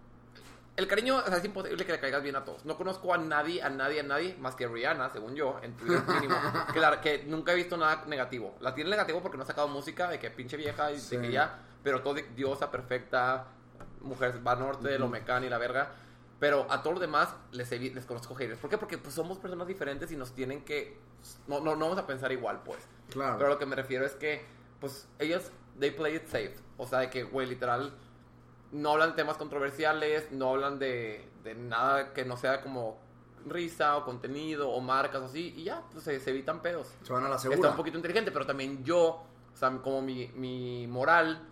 El 0.76 0.88
cariño, 0.88 1.18
o 1.18 1.22
sea, 1.28 1.36
es 1.36 1.44
imposible 1.44 1.86
que 1.86 1.92
le 1.92 2.00
caigas 2.00 2.22
bien 2.22 2.34
a 2.36 2.44
todos. 2.44 2.64
No 2.64 2.76
conozco 2.76 3.14
a 3.14 3.18
nadie, 3.18 3.62
a 3.62 3.70
nadie, 3.70 4.00
a 4.00 4.02
nadie, 4.02 4.36
más 4.40 4.56
que 4.56 4.66
Rihanna, 4.66 5.08
según 5.10 5.34
yo, 5.36 5.60
en 5.62 5.76
Twitter 5.76 6.02
mínimo, 6.20 6.34
que, 6.72 6.80
la- 6.80 7.00
que 7.00 7.22
nunca 7.26 7.52
he 7.52 7.54
visto 7.54 7.76
nada 7.76 8.04
negativo. 8.06 8.56
La 8.60 8.74
tiene 8.74 8.90
negativo 8.90 9.22
porque 9.22 9.36
no 9.36 9.44
ha 9.44 9.46
sacado 9.46 9.68
música 9.68 10.08
de 10.08 10.18
que 10.18 10.30
pinche 10.30 10.56
vieja 10.56 10.90
y 10.90 10.98
Sí. 10.98 11.16
de 11.16 11.22
que 11.22 11.30
ya, 11.32 11.58
pero 11.82 12.02
todo 12.02 12.16
diosa 12.34 12.70
perfecta, 12.72 13.46
mujer 14.04 14.46
va 14.46 14.54
norte, 14.54 14.98
lo 14.98 15.08
mecán 15.08 15.44
y 15.44 15.48
la 15.48 15.58
verga. 15.58 15.92
Pero 16.40 16.66
a 16.68 16.82
todos 16.82 16.94
los 16.94 17.00
demás 17.00 17.34
les, 17.52 17.70
les 17.70 18.04
conozco 18.06 18.34
haters. 18.34 18.58
¿Por 18.58 18.68
qué? 18.68 18.76
Porque 18.76 18.98
pues, 18.98 19.14
somos 19.14 19.38
personas 19.38 19.66
diferentes 19.66 20.10
y 20.12 20.16
nos 20.16 20.32
tienen 20.32 20.64
que... 20.64 20.98
No, 21.46 21.60
no, 21.60 21.74
no 21.74 21.86
vamos 21.86 21.98
a 21.98 22.06
pensar 22.06 22.32
igual, 22.32 22.60
pues. 22.64 22.80
Claro. 23.10 23.38
Pero 23.38 23.50
lo 23.50 23.58
que 23.58 23.66
me 23.66 23.76
refiero 23.76 24.04
es 24.04 24.12
que, 24.12 24.44
pues, 24.80 25.08
ellos, 25.18 25.50
they 25.78 25.90
play 25.90 26.16
it 26.16 26.26
safe. 26.26 26.54
O 26.76 26.86
sea, 26.86 26.98
de 26.98 27.10
que, 27.10 27.22
güey, 27.22 27.46
literal, 27.46 27.94
no 28.72 28.90
hablan 28.92 29.10
de 29.10 29.16
temas 29.16 29.36
controversiales, 29.36 30.32
no 30.32 30.50
hablan 30.50 30.78
de, 30.78 31.26
de 31.44 31.54
nada 31.54 32.12
que 32.12 32.24
no 32.24 32.36
sea 32.36 32.60
como 32.60 32.98
risa 33.46 33.96
o 33.96 34.04
contenido 34.04 34.70
o 34.70 34.80
marcas 34.80 35.22
o 35.22 35.24
así, 35.26 35.54
y 35.56 35.64
ya, 35.64 35.82
pues 35.92 36.04
se, 36.04 36.18
se 36.18 36.30
evitan 36.30 36.60
pedos. 36.60 36.92
Se 37.02 37.12
van 37.12 37.24
a 37.24 37.28
la 37.28 37.36
Está 37.36 37.50
segura. 37.50 37.70
un 37.70 37.76
poquito 37.76 37.96
inteligente, 37.96 38.32
pero 38.32 38.46
también 38.46 38.82
yo, 38.84 39.06
o 39.08 39.56
sea, 39.56 39.70
como 39.82 40.02
mi, 40.02 40.28
mi 40.34 40.86
moral 40.88 41.46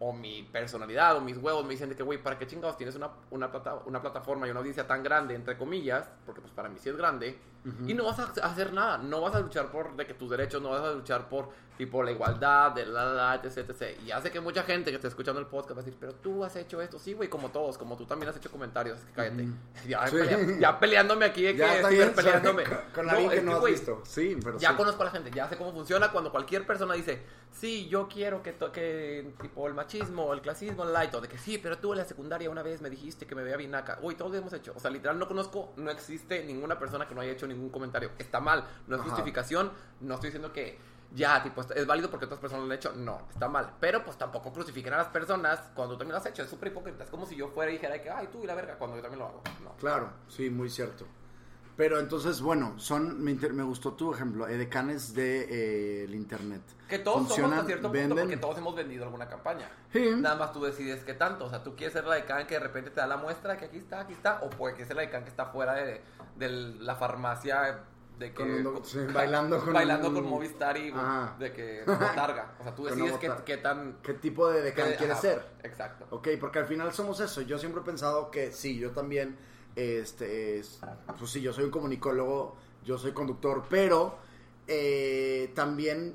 o 0.00 0.12
mi 0.12 0.42
personalidad 0.44 1.16
o 1.16 1.20
mis 1.20 1.36
huevos 1.36 1.64
me 1.64 1.70
dicen 1.72 1.88
de 1.88 1.96
que, 1.96 2.02
güey, 2.02 2.22
¿para 2.22 2.38
qué 2.38 2.46
chingados 2.46 2.76
tienes 2.76 2.94
una, 2.94 3.10
una, 3.30 3.50
plata- 3.50 3.82
una 3.86 4.00
plataforma 4.00 4.46
y 4.46 4.50
una 4.50 4.60
audiencia 4.60 4.86
tan 4.86 5.02
grande, 5.02 5.34
entre 5.34 5.56
comillas? 5.58 6.08
Porque 6.24 6.40
pues 6.40 6.52
para 6.52 6.68
mí 6.68 6.78
sí 6.78 6.88
es 6.88 6.96
grande. 6.96 7.38
Y 7.86 7.94
no 7.94 8.04
vas 8.04 8.18
a 8.18 8.24
hacer 8.46 8.72
nada, 8.72 8.98
no 8.98 9.20
vas 9.20 9.34
a 9.34 9.40
luchar 9.40 9.70
por 9.70 9.94
de 9.96 10.06
que 10.06 10.14
tus 10.14 10.30
derechos, 10.30 10.60
no 10.62 10.70
vas 10.70 10.82
a 10.82 10.92
luchar 10.92 11.28
por 11.28 11.48
tipo 11.78 12.02
la 12.02 12.10
igualdad, 12.10 12.72
de 12.72 12.84
la, 12.86 13.04
la, 13.04 13.14
la, 13.14 13.34
etc, 13.36 13.58
etc. 13.70 13.96
Y 14.04 14.10
sé 14.22 14.32
que 14.32 14.40
mucha 14.40 14.64
gente 14.64 14.90
que 14.90 14.96
está 14.96 15.06
escuchando 15.06 15.40
el 15.40 15.46
podcast 15.46 15.76
va 15.78 15.82
a 15.82 15.84
decir, 15.84 15.96
pero 16.00 16.12
tú 16.12 16.44
has 16.44 16.56
hecho 16.56 16.82
esto, 16.82 16.98
sí, 16.98 17.12
güey, 17.12 17.28
como 17.28 17.50
todos, 17.50 17.78
como 17.78 17.96
tú 17.96 18.04
también 18.04 18.28
has 18.30 18.36
hecho 18.36 18.50
comentarios, 18.50 18.98
es 18.98 19.04
que 19.06 19.12
cállate. 19.12 19.46
Ya, 19.88 20.04
Sí. 20.08 20.16
pelea- 20.16 20.58
ya 20.58 20.80
peleándome 20.80 21.24
aquí 21.26 21.42
de 21.42 21.52
que 21.52 21.58
Ya 21.58 21.76
está 21.76 21.88
bien, 21.88 22.12
peleándome. 22.14 22.64
con, 22.64 22.78
con 22.94 23.06
No, 23.06 23.30
que 23.30 23.40
no 23.42 23.52
que, 23.52 23.58
has 23.58 23.64
visto. 23.72 24.02
Sí, 24.04 24.36
pero 24.42 24.58
ya 24.58 24.70
sí. 24.70 24.76
conozco 24.76 25.02
a 25.02 25.04
la 25.06 25.10
gente, 25.12 25.30
ya 25.30 25.48
sé 25.48 25.56
cómo 25.56 25.72
funciona 25.72 26.10
cuando 26.10 26.32
cualquier 26.32 26.66
persona 26.66 26.94
dice, 26.94 27.22
sí, 27.52 27.86
yo 27.88 28.08
quiero 28.08 28.42
que 28.42 28.52
toque 28.52 29.34
tipo 29.40 29.68
el 29.68 29.74
machismo 29.74 30.32
el 30.34 30.40
clasismo 30.40 30.84
light, 30.84 31.14
o 31.14 31.20
de 31.20 31.28
que 31.28 31.38
sí, 31.38 31.58
pero 31.58 31.78
tú 31.78 31.92
en 31.92 31.98
la 31.98 32.04
secundaria 32.04 32.50
una 32.50 32.62
vez 32.64 32.80
me 32.82 32.90
dijiste 32.90 33.24
que 33.26 33.34
me 33.36 33.42
veía 33.44 33.56
bien 33.56 33.74
acá. 33.76 33.98
Uy, 34.02 34.16
todos 34.16 34.32
lo 34.32 34.38
hemos 34.38 34.52
hecho. 34.52 34.72
O 34.76 34.80
sea, 34.80 34.90
literal 34.90 35.16
no 35.18 35.28
conozco, 35.28 35.72
no 35.76 35.90
existe 35.92 36.42
ninguna 36.44 36.76
persona 36.78 37.06
que 37.06 37.14
no 37.14 37.20
haya 37.20 37.30
hecho 37.32 37.46
ningún 37.46 37.57
comentario. 37.68 38.10
Está 38.18 38.40
mal, 38.40 38.64
no 38.86 38.96
es 38.96 39.00
Ajá. 39.00 39.10
justificación, 39.10 39.72
no 40.00 40.14
estoy 40.14 40.28
diciendo 40.28 40.52
que 40.52 40.78
ya, 41.12 41.42
tipo, 41.42 41.62
es 41.62 41.86
válido 41.86 42.10
porque 42.10 42.26
otras 42.26 42.38
personas 42.40 42.66
lo 42.66 42.72
han 42.72 42.76
hecho. 42.78 42.92
No, 42.94 43.26
está 43.30 43.48
mal. 43.48 43.72
Pero 43.80 44.04
pues 44.04 44.18
tampoco 44.18 44.52
crucifiquen 44.52 44.92
a 44.92 44.98
las 44.98 45.08
personas 45.08 45.58
cuando 45.74 45.94
tú 45.94 46.00
también 46.00 46.12
lo 46.12 46.18
has 46.18 46.26
hecho. 46.26 46.42
Es 46.42 46.50
súper 46.50 46.68
hipócrita. 46.68 47.04
Es 47.04 47.10
como 47.10 47.24
si 47.26 47.34
yo 47.34 47.48
fuera 47.48 47.70
y 47.70 47.74
dijera 47.74 48.00
que, 48.02 48.10
ay, 48.10 48.28
tú 48.30 48.42
y 48.44 48.46
la 48.46 48.54
verga, 48.54 48.76
cuando 48.76 48.96
yo 48.96 49.02
también 49.02 49.20
lo 49.20 49.26
hago. 49.26 49.42
No. 49.64 49.72
Claro, 49.76 50.10
sí, 50.28 50.50
muy 50.50 50.68
cierto. 50.68 51.06
Pero 51.78 51.98
entonces, 52.00 52.40
bueno, 52.42 52.74
son 52.76 53.22
me, 53.22 53.30
inter- 53.30 53.52
me 53.54 53.62
gustó 53.62 53.92
tu 53.94 54.12
ejemplo, 54.12 54.46
edecanes 54.48 55.14
de 55.14 55.42
eh, 55.48 56.04
el 56.04 56.14
internet. 56.16 56.60
Que 56.88 56.98
todos 56.98 57.18
somos 57.18 57.28
Funcionan, 57.28 57.52
hasta 57.60 57.66
cierto 57.68 57.82
punto 57.88 57.98
venden. 58.00 58.18
porque 58.18 58.36
todos 58.36 58.58
hemos 58.58 58.74
vendido 58.74 59.04
alguna 59.04 59.28
campaña. 59.28 59.70
Sí. 59.92 60.10
Nada 60.16 60.34
más 60.34 60.52
tú 60.52 60.60
decides 60.64 61.04
qué 61.04 61.14
tanto. 61.14 61.44
O 61.44 61.48
sea, 61.50 61.62
tú 61.62 61.76
quieres 61.76 61.92
ser 61.92 62.04
la 62.04 62.16
de 62.16 62.24
Can 62.24 62.46
que 62.48 62.54
de 62.54 62.60
repente 62.60 62.90
te 62.90 63.00
da 63.00 63.06
la 63.06 63.16
muestra 63.16 63.56
que 63.56 63.66
aquí 63.66 63.78
está, 63.78 64.00
aquí 64.00 64.12
está. 64.12 64.40
O 64.42 64.50
puede 64.50 64.74
que 64.74 64.84
ser 64.86 64.96
la 64.96 65.02
de 65.02 65.10
Can 65.10 65.22
que 65.22 65.30
está 65.30 65.46
fuera 65.46 65.74
de, 65.74 66.00
de 66.36 66.48
la 66.48 66.96
farmacia 66.96 67.78
de 68.18 68.30
que... 68.32 68.34
Con 68.34 68.66
un- 68.66 68.84
sí, 68.84 68.98
bailando 69.14 69.60
con 69.64 69.72
bailando 69.72 70.08
un- 70.08 70.14
con 70.16 70.24
Movistar 70.26 70.76
y 70.76 70.90
Ajá. 70.90 71.36
de 71.38 71.52
que 71.52 71.82
botarga. 71.86 72.54
O 72.58 72.64
sea, 72.64 72.74
tú 72.74 72.86
decides 72.86 73.18
qué, 73.18 73.30
qué 73.46 73.56
tan... 73.58 73.98
¿Qué 74.02 74.14
tipo 74.14 74.50
de 74.50 74.58
edecán 74.62 74.88
qué- 74.90 74.96
quieres 74.96 75.18
ser? 75.20 75.46
Exacto. 75.62 76.08
Ok, 76.10 76.26
porque 76.40 76.58
al 76.58 76.66
final 76.66 76.92
somos 76.92 77.20
eso. 77.20 77.40
Yo 77.42 77.56
siempre 77.56 77.82
he 77.82 77.84
pensado 77.84 78.32
que 78.32 78.50
sí, 78.50 78.76
yo 78.80 78.90
también, 78.90 79.36
este, 79.78 80.58
es- 80.58 80.80
pues 81.18 81.30
sí, 81.30 81.40
yo 81.40 81.52
soy 81.52 81.64
un 81.64 81.70
comunicólogo, 81.70 82.56
yo 82.84 82.98
soy 82.98 83.12
conductor, 83.12 83.64
pero 83.68 84.16
eh, 84.66 85.50
también 85.54 86.14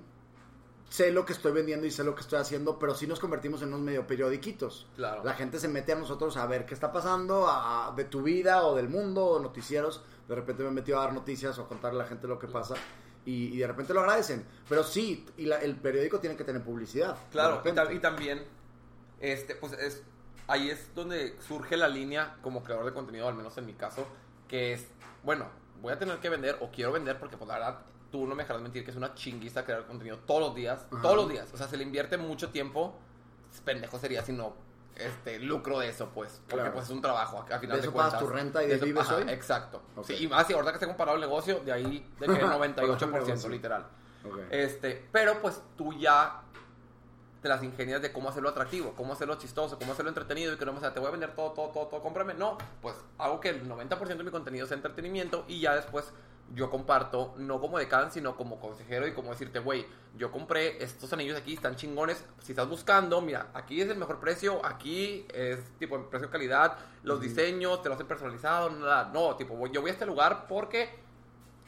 sé 0.90 1.12
lo 1.12 1.26
que 1.26 1.34
estoy 1.34 1.52
vendiendo 1.54 1.88
y 1.88 1.92
sé 1.92 2.04
lo 2.04 2.14
que 2.14 2.22
estoy 2.22 2.40
haciendo, 2.40 2.78
pero 2.78 2.94
sí 2.94 3.08
nos 3.08 3.20
convertimos 3.20 3.62
en 3.64 3.70
unos 3.70 3.82
medio 3.82 4.06
periodiquitos. 4.06 4.88
Claro. 4.96 5.24
La 5.24 5.34
gente 5.34 5.60
se 5.60 5.68
mete 5.68 5.92
a 5.94 5.96
nosotros 5.96 6.38
a 6.38 6.46
ver 6.46 6.66
qué 6.68 6.76
está 6.76 6.92
pasando 6.92 7.48
a- 7.48 7.92
de 7.96 8.04
tu 8.06 8.22
vida 8.22 8.64
o 8.68 8.76
del 8.76 8.90
mundo 8.90 9.26
o 9.26 9.40
noticieros. 9.40 10.04
De 10.28 10.36
repente 10.36 10.62
me 10.64 10.70
he 10.70 10.72
metido 10.72 11.00
a 11.00 11.06
dar 11.06 11.14
noticias 11.14 11.58
o 11.58 11.64
a 11.64 11.68
contarle 11.68 12.00
a 12.02 12.04
la 12.04 12.10
gente 12.10 12.28
lo 12.28 12.38
que 12.38 12.48
pasa. 12.48 12.76
Y, 13.26 13.46
y 13.56 13.58
de 13.58 13.66
repente 13.68 13.94
lo 13.94 14.02
agradecen. 14.02 14.46
Pero 14.70 14.84
sí, 14.84 15.26
y 15.38 15.46
la- 15.46 15.58
el 15.62 15.76
periódico 15.78 16.20
tiene 16.20 16.36
que 16.36 16.44
tener 16.44 16.62
publicidad. 16.64 17.18
Claro, 17.32 17.62
y, 17.66 17.96
y 17.96 18.00
también, 18.00 18.44
este, 19.20 19.56
pues 19.56 19.74
es, 19.74 20.04
ahí 20.48 20.70
es 20.70 20.94
donde 20.96 21.38
surge 21.48 21.78
la 21.78 21.88
línea 21.88 22.36
como 22.42 22.64
creador 22.64 22.86
de 22.86 22.94
contenido, 22.94 23.28
al 23.28 23.36
menos 23.36 23.58
en 23.58 23.66
mi 23.66 23.74
caso, 23.74 24.06
que 24.48 24.74
es, 24.74 24.88
bueno, 25.24 25.48
voy 25.82 25.94
a 25.94 26.00
tener 26.00 26.18
que 26.20 26.30
vender 26.30 26.58
o 26.62 26.70
quiero 26.72 26.92
vender 26.92 27.18
porque 27.20 27.38
pues 27.38 27.48
la 27.48 27.56
verdad 27.56 27.80
tú 28.12 28.28
no 28.28 28.36
me 28.36 28.44
dejarás 28.44 28.62
mentir 28.62 28.86
que 28.86 28.92
es 28.92 28.98
una 28.98 29.14
chinguista 29.16 29.66
crear 29.66 29.86
contenido 29.88 30.18
todos 30.20 30.40
los 30.42 30.56
días, 30.56 30.86
Ajá. 30.92 31.02
todos 31.02 31.16
los 31.16 31.30
días, 31.30 31.50
o 31.54 31.58
sea, 31.58 31.68
se 31.68 31.78
le 31.78 31.84
invierte 31.84 32.18
mucho 32.18 32.50
tiempo, 32.52 32.96
pendejo 33.66 33.98
sería 34.00 34.24
si 34.24 34.34
no 34.34 34.54
este 34.96 35.40
lucro 35.40 35.80
de 35.80 35.90
eso, 35.90 36.10
pues, 36.14 36.40
porque 36.48 36.58
Claro. 36.62 36.74
pues 36.74 36.86
es 36.86 36.92
un 36.92 37.02
trabajo 37.02 37.40
a 37.40 37.58
final 37.58 37.62
De 37.62 37.68
de, 37.82 37.88
eso 37.88 37.94
pagas 37.94 38.12
cuentas. 38.14 38.20
tu 38.20 38.28
renta 38.36 38.64
y 38.64 38.68
de 38.68 38.76
eso- 38.76 38.86
vives 38.86 39.02
ajá, 39.08 39.16
hoy. 39.16 39.24
Exacto. 39.30 39.82
Ok. 39.96 40.06
Sí, 40.06 40.18
y 40.26 40.28
más 40.28 40.48
y 40.48 40.54
ahorita 40.54 40.72
que 40.74 40.78
se 40.80 40.86
ha 40.86 40.88
comparado 40.88 41.16
el 41.16 41.22
negocio, 41.22 41.62
de 41.62 41.72
ahí 41.72 42.08
de 42.20 42.28
que 42.28 42.34
98% 42.46 43.12
negocio. 43.12 43.50
literal. 43.50 43.88
Ok. 44.24 44.38
Este, 44.52 45.08
pero 45.12 45.42
pues 45.42 45.60
tú 45.76 45.94
ya 45.94 46.43
te 47.44 47.50
las 47.50 47.62
ingenias 47.62 48.02
de 48.02 48.14
cómo 48.14 48.30
hacerlo 48.30 48.50
atractivo, 48.50 48.94
cómo 48.96 49.14
hacerlo 49.14 49.36
chistoso, 49.36 49.78
cómo 49.78 49.92
hacerlo 49.92 50.10
entretenido 50.10 50.54
y 50.54 50.58
que 50.58 50.66
no, 50.66 50.72
o 50.72 50.80
sea, 50.80 50.94
te 50.94 51.02
voy 51.02 51.10
a 51.10 51.12
vender 51.12 51.36
todo, 51.36 51.52
todo, 51.52 51.68
todo, 51.70 51.88
todo, 51.88 52.02
cómprame. 52.02 52.34
No, 52.34 52.58
pues 52.82 52.96
hago 53.18 53.42
que 53.42 53.50
el 53.50 53.68
90% 53.70 54.00
de 54.18 54.24
mi 54.24 54.32
contenido 54.32 54.66
sea 54.66 54.78
entretenimiento 54.78 55.44
y 55.50 55.60
ya 55.60 55.76
después 55.76 56.06
yo 56.54 56.70
comparto, 56.70 57.34
no 57.38 57.60
como 57.60 57.80
decán, 57.80 58.12
sino 58.12 58.38
como 58.38 58.62
consejero 58.62 59.08
y 59.08 59.14
como 59.14 59.32
decirte, 59.32 59.60
güey, 59.60 59.86
yo 60.16 60.32
compré 60.32 60.82
estos 60.82 61.12
anillos 61.12 61.38
aquí, 61.38 61.54
están 61.54 61.76
chingones. 61.76 62.24
Si 62.42 62.54
estás 62.54 62.70
buscando, 62.70 63.20
mira, 63.20 63.48
aquí 63.54 63.82
es 63.82 63.90
el 63.90 63.98
mejor 63.98 64.22
precio, 64.22 64.66
aquí 64.66 65.26
es 65.34 65.60
tipo 65.80 65.98
en 65.98 66.10
precio 66.10 66.30
calidad, 66.30 66.78
los 67.04 67.20
diseños, 67.20 67.82
te 67.82 67.90
lo 67.90 67.96
hacen 67.96 68.08
personalizado, 68.08 68.70
nada. 68.70 69.12
No, 69.14 69.36
tipo, 69.36 69.68
yo 69.68 69.82
voy 69.82 69.90
a 69.90 69.94
este 69.94 70.06
lugar 70.06 70.48
porque 70.48 71.04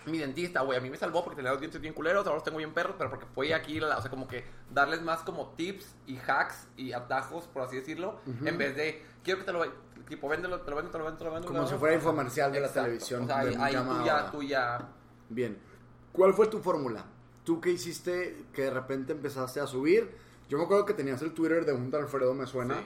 mi 0.08 0.18
dentista, 0.20 0.62
güey, 0.62 0.78
a 0.78 0.82
mí 0.82 0.89
me 0.89 0.98
salvó 0.98 1.24
porque 1.24 1.38
tenía 1.38 1.52
los 1.52 1.60
dientes 1.60 1.82
bien 1.82 1.94
culeros, 1.94 2.26
ahora 2.26 2.36
los 2.36 2.44
tengo 2.44 2.58
bien 2.58 2.74
perros, 2.74 2.96
pero 2.98 3.10
porque 3.10 3.26
fue 3.34 3.54
aquí, 3.54 3.80
o 3.82 4.02
sea, 4.02 4.10
como 4.12 4.28
que 4.28 4.46
darles 4.72 5.02
más 5.02 5.20
como 5.22 5.50
tips 5.56 5.96
y 6.08 6.18
hacks 6.18 6.68
y 6.78 6.94
atajos, 6.94 7.46
por 7.48 7.63
así 7.63 7.78
decirlo, 7.78 8.20
en 8.44 8.58
vez 8.58 8.76
de, 8.76 9.04
quiero 9.24 9.39
que 9.39 9.46
te 9.46 9.54
lo, 9.54 9.63
tipo, 10.08 10.28
véndelo, 10.30 10.62
te 10.62 10.70
lo 10.70 10.76
vendo, 10.78 10.91
te 10.91 10.98
lo 10.98 11.04
vendo, 11.06 11.18
te 11.18 11.24
lo 11.26 11.32
vendo. 11.32 11.48
Como 11.48 11.62
¿no? 11.62 11.68
si 11.68 11.76
fuera 11.76 11.96
infomercial 11.96 12.52
de 12.52 12.60
la 12.62 12.70
televisión, 12.72 13.24
O 13.24 13.28
sea, 13.28 13.39
ahí, 13.39 13.56
ahí 13.60 13.74
tú 13.76 14.04
ya, 14.06 14.18
ahora. 14.18 14.32
tú 14.32 14.44
ya, 14.44 14.88
Bien. 15.30 15.58
¿Cuál 16.12 16.34
fue 16.34 16.48
tu 16.48 16.60
fórmula? 16.60 17.04
¿Tú 17.44 17.60
qué 17.60 17.72
hiciste 17.72 18.46
que 18.54 18.63
de 18.63 18.70
repente 18.72 19.13
empezaste 19.13 19.60
a 19.60 19.68
subir? 19.68 20.15
Yo 20.50 20.58
me 20.58 20.63
acuerdo 20.63 20.86
que 20.86 20.94
tenías 20.94 21.22
el 21.22 21.34
Twitter 21.34 21.65
de 21.65 21.74
un 21.74 21.89
tal 21.91 22.02
Alfredo, 22.04 22.34
me 22.34 22.46
suena. 22.48 22.76
Sí. 22.76 22.82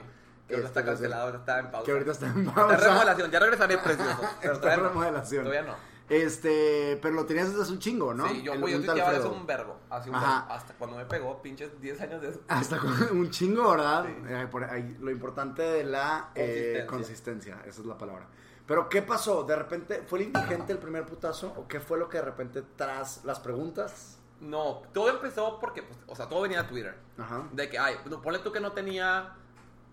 que 0.48 0.54
ahorita 0.54 0.68
está 0.68 0.80
Este, 0.80 0.90
cancelado, 0.92 1.36
está 1.36 1.58
en 1.60 1.70
pausa. 1.70 1.84
Que 1.86 1.92
ahorita 1.92 2.10
está 2.12 2.26
en 2.26 2.38
Está 2.40 2.54
pausa. 2.54 2.74
en 2.74 2.80
remodelación, 2.80 3.30
ya 3.30 3.38
regresaré 3.38 3.78
precioso. 3.78 4.20
Está 4.42 4.74
en 4.74 4.80
remodelación. 4.80 5.44
Todavía 5.44 5.70
no. 5.70 5.89
Este, 6.10 6.98
pero 7.00 7.14
lo 7.14 7.24
tenías 7.24 7.48
desde 7.50 7.62
hace 7.62 7.72
un 7.72 7.78
chingo, 7.78 8.12
¿no? 8.12 8.28
Sí, 8.28 8.42
yo, 8.42 8.52
El 8.54 8.60
güey, 8.60 8.74
yo 8.74 8.80
tuiteaba 8.80 9.12
eso 9.16 9.32
un 9.32 9.46
verbo, 9.46 9.76
hace 9.88 10.10
un 10.10 10.16
Ajá. 10.16 10.40
verbo, 10.40 10.52
hasta 10.54 10.74
cuando 10.74 10.96
me 10.96 11.04
pegó, 11.06 11.40
pinches 11.40 11.80
10 11.80 12.00
años 12.00 12.20
de 12.20 12.28
eso. 12.30 12.40
Hasta 12.48 12.80
un 13.12 13.30
chingo, 13.30 13.70
¿verdad? 13.70 14.06
Eh, 14.08 14.48
por 14.50 14.64
ahí, 14.64 14.96
lo 15.00 15.10
importante 15.12 15.62
de 15.62 15.84
la 15.84 16.30
eh, 16.34 16.84
Consistencia. 16.84 17.54
consistencia, 17.54 17.62
esa 17.64 17.80
es 17.80 17.86
la 17.86 17.96
palabra. 17.96 18.26
Pero, 18.66 18.88
¿qué 18.88 19.02
pasó? 19.02 19.44
¿De 19.44 19.54
repente 19.54 20.02
fue 20.06 20.18
el 20.20 20.26
indigente 20.26 20.72
el 20.72 20.78
primer 20.78 21.06
putazo? 21.06 21.52
¿O 21.56 21.66
qué 21.68 21.78
fue 21.80 21.96
lo 21.96 22.08
que 22.08 22.18
de 22.18 22.24
repente 22.24 22.62
tras 22.76 23.24
las 23.24 23.38
preguntas? 23.40 24.18
No, 24.40 24.82
todo 24.92 25.10
empezó 25.10 25.58
porque, 25.60 25.82
pues, 25.82 25.98
o 26.06 26.16
sea, 26.16 26.28
todo 26.28 26.42
venía 26.42 26.62
de 26.62 26.68
Twitter. 26.68 26.96
Ajá. 27.18 27.48
De 27.52 27.68
que, 27.68 27.78
ay, 27.78 27.96
no, 28.08 28.20
ponle 28.20 28.38
tú 28.40 28.50
que 28.50 28.60
no 28.60 28.72
tenía 28.72 29.34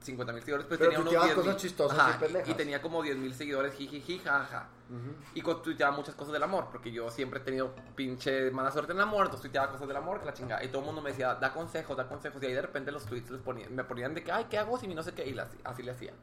50 0.01 0.31
mil 0.33 0.41
seguidores, 0.41 0.67
pues 0.67 0.77
Pero 0.77 0.91
tenía 0.91 0.99
unos 1.01 1.11
tuiteabas 1.13 1.35
10 1.35 1.45
cosas 1.45 1.61
chistosas 1.61 1.97
y 2.47 2.51
y 2.51 2.53
tenía 2.53 2.81
como 2.81 3.01
10 3.03 3.17
mil 3.17 3.33
seguidores, 3.33 3.73
jijiji, 3.73 4.19
jaja. 4.19 4.67
Y 5.33 5.41
con- 5.41 5.61
tuiteaba 5.61 5.93
muchas 5.95 6.15
cosas 6.15 6.31
del 6.33 6.43
amor, 6.43 6.67
porque 6.71 6.91
yo 6.91 7.09
siempre 7.11 7.39
he 7.39 7.43
tenido 7.43 7.73
pinche 7.95 8.51
mala 8.51 8.71
suerte 8.71 8.93
en 8.93 8.99
el 8.99 9.03
amor, 9.03 9.25
entonces 9.25 9.41
tuiteaba 9.41 9.69
cosas 9.71 9.87
del 9.87 9.97
amor, 9.97 10.19
que 10.19 10.25
la 10.27 10.33
chingada. 10.33 10.63
Y 10.63 10.69
todo 10.69 10.79
el 10.79 10.85
mundo 10.85 11.01
me 11.01 11.09
decía, 11.09 11.35
da 11.35 11.51
consejos, 11.53 11.97
da 11.97 12.07
consejos. 12.07 12.41
Y 12.41 12.45
ahí 12.45 12.53
de 12.53 12.61
repente 12.61 12.91
los 12.91 13.05
tweets 13.05 13.29
les 13.31 13.41
ponían, 13.41 13.75
me 13.75 13.83
ponían 13.83 14.13
de 14.13 14.23
que, 14.23 14.31
ay, 14.31 14.45
¿qué 14.49 14.57
hago 14.57 14.77
si 14.79 14.87
mi 14.87 14.95
no 14.95 15.03
sé 15.03 15.13
qué? 15.13 15.25
Y 15.27 15.33
las- 15.33 15.49
así 15.65 15.83
le 15.83 15.91
hacía. 15.91 16.13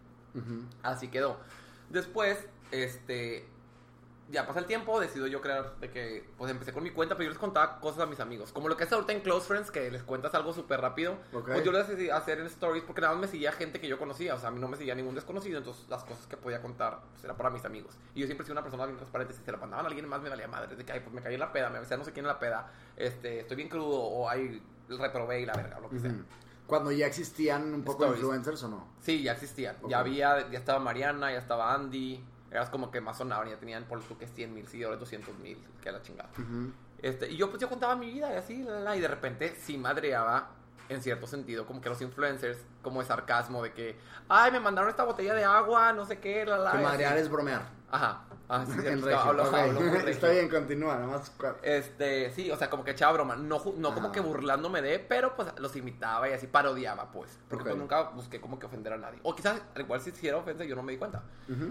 Así 0.83 1.09
quedó. 1.09 1.37
Después, 1.91 2.39
este. 2.71 3.47
Ya 4.31 4.47
pasa 4.47 4.59
el 4.59 4.67
tiempo, 4.67 4.99
decido 5.01 5.27
yo 5.27 5.41
crear 5.41 5.77
de 5.81 5.91
que. 5.91 6.27
Pues 6.39 6.51
empecé 6.51 6.73
con 6.73 6.83
mi 6.83 6.91
cuenta, 6.91 7.15
pero 7.15 7.25
yo 7.25 7.31
les 7.31 7.39
contaba 7.39 7.79
cosas 7.79 8.01
a 8.01 8.07
mis 8.07 8.21
amigos. 8.21 8.53
Como 8.53 8.69
lo 8.69 8.77
que 8.77 8.85
es 8.85 8.93
ahorita 8.93 9.13
en 9.13 9.21
Close 9.21 9.47
Friends, 9.47 9.71
que 9.71 9.91
les 9.91 10.03
cuentas 10.03 10.35
algo 10.35 10.53
súper 10.53 10.81
rápido. 10.81 11.19
Ok. 11.33 11.47
Pues 11.47 11.65
yo 11.65 11.73
lo 11.73 11.79
decidí 11.79 12.09
hacer 12.09 12.39
en 12.39 12.47
Stories 12.47 12.85
porque 12.85 13.03
nada 13.03 13.13
más 13.13 13.23
me 13.23 13.29
seguía 13.29 13.53
gente 13.53 13.81
que 13.81 13.87
yo 13.87 13.99
conocía. 13.99 14.35
O 14.35 14.39
sea, 14.39 14.49
a 14.49 14.53
mí 14.53 14.61
no 14.61 14.69
me 14.69 14.77
seguía 14.77 14.95
ningún 14.95 15.15
desconocido. 15.15 15.59
Entonces 15.59 15.89
las 15.89 16.05
cosas 16.05 16.27
que 16.27 16.37
podía 16.37 16.63
contar 16.63 17.01
pues, 17.13 17.25
era 17.25 17.37
para 17.37 17.51
mis 17.51 17.65
amigos. 17.65 17.95
Y 18.15 18.21
yo 18.21 18.27
siempre 18.27 18.45
he 18.45 18.47
sido 18.47 18.55
una 18.55 18.63
persona 18.63 18.87
bien 18.87 18.97
transparente. 18.97 19.35
Si 19.35 19.43
se 19.43 19.53
la 19.53 19.59
mandaban 19.59 19.85
a 19.85 19.89
alguien 19.89 20.09
más, 20.09 20.23
me 20.23 20.31
valía 20.31 20.49
madre. 20.49 20.75
De 20.75 20.85
que, 20.85 20.93
ay, 20.93 21.01
pues 21.01 21.13
me 21.15 21.21
caí 21.21 21.35
en 21.35 21.41
la 21.41 21.53
peda, 21.53 21.69
me 21.69 21.79
decía 21.81 21.97
no 21.97 22.05
sé 22.05 22.13
quién 22.13 22.25
en 22.25 22.29
la 22.29 22.39
peda. 22.39 22.73
Este, 22.97 23.41
estoy 23.41 23.57
bien 23.57 23.69
crudo, 23.69 24.01
o 24.01 24.29
ay, 24.29 24.63
reprobé 24.89 25.43
y 25.43 25.47
la 25.47 25.53
verga, 25.55 25.79
o 25.79 25.83
lo 25.83 25.91
que 25.91 25.99
sea. 25.99 26.11
Ujú. 26.11 26.23
Cuando 26.67 26.91
ya 26.93 27.07
existían 27.07 27.75
un 27.75 27.85
poco 27.85 28.05
Stories. 28.05 28.23
influencers 28.23 28.63
o 28.63 28.69
no? 28.69 28.89
Sí, 29.01 29.23
ya 29.23 29.33
existían. 29.33 29.77
Ya 29.87 29.99
había, 29.99 30.51
ya 30.51 30.59
estaba 30.59 30.79
Mariana, 30.79 31.31
ya 31.31 31.39
estaba 31.39 31.75
Andy. 31.75 32.25
Eras 32.55 32.71
como 32.71 32.93
que 32.93 33.01
más 33.01 33.19
sonaban, 33.19 33.49
ya 33.49 33.57
tenían 33.57 33.83
por 33.85 34.01
tú 34.01 34.17
que 34.17 34.29
100 34.29 34.55
mil 34.55 34.69
seguidores, 34.69 35.01
200 35.01 35.37
mil, 35.39 35.59
que 35.83 35.91
la 35.91 36.01
chingada. 36.03 36.31
Ujú. 36.39 36.73
Este, 37.03 37.29
y 37.29 37.37
yo 37.37 37.51
pues 37.51 37.61
yo 37.61 37.69
contaba 37.69 37.97
mi 37.97 38.09
vida 38.13 38.33
y 38.33 38.37
así, 38.37 38.63
la, 38.63 38.79
la, 38.79 38.97
y 38.97 39.01
de 39.01 39.09
repente 39.09 39.57
sí 39.57 39.77
madreaba 39.77 40.51
en 40.89 41.03
cierto 41.03 41.27
sentido, 41.27 41.67
como 41.67 41.81
que 41.81 41.89
los 41.89 42.01
influencers, 42.01 42.59
como 42.81 43.01
de 43.01 43.07
sarcasmo, 43.07 43.61
de 43.61 43.73
que, 43.73 43.99
ay, 44.29 44.53
me 44.53 44.61
mandaron 44.61 44.89
esta 44.89 45.03
botella 45.03 45.35
de 45.35 45.43
agua, 45.43 45.93
no 45.93 46.05
sé 46.07 46.21
qué, 46.21 46.47
la, 46.47 46.57
la. 46.59 46.71
Que 46.71 46.79
madrear 46.79 47.15
así. 47.15 47.23
es 47.23 47.29
bromear. 47.29 47.63
Ajá. 47.91 48.23
Ah, 48.49 48.65
sí, 48.67 48.73
cierto, 48.79 49.07
regio, 49.07 49.19
hablo- 49.21 49.49
ok. 49.49 49.55
hablo 49.55 49.81
regio. 49.81 50.09
Está 50.09 50.29
bien, 50.29 50.49
continúa, 50.51 50.95
nada 50.97 51.07
más. 51.07 51.33
cua- 51.39 51.57
Este, 51.63 52.31
sí, 52.33 52.51
o 52.51 52.57
sea, 52.57 52.69
como 52.69 52.85
que 52.85 52.91
echaba 52.91 53.13
broma. 53.15 53.37
No, 53.37 53.63
no 53.79 53.95
como 53.95 54.13
que 54.13 54.21
burlándome 54.21 54.83
de, 54.83 54.99
pero 54.99 55.35
pues 55.35 55.49
los 55.59 55.75
imitaba 55.77 56.29
y 56.29 56.33
así 56.35 56.47
parodiaba, 56.47 57.11
pues. 57.11 57.39
Porque 57.49 57.65
pues 57.65 57.77
nunca 57.77 58.03
busqué 58.11 58.41
como 58.41 58.59
que 58.59 58.67
ofender 58.67 58.93
a 58.93 58.99
nadie. 58.99 59.19
O 59.23 59.35
quizás, 59.35 59.63
al 59.75 59.81
igual 59.81 60.01
si 60.03 60.11
hiciera 60.11 60.37
ofensa, 60.37 60.65
yo 60.65 60.77
no 60.77 60.83
me 60.83 60.93
di 60.93 60.99
cuenta. 60.99 61.23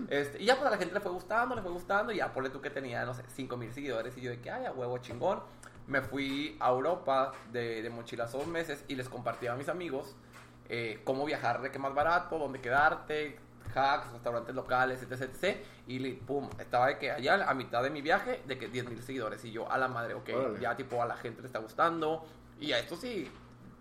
este, 0.09 0.41
y 0.41 0.45
ya 0.45 0.55
pues 0.55 0.65
a 0.67 0.71
la 0.71 0.77
gente 0.77 0.93
le 0.95 0.99
fue 0.99 1.11
gustando, 1.11 1.53
le 1.55 1.61
fue 1.61 1.71
gustando. 1.71 2.11
Y 2.11 2.17
ya 2.17 2.33
ponle 2.33 2.49
tú 2.49 2.59
que 2.59 2.71
tenía, 2.71 3.05
no 3.05 3.13
sé, 3.13 3.21
5 3.35 3.55
mil 3.55 3.71
seguidores. 3.71 4.17
Y 4.17 4.21
yo 4.21 4.31
de 4.31 4.41
que, 4.41 4.49
ay, 4.49 4.65
a 4.65 4.71
huevo 4.71 4.97
chingón. 4.97 5.41
Me 5.85 6.01
fui 6.01 6.57
a 6.61 6.69
Europa 6.69 7.33
de, 7.51 7.81
de 7.83 7.89
mochilazo 7.89 8.37
dos 8.37 8.47
meses 8.47 8.83
y 8.87 8.95
les 8.95 9.09
compartía 9.09 9.51
a 9.51 9.55
mis 9.57 9.67
amigos 9.67 10.15
eh, 10.69 11.01
cómo 11.03 11.25
viajar 11.25 11.61
de 11.61 11.71
qué 11.71 11.77
más 11.77 11.93
barato, 11.93 12.39
dónde 12.39 12.61
quedarte, 12.61 13.37
hacks, 13.75 14.11
restaurantes 14.11 14.55
locales, 14.55 15.01
etc, 15.01 15.21
etc. 15.21 15.57
Y 15.87 15.99
pum, 16.13 16.49
estaba 16.59 16.87
de 16.87 16.97
que 16.97 17.11
allá 17.11 17.49
a 17.49 17.53
mitad 17.53 17.83
de 17.83 17.89
mi 17.89 18.01
viaje, 18.01 18.41
de 18.45 18.57
que 18.57 18.67
10 18.67 18.89
mil 18.89 19.01
seguidores. 19.03 19.43
Y 19.45 19.51
yo, 19.51 19.69
a 19.71 19.77
la 19.77 19.87
madre, 19.87 20.13
ok, 20.13 20.29
Órale. 20.35 20.59
ya 20.59 20.75
tipo 20.75 21.01
a 21.01 21.05
la 21.05 21.17
gente 21.17 21.41
le 21.41 21.47
está 21.47 21.59
gustando. 21.59 22.25
Y 22.59 22.71
a 22.71 22.79
esto 22.79 22.95
sí, 22.95 23.29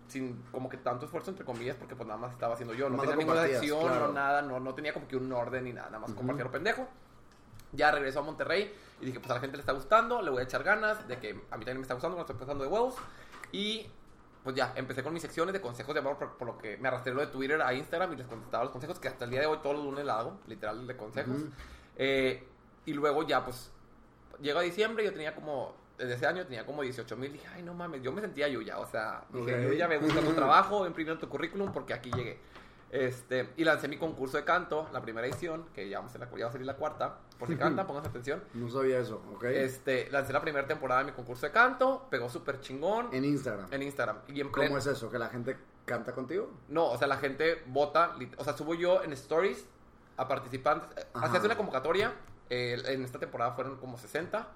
sin 0.07 0.43
como 0.51 0.69
que 0.69 0.77
tanto 0.77 1.05
esfuerzo, 1.05 1.31
entre 1.31 1.45
comillas, 1.45 1.75
porque 1.75 1.95
pues 1.95 2.07
nada 2.07 2.19
más 2.19 2.31
estaba 2.31 2.53
haciendo 2.53 2.73
yo. 2.73 2.89
No 2.89 3.01
tenía 3.01 3.15
ninguna 3.15 3.41
acción, 3.41 3.81
claro. 3.81 4.07
no 4.07 4.13
nada, 4.13 4.41
no, 4.41 4.59
no 4.59 4.73
tenía 4.73 4.93
como 4.93 5.07
que 5.07 5.17
un 5.17 5.31
orden 5.31 5.63
ni 5.63 5.73
nada, 5.73 5.89
nada 5.89 5.99
más 5.99 6.11
compartir 6.13 6.45
lo 6.45 6.51
pendejo. 6.51 6.87
Ya 7.71 7.91
regreso 7.91 8.19
a 8.19 8.21
Monterrey 8.21 8.71
y 9.01 9.05
dije, 9.05 9.19
pues 9.19 9.31
a 9.31 9.35
la 9.35 9.39
gente 9.39 9.57
le 9.57 9.61
está 9.61 9.73
gustando, 9.73 10.21
le 10.21 10.29
voy 10.29 10.41
a 10.41 10.43
echar 10.43 10.63
ganas, 10.63 11.07
de 11.07 11.17
que 11.17 11.29
a 11.29 11.57
mí 11.57 11.65
también 11.65 11.77
me 11.77 11.81
está 11.81 11.95
gustando, 11.95 12.15
me 12.15 12.21
estoy 12.21 12.35
pasando 12.35 12.63
de 12.63 12.69
huevos. 12.69 12.95
Y 13.51 13.87
pues 14.43 14.55
ya, 14.55 14.73
empecé 14.75 15.03
con 15.03 15.13
mis 15.13 15.21
secciones 15.21 15.53
de 15.53 15.61
consejos 15.61 15.93
de 15.93 15.99
amor, 16.01 16.17
por, 16.17 16.37
por 16.37 16.47
lo 16.47 16.57
que 16.57 16.77
me 16.77 16.89
arrastré 16.89 17.13
lo 17.13 17.21
de 17.21 17.27
Twitter 17.27 17.61
a 17.61 17.73
Instagram 17.73 18.11
y 18.13 18.17
les 18.17 18.27
contestaba 18.27 18.63
los 18.65 18.71
consejos, 18.73 18.99
que 18.99 19.07
hasta 19.07 19.25
el 19.25 19.31
día 19.31 19.39
de 19.39 19.45
hoy 19.47 19.59
todos 19.63 19.75
los 19.77 19.85
lunes 19.85 20.05
la 20.05 20.19
hago, 20.19 20.37
literal, 20.47 20.85
de 20.85 20.97
consejos. 20.97 21.37
Eh, 21.95 22.45
y 22.85 22.93
luego 22.93 23.23
ya, 23.25 23.43
pues, 23.43 23.71
llega 24.41 24.59
diciembre 24.61 25.03
y 25.03 25.07
yo 25.07 25.13
tenía 25.13 25.33
como, 25.33 25.73
desde 25.97 26.15
ese 26.15 26.27
año 26.27 26.43
tenía 26.43 26.65
como 26.65 26.81
18 26.81 27.15
mil, 27.15 27.31
dije, 27.31 27.47
ay, 27.55 27.63
no 27.63 27.73
mames, 27.73 28.01
yo 28.01 28.11
me 28.11 28.19
sentía 28.19 28.47
Yuya, 28.49 28.79
o 28.79 28.85
sea, 28.85 29.23
dije, 29.31 29.55
Ok. 29.55 29.61
yo 29.67 29.73
ya 29.73 29.87
me 29.87 29.97
gusta 29.97 30.19
tu 30.19 30.33
trabajo, 30.35 30.85
imprimiendo 30.85 31.19
tu 31.21 31.29
currículum 31.29 31.71
porque 31.71 31.93
aquí 31.93 32.11
llegué. 32.11 32.37
Este, 32.93 33.49
y 33.57 33.63
lancé 33.63 33.87
mi 33.87 33.97
concurso 33.97 34.37
de 34.37 34.43
canto, 34.43 34.87
la 34.93 35.01
primera 35.01 35.25
edición, 35.25 35.65
que 35.73 35.89
ya, 35.89 35.97
vamos 35.97 36.13
a, 36.13 36.19
la- 36.19 36.29
ya 36.37 36.45
va 36.45 36.49
a 36.49 36.51
salir 36.51 36.67
la 36.67 36.75
cuarta, 36.75 37.17
por 37.39 37.47
si 37.47 37.55
cantan, 37.57 37.87
pónganse 37.87 38.09
atención. 38.09 38.43
No 38.53 38.69
sabía 38.69 38.99
eso, 38.99 39.19
¿ok? 39.33 39.45
Este, 39.45 40.11
lancé 40.11 40.31
la 40.31 40.41
primera 40.41 40.67
temporada 40.67 40.99
de 41.01 41.07
mi 41.07 41.11
concurso 41.13 41.47
de 41.47 41.51
canto, 41.51 42.05
pegó 42.11 42.29
súper 42.29 42.59
chingón 42.59 43.09
En 43.11 43.25
Instagram. 43.25 43.67
en 43.73 43.81
Instagram. 43.81 44.17
Y 44.27 44.41
en 44.41 44.49
¿Cómo 44.49 44.77
es 44.77 44.85
eso? 44.85 45.09
¿Que 45.09 45.17
la 45.17 45.29
gente 45.29 45.57
canta 45.85 46.13
contigo? 46.13 46.51
No, 46.69 46.85
o 46.91 46.97
sea, 46.99 47.07
la 47.07 47.17
gente 47.17 47.63
vota, 47.65 48.15
o 48.37 48.43
sea, 48.43 48.55
subo 48.55 48.75
yo 48.75 49.01
en 49.03 49.11
stories 49.13 49.65
a 50.17 50.27
participantes. 50.27 50.89
Eh. 51.03 51.07
Hacías 51.15 51.43
una 51.43 51.57
convocatoria, 51.57 52.13
eh, 52.51 52.79
en 52.85 53.03
esta 53.03 53.17
temporada 53.17 53.53
fueron 53.53 53.77
como 53.77 53.97
60. 53.97 54.47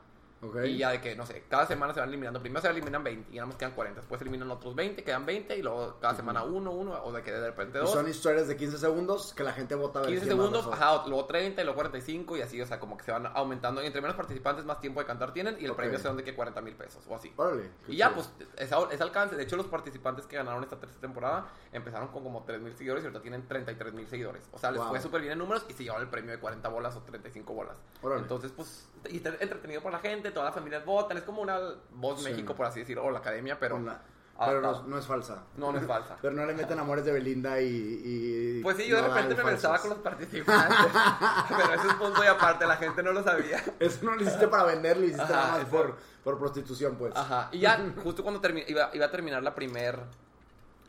Y 0.65 0.77
ya 0.77 0.91
de 0.91 1.01
que, 1.01 1.15
no 1.15 1.25
sé, 1.25 1.43
cada 1.49 1.65
semana 1.65 1.93
se 1.93 1.99
van 1.99 2.09
eliminando. 2.09 2.39
Primero 2.39 2.61
se 2.61 2.69
eliminan 2.69 3.03
20 3.03 3.31
y 3.31 3.35
nada 3.37 3.47
más 3.47 3.55
quedan 3.55 3.71
40. 3.71 4.01
Después 4.01 4.19
se 4.19 4.23
eliminan 4.23 4.49
otros 4.51 4.75
20, 4.75 5.03
quedan 5.03 5.25
20 5.25 5.57
y 5.57 5.61
luego 5.63 5.97
cada 5.99 6.13
semana 6.15 6.43
uno, 6.43 6.71
uno, 6.71 6.93
o 7.03 7.11
de 7.11 7.23
que 7.23 7.31
de 7.31 7.47
repente 7.47 7.79
Y 7.79 7.81
dos. 7.81 7.91
son 7.91 8.07
historias 8.07 8.47
de 8.47 8.55
15 8.55 8.77
segundos 8.77 9.33
que 9.33 9.43
la 9.43 9.53
gente 9.53 9.73
vota 9.75 9.99
a 9.99 10.01
ver 10.03 10.11
15 10.11 10.25
quién 10.27 10.37
más 10.37 10.45
segundos, 10.51 10.73
ajá, 10.73 11.03
luego 11.07 11.25
30 11.25 11.61
y 11.61 11.63
luego 11.65 11.75
45 11.77 12.37
y 12.37 12.41
así, 12.41 12.61
o 12.61 12.65
sea, 12.67 12.79
como 12.79 12.97
que 12.97 13.03
se 13.03 13.11
van 13.11 13.25
aumentando. 13.33 13.81
Y 13.81 13.87
entre 13.87 14.01
menos 14.01 14.15
participantes, 14.15 14.63
más 14.65 14.79
tiempo 14.79 14.99
de 14.99 15.07
cantar 15.07 15.33
tienen 15.33 15.57
y 15.59 15.65
el 15.65 15.73
premio 15.73 15.97
se 15.97 16.07
dan 16.07 16.17
de 16.17 16.23
que 16.23 16.35
40 16.35 16.61
mil 16.61 16.75
pesos 16.75 17.03
o 17.07 17.15
así. 17.15 17.33
Órale. 17.35 17.69
qué 17.85 17.93
Y 17.93 17.97
ya, 17.97 18.09
chido. 18.13 18.23
pues, 18.55 18.91
es, 18.91 19.01
alcance. 19.01 19.35
De 19.35 19.43
hecho, 19.43 19.55
los 19.57 19.65
participantes 19.67 20.27
que 20.27 20.35
ganaron 20.37 20.63
esta 20.63 20.79
tercera 20.79 21.01
temporada 21.01 21.47
empezaron 21.71 22.09
con 22.09 22.23
como 22.23 22.43
3 22.43 22.61
mil 22.61 22.73
seguidores 22.75 23.03
y 23.03 23.07
ahorita 23.07 23.21
tienen 23.21 23.47
33 23.47 23.93
mil 23.93 24.07
seguidores. 24.07 24.43
O 24.51 24.59
sea, 24.59 24.69
les 24.71 24.79
Wow. 24.81 24.89
fue 24.89 25.01
súper 25.01 25.21
bien 25.21 25.33
en 25.33 25.39
números 25.39 25.65
y 25.67 25.73
se 25.73 25.83
llevaron 25.83 26.03
el 26.03 26.09
premio 26.11 26.31
de 26.31 26.39
40 26.39 26.69
bolas 26.69 26.95
o 26.95 27.01
35 27.01 27.53
bolas. 27.53 27.77
Órale. 28.03 28.21
Entonces, 28.21 28.51
pues, 28.55 28.87
y 29.09 29.17
está 29.17 29.29
entretenido 29.39 29.81
para 29.81 29.97
la 29.97 30.01
gente, 30.01 30.26
todas 30.31 30.47
las 30.47 30.55
familias 30.55 30.85
votan. 30.85 31.17
Es 31.17 31.23
como 31.23 31.41
una 31.41 31.59
voz 31.91 32.21
Sí. 32.23 32.29
México, 32.29 32.55
por 32.55 32.65
así 32.65 32.79
decirlo, 32.81 33.03
o 33.05 33.11
la 33.11 33.19
academia, 33.19 33.57
pero. 33.59 33.75
Con 33.75 33.85
la- 33.85 34.01
Ah, 34.39 34.45
Pero 34.49 34.61
no, 34.61 34.83
no 34.83 34.99
es 34.99 35.05
falsa. 35.07 35.45
no, 35.55 35.71
no 35.71 35.79
es 35.79 35.87
falsa. 35.87 36.15
Pero 36.21 36.35
no 36.35 36.45
le 36.45 36.53
meten 36.53 36.77
amores 36.77 37.03
de 37.03 37.11
Belinda 37.11 37.59
y. 37.59 38.01
y 38.05 38.59
Pues 38.61 38.77
sí, 38.77 38.85
yo 38.87 38.97
de 38.97 39.07
repente 39.07 39.33
me 39.33 39.43
besaba 39.49 39.79
falsos. 39.79 39.81
con 39.81 39.89
los 39.89 39.99
participantes. 40.03 40.77
pero 41.49 41.73
eso 41.73 41.87
es 41.89 41.93
punto 41.95 42.23
y 42.23 42.27
aparte, 42.27 42.67
la 42.67 42.75
gente 42.77 43.01
no 43.01 43.13
lo 43.13 43.23
sabía. 43.23 43.63
Eso 43.79 44.05
no 44.05 44.13
lo 44.13 44.21
hiciste 44.21 44.47
para 44.47 44.65
vender, 44.65 44.97
lo 44.97 45.05
hiciste 45.05 45.23
Ajá, 45.23 45.33
nada 45.33 45.51
más 45.53 45.61
eso. 45.61 45.71
por, 45.71 45.97
por 46.23 46.37
prostitución, 46.37 46.97
pues. 46.97 47.15
Ajá, 47.15 47.49
y 47.51 47.57
ya 47.61 47.83
justo 48.03 48.21
cuando 48.21 48.39
iba, 48.67 48.91
iba 48.93 49.05
a 49.07 49.09
terminar 49.09 49.41
la 49.41 49.55
primer 49.55 50.01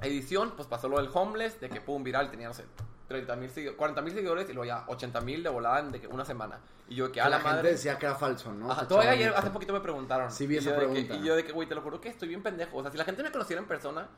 edición, 0.02 0.52
pues 0.54 0.68
pasó 0.68 0.88
lo 0.90 0.98
del 0.98 1.08
homeless, 1.14 1.58
de 1.58 1.70
que 1.70 1.80
pum, 1.80 2.04
viral, 2.04 2.30
tenía, 2.30 2.48
no 2.48 2.54
sé, 2.54 2.64
30 3.08 3.36
mil 3.36 3.50
seguidores, 3.50 3.78
40 3.78 4.02
mil 4.02 4.12
seguidores 4.14 4.48
y 4.50 4.52
luego 4.52 4.66
ya 4.66 4.84
80 4.86 5.20
mil 5.22 5.42
de 5.42 5.48
volada 5.48 5.80
en 5.80 5.90
de 5.92 6.00
que 6.00 6.06
una 6.06 6.24
semana. 6.24 6.58
Y 6.88 6.94
yo 6.94 7.06
de 7.06 7.12
que 7.12 7.20
a 7.20 7.28
la, 7.28 7.38
la 7.38 7.50
gente 7.50 7.68
decía 7.68 7.98
que 7.98 8.06
era 8.06 8.14
falso, 8.14 8.52
¿no? 8.52 8.70
Ajá, 8.70 8.86
todavía 8.86 9.12
ayer, 9.12 9.32
hace 9.34 9.50
poquito 9.50 9.72
me 9.72 9.80
preguntaron. 9.80 10.30
Sí, 10.30 10.46
vi 10.46 10.58
esa 10.58 10.70
que- 10.70 10.76
pregunta. 10.76 11.14
y 11.14 11.24
yo 11.24 11.34
de 11.34 11.44
que, 11.44 11.52
güey, 11.52 11.66
te 11.68 11.74
lo 11.74 11.80
juro 11.82 12.00
que 12.00 12.08
estoy 12.10 12.28
bien 12.28 12.42
pendejo. 12.42 12.76
O 12.76 12.82
sea, 12.82 12.90
si 12.90 12.98
la 12.98 13.04
gente 13.04 13.22
me 13.22 13.32
conociera 13.32 13.60
en 13.62 13.66
persona, 13.68 14.08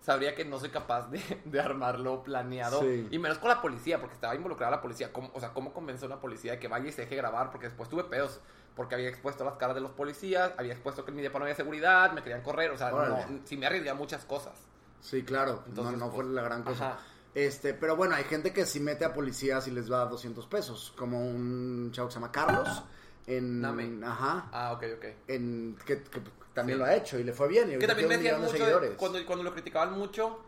sabría 0.00 0.34
que 0.34 0.44
no 0.44 0.58
soy 0.58 0.70
capaz 0.70 1.08
de, 1.10 1.20
de 1.44 1.60
armarlo 1.60 2.22
planeado. 2.24 2.80
Sí. 2.80 3.06
Y 3.10 3.18
menos 3.18 3.38
con 3.38 3.48
la 3.48 3.62
policía, 3.62 4.00
porque 4.00 4.14
estaba 4.14 4.34
involucrada 4.34 4.70
la 4.72 4.82
policía. 4.82 5.12
¿Cómo- 5.12 5.30
o 5.32 5.40
sea, 5.40 5.50
¿cómo 5.52 5.72
convencer 5.72 6.10
a 6.10 6.14
una 6.14 6.20
policía 6.20 6.52
de 6.52 6.58
que 6.58 6.68
vaya 6.68 6.88
y 6.88 6.92
se 6.92 7.02
deje 7.02 7.16
grabar? 7.16 7.50
Porque 7.50 7.66
después 7.68 7.88
tuve 7.88 8.04
pedos. 8.04 8.40
Porque 8.74 8.96
había 8.96 9.08
expuesto 9.08 9.44
las 9.44 9.54
caras 9.54 9.76
de 9.76 9.80
los 9.80 9.92
policías, 9.92 10.50
había 10.58 10.72
expuesto 10.72 11.04
que 11.04 11.12
en 11.12 11.16
mi 11.16 11.22
depa 11.22 11.38
no 11.38 11.44
había 11.44 11.54
seguridad, 11.54 12.10
me 12.10 12.22
querían 12.24 12.42
correr. 12.42 12.72
O 12.72 12.76
sea, 12.76 12.90
no, 12.90 13.16
sí 13.44 13.56
me 13.56 13.66
arriesgué 13.66 13.90
a 13.90 13.94
muchas 13.94 14.24
cosas. 14.24 14.54
Sí, 15.00 15.22
claro. 15.22 15.62
Entonces, 15.68 15.96
no 15.96 16.06
no 16.06 16.12
pues, 16.12 16.26
fue 16.26 16.34
la 16.34 16.42
gran 16.42 16.64
cosa. 16.64 16.92
ajá. 16.94 16.98
Este, 17.34 17.74
pero 17.74 17.96
bueno, 17.96 18.14
hay 18.14 18.24
gente 18.24 18.52
que 18.52 18.64
sí 18.64 18.78
mete 18.80 19.04
a 19.04 19.12
policías 19.12 19.66
y 19.66 19.70
les 19.72 19.90
va 19.90 20.02
a 20.02 20.06
200 20.06 20.46
pesos. 20.46 20.92
Como 20.96 21.20
un 21.26 21.90
chavo 21.92 22.08
que 22.08 22.12
se 22.14 22.20
llama 22.20 22.30
Carlos. 22.32 22.82
En. 23.26 23.60
Name. 23.60 24.04
Ajá. 24.06 24.48
Ah, 24.52 24.72
ok, 24.72 24.84
ok. 24.98 25.04
En, 25.28 25.76
que, 25.84 26.02
que 26.02 26.20
también 26.52 26.78
Sí. 26.78 26.80
lo 26.80 26.84
ha 26.84 26.94
hecho 26.94 27.18
y 27.18 27.24
le 27.24 27.32
fue 27.32 27.48
bien. 27.48 27.72
Y 27.72 27.78
Que 27.78 27.86
también 27.86 28.08
me 28.08 28.18
tiene 28.18 28.36
un 28.36 28.40
decían 28.40 28.40
millón 28.40 28.40
de 28.40 28.46
mucho, 28.46 28.52
de- 28.52 28.58
seguidores. 28.58 28.98
cuando, 28.98 29.26
cuando 29.26 29.44
lo 29.44 29.52
criticaban 29.52 29.98
mucho, 29.98 30.38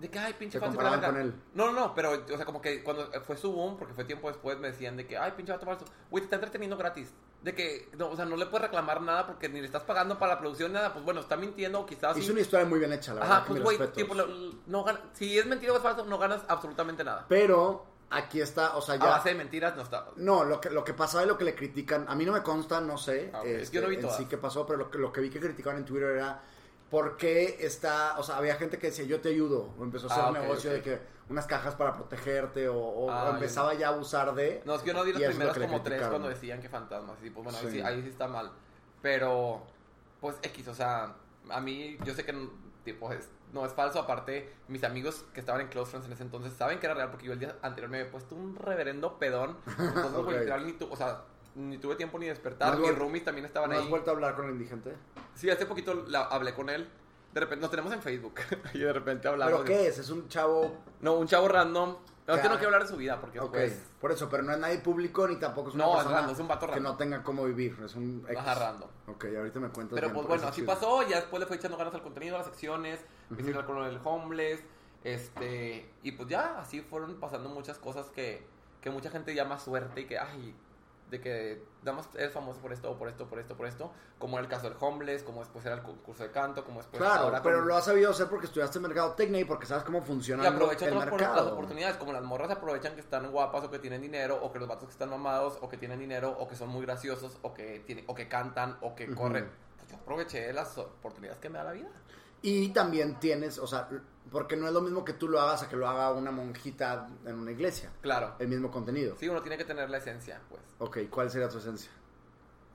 de 0.00 0.08
que, 0.10 0.18
ay, 0.18 0.32
pinche 0.38 0.54
Se 0.54 0.60
falso, 0.60 0.76
comparaban 0.76 1.12
con 1.12 1.20
él. 1.20 1.34
No, 1.54 1.66
no, 1.66 1.72
no, 1.72 1.94
pero, 1.94 2.12
o 2.12 2.36
sea, 2.36 2.44
como 2.46 2.60
que 2.60 2.82
cuando 2.82 3.10
fue 3.22 3.36
su 3.36 3.52
boom, 3.52 3.76
porque 3.76 3.94
fue 3.94 4.04
tiempo 4.04 4.28
después, 4.28 4.58
me 4.58 4.68
decían 4.72 4.96
de 4.96 5.06
que, 5.06 5.16
ay, 5.18 5.32
pinche 5.36 5.52
vato 5.52 5.66
falso, 5.66 5.84
güey, 6.10 6.22
te 6.22 6.24
está 6.26 6.36
entreteniendo 6.36 6.76
gratis. 6.76 7.12
De 7.42 7.54
que, 7.54 7.88
no, 7.96 8.08
o 8.10 8.16
sea, 8.16 8.24
no 8.26 8.36
le 8.36 8.46
puedes 8.46 8.66
reclamar 8.66 9.00
nada 9.00 9.26
porque 9.26 9.48
ni 9.48 9.60
le 9.60 9.66
estás 9.66 9.82
pagando 9.84 10.18
para 10.18 10.34
la 10.34 10.40
producción, 10.40 10.72
nada. 10.74 10.92
Pues 10.92 11.04
bueno, 11.04 11.20
está 11.20 11.36
mintiendo, 11.36 11.86
quizás. 11.86 12.16
Hizo 12.16 12.26
sí. 12.26 12.32
una 12.32 12.40
historia 12.42 12.66
muy 12.66 12.78
bien 12.78 12.92
hecha, 12.92 13.14
la 13.14 13.20
verdad. 13.20 13.36
Ajá, 13.38 13.44
que 13.46 13.60
pues 13.60 13.78
güey, 13.78 13.92
tipo, 13.92 14.14
lo- 14.14 14.26
no 14.66 14.84
gana- 14.84 15.00
si 15.14 15.38
es 15.38 15.46
mentira 15.46 15.72
o 15.72 15.76
es 15.76 15.82
falso, 15.82 16.04
no 16.04 16.18
ganas 16.18 16.42
absolutamente 16.48 17.02
nada. 17.02 17.24
Pero 17.30 17.86
aquí 18.10 18.40
está, 18.42 18.76
o 18.76 18.82
sea, 18.82 18.96
A 18.96 18.98
ya. 18.98 19.04
base 19.06 19.30
de 19.30 19.34
mentiras 19.36 19.74
no 19.74 19.82
está. 19.82 20.06
No, 20.16 20.44
lo 20.44 20.60
que, 20.60 20.68
lo 20.68 20.84
que 20.84 20.92
pasaba 20.92 21.24
y 21.24 21.26
lo 21.26 21.38
que 21.38 21.44
le 21.44 21.54
critican, 21.54 22.04
a 22.08 22.14
mí 22.14 22.26
no 22.26 22.32
me 22.32 22.42
consta, 22.42 22.80
no 22.82 22.98
sé 22.98 23.30
Ah, 23.32 23.40
ok. 23.40 23.46
este, 23.46 23.76
Yo 23.76 23.82
no 23.82 23.88
vi 23.88 23.94
en 23.96 24.00
todas. 24.02 24.16
sí 24.18 24.26
qué 24.26 24.36
pasó, 24.36 24.66
pero 24.66 24.78
lo 24.78 24.90
que, 24.90 24.98
lo 24.98 25.10
que 25.12 25.20
vi 25.22 25.30
que 25.30 25.40
criticaban 25.40 25.78
en 25.78 25.84
Twitter 25.86 26.10
era 26.16 26.42
por 26.90 27.16
qué 27.16 27.58
está, 27.60 28.18
o 28.18 28.22
sea, 28.22 28.36
había 28.38 28.56
gente 28.56 28.78
que 28.78 28.88
decía 28.88 29.04
yo 29.04 29.20
te 29.20 29.28
ayudo, 29.28 29.72
o 29.78 29.84
empezó 29.84 30.08
a 30.08 30.12
hacer 30.12 30.24
Ah, 30.24 30.30
un 30.30 30.36
ok, 30.36 30.42
negocio 30.42 30.72
de 30.72 30.82
que 30.82 31.00
unas 31.28 31.46
cajas 31.46 31.76
para 31.76 31.92
protegerte, 31.94 32.68
o, 32.68 32.76
o- 32.76 33.10
Ah, 33.10 33.30
empezaba 33.32 33.74
ya 33.74 33.88
a 33.88 33.92
abusar 33.92 34.34
de... 34.34 34.60
No, 34.64 34.74
es 34.74 34.82
que 34.82 34.88
yo 34.88 34.94
no 34.94 35.04
vi 35.04 35.10
y 35.10 35.12
las 35.12 35.22
lo 35.22 35.28
primeras 35.28 35.56
le 35.56 35.66
como 35.66 35.82
tres 35.82 36.06
cuando 36.08 36.28
decían 36.28 36.60
que 36.60 36.68
fantasmas. 36.68 37.16
Y 37.22 37.30
pues 37.30 37.44
bueno, 37.44 37.58
ahí 37.60 37.70
Sí. 37.70 37.80
ahí 37.80 38.02
sí 38.02 38.08
está 38.08 38.26
mal. 38.26 38.50
Pero, 39.00 39.62
pues 40.20 40.36
X, 40.42 40.66
o 40.68 40.74
sea, 40.74 41.14
a 41.48 41.60
mí, 41.60 41.96
yo 42.04 42.14
sé 42.14 42.24
que 42.24 42.34
tipo, 42.84 43.12
es- 43.12 43.28
no 43.52 43.64
es 43.64 43.72
falso. 43.72 44.00
Aparte, 44.00 44.52
mis 44.68 44.82
amigos 44.84 45.24
que 45.32 45.40
estaban 45.40 45.60
en 45.60 45.68
Close 45.68 45.90
Friends 45.90 46.06
en 46.08 46.12
ese 46.12 46.22
entonces 46.24 46.52
saben 46.54 46.80
que 46.80 46.86
era 46.86 46.94
real 46.94 47.10
porque 47.10 47.26
yo 47.26 47.32
el 47.32 47.38
día 47.38 47.56
anterior 47.62 47.90
me 47.90 48.00
había 48.00 48.10
puesto 48.10 48.34
un 48.34 48.56
reverendo 48.56 49.18
pedón. 49.18 49.56
Entonces, 49.78 50.38
literal, 50.40 50.66
ni 50.66 50.72
tu- 50.72 50.90
o 50.92 50.96
sea, 50.96 51.22
ni 51.54 51.78
tuve 51.78 51.96
tiempo 51.96 52.18
ni 52.18 52.26
de 52.26 52.32
despertar. 52.32 52.68
¿No 52.78 52.84
has 52.84 52.90
Mis 52.90 52.98
roomies 52.98 53.24
también 53.24 53.44
estaban 53.46 53.70
¿No 53.70 53.76
has 53.76 53.82
ahí. 53.82 53.88
vuelto 53.88 54.10
a 54.10 54.14
hablar 54.14 54.34
con 54.36 54.46
el 54.46 54.52
indigente? 54.52 54.94
Sí, 55.34 55.50
hace 55.50 55.66
poquito 55.66 55.94
la- 55.94 56.24
hablé 56.24 56.54
con 56.54 56.68
él. 56.70 56.88
De 57.32 57.40
repente, 57.40 57.60
nos 57.62 57.70
tenemos 57.70 57.92
en 57.92 58.02
Facebook. 58.02 58.34
y 58.74 58.78
de 58.80 58.92
repente 58.92 59.28
hablamos. 59.28 59.52
¿Pero 59.52 59.64
qué 59.64 59.86
es? 59.88 59.98
¿Es 59.98 60.10
un 60.10 60.28
chavo...? 60.28 60.76
No, 61.00 61.14
un 61.14 61.26
chavo 61.26 61.48
random. 61.48 61.96
No, 62.26 62.34
es 62.34 62.40
que 62.42 62.46
Ya. 62.46 62.52
no 62.52 62.58
quiero 62.58 62.68
hablar 62.68 62.82
de 62.82 62.88
su 62.88 62.96
vida 62.96 63.20
porque 63.20 63.40
Ok, 63.40 63.54
después... 63.54 63.82
por 64.00 64.12
eso, 64.12 64.28
pero 64.28 64.42
no 64.44 64.52
es 64.52 64.58
nadie 64.58 64.78
público 64.78 65.26
ni 65.26 65.36
tampoco 65.36 65.70
es 65.70 65.74
una 65.74 65.84
No, 65.84 66.24
es 66.26 66.32
es 66.32 66.38
un 66.38 66.46
vato 66.48 66.68
que 66.70 66.78
no 66.78 66.96
tenga 66.96 67.22
cómo 67.24 67.44
vivir, 67.44 67.76
es 67.84 67.94
un... 67.96 68.24
X. 68.28 68.38
Ajá, 68.38 68.54
random. 68.54 68.88
Ok, 69.08 69.24
ahorita 69.36 69.58
me 69.58 69.68
cuentas 69.70 69.94
Pero 69.96 70.08
bien, 70.08 70.14
pues 70.14 70.28
bueno, 70.28 70.46
así 70.46 70.62
pasó, 70.62 71.02
ya 71.08 71.16
después 71.16 71.40
le 71.40 71.46
fue 71.46 71.56
echando 71.56 71.76
ganas 71.76 71.94
al 71.94 72.02
contenido, 72.02 72.36
a 72.36 72.38
las 72.38 72.46
secciones, 72.46 73.00
a 73.30 73.34
hablar 73.42 73.66
con 73.66 73.82
el 73.84 73.98
homeless, 74.04 74.62
este, 75.02 75.90
y 76.02 76.12
pues 76.12 76.28
ya, 76.28 76.60
así 76.60 76.82
fueron 76.82 77.14
pasando 77.18 77.48
muchas 77.48 77.78
cosas 77.78 78.10
que, 78.10 78.46
que 78.80 78.90
mucha 78.90 79.10
gente 79.10 79.34
llama 79.34 79.58
suerte 79.58 80.02
y 80.02 80.04
que, 80.06 80.18
ay, 80.18 80.54
de 81.10 81.20
que 81.20 81.62
damos, 81.82 82.08
eres 82.14 82.32
famoso 82.32 82.60
por 82.60 82.72
esto, 82.72 82.90
o 82.90 82.96
por 82.96 83.08
esto, 83.08 83.26
por 83.26 83.38
esto, 83.38 83.56
por 83.56 83.66
esto, 83.66 83.92
como 84.18 84.38
era 84.38 84.44
el 84.44 84.50
caso 84.50 84.68
del 84.68 84.78
homeless, 84.78 85.22
como 85.22 85.40
después 85.40 85.64
era 85.66 85.74
el 85.74 85.82
concurso 85.82 86.22
de 86.22 86.30
canto, 86.30 86.64
como 86.64 86.78
después 86.78 87.00
Claro, 87.00 87.24
ahora 87.24 87.42
pero 87.42 87.62
lo 87.62 87.76
has 87.76 87.84
sabido 87.84 88.10
hacer 88.10 88.28
porque 88.28 88.46
estudiaste 88.46 88.78
mercadotecnia 88.78 89.40
y 89.40 89.44
porque 89.44 89.66
sabes 89.66 89.82
cómo 89.84 90.00
funciona 90.00 90.44
y 90.44 90.46
aprovecha 90.46 90.86
el 90.86 90.96
otras 90.96 91.10
mercado. 91.10 91.44
las 91.44 91.52
oportunidades, 91.52 91.96
como 91.96 92.12
las 92.12 92.22
morras 92.22 92.50
aprovechan 92.50 92.94
que 92.94 93.00
están 93.00 93.30
guapas 93.30 93.64
o 93.64 93.70
que 93.70 93.78
tienen 93.78 94.00
dinero, 94.00 94.38
o 94.42 94.52
que 94.52 94.58
los 94.58 94.68
vatos 94.68 94.86
que 94.86 94.92
están 94.92 95.10
mamados, 95.10 95.58
o 95.60 95.68
que 95.68 95.76
tienen 95.76 95.98
dinero, 95.98 96.36
o 96.38 96.46
que 96.46 96.54
son 96.54 96.68
muy 96.68 96.82
graciosos, 96.82 97.38
o 97.42 97.52
que, 97.52 97.80
tienen, 97.80 98.04
o 98.06 98.14
que 98.14 98.28
cantan, 98.28 98.78
o 98.80 98.94
que 98.94 99.12
corren. 99.12 99.50
Pues 99.76 99.90
yo 99.90 99.96
aproveché 99.96 100.52
las 100.52 100.78
oportunidades 100.78 101.40
que 101.40 101.48
me 101.48 101.58
da 101.58 101.64
la 101.64 101.72
vida. 101.72 101.88
Y 102.42 102.70
también 102.70 103.20
tienes, 103.20 103.58
o 103.58 103.66
sea, 103.66 103.88
porque 104.30 104.56
no 104.56 104.66
es 104.66 104.72
lo 104.72 104.80
mismo 104.80 105.04
que 105.04 105.12
tú 105.12 105.28
lo 105.28 105.40
hagas 105.40 105.62
a 105.62 105.68
que 105.68 105.76
lo 105.76 105.88
haga 105.88 106.12
una 106.12 106.30
monjita 106.30 107.08
en 107.24 107.34
una 107.36 107.50
iglesia. 107.50 107.90
Claro. 108.00 108.34
El 108.38 108.48
mismo 108.48 108.70
contenido. 108.70 109.16
Sí, 109.18 109.28
uno 109.28 109.42
tiene 109.42 109.58
que 109.58 109.64
tener 109.64 109.90
la 109.90 109.98
esencia, 109.98 110.40
pues. 110.48 110.62
Ok, 110.78 110.98
¿cuál 111.10 111.30
sería 111.30 111.48
tu 111.48 111.58
esencia? 111.58 111.90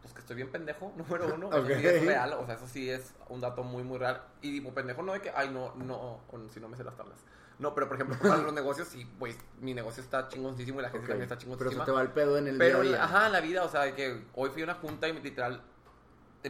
Pues 0.01 0.13
que 0.13 0.19
estoy 0.19 0.35
bien 0.35 0.49
pendejo, 0.51 0.93
número 0.97 1.33
uno. 1.33 1.47
Ok. 1.47 1.69
Eso 1.69 1.79
sí 1.79 1.87
es 1.87 2.05
real, 2.05 2.33
o 2.33 2.45
sea, 2.45 2.55
eso 2.55 2.67
sí 2.67 2.89
es 2.89 3.13
un 3.29 3.41
dato 3.41 3.63
muy, 3.63 3.83
muy 3.83 3.97
real. 3.97 4.21
Y 4.41 4.51
digo 4.51 4.73
pendejo 4.73 5.01
no 5.01 5.13
de 5.13 5.21
que, 5.21 5.31
ay, 5.35 5.49
no, 5.49 5.73
no, 5.75 6.19
si 6.53 6.59
no 6.59 6.67
me 6.67 6.77
sé 6.77 6.83
las 6.83 6.95
tablas. 6.95 7.19
No, 7.57 7.73
pero 7.73 7.87
por 7.87 7.95
ejemplo, 7.95 8.17
para 8.19 8.41
los 8.41 8.51
negocios, 8.53 8.89
sí, 8.89 9.09
pues 9.17 9.37
mi 9.61 9.73
negocio 9.73 10.03
está 10.03 10.27
chingoncísimo 10.27 10.79
y 10.79 10.83
la 10.83 10.89
gente 10.89 11.07
también 11.07 11.23
está 11.23 11.35
Pero 11.37 11.41
chingoncísima. 11.55 11.85
se 11.85 11.91
te 11.91 11.95
va 11.95 12.01
el 12.01 12.09
pedo 12.09 12.37
en 12.37 12.47
el 12.47 12.57
Pero, 12.57 12.81
día 12.81 12.89
a 12.89 12.93
día. 12.97 13.03
ajá, 13.05 13.25
en 13.27 13.31
la 13.31 13.39
vida, 13.39 13.63
o 13.63 13.69
sea, 13.69 13.95
que 13.95 14.25
hoy 14.33 14.49
fui 14.49 14.61
a 14.61 14.65
una 14.65 14.73
junta 14.75 15.07
y 15.07 15.13
literal 15.21 15.63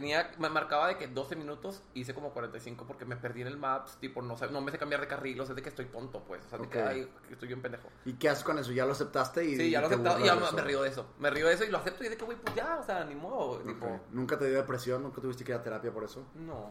tenía, 0.00 0.30
me 0.38 0.50
marcaba 0.50 0.88
de 0.88 0.98
que 0.98 1.06
12 1.08 1.36
minutos, 1.36 1.82
hice 1.94 2.12
como 2.12 2.30
45 2.30 2.84
porque 2.86 3.06
me 3.06 3.16
perdí 3.16 3.40
en 3.40 3.46
el 3.46 3.56
Maps, 3.56 3.96
tipo, 3.98 4.20
no, 4.20 4.36
sé, 4.36 4.48
no 4.50 4.60
me 4.60 4.70
sé 4.70 4.76
cambiar 4.76 5.00
de 5.00 5.06
carril, 5.06 5.40
o 5.40 5.46
sea, 5.46 5.54
de 5.54 5.62
que 5.62 5.70
estoy 5.70 5.86
tonto, 5.86 6.20
pues, 6.24 6.44
o 6.44 6.48
sea, 6.50 6.58
de 6.58 6.68
que, 6.68 6.82
Ok. 6.82 6.86
ay, 6.88 7.10
que 7.26 7.32
estoy 7.32 7.48
bien 7.48 7.62
pendejo. 7.62 7.88
¿Y 8.04 8.12
qué 8.12 8.28
haces 8.28 8.44
con 8.44 8.58
eso? 8.58 8.72
¿Ya 8.72 8.84
lo 8.84 8.92
aceptaste? 8.92 9.42
Y, 9.46 9.56
Sí, 9.56 9.70
ya 9.70 9.80
lo 9.80 9.88
te 9.88 9.94
aceptaba 9.94 10.18
y 10.18 10.22
burlas 10.28 10.50
ya 10.50 10.56
me, 10.56 10.62
río 10.62 10.82
de 10.82 10.88
eso, 10.90 11.06
me 11.18 11.30
río 11.30 11.46
de 11.48 11.54
eso 11.54 11.64
y 11.64 11.70
lo 11.70 11.78
acepto 11.78 12.04
y 12.04 12.08
de 12.10 12.16
que, 12.18 12.24
güey, 12.26 12.36
pues 12.38 12.54
ya, 12.54 12.76
o 12.78 12.84
sea, 12.84 13.04
ni 13.04 13.14
modo, 13.14 13.58
tipo, 13.60 14.00
¿Nunca 14.12 14.38
te 14.38 14.46
dio 14.48 14.58
depresión? 14.58 15.02
¿Nunca 15.02 15.22
tuviste 15.22 15.44
que 15.44 15.52
ir 15.52 15.58
a 15.58 15.62
terapia 15.62 15.90
por 15.92 16.04
eso? 16.04 16.22
no. 16.34 16.70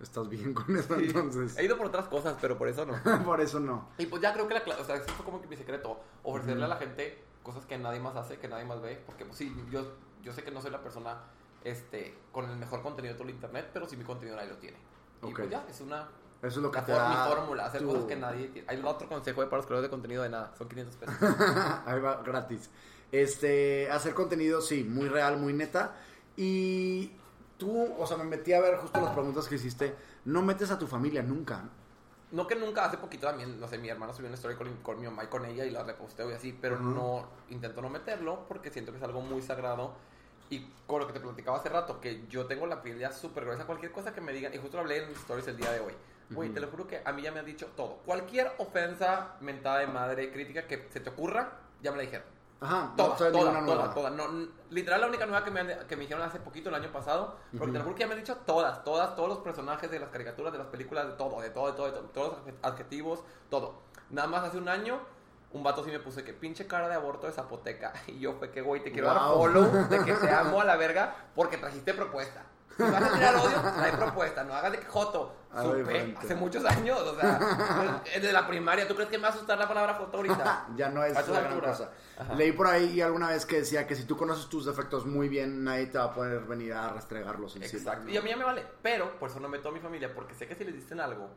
¿Estás 0.00 0.28
bien 0.28 0.52
con 0.52 0.64
eso 0.76 0.98
Sí. 0.98 1.04
entonces? 1.06 1.56
He 1.56 1.64
ido 1.64 1.76
por 1.76 1.86
otras 1.86 2.06
cosas, 2.08 2.36
pero 2.40 2.58
por 2.58 2.66
eso 2.66 2.84
no. 2.84 2.94
por 3.24 3.40
eso 3.40 3.60
no. 3.60 3.88
Y 3.98 4.06
pues 4.06 4.20
ya 4.20 4.32
creo 4.32 4.48
que 4.48 4.54
la 4.54 4.64
cla- 4.64 4.80
o 4.80 4.84
sea, 4.84 4.96
eso 4.96 5.06
fue 5.12 5.24
como 5.24 5.40
que 5.40 5.46
mi 5.46 5.56
secreto, 5.56 6.00
ofrecerle 6.24 6.64
a 6.64 6.68
la 6.68 6.76
gente 6.76 7.22
cosas 7.44 7.66
que 7.66 7.78
nadie 7.78 8.00
más 8.00 8.16
hace, 8.16 8.38
que 8.38 8.48
nadie 8.48 8.64
más 8.64 8.80
ve, 8.82 9.00
porque 9.06 9.24
pues 9.24 9.38
sí, 9.38 9.54
yo, 9.70 9.84
yo 10.24 10.32
sé 10.32 10.42
que 10.42 10.50
no 10.50 10.60
soy 10.60 10.72
la 10.72 10.82
persona 10.82 11.18
este, 11.64 12.14
con 12.32 12.48
el 12.50 12.56
mejor 12.56 12.82
contenido 12.82 13.14
de 13.14 13.18
todo 13.18 13.28
el 13.28 13.34
internet, 13.34 13.70
pero 13.72 13.88
sí 13.88 13.96
mi 13.96 14.04
contenido 14.04 14.36
nadie 14.36 14.50
lo 14.50 14.56
tiene. 14.56 14.76
Y 15.22 15.26
Ok. 15.26 15.36
pues 15.38 15.50
ya, 15.50 15.64
es 15.68 15.80
una 15.80 16.08
Eso 16.42 16.48
es 16.48 16.56
lo 16.56 16.70
que 16.70 16.78
la 16.78 16.84
te 16.86 16.92
for- 16.92 17.00
da 17.02 17.08
mi 17.08 17.30
fórmula, 17.34 17.66
hacer 17.66 17.80
tu- 17.82 17.88
cosas 17.88 18.04
que 18.04 18.16
nadie 18.16 18.48
tiene. 18.48 18.68
Hay 18.68 18.82
otro 18.84 19.08
consejo 19.08 19.42
para 19.44 19.56
los 19.58 19.66
creadores 19.66 19.88
de 19.88 19.90
contenido 19.90 20.22
de 20.22 20.28
nada, 20.28 20.52
son 20.58 20.68
500 20.68 20.96
pesos. 20.96 21.14
Ahí 21.86 22.00
va, 22.00 22.22
gratis. 22.24 22.70
Este, 23.12 23.90
hacer 23.90 24.14
contenido, 24.14 24.60
sí, 24.60 24.84
muy 24.84 25.08
real, 25.08 25.36
muy 25.36 25.52
neta. 25.52 25.94
Y 26.36 27.12
tú, 27.58 27.94
o 27.98 28.06
sea, 28.06 28.16
me 28.16 28.24
metí 28.24 28.52
a 28.52 28.60
ver 28.60 28.76
justo 28.78 29.00
las 29.00 29.12
preguntas 29.12 29.46
que 29.48 29.56
hiciste. 29.56 29.94
No 30.24 30.42
metes 30.42 30.70
a 30.70 30.78
tu 30.78 30.86
familia 30.86 31.22
nunca. 31.22 31.68
No 32.30 32.46
que 32.46 32.54
nunca, 32.54 32.86
hace 32.86 32.96
poquito 32.96 33.26
también, 33.26 33.60
no 33.60 33.68
sé, 33.68 33.76
mi 33.76 33.90
hermana 33.90 34.14
subió 34.14 34.28
una 34.28 34.36
story 34.36 34.54
con, 34.56 34.74
con 34.78 34.98
mi 34.98 35.04
mamá 35.04 35.24
y 35.24 35.26
con 35.26 35.44
ella 35.44 35.66
y 35.66 35.70
la 35.70 35.82
reposteo 35.84 36.30
y 36.30 36.32
así, 36.34 36.56
pero 36.58 36.78
no, 36.78 37.28
intento 37.50 37.82
no 37.82 37.90
meterlo 37.90 38.46
porque 38.48 38.70
siento 38.70 38.90
que 38.90 38.96
es 38.98 39.04
algo 39.04 39.20
muy 39.20 39.42
sagrado. 39.42 39.92
Y 40.52 40.70
con 40.86 41.00
lo 41.00 41.06
que 41.06 41.14
te 41.14 41.20
platicaba 41.20 41.56
hace 41.56 41.70
rato, 41.70 41.98
que 41.98 42.26
yo 42.28 42.44
tengo 42.44 42.66
la 42.66 42.82
piel 42.82 42.98
ya 42.98 43.10
súper 43.10 43.44
gruesa, 43.46 43.64
cualquier 43.64 43.90
cosa 43.90 44.12
que 44.12 44.20
me 44.20 44.34
digan, 44.34 44.52
y 44.52 44.58
justo 44.58 44.76
lo 44.76 44.82
hablé 44.82 44.98
en 44.98 45.08
mis 45.08 45.16
stories 45.18 45.48
el 45.48 45.56
día 45.56 45.72
de 45.72 45.80
hoy. 45.80 45.94
Güey, 46.28 46.50
Ujú. 46.50 46.54
te 46.54 46.60
lo 46.60 46.68
juro 46.68 46.86
que 46.86 47.00
a 47.02 47.10
mí 47.12 47.22
ya 47.22 47.32
me 47.32 47.40
han 47.40 47.46
dicho 47.46 47.68
todo. 47.74 47.96
Cualquier 48.04 48.52
ofensa, 48.58 49.36
mentada 49.40 49.78
de 49.78 49.86
madre, 49.86 50.30
crítica 50.30 50.66
que 50.66 50.88
se 50.90 51.00
te 51.00 51.08
ocurra, 51.08 51.52
ya 51.80 51.90
me 51.90 51.96
la 51.96 52.02
dijeron. 52.02 52.26
Ajá, 52.60 52.92
Toda, 52.96 53.08
no 53.08 53.16
toda, 53.16 53.64
toda, 53.64 53.94
toda. 53.94 54.10
No, 54.10 54.46
literal, 54.68 55.00
la 55.00 55.06
única 55.08 55.24
nueva 55.24 55.42
que 55.42 55.50
me, 55.50 55.60
han- 55.60 55.86
que 55.88 55.96
me 55.96 56.02
dijeron 56.02 56.22
hace 56.22 56.38
poquito, 56.38 56.68
el 56.68 56.74
año 56.74 56.92
pasado, 56.92 57.36
porque 57.56 57.72
te 57.72 57.78
lo 57.78 57.84
juro 57.84 57.96
que 57.96 58.00
ya 58.02 58.06
me 58.06 58.12
han 58.12 58.20
dicho 58.20 58.36
todas, 58.46 58.84
todas, 58.84 59.16
todos 59.16 59.30
los 59.30 59.38
personajes 59.38 59.90
de 59.90 59.98
las 59.98 60.10
caricaturas, 60.10 60.52
de 60.52 60.58
las 60.58 60.68
películas, 60.68 61.06
de 61.06 61.14
todo, 61.14 61.40
de 61.40 61.48
todo, 61.48 61.66
de 61.68 61.72
todo, 61.72 61.86
de 61.86 61.92
todo, 61.92 62.02
todos 62.10 62.28
los 62.46 62.54
adjetivos, 62.62 63.24
todo. 63.48 63.80
Nada 64.10 64.28
más 64.28 64.44
hace 64.44 64.58
un 64.58 64.68
año, 64.68 65.00
un 65.52 65.62
vato 65.62 65.84
sí 65.84 65.90
me 65.90 65.98
puse 65.98 66.24
que 66.24 66.32
pinche 66.32 66.66
cara 66.66 66.88
de 66.88 66.94
aborto 66.94 67.26
de 67.26 67.32
zapoteca. 67.32 67.92
Y 68.06 68.18
yo 68.20 68.34
fue 68.34 68.50
que, 68.50 68.60
güey, 68.62 68.82
te 68.82 68.90
quiero 68.92 69.08
dar 69.08 69.18
Wow. 69.28 69.36
follow 69.38 69.64
de 69.88 70.04
que 70.04 70.12
te 70.14 70.30
amo 70.30 70.60
a 70.60 70.64
la 70.64 70.76
verga 70.76 71.14
porque 71.34 71.56
trajiste 71.58 71.94
propuesta. 71.94 72.42
Si 72.74 72.82
vas 72.82 73.02
a 73.02 73.12
tirar 73.12 73.36
odio, 73.36 73.60
trae 73.60 73.92
propuesta, 73.92 74.44
no 74.44 74.54
hagas 74.54 74.72
de 74.72 74.78
que 74.78 74.86
joto. 74.86 75.36
Supe 75.54 76.16
hace 76.18 76.34
muchos 76.34 76.64
años, 76.64 76.98
o 76.98 77.20
sea, 77.20 78.02
desde 78.14 78.32
la 78.32 78.46
primaria. 78.46 78.88
¿Tú 78.88 78.94
crees 78.94 79.10
que 79.10 79.18
me 79.18 79.24
va 79.24 79.28
a 79.28 79.32
asustar 79.32 79.58
la 79.58 79.68
palabra 79.68 79.92
joto 79.92 80.16
ahorita? 80.16 80.68
ya 80.74 80.88
no 80.88 81.04
es 81.04 81.14
A 81.14 81.20
estas 81.20 81.34
la 81.34 81.40
gran 81.42 81.60
cosa. 81.60 81.90
Ajá. 82.18 82.34
Leí 82.34 82.52
por 82.52 82.66
ahí 82.68 83.02
alguna 83.02 83.28
vez 83.28 83.44
que 83.44 83.56
decía 83.56 83.86
que 83.86 83.94
si 83.94 84.04
tú 84.04 84.16
conoces 84.16 84.48
tus 84.48 84.64
defectos 84.64 85.04
muy 85.04 85.28
bien, 85.28 85.62
nadie 85.62 85.84
te 85.88 85.98
va 85.98 86.04
a 86.04 86.14
poder 86.14 86.40
venir 86.44 86.72
a 86.72 86.88
restregarlos 86.94 87.56
encima. 87.56 87.78
Exacto. 87.78 88.08
Y 88.08 88.16
a 88.16 88.22
mí 88.22 88.30
ya 88.30 88.36
me 88.38 88.44
vale. 88.44 88.64
Pero 88.80 89.18
por 89.18 89.28
eso 89.28 89.38
no 89.38 89.50
meto 89.50 89.68
a 89.68 89.72
mi 89.72 89.80
familia, 89.80 90.10
porque 90.14 90.32
sé 90.34 90.46
que 90.48 90.54
si 90.54 90.64
les 90.64 90.74
dicen 90.74 90.98
algo, 90.98 91.28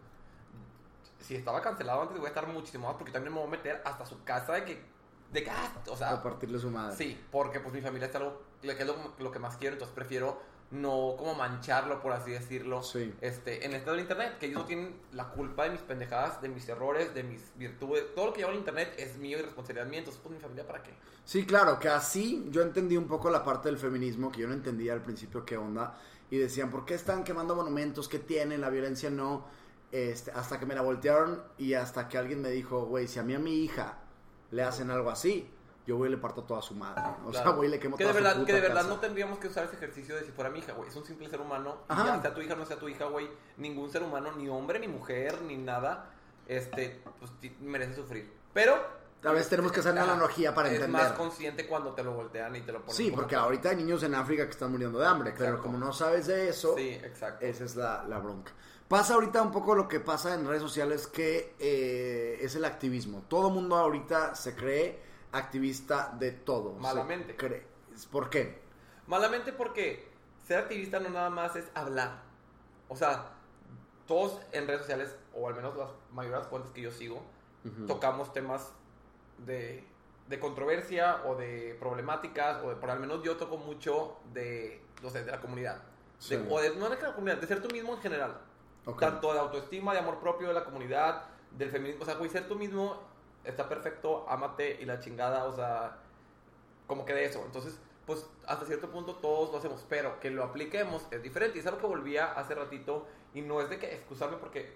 si 1.25 1.35
estaba 1.35 1.61
cancelado 1.61 2.01
antes, 2.01 2.17
voy 2.17 2.25
a 2.25 2.29
estar 2.29 2.47
muchísimo 2.47 2.87
más, 2.87 2.95
porque 2.97 3.11
también 3.11 3.33
me 3.33 3.39
voy 3.39 3.47
a 3.47 3.51
meter 3.51 3.81
hasta 3.85 4.05
su 4.05 4.23
casa 4.23 4.53
de 4.53 4.65
que. 4.65 4.95
De 5.31 5.43
que, 5.43 5.49
ah, 5.49 5.73
o 5.89 5.97
sea, 5.97 6.11
A 6.11 6.23
partirle 6.23 6.59
su 6.59 6.69
madre. 6.69 6.95
sí, 6.95 7.19
porque 7.31 7.59
pues 7.59 7.73
mi 7.73 7.81
familia 7.81 8.07
es 8.07 8.15
algo 8.15 8.41
que 8.61 8.71
es 8.71 8.85
lo, 8.87 8.95
lo 9.19 9.31
que 9.31 9.39
más 9.39 9.57
quiero, 9.57 9.73
entonces 9.73 9.93
prefiero 9.93 10.39
no 10.71 11.15
como 11.17 11.35
mancharlo, 11.35 12.01
por 12.01 12.11
así 12.13 12.31
decirlo. 12.31 12.81
Sí. 12.83 13.13
Este, 13.21 13.65
en 13.65 13.71
el 13.71 13.77
estado 13.77 13.95
del 13.95 14.01
internet, 14.03 14.37
que 14.39 14.47
ellos 14.47 14.59
no 14.61 14.65
tienen 14.65 14.95
la 15.11 15.29
culpa 15.29 15.63
de 15.65 15.71
mis 15.71 15.81
pendejadas, 15.81 16.41
de 16.41 16.49
mis 16.49 16.67
errores, 16.69 17.13
de 17.13 17.23
mis 17.23 17.41
virtudes. 17.57 18.13
Todo 18.15 18.27
lo 18.27 18.33
que 18.33 18.39
llevo 18.39 18.51
en 18.51 18.59
internet 18.59 18.93
es 18.97 19.17
mío 19.17 19.37
y 19.39 19.41
responsabilidad 19.41 19.87
mía, 19.87 19.99
entonces 19.99 20.21
pues 20.23 20.33
mi 20.33 20.39
familia, 20.41 20.65
¿para 20.65 20.81
qué? 20.81 20.91
Sí, 21.23 21.45
claro, 21.45 21.79
que 21.79 21.89
así 21.89 22.47
yo 22.49 22.61
entendí 22.61 22.97
un 22.97 23.07
poco 23.07 23.29
la 23.29 23.43
parte 23.43 23.69
del 23.69 23.77
feminismo, 23.77 24.31
que 24.31 24.41
yo 24.41 24.47
no 24.47 24.53
entendía 24.53 24.93
al 24.93 25.01
principio 25.01 25.45
qué 25.45 25.57
onda, 25.57 25.97
y 26.29 26.37
decían, 26.37 26.71
¿por 26.71 26.85
qué 26.85 26.95
están 26.95 27.23
quemando 27.23 27.55
monumentos? 27.55 28.07
¿Qué 28.07 28.19
tienen? 28.19 28.61
La 28.61 28.69
violencia 28.69 29.09
no. 29.09 29.45
Este, 29.91 30.31
hasta 30.31 30.59
que 30.59 30.65
me 30.65 30.75
la 30.75 30.81
voltearon 30.81 31.41
y 31.57 31.73
hasta 31.73 32.07
que 32.09 32.17
alguien 32.17 32.41
me 32.41 32.49
dijo, 32.49 32.85
güey, 32.85 33.07
si 33.07 33.19
a 33.19 33.23
mí 33.23 33.33
a 33.33 33.39
mi 33.39 33.63
hija 33.63 33.97
le 34.51 34.63
hacen 34.63 34.91
algo 34.91 35.09
así, 35.09 35.49
yo 35.87 35.97
voy 35.97 36.07
y 36.09 36.11
le 36.11 36.17
parto 36.17 36.43
toda 36.43 36.61
su 36.61 36.73
madre. 36.73 37.01
O 37.25 37.31
sea, 37.31 37.43
Claro. 37.43 37.57
voy 37.57 37.67
y 37.67 37.69
le 37.69 37.79
quemo 37.79 37.95
que 37.95 38.03
de 38.03 38.09
toda 38.09 38.19
su 38.19 38.23
verdad, 38.23 38.39
puta 38.39 38.47
que 38.47 38.53
de 38.53 38.61
verdad 38.61 38.75
casa. 38.81 38.89
no 38.89 38.99
tendríamos 38.99 39.39
que 39.39 39.47
usar 39.47 39.65
ese 39.65 39.75
ejercicio 39.75 40.15
de 40.15 40.23
si 40.25 40.31
fuera 40.31 40.49
mi 40.49 40.59
hija, 40.59 40.73
güey. 40.73 40.89
Es 40.89 40.95
un 40.95 41.05
simple 41.05 41.29
ser 41.29 41.39
humano. 41.39 41.77
Y 41.89 41.93
Ajá. 41.93 42.05
ya 42.15 42.21
sea 42.23 42.33
tu 42.33 42.41
hija 42.41 42.53
o 42.55 42.57
no 42.57 42.65
sea 42.65 42.77
tu 42.77 42.89
hija, 42.89 43.05
güey. 43.05 43.29
Ningún 43.57 43.89
ser 43.91 44.01
humano, 44.03 44.31
ni 44.35 44.49
hombre, 44.49 44.79
ni 44.79 44.87
mujer, 44.87 45.41
ni 45.43 45.55
nada, 45.57 46.09
este, 46.47 47.01
pues 47.19 47.31
merece 47.61 47.95
sufrir. 47.95 48.33
Pero. 48.53 48.75
Tal 49.21 49.33
vez 49.35 49.47
tenemos 49.49 49.71
que 49.71 49.79
hacer 49.79 49.91
una 49.93 50.03
analogía 50.03 50.53
para 50.53 50.67
es 50.69 50.75
entender. 50.75 51.01
más 51.01 51.11
consciente 51.13 51.65
cuando 51.67 51.93
te 51.93 52.03
lo 52.03 52.13
voltean 52.13 52.55
y 52.55 52.61
te 52.61 52.71
lo 52.71 52.79
ponen. 52.81 52.95
Sí, 52.95 53.05
como- 53.09 53.21
porque 53.21 53.35
ahorita 53.35 53.69
hay 53.69 53.75
niños 53.77 54.03
en 54.03 54.13
África 54.13 54.43
que 54.45 54.51
están 54.51 54.71
muriendo 54.71 54.99
de 54.99 55.07
hambre, 55.07 55.31
pero 55.31 55.51
Exacto. 55.51 55.63
como 55.63 55.77
no 55.79 55.93
sabes 55.93 56.27
de 56.27 56.49
eso, 56.49 56.75
Sí, 56.75 56.89
exacto. 56.89 57.43
esa 57.45 57.63
es 57.63 57.75
la, 57.75 58.03
la 58.07 58.19
bronca. 58.19 58.51
Pasa 58.87 59.15
ahorita 59.15 59.41
un 59.41 59.51
poco 59.51 59.73
lo 59.75 59.87
que 59.87 59.99
pasa 59.99 60.35
en 60.35 60.47
redes 60.47 60.61
sociales, 60.61 61.07
que 61.07 61.55
eh, 61.59 62.37
es 62.41 62.55
el 62.55 62.65
activismo. 62.65 63.23
Todo 63.27 63.49
mundo 63.49 63.77
ahorita 63.77 64.35
se 64.35 64.55
cree 64.55 65.01
activista 65.31 66.13
de 66.19 66.31
todo. 66.31 66.73
Malamente. 66.73 67.35
cree. 67.35 67.65
¿Por 68.11 68.29
qué? 68.29 68.59
Malamente 69.07 69.53
porque 69.53 70.07
ser 70.47 70.59
activista 70.59 70.99
no 70.99 71.09
nada 71.09 71.29
más 71.31 71.55
es 71.55 71.65
hablar. 71.73 72.21
O 72.87 72.95
sea, 72.95 73.31
todos 74.05 74.39
en 74.51 74.67
redes 74.67 74.81
sociales, 74.81 75.15
o 75.33 75.47
al 75.47 75.55
menos 75.55 75.75
las 75.75 75.89
mayores 76.11 76.45
fuentes 76.47 76.71
que 76.71 76.81
yo 76.81 76.91
sigo, 76.91 77.23
tocamos 77.87 78.31
temas 78.31 78.71
de, 79.39 79.83
de 80.29 80.39
controversia 80.39 81.23
o 81.25 81.35
de 81.35 81.75
problemáticas, 81.79 82.63
o 82.63 82.69
de, 82.69 82.75
por 82.75 82.91
al 82.91 82.99
menos 82.99 83.23
yo 83.23 83.35
toco 83.37 83.57
mucho 83.57 84.17
de, 84.33 84.79
no 85.01 85.09
sé, 85.09 85.23
de 85.23 85.31
la 85.31 85.41
comunidad. 85.41 85.77
De- 85.77 85.83
Sí. 86.19 86.35
o 86.49 86.61
de, 86.61 86.75
no 86.75 86.87
de 86.89 87.01
la 87.01 87.13
comunidad, 87.13 87.37
de 87.37 87.47
ser 87.47 87.61
tú 87.61 87.67
mismo 87.73 87.93
en 87.93 87.99
general. 88.01 88.39
Ok. 88.85 88.99
Tanto 88.99 89.33
de 89.33 89.39
autoestima, 89.39 89.93
de 89.93 89.99
amor 89.99 90.19
propio 90.19 90.47
de 90.47 90.53
la 90.53 90.63
comunidad, 90.63 91.23
del 91.51 91.71
feminismo. 91.71 92.03
O 92.03 92.05
sea, 92.05 92.15
güey, 92.15 92.29
ser 92.29 92.47
tú 92.47 92.55
mismo 92.55 92.99
está 93.43 93.67
perfecto, 93.67 94.25
ámate 94.27 94.81
y 94.81 94.85
la 94.85 94.99
chingada, 94.99 95.45
o 95.45 95.55
sea, 95.55 95.97
como 96.87 97.05
que 97.05 97.13
de 97.13 97.25
eso. 97.25 97.43
Entonces, 97.45 97.79
pues 98.05 98.27
hasta 98.45 98.65
cierto 98.65 98.89
punto 98.89 99.15
todos 99.15 99.51
lo 99.51 99.57
hacemos, 99.57 99.85
pero 99.89 100.19
que 100.19 100.29
lo 100.29 100.43
apliquemos 100.43 101.07
es 101.11 101.23
diferente. 101.23 101.57
Y 101.57 101.61
es 101.61 101.67
algo 101.67 101.79
que 101.79 101.87
volvía 101.87 102.33
hace 102.33 102.55
ratito 102.55 103.07
y 103.33 103.41
no 103.41 103.61
es 103.61 103.69
de 103.69 103.79
que 103.79 103.93
excusarme 103.93 104.37
porque 104.37 104.73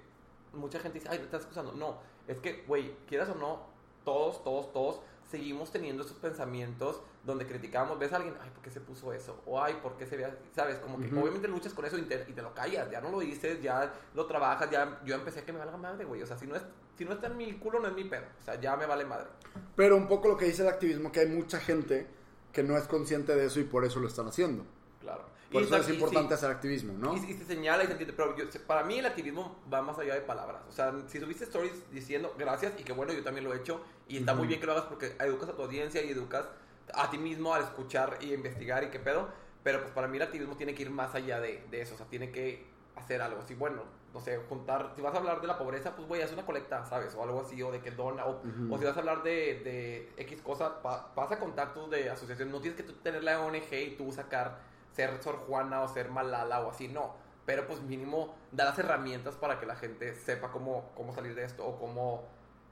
mucha 0.53 0.79
gente 0.79 0.99
dice, 0.99 1.09
ay, 1.11 1.19
te 1.19 1.25
estás 1.25 1.41
excusando. 1.41 1.73
No, 1.73 1.97
es 2.27 2.39
que, 2.39 2.63
güey, 2.67 2.95
quieras 3.07 3.29
o 3.29 3.35
no, 3.35 3.67
todos, 4.03 4.43
todos, 4.43 4.73
todos 4.73 5.01
seguimos 5.29 5.71
teniendo 5.71 6.03
esos 6.03 6.17
pensamientos 6.17 7.01
donde 7.23 7.45
criticamos, 7.45 7.99
ves 7.99 8.11
a 8.13 8.17
alguien, 8.17 8.35
ay, 8.41 8.49
¿por 8.49 8.63
qué 8.63 8.71
se 8.71 8.81
puso 8.81 9.13
eso? 9.13 9.41
O 9.45 9.61
ay, 9.61 9.77
¿por 9.81 9.95
qué 9.95 10.05
se 10.05 10.17
ve 10.17 10.25
así? 10.25 10.35
¿Sabes? 10.55 10.77
Como 10.77 10.99
que 10.99 11.05
obviamente 11.07 11.47
luchas 11.47 11.73
con 11.73 11.85
eso 11.85 11.97
y 11.97 12.03
te, 12.03 12.25
y 12.27 12.33
te 12.33 12.41
lo 12.41 12.53
callas, 12.53 12.89
ya 12.89 12.99
no 12.99 13.11
lo 13.11 13.19
dices, 13.19 13.61
ya 13.61 13.93
lo 14.15 14.25
trabajas, 14.25 14.69
ya 14.71 14.99
yo 15.05 15.15
empecé 15.15 15.41
a 15.41 15.45
que 15.45 15.53
me 15.53 15.59
valga 15.59 15.77
madre, 15.77 16.05
güey. 16.05 16.23
O 16.23 16.27
sea, 16.27 16.37
si 16.37 16.47
no, 16.47 16.55
es, 16.55 16.63
si 16.97 17.05
no 17.05 17.13
está 17.13 17.27
en 17.27 17.37
mi 17.37 17.53
culo, 17.53 17.79
no 17.79 17.87
es 17.87 17.93
mi 17.93 18.05
pedo. 18.05 18.23
O 18.41 18.43
sea, 18.43 18.59
ya 18.59 18.75
me 18.75 18.85
vale 18.85 19.05
madre. 19.05 19.27
Pero 19.75 19.95
un 19.95 20.07
poco 20.07 20.29
lo 20.29 20.37
que 20.37 20.45
dice 20.45 20.63
el 20.63 20.69
activismo, 20.69 21.11
que 21.11 21.21
hay 21.21 21.27
mucha 21.27 21.59
gente 21.59 22.07
que 22.51 22.63
no 22.63 22.77
es 22.77 22.87
consciente 22.87 23.35
de 23.35 23.45
eso 23.45 23.59
y 23.59 23.65
por 23.65 23.85
eso 23.85 23.99
lo 23.99 24.07
están 24.07 24.27
haciendo. 24.27 24.65
Claro. 24.99 25.23
Por 25.51 25.61
Y 25.63 25.65
eso 25.65 25.77
es 25.77 25.89
importante 25.89 26.27
sí. 26.29 26.33
hacer 26.35 26.51
activismo, 26.51 26.93
¿no? 26.93 27.15
Y, 27.15 27.31
y 27.31 27.33
se 27.33 27.43
señala 27.45 27.83
y 27.83 27.87
se 27.87 27.93
entiende, 27.93 28.13
pero 28.15 28.35
yo- 28.37 28.45
para 28.67 28.83
mí 28.83 28.99
el 28.99 29.05
activismo 29.05 29.57
va 29.73 29.81
más 29.81 29.97
allá 29.97 30.13
de 30.13 30.21
palabras. 30.21 30.61
O 30.69 30.71
sea, 30.71 30.93
si 31.07 31.19
subiste 31.19 31.45
stories 31.45 31.89
diciendo 31.91 32.35
gracias 32.37 32.73
y 32.77 32.83
que 32.83 32.93
bueno, 32.93 33.13
yo 33.13 33.23
también 33.23 33.45
lo 33.45 33.53
he 33.53 33.57
hecho 33.57 33.81
y 34.07 34.17
está 34.17 34.35
muy 34.35 34.47
bien 34.47 34.59
que 34.59 34.65
lo 34.67 34.73
hagas 34.73 34.85
porque 34.85 35.15
educas 35.19 35.49
a 35.49 35.53
tu 35.55 35.63
audiencia 35.63 36.03
y 36.03 36.09
educas 36.11 36.45
a 36.93 37.09
ti 37.09 37.17
mismo 37.17 37.53
al 37.53 37.63
escuchar 37.63 38.17
y 38.21 38.33
investigar 38.33 38.83
y 38.83 38.89
qué 38.89 38.99
pedo. 38.99 39.29
Pero 39.63 39.81
pues 39.81 39.91
para 39.91 40.07
mí 40.07 40.17
el 40.17 40.23
activismo 40.23 40.55
tiene 40.55 40.73
que 40.75 40.83
ir 40.83 40.89
más 40.91 41.15
allá 41.15 41.39
de, 41.39 41.63
de 41.71 41.81
eso, 41.81 41.95
o 41.95 41.97
sea, 41.97 42.05
tiene 42.05 42.31
que 42.31 42.65
hacer 42.95 43.21
algo. 43.21 43.41
Si 43.41 43.55
bueno, 43.55 43.83
no 44.13 44.21
sé, 44.21 44.37
juntar, 44.49 44.91
si 44.95 45.01
vas 45.01 45.13
a 45.13 45.17
hablar 45.17 45.41
de 45.41 45.47
la 45.47 45.57
pobreza, 45.57 45.95
pues 45.95 46.07
güey, 46.07 46.21
haz 46.21 46.31
una 46.31 46.45
colecta, 46.45 46.85
¿sabes? 46.85 47.13
O 47.15 47.23
algo 47.23 47.41
así, 47.41 47.61
o 47.63 47.71
de 47.71 47.79
que 47.81 47.91
dona, 47.91 48.25
o, 48.25 48.37
Ujú. 48.39 48.73
o 48.73 48.77
si 48.77 48.85
vas 48.85 48.95
a 48.95 48.99
hablar 48.99 49.23
de, 49.23 49.61
de 49.63 50.23
X 50.23 50.41
cosa, 50.41 50.81
pa- 50.81 51.13
pasa 51.13 51.39
contactos 51.39 51.89
de 51.89 52.09
asociación. 52.09 52.51
No 52.51 52.59
tienes 52.61 52.77
que 52.77 52.83
tú 52.83 52.93
tener 53.03 53.23
la 53.23 53.41
ONG 53.41 53.71
y 53.73 53.95
tú 53.97 54.11
sacar 54.11 54.59
ser 54.95 55.21
Sor 55.21 55.37
Juana 55.47 55.81
o 55.81 55.87
ser 55.87 56.09
Malala 56.09 56.61
o 56.61 56.71
así, 56.71 56.87
no. 56.87 57.15
pero 57.45 57.65
pues 57.65 57.81
mínimo 57.81 58.35
da 58.51 58.65
las 58.65 58.77
herramientas 58.77 59.35
para 59.35 59.59
que 59.59 59.65
la 59.65 59.75
gente 59.75 60.15
sepa 60.15 60.51
cómo, 60.51 60.91
cómo 60.95 61.13
salir 61.13 61.33
de 61.33 61.45
esto 61.45 61.65
o 61.65 61.79
cómo 61.79 62.23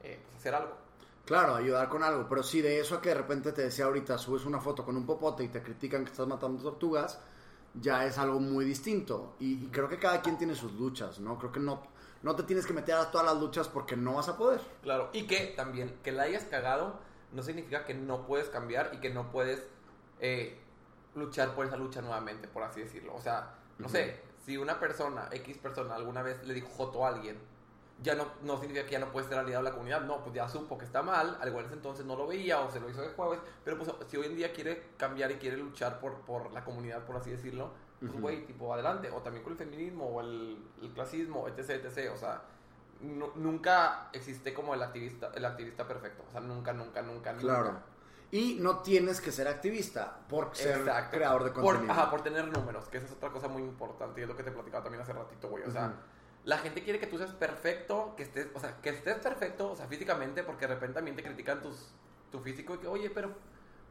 eh, 0.03 0.20
pues, 0.24 0.36
hacer 0.38 0.53
algo. 0.55 0.76
Claro, 1.26 1.55
ayudar 1.55 1.89
con 1.89 2.03
algo, 2.03 2.28
pero 2.30 2.43
sí, 2.43 2.61
de 2.61 2.80
eso 2.80 2.95
a 2.95 3.01
que 3.01 3.09
de 3.09 3.15
repente 3.15 3.51
te 3.51 3.63
decía 3.63 3.86
ahorita, 3.86 4.18
subes 4.18 4.45
una 4.45 4.59
foto 4.59 4.86
con 4.86 4.95
un 4.95 5.05
popote 5.05 5.43
y 5.43 5.49
te 5.49 5.61
critican 5.61 6.05
que 6.05 6.11
estás 6.11 6.28
matando 6.28 6.61
tortugas, 6.61 7.20
ya 7.74 8.05
es 8.05 8.18
algo 8.18 8.39
muy 8.39 8.65
distinto. 8.65 9.36
Y, 9.39 9.65
y 9.65 9.68
creo 9.72 9.89
que 9.89 9.99
cada 9.99 10.22
quien 10.22 10.38
tiene 10.38 10.55
sus 10.55 10.72
luchas, 10.74 11.20
¿no? 11.20 11.38
Creo 11.38 11.51
que 11.51 11.59
no, 11.59 11.82
no 12.24 12.36
te 12.36 12.43
tienes 12.43 12.65
que 12.65 12.74
meter 12.74 12.95
a 12.95 13.11
todas 13.11 13.28
las 13.28 13.38
luchas 13.38 13.68
porque 13.68 13.95
no 13.95 14.13
vas 14.13 14.30
a 14.30 14.38
poder. 14.38 14.61
Claro, 14.84 15.09
y 15.13 15.28
que 15.28 15.53
también 15.55 15.97
que 16.03 16.11
la 16.11 16.24
hayas 16.24 16.43
cagado 16.45 16.99
no 17.32 17.43
significa 17.43 17.86
que 17.86 17.93
no 17.93 18.26
puedes 18.26 18.49
cambiar 18.49 18.91
y 18.93 18.99
que 18.99 19.09
no 19.09 19.32
puedes 19.32 19.68
eh, 20.20 20.59
luchar 21.18 21.53
por 21.55 21.65
esa 21.65 21.78
lucha 21.78 22.01
nuevamente, 22.01 22.47
por 22.47 22.63
así 22.63 22.82
decirlo. 22.82 23.13
O 23.15 23.22
sea, 23.22 23.53
no 23.80 23.89
sé, 23.89 24.20
si 24.45 24.57
una 24.57 24.80
persona, 24.80 25.28
X 25.32 25.57
persona, 25.57 25.95
alguna 25.95 26.22
vez 26.24 26.43
le 26.45 26.53
dijo 26.53 26.68
joto 26.70 27.05
a 27.05 27.09
alguien, 27.09 27.38
ya 28.03 28.13
no, 28.13 28.26
no 28.43 28.57
significa 28.59 28.86
que 28.86 28.91
ya 28.91 28.99
no 28.99 29.11
puede 29.11 29.28
ser 29.28 29.39
aliado 29.39 29.63
de 29.63 29.70
la 29.70 29.74
comunidad. 29.76 30.01
No, 30.01 30.22
pues 30.24 30.36
ya 30.36 30.47
supo 30.47 30.78
que 30.78 30.86
está 30.86 31.01
mal, 31.01 31.38
al 31.41 31.47
igual 31.47 31.63
en 31.65 31.70
ese 31.70 31.76
entonces 31.78 32.05
no 32.05 32.15
lo 32.15 32.28
veía 32.28 32.59
o 32.61 32.70
se 32.72 32.80
lo 32.80 32.89
hizo 32.89 33.01
de 33.01 33.09
jueves. 33.09 33.39
Pero 33.65 33.78
pues 33.80 33.91
si 34.07 34.18
hoy 34.18 34.28
en 34.28 34.36
día 34.36 34.53
quiere 34.53 34.84
cambiar 34.97 35.32
y 35.32 35.36
quiere 35.36 35.57
luchar 35.57 35.99
por, 35.99 36.13
por 36.22 36.51
la 36.53 36.63
comunidad, 36.63 37.03
por 37.05 37.15
así 37.18 37.32
decirlo, 37.32 37.72
pues 37.99 38.13
güey, 38.22 38.45
tipo 38.45 38.72
adelante. 38.72 39.09
O 39.09 39.22
también 39.22 39.43
con 39.43 39.53
el 39.53 39.57
feminismo 39.57 40.05
o 40.05 40.22
el, 40.22 40.63
el 40.82 40.91
clasismo, 40.93 41.47
etc, 41.47 41.84
etc. 41.86 42.11
O 42.13 42.18
sea, 42.18 42.43
nu- 43.01 43.32
nunca 43.36 44.09
existe 44.13 44.53
como 44.53 44.76
el 44.76 44.84
activista, 44.84 45.32
el 45.34 45.43
activista 45.45 45.88
perfecto. 45.88 46.24
O 46.30 46.32
sea, 46.32 46.41
nunca, 46.41 46.74
nunca, 46.74 47.01
nunca, 47.01 47.34
Claro. 47.36 47.63
nunca. 47.72 47.82
Y 48.32 48.57
no 48.59 48.80
tienes 48.80 49.21
que 49.21 49.32
ser 49.32 49.47
activista 49.47 50.19
por 50.28 50.53
ser 50.55 50.80
Exacto. 50.80 51.15
creador 51.15 51.45
de 51.45 51.51
Por- 51.51 51.63
contenido. 51.63 51.93
ajá, 51.93 52.09
por 52.11 52.21
tener 52.23 52.45
números, 52.47 52.89
que 52.89 52.97
esa 52.97 53.05
es 53.07 53.13
otra 53.13 53.30
cosa 53.30 53.47
muy 53.47 53.61
importante 53.61 54.19
y 54.19 54.23
es 54.23 54.30
lo 54.30 54.36
que 54.36 54.43
te 54.43 54.51
platicaba 54.51 54.84
también 54.84 55.01
hace 55.01 55.13
ratito, 55.13 55.47
güey. 55.47 55.63
O 55.63 55.71
sea, 55.71 55.88
Ujú. 55.88 55.93
la 56.43 56.57
gente 56.57 56.84
quiere 56.84 56.99
que 56.99 57.07
tú 57.07 57.17
seas 57.17 57.32
perfecto, 57.32 58.13
que 58.17 58.23
estés, 58.23 58.47
o 58.53 58.59
sea, 58.59 58.75
que 58.82 58.89
estés 58.89 59.15
perfecto, 59.19 59.71
o 59.71 59.75
sea, 59.78 59.88
físicamente, 59.88 60.43
porque 60.43 60.67
de 60.67 60.73
repente 60.73 60.95
también 60.95 61.15
te 61.15 61.23
critican 61.23 61.61
tus, 61.61 61.93
tu 62.30 62.39
físico 62.41 62.75
y 62.75 62.80
que, 62.80 62.88
oye, 62.88 63.09
pero, 63.09 63.32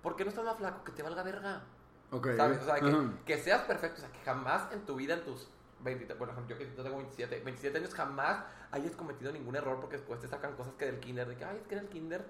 ¿por 0.03 0.17
qué 0.17 0.25
no 0.25 0.31
estás 0.31 0.45
más 0.45 0.59
flaco? 0.59 0.85
Que 0.85 0.93
te 0.93 1.03
valga 1.03 1.23
verga. 1.23 1.63
Ok. 2.11 2.29
¿Sabes? 2.37 2.59
O 2.61 2.65
sea, 2.67 2.75
que, 2.75 2.87
Ujú. 2.87 3.13
que 3.25 3.39
seas 3.39 3.63
perfecto, 3.63 3.97
o 3.99 4.01
sea, 4.01 4.13
que 4.13 4.19
jamás 4.21 4.71
en 4.71 4.85
tu 4.85 4.97
vida, 4.97 5.15
en 5.15 5.25
tus 5.25 5.49
20, 5.81 6.13
bueno, 6.15 6.35
yo 6.47 6.59
que 6.59 6.67
tengo 6.67 6.97
27, 6.99 7.41
27 7.41 7.79
años, 7.79 7.95
jamás 7.95 8.45
hayas 8.71 8.93
cometido 8.97 9.33
ningún 9.33 9.57
error 9.57 9.79
porque 9.81 9.97
después 9.97 10.21
te 10.21 10.29
sacan 10.29 10.55
cosas 10.57 10.75
que 10.75 10.85
del 10.85 11.01
kinder, 11.01 11.27
de 11.27 11.37
que, 11.37 11.45
ay, 11.47 11.57
es 11.63 11.67
que 11.67 11.75
en 11.75 11.81
el 11.81 11.89
kinder 11.89 12.25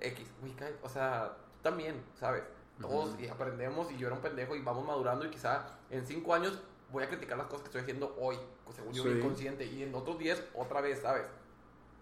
X, 0.00 0.28
ca- 0.56 0.70
o 0.82 0.88
sea, 0.88 1.36
también, 1.62 2.02
¿sabes? 2.18 2.42
Todos 2.80 3.18
y 3.18 3.26
aprendemos 3.26 3.90
y 3.90 3.96
yo 3.96 4.06
era 4.06 4.14
un 4.16 4.22
pendejo 4.22 4.54
y 4.54 4.62
vamos 4.62 4.86
madurando 4.86 5.24
y 5.24 5.30
quizá 5.30 5.66
en 5.90 6.06
5 6.06 6.32
años 6.34 6.60
voy 6.92 7.02
a 7.02 7.08
criticar 7.08 7.36
las 7.36 7.48
cosas 7.48 7.62
que 7.62 7.66
estoy 7.68 7.80
haciendo 7.82 8.16
hoy, 8.20 8.38
pues, 8.64 8.76
según 8.76 8.92
yo, 8.92 9.02
Sí. 9.02 9.10
inconsciente, 9.10 9.64
y 9.66 9.82
en 9.82 9.94
otros 9.94 10.18
10 10.18 10.42
otra 10.54 10.80
vez, 10.80 11.00
¿sabes? 11.02 11.26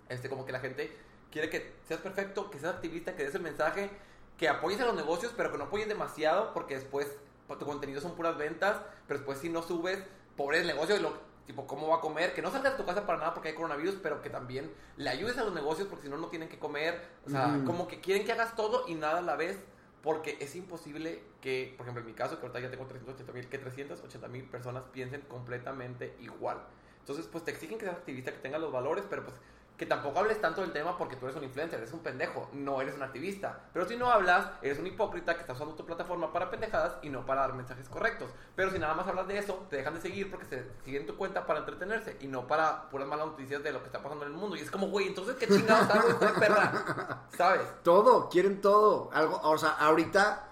Este, 0.08 0.28
como 0.28 0.44
que 0.44 0.52
la 0.52 0.60
gente 0.60 0.94
quiere 1.30 1.50
que 1.50 1.74
seas 1.88 2.00
perfecto, 2.00 2.50
que 2.50 2.58
seas 2.58 2.74
activista, 2.74 3.16
que 3.16 3.24
des 3.24 3.34
el 3.34 3.42
mensaje, 3.42 3.90
que 4.36 4.48
apoyes 4.48 4.80
a 4.80 4.84
los 4.84 4.94
negocios, 4.94 5.32
pero 5.36 5.50
que 5.50 5.58
no 5.58 5.64
apoyes 5.64 5.88
demasiado, 5.88 6.52
porque 6.52 6.74
después 6.76 7.16
pues, 7.46 7.58
tu 7.58 7.64
contenido 7.64 8.00
son 8.00 8.14
puras 8.14 8.36
ventas, 8.36 8.80
pero 9.08 9.18
después 9.18 9.38
si 9.38 9.48
no 9.48 9.62
subes, 9.62 9.98
pobre 10.36 10.60
el 10.60 10.66
negocio, 10.66 10.96
y 10.96 11.00
lo, 11.00 11.14
tipo, 11.46 11.66
¿cómo 11.66 11.88
va 11.88 11.96
a 11.96 12.00
comer? 12.00 12.34
Que 12.34 12.42
no 12.42 12.50
salgas 12.50 12.72
de 12.72 12.78
tu 12.78 12.86
casa 12.86 13.06
para 13.06 13.18
nada 13.18 13.34
porque 13.34 13.50
hay 13.50 13.54
coronavirus, 13.54 13.96
pero 14.02 14.20
que 14.20 14.30
también 14.30 14.72
le 14.96 15.10
ayudes 15.10 15.38
a 15.38 15.44
los 15.44 15.54
negocios, 15.54 15.88
porque 15.88 16.04
si 16.04 16.10
no, 16.10 16.16
no 16.16 16.28
tienen 16.28 16.48
que 16.48 16.58
comer. 16.58 17.00
O 17.26 17.30
sea, 17.30 17.62
como 17.64 17.88
que 17.88 18.00
quieren 18.00 18.26
que 18.26 18.32
hagas 18.32 18.56
todo 18.56 18.84
y 18.88 18.94
nada 18.94 19.18
a 19.18 19.22
la 19.22 19.36
vez, 19.36 19.58
porque 20.02 20.36
es 20.40 20.54
imposible 20.56 21.22
que, 21.40 21.74
por 21.76 21.84
ejemplo, 21.84 22.00
en 22.00 22.06
mi 22.06 22.14
caso, 22.14 22.38
que 22.38 22.46
ahorita 22.46 22.60
ya 22.60 22.70
tengo 22.70 22.86
380 22.86 23.32
mil, 23.32 23.48
que 23.48 23.58
380 23.58 24.28
mil 24.28 24.44
personas 24.44 24.84
piensen 24.92 25.22
completamente 25.22 26.16
igual. 26.20 26.62
Entonces, 27.00 27.26
pues 27.30 27.44
te 27.44 27.52
exigen 27.52 27.78
que 27.78 27.84
seas 27.84 27.96
activista, 27.96 28.32
que 28.32 28.38
tengas 28.38 28.60
los 28.60 28.72
valores, 28.72 29.04
pero 29.08 29.24
pues 29.24 29.36
que 29.76 29.86
tampoco 29.86 30.18
hables 30.18 30.40
tanto 30.40 30.62
del 30.62 30.72
tema 30.72 30.96
porque 30.96 31.16
tú 31.16 31.26
eres 31.26 31.36
un 31.36 31.44
influencer, 31.44 31.78
eres 31.78 31.92
un 31.92 32.00
pendejo, 32.00 32.48
no 32.52 32.80
eres 32.80 32.94
un 32.94 33.02
activista. 33.02 33.60
Pero 33.72 33.86
si 33.86 33.96
no 33.96 34.10
hablas, 34.10 34.46
eres 34.62 34.78
un 34.78 34.86
hipócrita 34.86 35.34
que 35.34 35.40
está 35.40 35.52
usando 35.52 35.74
tu 35.74 35.84
plataforma 35.84 36.32
para 36.32 36.50
pendejadas 36.50 36.96
y 37.02 37.10
no 37.10 37.26
para 37.26 37.42
dar 37.42 37.54
mensajes 37.54 37.88
correctos. 37.88 38.30
Pero 38.54 38.70
si 38.70 38.78
nada 38.78 38.94
más 38.94 39.06
hablas 39.06 39.28
de 39.28 39.38
eso, 39.38 39.66
te 39.68 39.76
dejan 39.76 39.94
de 39.94 40.00
seguir 40.00 40.30
porque 40.30 40.46
se 40.46 40.64
siguen 40.84 41.06
tu 41.06 41.16
cuenta 41.16 41.46
para 41.46 41.60
entretenerse 41.60 42.16
y 42.20 42.26
no 42.26 42.46
para 42.46 42.88
puras 42.88 43.06
malas 43.06 43.26
noticias 43.26 43.62
de 43.62 43.72
lo 43.72 43.80
que 43.80 43.86
está 43.86 44.02
pasando 44.02 44.24
en 44.24 44.32
el 44.32 44.38
mundo. 44.38 44.56
Y 44.56 44.60
es 44.60 44.70
como, 44.70 44.88
güey, 44.88 45.08
entonces 45.08 45.36
qué 45.36 45.46
chingados 45.46 45.90
hago, 45.90 46.18
perra. 46.40 47.26
¿Sabes? 47.36 47.66
Todo, 47.82 48.28
quieren 48.30 48.60
todo. 48.60 49.10
Algo, 49.12 49.40
o 49.42 49.58
sea, 49.58 49.70
ahorita 49.70 50.44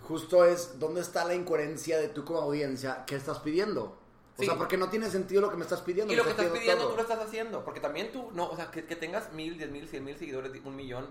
justo 0.00 0.44
es 0.44 0.78
dónde 0.78 1.00
está 1.00 1.24
la 1.24 1.34
incoherencia 1.34 1.98
de 1.98 2.08
tú 2.08 2.24
como 2.24 2.40
audiencia, 2.40 3.04
¿qué 3.06 3.14
estás 3.14 3.38
pidiendo? 3.38 4.01
O 4.36 4.40
Sí. 4.40 4.46
sea, 4.46 4.56
porque 4.56 4.76
no 4.78 4.88
tiene 4.88 5.10
sentido 5.10 5.40
lo 5.42 5.50
que 5.50 5.56
me 5.56 5.62
estás 5.62 5.82
pidiendo. 5.82 6.12
Y 6.12 6.16
lo 6.16 6.24
que 6.24 6.30
estás 6.30 6.46
pidiendo 6.46 6.82
todo. 6.84 6.90
tú 6.92 6.96
lo 6.96 7.02
estás 7.02 7.18
haciendo. 7.20 7.64
Porque 7.64 7.80
también 7.80 8.10
tú, 8.12 8.30
no, 8.32 8.48
o 8.48 8.56
sea, 8.56 8.70
que, 8.70 8.84
que 8.84 8.96
tengas 8.96 9.32
mil, 9.32 9.58
diez 9.58 9.70
mil, 9.70 9.86
cien 9.88 10.04
mil 10.04 10.16
seguidores, 10.16 10.52
un 10.64 10.74
millón, 10.74 11.06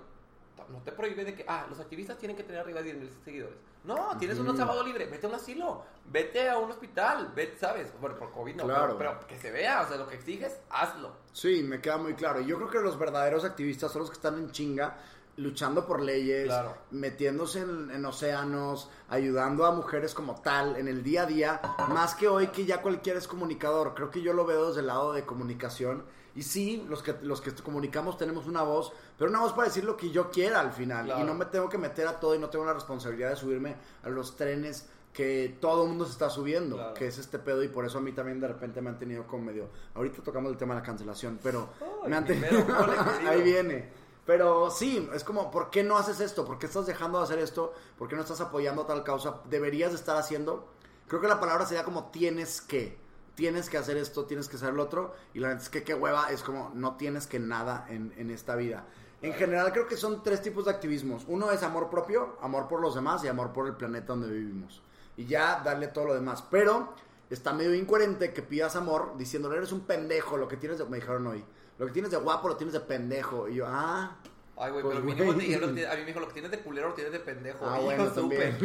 no 0.69 0.77
te 0.83 0.91
prohíbe 0.91 1.25
de 1.25 1.33
que, 1.35 1.43
ah, 1.47 1.65
los 1.69 1.79
activistas 1.79 2.17
tienen 2.17 2.35
que 2.37 2.43
tener 2.43 2.61
arriba 2.61 2.79
de 2.79 2.85
diez 2.93 2.97
mil 2.97 3.11
seguidores. 3.25 3.57
No, 3.83 4.15
tienes 4.19 4.37
un 4.39 4.55
sábado 4.55 4.83
libre, 4.83 5.05
vete 5.07 5.25
a 5.25 5.29
un 5.29 5.35
asilo, 5.35 5.83
vete 6.05 6.47
a 6.49 6.57
un 6.59 6.69
hospital, 6.71 7.31
vete, 7.35 7.57
¿sabes? 7.57 7.91
Bueno, 7.99 8.15
por 8.17 8.31
COVID 8.31 8.55
no, 8.55 8.63
Claro. 8.65 8.95
pero, 8.97 9.17
pero 9.17 9.27
que 9.27 9.37
se 9.39 9.49
vea, 9.51 9.81
o 9.81 9.87
sea, 9.87 9.97
lo 9.97 10.07
que 10.07 10.15
exiges, 10.15 10.59
hazlo. 10.69 11.11
Sí, 11.33 11.63
me 11.63 11.81
queda 11.81 11.97
muy 11.97 12.13
claro. 12.13 12.41
Y 12.41 12.45
yo 12.45 12.57
creo 12.57 12.69
que 12.69 12.79
los 12.79 12.97
verdaderos 12.99 13.43
activistas 13.43 13.91
son 13.91 14.01
los 14.01 14.09
que 14.11 14.15
están 14.15 14.35
en 14.37 14.51
chinga, 14.51 14.97
luchando 15.41 15.85
por 15.85 16.01
leyes, 16.01 16.45
Claro. 16.47 16.75
metiéndose 16.91 17.59
en, 17.61 17.91
en 17.91 18.05
océanos, 18.05 18.89
ayudando 19.09 19.65
a 19.65 19.71
mujeres 19.71 20.13
como 20.13 20.41
tal, 20.41 20.75
en 20.77 20.87
el 20.87 21.03
día 21.03 21.23
a 21.23 21.25
día, 21.25 21.61
más 21.89 22.15
que 22.15 22.27
hoy 22.27 22.47
que 22.47 22.65
ya 22.65 22.81
cualquiera 22.81 23.19
es 23.19 23.27
comunicador. 23.27 23.93
Creo 23.95 24.09
que 24.11 24.21
yo 24.21 24.33
lo 24.33 24.45
veo 24.45 24.67
desde 24.67 24.81
el 24.81 24.87
lado 24.87 25.13
de 25.13 25.25
comunicación. 25.25 26.03
Y 26.33 26.43
sí, 26.43 26.85
los 26.87 27.03
que, 27.03 27.13
los 27.23 27.41
que 27.41 27.51
comunicamos 27.55 28.17
tenemos 28.17 28.47
una 28.47 28.61
voz, 28.63 28.93
pero 29.17 29.29
una 29.29 29.41
voz 29.41 29.51
para 29.51 29.67
decir 29.67 29.83
lo 29.83 29.97
que 29.97 30.11
yo 30.11 30.31
quiera 30.31 30.61
al 30.61 30.71
final. 30.71 31.05
Claro. 31.05 31.21
Y 31.21 31.23
no 31.25 31.33
me 31.33 31.43
tengo 31.45 31.67
que 31.67 31.77
meter 31.77 32.07
a 32.07 32.19
todo 32.21 32.35
y 32.35 32.39
no 32.39 32.49
tengo 32.49 32.63
la 32.63 32.73
responsabilidad 32.73 33.31
de 33.31 33.35
subirme 33.35 33.75
a 34.03 34.09
los 34.09 34.37
trenes 34.37 34.87
que 35.11 35.57
todo 35.59 35.83
el 35.83 35.89
mundo 35.89 36.05
se 36.05 36.13
está 36.13 36.29
subiendo, 36.29 36.77
Claro. 36.77 36.93
que 36.93 37.05
es 37.07 37.17
este 37.17 37.37
pedo 37.37 37.61
y 37.63 37.67
por 37.67 37.83
eso 37.83 37.97
a 37.97 38.01
mí 38.01 38.13
también 38.13 38.39
de 38.39 38.47
repente 38.47 38.79
me 38.81 38.89
han 38.91 38.97
tenido 38.97 39.27
como 39.27 39.43
medio... 39.43 39.67
Ahorita 39.93 40.23
tocamos 40.23 40.49
el 40.53 40.57
tema 40.57 40.73
de 40.73 40.79
la 40.79 40.85
cancelación, 40.85 41.37
pero 41.43 41.67
me 42.07 42.15
han 42.15 42.23
tenido... 42.23 42.47
Ahí 43.27 43.41
viene. 43.41 43.89
Pero 44.25 44.69
sí, 44.69 45.09
es 45.13 45.23
como, 45.23 45.49
¿por 45.49 45.69
qué 45.69 45.83
no 45.83 45.97
haces 45.97 46.19
esto? 46.19 46.45
¿Por 46.45 46.59
qué 46.59 46.67
estás 46.67 46.85
dejando 46.85 47.17
de 47.17 47.23
hacer 47.23 47.39
esto? 47.39 47.73
¿Por 47.97 48.07
qué 48.07 48.15
no 48.15 48.21
estás 48.21 48.41
apoyando 48.41 48.85
tal 48.85 49.03
causa? 49.03 49.41
¿Deberías 49.49 49.91
de 49.91 49.97
estar 49.97 50.15
haciendo? 50.15 50.67
Creo 51.07 51.21
que 51.21 51.27
la 51.27 51.39
palabra 51.39 51.65
sería 51.65 51.83
como 51.83 52.11
tienes 52.11 52.61
que. 52.61 52.99
Tienes 53.35 53.69
que 53.69 53.77
hacer 53.77 53.97
esto, 53.97 54.25
tienes 54.25 54.47
que 54.47 54.57
hacer 54.57 54.73
lo 54.73 54.83
otro. 54.83 55.15
Y 55.33 55.39
la 55.39 55.49
neta 55.49 55.61
es 55.61 55.69
que 55.69 55.83
qué 55.83 55.95
hueva 55.95 56.31
es 56.31 56.43
como 56.43 56.71
no 56.75 56.97
tienes 56.97 57.27
que 57.27 57.39
nada 57.39 57.85
en, 57.89 58.13
en 58.17 58.29
esta 58.29 58.55
vida. 58.55 58.85
En 59.21 59.33
general 59.33 59.71
creo 59.71 59.87
que 59.87 59.97
son 59.97 60.21
tres 60.21 60.41
tipos 60.41 60.65
de 60.65 60.71
activismos. 60.71 61.23
Uno 61.27 61.51
es 61.51 61.63
amor 61.63 61.89
propio, 61.89 62.37
amor 62.41 62.67
por 62.67 62.81
los 62.81 62.95
demás 62.95 63.23
y 63.23 63.27
amor 63.27 63.53
por 63.53 63.67
el 63.67 63.75
planeta 63.75 64.07
donde 64.07 64.29
vivimos. 64.29 64.81
Y 65.17 65.25
ya 65.25 65.61
darle 65.63 65.87
todo 65.87 66.05
lo 66.05 66.13
demás. 66.13 66.43
Pero 66.49 66.93
está 67.29 67.53
medio 67.53 67.73
incoherente 67.73 68.33
que 68.33 68.41
pidas 68.41 68.75
amor 68.75 69.13
diciéndole 69.17 69.57
eres 69.57 69.71
un 69.71 69.81
pendejo, 69.81 70.37
lo 70.37 70.47
que 70.47 70.57
tienes. 70.57 70.87
Me 70.89 70.97
dijeron 70.97 71.25
hoy. 71.27 71.43
Lo 71.81 71.87
que 71.87 71.93
tienes 71.93 72.11
de 72.11 72.17
guapo 72.17 72.47
lo 72.47 72.55
tienes 72.55 72.73
de 72.73 72.79
pendejo. 72.81 73.49
Y 73.49 73.55
yo, 73.55 73.65
ah... 73.67 74.15
Ay, 74.55 74.71
güey, 74.71 74.83
Pues, 74.83 74.93
pero 74.97 75.03
mínimo 75.03 75.33
te 75.33 75.39
dijeron, 75.39 75.69
a 75.91 75.95
mí 75.95 76.01
me 76.01 76.05
dijo, 76.05 76.19
lo 76.19 76.27
que 76.27 76.33
tienes 76.33 76.51
de 76.51 76.59
culero 76.59 76.89
lo 76.89 76.93
tienes 76.93 77.11
de 77.11 77.19
pendejo. 77.19 77.65
Ah, 77.67 77.79
Y 77.81 77.85
bueno, 77.85 78.05
yo 78.15 78.21
supe. 78.21 78.55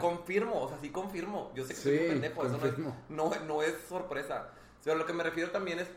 confirmo, 0.00 0.62
o 0.62 0.68
sea, 0.68 0.78
sí 0.78 0.90
confirmo. 0.90 1.50
Yo 1.56 1.64
sé 1.64 1.74
que 1.74 1.80
soy 1.80 1.98
Sí, 1.98 2.04
un 2.04 2.10
pendejo, 2.10 2.46
eso 2.46 2.56
no 2.58 2.66
es, 2.66 2.78
no, 3.08 3.30
no 3.44 3.62
es 3.64 3.74
sorpresa. 3.88 4.50
Pero 4.84 4.96
lo 4.96 5.04
que 5.04 5.12
me 5.12 5.24
refiero 5.24 5.50
también 5.50 5.80
es 5.80 5.88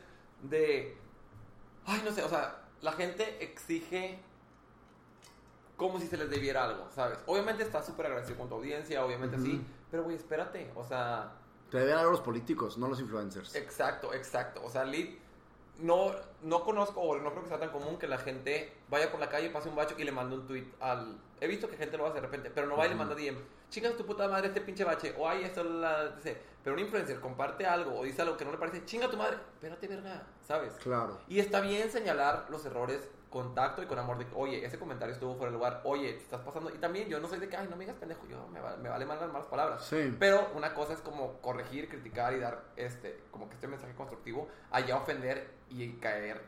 de... 0.41 0.97
Ay, 1.85 2.01
no 2.03 2.11
sé, 2.11 2.23
o 2.23 2.29
sea, 2.29 2.63
la 2.81 2.93
gente 2.93 3.43
exige 3.43 4.19
como 5.75 5.99
si 5.99 6.07
se 6.07 6.17
les 6.17 6.31
debiera 6.31 6.63
algo, 6.63 6.87
¿sabes? 6.95 7.19
Obviamente 7.27 7.61
estás 7.61 7.85
súper 7.85 8.07
agradecido 8.07 8.35
con 8.39 8.49
tu 8.49 8.55
audiencia, 8.55 9.05
obviamente 9.05 9.37
sí, 9.37 9.63
pero 9.91 10.01
güey, 10.03 10.15
espérate, 10.15 10.71
o 10.73 10.83
sea... 10.83 11.33
Te 11.69 11.77
deben 11.77 11.97
a 11.97 12.03
los 12.03 12.21
políticos, 12.21 12.79
no 12.79 12.87
los 12.87 12.99
influencers. 12.99 13.53
Exacto, 13.53 14.11
exacto. 14.11 14.63
O 14.63 14.71
sea, 14.71 14.83
Lid, 14.85 15.17
no, 15.79 16.11
no 16.41 16.63
conozco 16.63 17.01
o 17.01 17.17
no 17.17 17.31
creo 17.31 17.43
que 17.43 17.49
sea 17.49 17.59
tan 17.59 17.69
común 17.69 17.97
que 17.97 18.07
la 18.07 18.17
gente 18.17 18.73
vaya 18.89 19.11
por 19.11 19.19
la 19.19 19.29
calle, 19.29 19.49
pase 19.49 19.69
un 19.69 19.75
bacho 19.75 19.95
y 19.97 20.03
le 20.03 20.11
mande 20.11 20.35
un 20.35 20.47
tweet 20.47 20.65
al... 20.79 21.17
He 21.39 21.47
visto 21.47 21.69
que 21.69 21.77
gente 21.77 21.97
lo 21.97 22.05
hace 22.05 22.15
de 22.15 22.21
repente, 22.21 22.51
pero 22.53 22.67
no 22.67 22.77
va 22.77 22.85
y 22.85 22.89
le 22.89 22.95
manda 22.95 23.15
DM. 23.15 23.37
Chicas, 23.69 23.95
tu 23.95 24.05
puta 24.05 24.27
madre 24.27 24.47
este 24.47 24.61
pinche 24.61 24.83
bache. 24.83 25.13
O 25.17 25.27
ay, 25.27 25.43
esto 25.43 25.63
la... 25.63 26.15
Pero 26.63 26.75
un 26.75 26.79
influencer 26.79 27.19
comparte 27.19 27.65
algo 27.65 27.99
o 27.99 28.03
dice 28.03 28.21
algo 28.21 28.37
que 28.37 28.45
no 28.45 28.51
le 28.51 28.57
parece. 28.57 28.85
Chinga 28.85 29.09
tu 29.09 29.17
madre. 29.17 29.37
Espérate, 29.53 29.87
verga. 29.87 30.23
¿Sabes? 30.45 30.73
Claro. 30.75 31.19
Y 31.27 31.39
está 31.39 31.61
bien 31.61 31.89
señalar 31.91 32.47
los 32.49 32.65
errores 32.65 33.09
con 33.37 33.53
tacto 33.53 33.83
y 33.83 33.85
con 33.85 33.99
amor 33.99 34.17
de 34.17 34.25
oye, 34.33 34.65
ese 34.65 34.79
comentario 34.79 35.13
estuvo 35.13 35.35
fuera 35.35 35.51
de 35.51 35.57
lugar, 35.57 35.81
oye, 35.83 36.13
te 36.13 36.23
estás 36.23 36.41
pasando. 36.41 36.69
Y 36.73 36.77
también 36.79 37.07
yo 37.07 37.19
no 37.19 37.27
soy 37.27 37.37
de 37.39 37.47
que, 37.47 37.55
ay, 37.55 37.67
no 37.69 37.75
me 37.75 37.83
digas 37.85 37.97
pendejo, 37.99 38.25
yo 38.27 38.47
me, 38.47 38.59
va- 38.59 38.77
me 38.77 38.89
vale 38.89 39.05
mal 39.05 39.19
las 39.19 39.31
malas 39.31 39.47
palabras. 39.47 39.83
Sí. 39.85 40.15
Pero 40.19 40.49
una 40.55 40.73
cosa 40.73 40.93
es 40.93 40.99
como 41.01 41.33
corregir, 41.41 41.87
criticar 41.87 42.33
y 42.33 42.39
dar 42.39 42.63
este, 42.75 43.19
como 43.29 43.47
que 43.47 43.53
este 43.55 43.67
mensaje 43.67 43.93
constructivo, 43.93 44.47
allá 44.71 44.97
ofender 44.97 45.51
y 45.69 45.93
caer 45.97 46.41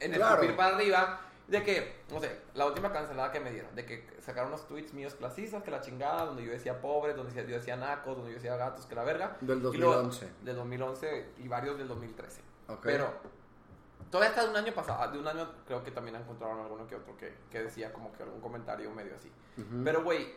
en 0.00 0.12
el 0.14 0.18
Claro. 0.18 0.56
para 0.56 0.76
arriba. 0.76 1.20
De 1.46 1.62
que, 1.62 2.00
no 2.10 2.20
sé, 2.20 2.40
la 2.54 2.64
última 2.64 2.90
cancelada 2.90 3.30
que 3.30 3.38
me 3.38 3.50
dieron, 3.52 3.74
de 3.74 3.84
que 3.84 4.08
sacaron 4.22 4.48
unos 4.48 4.66
tweets 4.66 4.94
míos 4.94 5.14
clasistas, 5.14 5.62
que 5.62 5.70
la 5.70 5.82
chingada, 5.82 6.24
donde 6.24 6.42
yo 6.42 6.50
decía 6.50 6.80
pobres, 6.80 7.16
donde 7.16 7.34
yo 7.34 7.56
decía 7.58 7.76
nacos, 7.76 8.16
donde 8.16 8.30
yo 8.30 8.36
decía 8.36 8.56
gatos, 8.56 8.86
que 8.86 8.94
la 8.94 9.04
verga. 9.04 9.36
Del 9.42 9.58
Y 9.58 9.60
luego- 9.60 9.92
2011. 9.96 10.30
del 10.42 10.56
2011 10.56 11.26
y 11.36 11.46
varios 11.48 11.76
del 11.76 11.86
2013. 11.88 12.40
Ok. 12.68 12.80
Pero 12.84 13.12
todavía 14.14 14.30
está 14.30 14.44
de 14.44 14.50
un 14.50 14.56
año 14.56 14.72
pasado, 14.72 15.10
de 15.10 15.18
un 15.18 15.26
año 15.26 15.48
creo 15.66 15.82
que 15.82 15.90
también 15.90 16.14
encontraron 16.14 16.60
alguno 16.60 16.86
que 16.86 16.94
otro 16.94 17.16
que, 17.16 17.34
que 17.50 17.64
decía 17.64 17.92
como 17.92 18.12
que 18.12 18.22
algún 18.22 18.40
comentario 18.40 18.88
medio 18.92 19.16
así. 19.16 19.28
Pero 19.82 20.04
güey, 20.04 20.32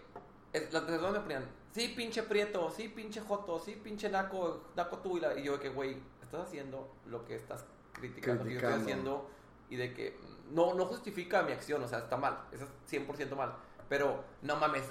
las 0.52 0.82
personas 0.84 1.12
me 1.12 1.20
ponían, 1.20 1.46
sí 1.74 1.90
pinche 1.96 2.24
prieto, 2.24 2.72
sí 2.72 2.88
pinche 2.90 3.22
joto, 3.22 3.60
sí 3.60 3.76
pinche 3.76 4.10
naco, 4.10 4.64
naco 4.76 4.98
tú 4.98 5.18
y, 5.18 5.20
la- 5.20 5.38
y 5.38 5.44
yo 5.44 5.54
de 5.54 5.60
que 5.60 5.70
güey, 5.70 6.02
estás 6.24 6.48
haciendo 6.48 6.92
lo 7.06 7.24
que 7.24 7.36
estás 7.36 7.66
criticando, 7.94 8.44
que 8.46 8.50
yo 8.54 8.56
estoy 8.58 8.72
Criticando. 8.72 8.82
haciendo 8.84 9.30
y 9.70 9.76
de 9.76 9.94
que 9.94 10.20
no, 10.50 10.74
no 10.74 10.86
justifica 10.88 11.44
mi 11.44 11.52
acción, 11.52 11.84
o 11.84 11.88
sea, 11.88 12.00
está 12.00 12.18
mal, 12.18 12.46
eso 12.52 12.64
es 12.66 12.92
100% 12.92 13.36
mal. 13.36 13.54
Pero 13.90 14.24
no 14.42 14.56
mames, 14.58 14.84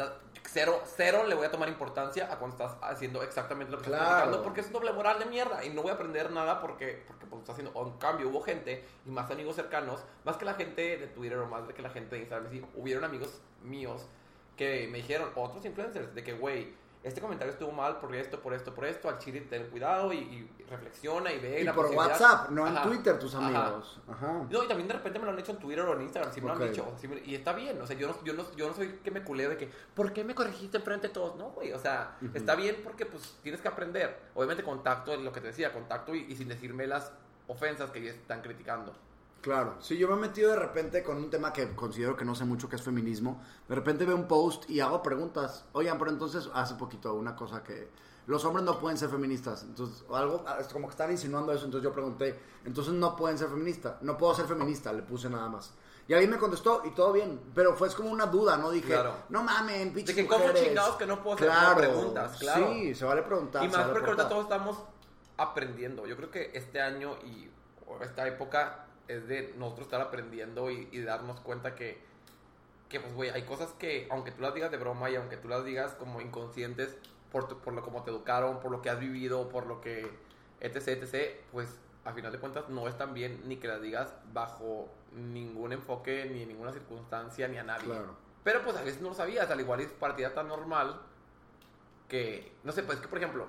cero, 0.45 0.81
cero 0.97 1.25
le 1.27 1.35
voy 1.35 1.47
a 1.47 1.51
tomar 1.51 1.69
importancia 1.69 2.33
a 2.33 2.39
cuando 2.39 2.57
estás 2.57 2.77
haciendo 2.83 3.23
exactamente 3.23 3.71
lo 3.73 3.79
que 3.79 3.85
estás 3.85 4.01
Claro. 4.01 4.15
criticando 4.17 4.43
porque 4.43 4.61
es 4.63 4.73
doble 4.73 4.93
moral 4.93 5.19
de 5.19 5.27
mierda 5.27 5.65
y 5.65 5.71
no 5.71 5.83
voy 5.83 5.91
a 5.91 5.95
aprender 5.95 6.31
nada 6.31 6.61
porque, 6.61 7.03
porque 7.07 7.27
pues, 7.27 7.41
está 7.41 7.53
haciendo. 7.53 7.73
O 7.79 7.87
en 7.87 7.99
cambio, 7.99 8.29
hubo 8.29 8.41
gente 8.43 8.85
y 9.05 9.11
más 9.11 9.31
amigos 9.31 9.57
cercanos, 9.57 10.03
más 10.25 10.37
que 10.37 10.45
la 10.45 10.55
gente 10.55 10.97
de 10.99 11.07
Twitter 11.09 11.39
o 11.39 11.47
más 11.47 11.67
de 11.69 11.75
que 11.75 11.83
la 11.83 11.91
gente 11.91 12.17
de 12.17 12.23
Instagram, 12.23 12.51
sí, 12.51 12.65
hubieron 12.75 13.05
amigos 13.05 13.41
míos 13.63 14.07
que 14.57 14.89
me 14.91 14.99
dijeron, 14.99 15.31
otros 15.35 15.65
influencers, 15.67 16.15
de 16.15 16.25
que, 16.25 16.33
güey, 16.33 16.73
este 17.07 17.21
comentario 17.21 17.53
estuvo 17.53 17.71
mal 17.73 17.99
por 18.01 18.15
esto, 18.15 18.41
por 18.43 18.53
esto, 18.53 18.75
por 18.75 18.85
esto, 18.85 19.09
al 19.09 19.19
chile 19.19 19.41
ten 19.43 19.71
cuidado 19.71 20.13
y, 20.13 20.17
y 20.19 20.51
reflexiona 20.69 21.33
y 21.33 21.39
ve. 21.39 21.61
Y 21.61 21.65
la 21.65 21.73
por. 21.75 21.87
WhatsApp, 21.87 22.51
no 22.51 22.67
en 22.67 22.77
Ajá. 22.77 22.89
Twitter, 22.89 23.19
tus 23.19 23.35
amigos. 23.35 24.01
Ajá. 24.09 24.45
No, 24.51 24.65
y 24.65 24.67
también 24.69 24.89
de 24.89 24.95
repente 24.95 25.19
me 25.19 25.25
lo 25.25 25.31
han 25.31 25.39
hecho 25.39 25.53
en 25.53 25.59
Twitter 25.59 25.85
o 25.85 25.95
en 25.95 26.03
Instagram, 26.03 26.33
sí 26.33 26.41
me 26.41 26.49
lo 26.49 26.55
han 26.55 26.61
dicho. 26.61 26.93
me- 27.09 27.21
y 27.25 27.35
está 27.37 27.53
bien, 27.53 27.81
o 27.81 27.87
sea, 27.87 27.97
yo 27.97 28.09
no, 28.09 28.25
yo, 28.25 28.33
no, 28.35 28.45
yo 28.57 28.69
no 28.69 28.75
soy 28.75 28.89
que 29.05 29.11
me 29.11 29.23
culeo 29.23 29.49
de 29.51 29.57
que, 29.57 29.71
¿por 29.95 30.13
qué 30.13 30.25
me 30.25 30.35
corregiste 30.35 30.79
enfrente 30.79 31.09
de 31.09 31.15
todos? 31.15 31.37
No, 31.37 31.51
güey, 31.51 31.73
o 31.73 31.79
sea, 31.79 32.17
está 32.35 32.57
bien 32.57 32.81
porque 32.83 33.07
pues 33.07 33.37
tienes 33.43 33.61
que 33.61 33.69
aprender. 33.69 34.19
Obviamente 34.35 34.63
contacto, 34.65 35.13
es 35.15 35.21
lo 35.21 35.33
que 35.33 35.41
te 35.41 35.47
decía, 35.47 35.73
contacto 35.73 36.15
y, 36.15 36.27
y 36.29 36.37
sin 36.37 36.49
decirme 36.49 36.87
las 36.87 37.13
ofensas 37.47 37.91
que 37.93 38.09
están 38.09 38.43
criticando. 38.43 38.93
Claro, 39.47 39.77
sí, 39.79 39.97
yo 39.97 40.09
me 40.09 40.15
he 40.15 40.17
metido 40.17 40.51
de 40.51 40.57
repente 40.57 41.05
con 41.05 41.19
un 41.19 41.31
tema 41.31 41.53
que 41.53 41.73
considero 41.77 42.17
que 42.17 42.25
no 42.25 42.35
sé 42.35 42.45
mucho, 42.45 42.69
que 42.69 42.75
es 42.75 42.83
feminismo. 42.83 43.41
De 43.69 43.77
repente 43.77 44.05
veo 44.05 44.17
un 44.17 44.27
post 44.27 44.69
y 44.69 44.81
hago 44.81 45.01
preguntas. 45.05 45.67
Oigan, 45.71 46.01
pero 46.01 46.11
entonces, 46.11 46.51
hace 46.53 46.75
poquito, 46.75 47.15
una 47.15 47.37
cosa 47.37 47.63
que 47.63 47.89
los 48.27 48.45
hombres 48.45 48.65
no 48.67 48.81
pueden 48.81 48.99
ser 48.99 49.09
feministas. 49.09 49.63
Entonces, 49.63 50.05
o 50.09 50.17
algo, 50.17 50.43
ah, 50.49 50.57
es 50.61 50.67
como 50.67 50.89
que 50.89 50.91
están 50.95 51.13
insinuando 51.13 51.53
eso. 51.53 51.65
Entonces 51.65 51.85
yo 51.85 51.93
pregunté, 51.93 52.37
entonces 52.65 52.93
no 52.95 53.15
pueden 53.15 53.39
ser 53.39 53.47
feministas. 53.49 54.03
No 54.03 54.19
puedo 54.19 54.35
ser 54.35 54.47
feminista, 54.47 54.93
le 54.93 55.03
puse 55.03 55.31
nada 55.31 55.49
más. 55.49 55.73
Y 56.09 56.13
alguien 56.15 56.33
me 56.33 56.39
contestó 56.39 56.83
y 56.85 56.91
todo 56.91 57.13
bien. 57.13 57.41
Pero 57.55 57.77
fue 57.77 57.87
es 57.87 57.95
como 57.95 58.11
una 58.11 58.27
duda, 58.27 58.57
¿no? 58.57 58.73
Dije, 58.73 58.89
Claro. 58.95 59.15
no 59.29 59.45
mamen, 59.45 59.95
pinches 59.95 60.17
De 60.17 60.23
que, 60.23 60.29
¿cómo 60.29 60.41
mujeres". 60.41 60.65
chingados 60.65 60.97
que 60.97 61.07
no 61.07 61.23
puedo 61.23 61.37
hacer? 61.37 61.47
Claro, 61.47 61.77
preguntas, 61.77 62.37
claro. 62.41 62.73
Sí, 62.73 62.97
se 62.97 63.05
vale 63.05 63.23
preguntar. 63.23 63.63
Y 63.63 63.69
más 63.69 63.77
vale 63.77 63.93
porque 63.93 64.07
ahorita 64.07 64.29
todos 64.29 64.43
estamos 64.43 64.77
aprendiendo. 65.37 66.05
Yo 66.05 66.17
creo 66.17 66.33
que 66.33 66.51
este 66.53 66.81
año 66.81 67.15
y 67.25 67.49
esta 68.01 68.27
época 68.27 68.86
es 69.09 69.27
de 69.29 69.55
nosotros 69.57 69.87
estar 69.87 70.01
aprendiendo 70.01 70.71
y, 70.71 70.89
y 70.93 71.01
darnos 71.03 71.41
cuenta 71.41 71.75
que, 71.75 71.99
que 72.89 73.01
pues, 73.01 73.15
güey, 73.15 73.31
hay 73.31 73.43
cosas 73.43 73.73
que, 73.79 74.09
aunque 74.11 74.33
tú 74.33 74.43
las 74.43 74.55
digas 74.55 74.71
de 74.71 74.77
broma 74.77 75.11
y 75.11 75.17
aunque 75.17 75.37
tú 75.37 75.49
las 75.49 75.65
digas 75.65 75.93
como 75.95 76.21
inconscientes 76.21 76.97
por, 77.33 77.49
tu- 77.49 77.59
por 77.59 77.73
lo 77.75 77.83
como 77.83 78.03
te 78.03 78.11
educaron, 78.11 78.61
por 78.61 78.71
lo 78.71 78.83
que 78.83 78.91
has 78.91 78.99
vivido, 79.01 79.49
por 79.49 79.67
lo 79.67 79.81
que, 79.81 80.11
etc, 80.61 80.89
etc, 80.89 81.37
pues 81.53 81.69
a 82.05 82.13
final 82.13 82.31
de 82.33 82.39
cuentas 82.39 82.69
no 82.69 82.87
es 82.89 82.97
tan 82.97 83.15
bien 83.15 83.43
ni 83.47 83.57
que 83.57 83.67
las 83.69 83.83
digas 83.83 84.15
bajo 84.33 84.89
ningún 85.13 85.73
enfoque, 85.73 86.29
ni 86.33 86.43
en 86.43 86.49
ninguna 86.49 86.73
circunstancia, 86.73 87.49
ni 87.49 87.59
a 87.59 87.65
nadie. 87.65 87.85
Claro. 87.87 88.15
Pero 88.45 88.63
pues 88.63 88.77
a 88.77 88.83
veces 88.83 89.01
no 89.03 89.09
lo 89.09 89.15
sabías, 89.15 89.51
al 89.51 89.61
igual 89.61 89.81
es 89.81 89.89
partida 89.91 90.33
tan 90.33 90.47
normal 90.47 91.01
que, 92.09 92.53
no 92.63 92.73
sé, 92.73 92.83
pues 92.85 93.01
que 93.01 93.09
por 93.09 93.19
ejemplo, 93.19 93.47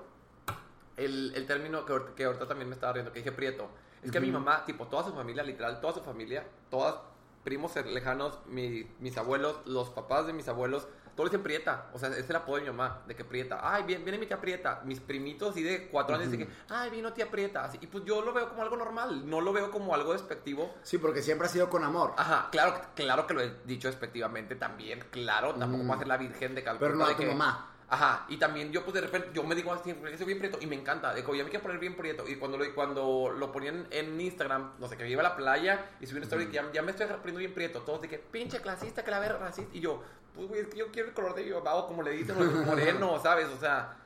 el, 0.96 1.32
el 1.36 1.46
término 1.46 1.84
que, 1.86 1.94
que 2.16 2.24
ahorita 2.24 2.48
también 2.48 2.68
me 2.68 2.74
estaba 2.74 2.92
riendo, 2.94 3.12
que 3.12 3.20
dije 3.20 3.30
prieto, 3.32 3.68
es 4.02 4.10
que 4.10 4.18
a 4.18 4.20
mi 4.20 4.30
mamá, 4.30 4.64
tipo, 4.64 4.86
toda 4.86 5.04
su 5.04 5.12
familia, 5.12 5.42
literal, 5.42 5.80
toda 5.80 5.94
su 5.94 6.00
familia, 6.00 6.46
todas 6.70 6.96
primos 7.44 7.74
lejanos, 7.76 8.38
mi- 8.46 8.86
mis 9.00 9.16
abuelos, 9.16 9.60
los 9.66 9.90
papás 9.90 10.26
de 10.26 10.32
mis 10.32 10.48
abuelos, 10.48 10.86
todos 11.16 11.30
dicen 11.30 11.42
prieta, 11.42 11.86
o 11.92 11.98
sea, 11.98 12.10
es 12.10 12.30
el 12.30 12.36
apodo 12.36 12.56
de 12.56 12.62
mi 12.62 12.68
mamá, 12.68 13.02
de 13.08 13.16
que 13.16 13.24
prieta, 13.24 13.58
ay, 13.62 13.82
viene, 13.82 14.04
viene 14.04 14.18
mi 14.18 14.26
tía 14.26 14.40
prieta, 14.40 14.82
mis 14.84 15.00
primitos 15.00 15.50
así 15.50 15.62
de 15.64 15.88
cuatro 15.88 16.14
años 16.14 16.30
dicen 16.30 16.46
que, 16.46 16.52
ay, 16.68 16.90
vino 16.90 17.12
tía 17.12 17.28
prieta, 17.28 17.64
así, 17.64 17.76
y 17.80 17.86
pues 17.88 18.04
yo 18.04 18.22
lo 18.22 18.32
veo 18.32 18.48
como 18.50 18.62
algo 18.62 18.76
normal, 18.76 19.28
no 19.28 19.40
lo 19.40 19.52
veo 19.52 19.70
como 19.72 19.94
algo 19.94 20.12
despectivo, 20.12 20.72
Sí, 20.82 20.98
porque 20.98 21.22
siempre 21.22 21.46
ha 21.48 21.50
sido 21.50 21.68
con 21.70 21.82
amor. 21.82 22.12
Ajá, 22.16 22.48
claro, 22.52 22.80
claro 22.94 23.26
que 23.26 23.34
lo 23.34 23.40
he 23.40 23.52
dicho 23.64 23.88
despectivamente 23.88 24.54
también, 24.54 25.04
claro, 25.10 25.54
tampoco 25.54 25.88
va 25.88 25.94
a 25.94 25.98
ser 25.98 26.06
la 26.06 26.18
virgen 26.18 26.54
de 26.54 26.62
Calcuta. 26.62 26.86
Pero 26.86 26.96
no 26.98 27.04
a 27.06 27.10
tu 27.16 27.22
que- 27.22 27.26
mamá. 27.28 27.74
Ajá, 27.90 28.26
y 28.28 28.36
también 28.36 28.70
yo 28.70 28.84
pues 28.84 28.94
de 28.94 29.00
repente, 29.00 29.30
yo 29.32 29.42
me 29.44 29.54
digo 29.54 29.72
así, 29.72 29.94
soy 30.18 30.26
bien 30.26 30.38
prieto 30.38 30.58
y 30.60 30.66
me 30.66 30.76
encanta, 30.76 31.14
de 31.14 31.24
que 31.24 31.36
ya 31.36 31.42
me 31.42 31.48
quiero 31.48 31.62
poner 31.62 31.78
bien 31.78 31.96
prieto 31.96 32.28
y 32.28 32.36
cuando 32.36 32.58
lo, 32.58 32.74
cuando 32.74 33.32
lo 33.34 33.50
ponían 33.50 33.86
en 33.90 34.20
Instagram, 34.20 34.72
no 34.78 34.88
sé, 34.88 34.98
que 34.98 35.04
me 35.04 35.10
iba 35.10 35.20
a 35.20 35.30
la 35.30 35.36
playa 35.36 35.86
y 35.98 36.06
subí 36.06 36.18
una 36.18 36.26
story 36.26 36.46
que 36.48 36.52
ya, 36.52 36.70
ya 36.70 36.82
me 36.82 36.90
estoy 36.90 37.06
poniendo 37.06 37.38
bien 37.38 37.54
prieto, 37.54 37.80
todos 37.80 38.02
de 38.02 38.08
que 38.08 38.18
pinche 38.18 38.60
clasista, 38.60 39.02
que 39.02 39.10
la 39.10 39.20
ver 39.20 39.38
racista, 39.38 39.74
y 39.74 39.80
yo, 39.80 40.02
pues 40.34 40.48
güey, 40.48 40.60
es 40.60 40.68
que 40.68 40.76
yo 40.76 40.92
quiero 40.92 41.08
el 41.08 41.14
color 41.14 41.34
de 41.34 41.44
mi 41.44 41.52
o 41.52 41.62
como 41.86 42.02
le 42.02 42.10
dicen, 42.10 42.36
o 42.36 42.44
moreno, 42.66 43.18
¿sabes? 43.22 43.48
O 43.48 43.58
sea... 43.58 43.96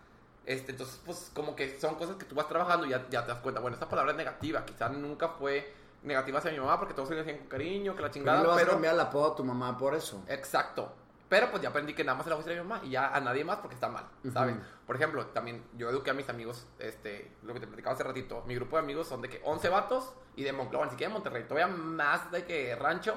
Este, 0.45 0.72
entonces, 0.72 1.01
pues 1.05 1.30
como 1.33 1.55
que 1.55 1.78
son 1.78 1.95
cosas 1.95 2.16
que 2.16 2.24
tú 2.24 2.35
vas 2.35 2.49
trabajando 2.49 2.85
y 2.85 2.91
ya, 2.91 3.07
ya 3.09 3.22
te 3.22 3.28
das 3.28 3.39
cuenta, 3.39 3.61
bueno, 3.61 3.76
esta 3.76 3.89
palabra 3.89 4.11
es 4.11 4.18
negativa, 4.18 4.64
quizás 4.64 4.91
nunca 4.91 5.28
fue 5.28 5.72
negativa 6.03 6.39
hacia 6.39 6.51
mi 6.51 6.59
mamá 6.59 6.78
porque 6.78 6.95
todos 6.95 7.09
se 7.09 7.14
le 7.14 7.22
decían 7.22 7.39
con 7.39 7.49
cariño, 7.49 7.95
que 7.95 8.03
la 8.03 8.09
Pero 8.09 8.14
chingada, 8.14 8.39
no 8.39 8.43
le 8.43 8.49
vas 8.49 8.59
pero... 8.59 8.70
a 8.70 8.74
cambiar 8.74 8.95
el 8.95 9.01
apodo 9.01 9.33
a 9.33 9.37
tu 9.37 9.45
mamá 9.45 9.78
por 9.78 9.95
eso. 9.95 10.22
Exacto. 10.26 10.93
Pero 11.33 11.51
pues 11.51 11.62
ya 11.62 11.70
aprendí 11.70 11.95
que 11.95 12.05
nada 12.05 12.14
más 12.14 12.24
se 12.24 12.28
la 12.28 12.37
voy 12.37 12.43
a 12.43 12.47
decir 12.47 12.61
a 12.61 12.62
mi 12.62 12.68
mamá 12.68 12.85
y 12.85 12.91
ya 12.91 13.09
a 13.09 13.18
nadie 13.18 13.43
más 13.43 13.57
porque 13.57 13.74
está 13.74 13.89
mal, 13.89 14.05
¿sabes? 14.35 14.55
Por 14.87 14.97
ejemplo, 14.97 15.24
también 15.28 15.64
yo 15.78 15.89
eduqué 15.89 16.11
a 16.11 16.12
mis 16.12 16.28
amigos, 16.28 16.66
este, 16.78 17.33
lo 17.43 17.55
que 17.55 17.61
te 17.61 17.66
platicaba 17.66 17.95
hace 17.95 18.05
ratito, 18.05 18.45
mi 18.47 18.55
grupo 18.55 18.76
de 18.76 18.83
amigos 18.83 19.09
son 19.09 19.22
de 19.22 19.30
que 19.30 19.41
11 19.43 19.70
vatos 19.70 20.12
y 20.37 20.43
de 20.43 20.53
Monclova, 20.53 20.85
ni 20.85 20.91
siquiera 20.91 21.09
de 21.09 21.14
Monterrey, 21.14 21.45
todavía 21.45 21.74
más 21.74 22.30
de 22.33 22.45
que 22.45 22.76
rancho, 22.76 23.14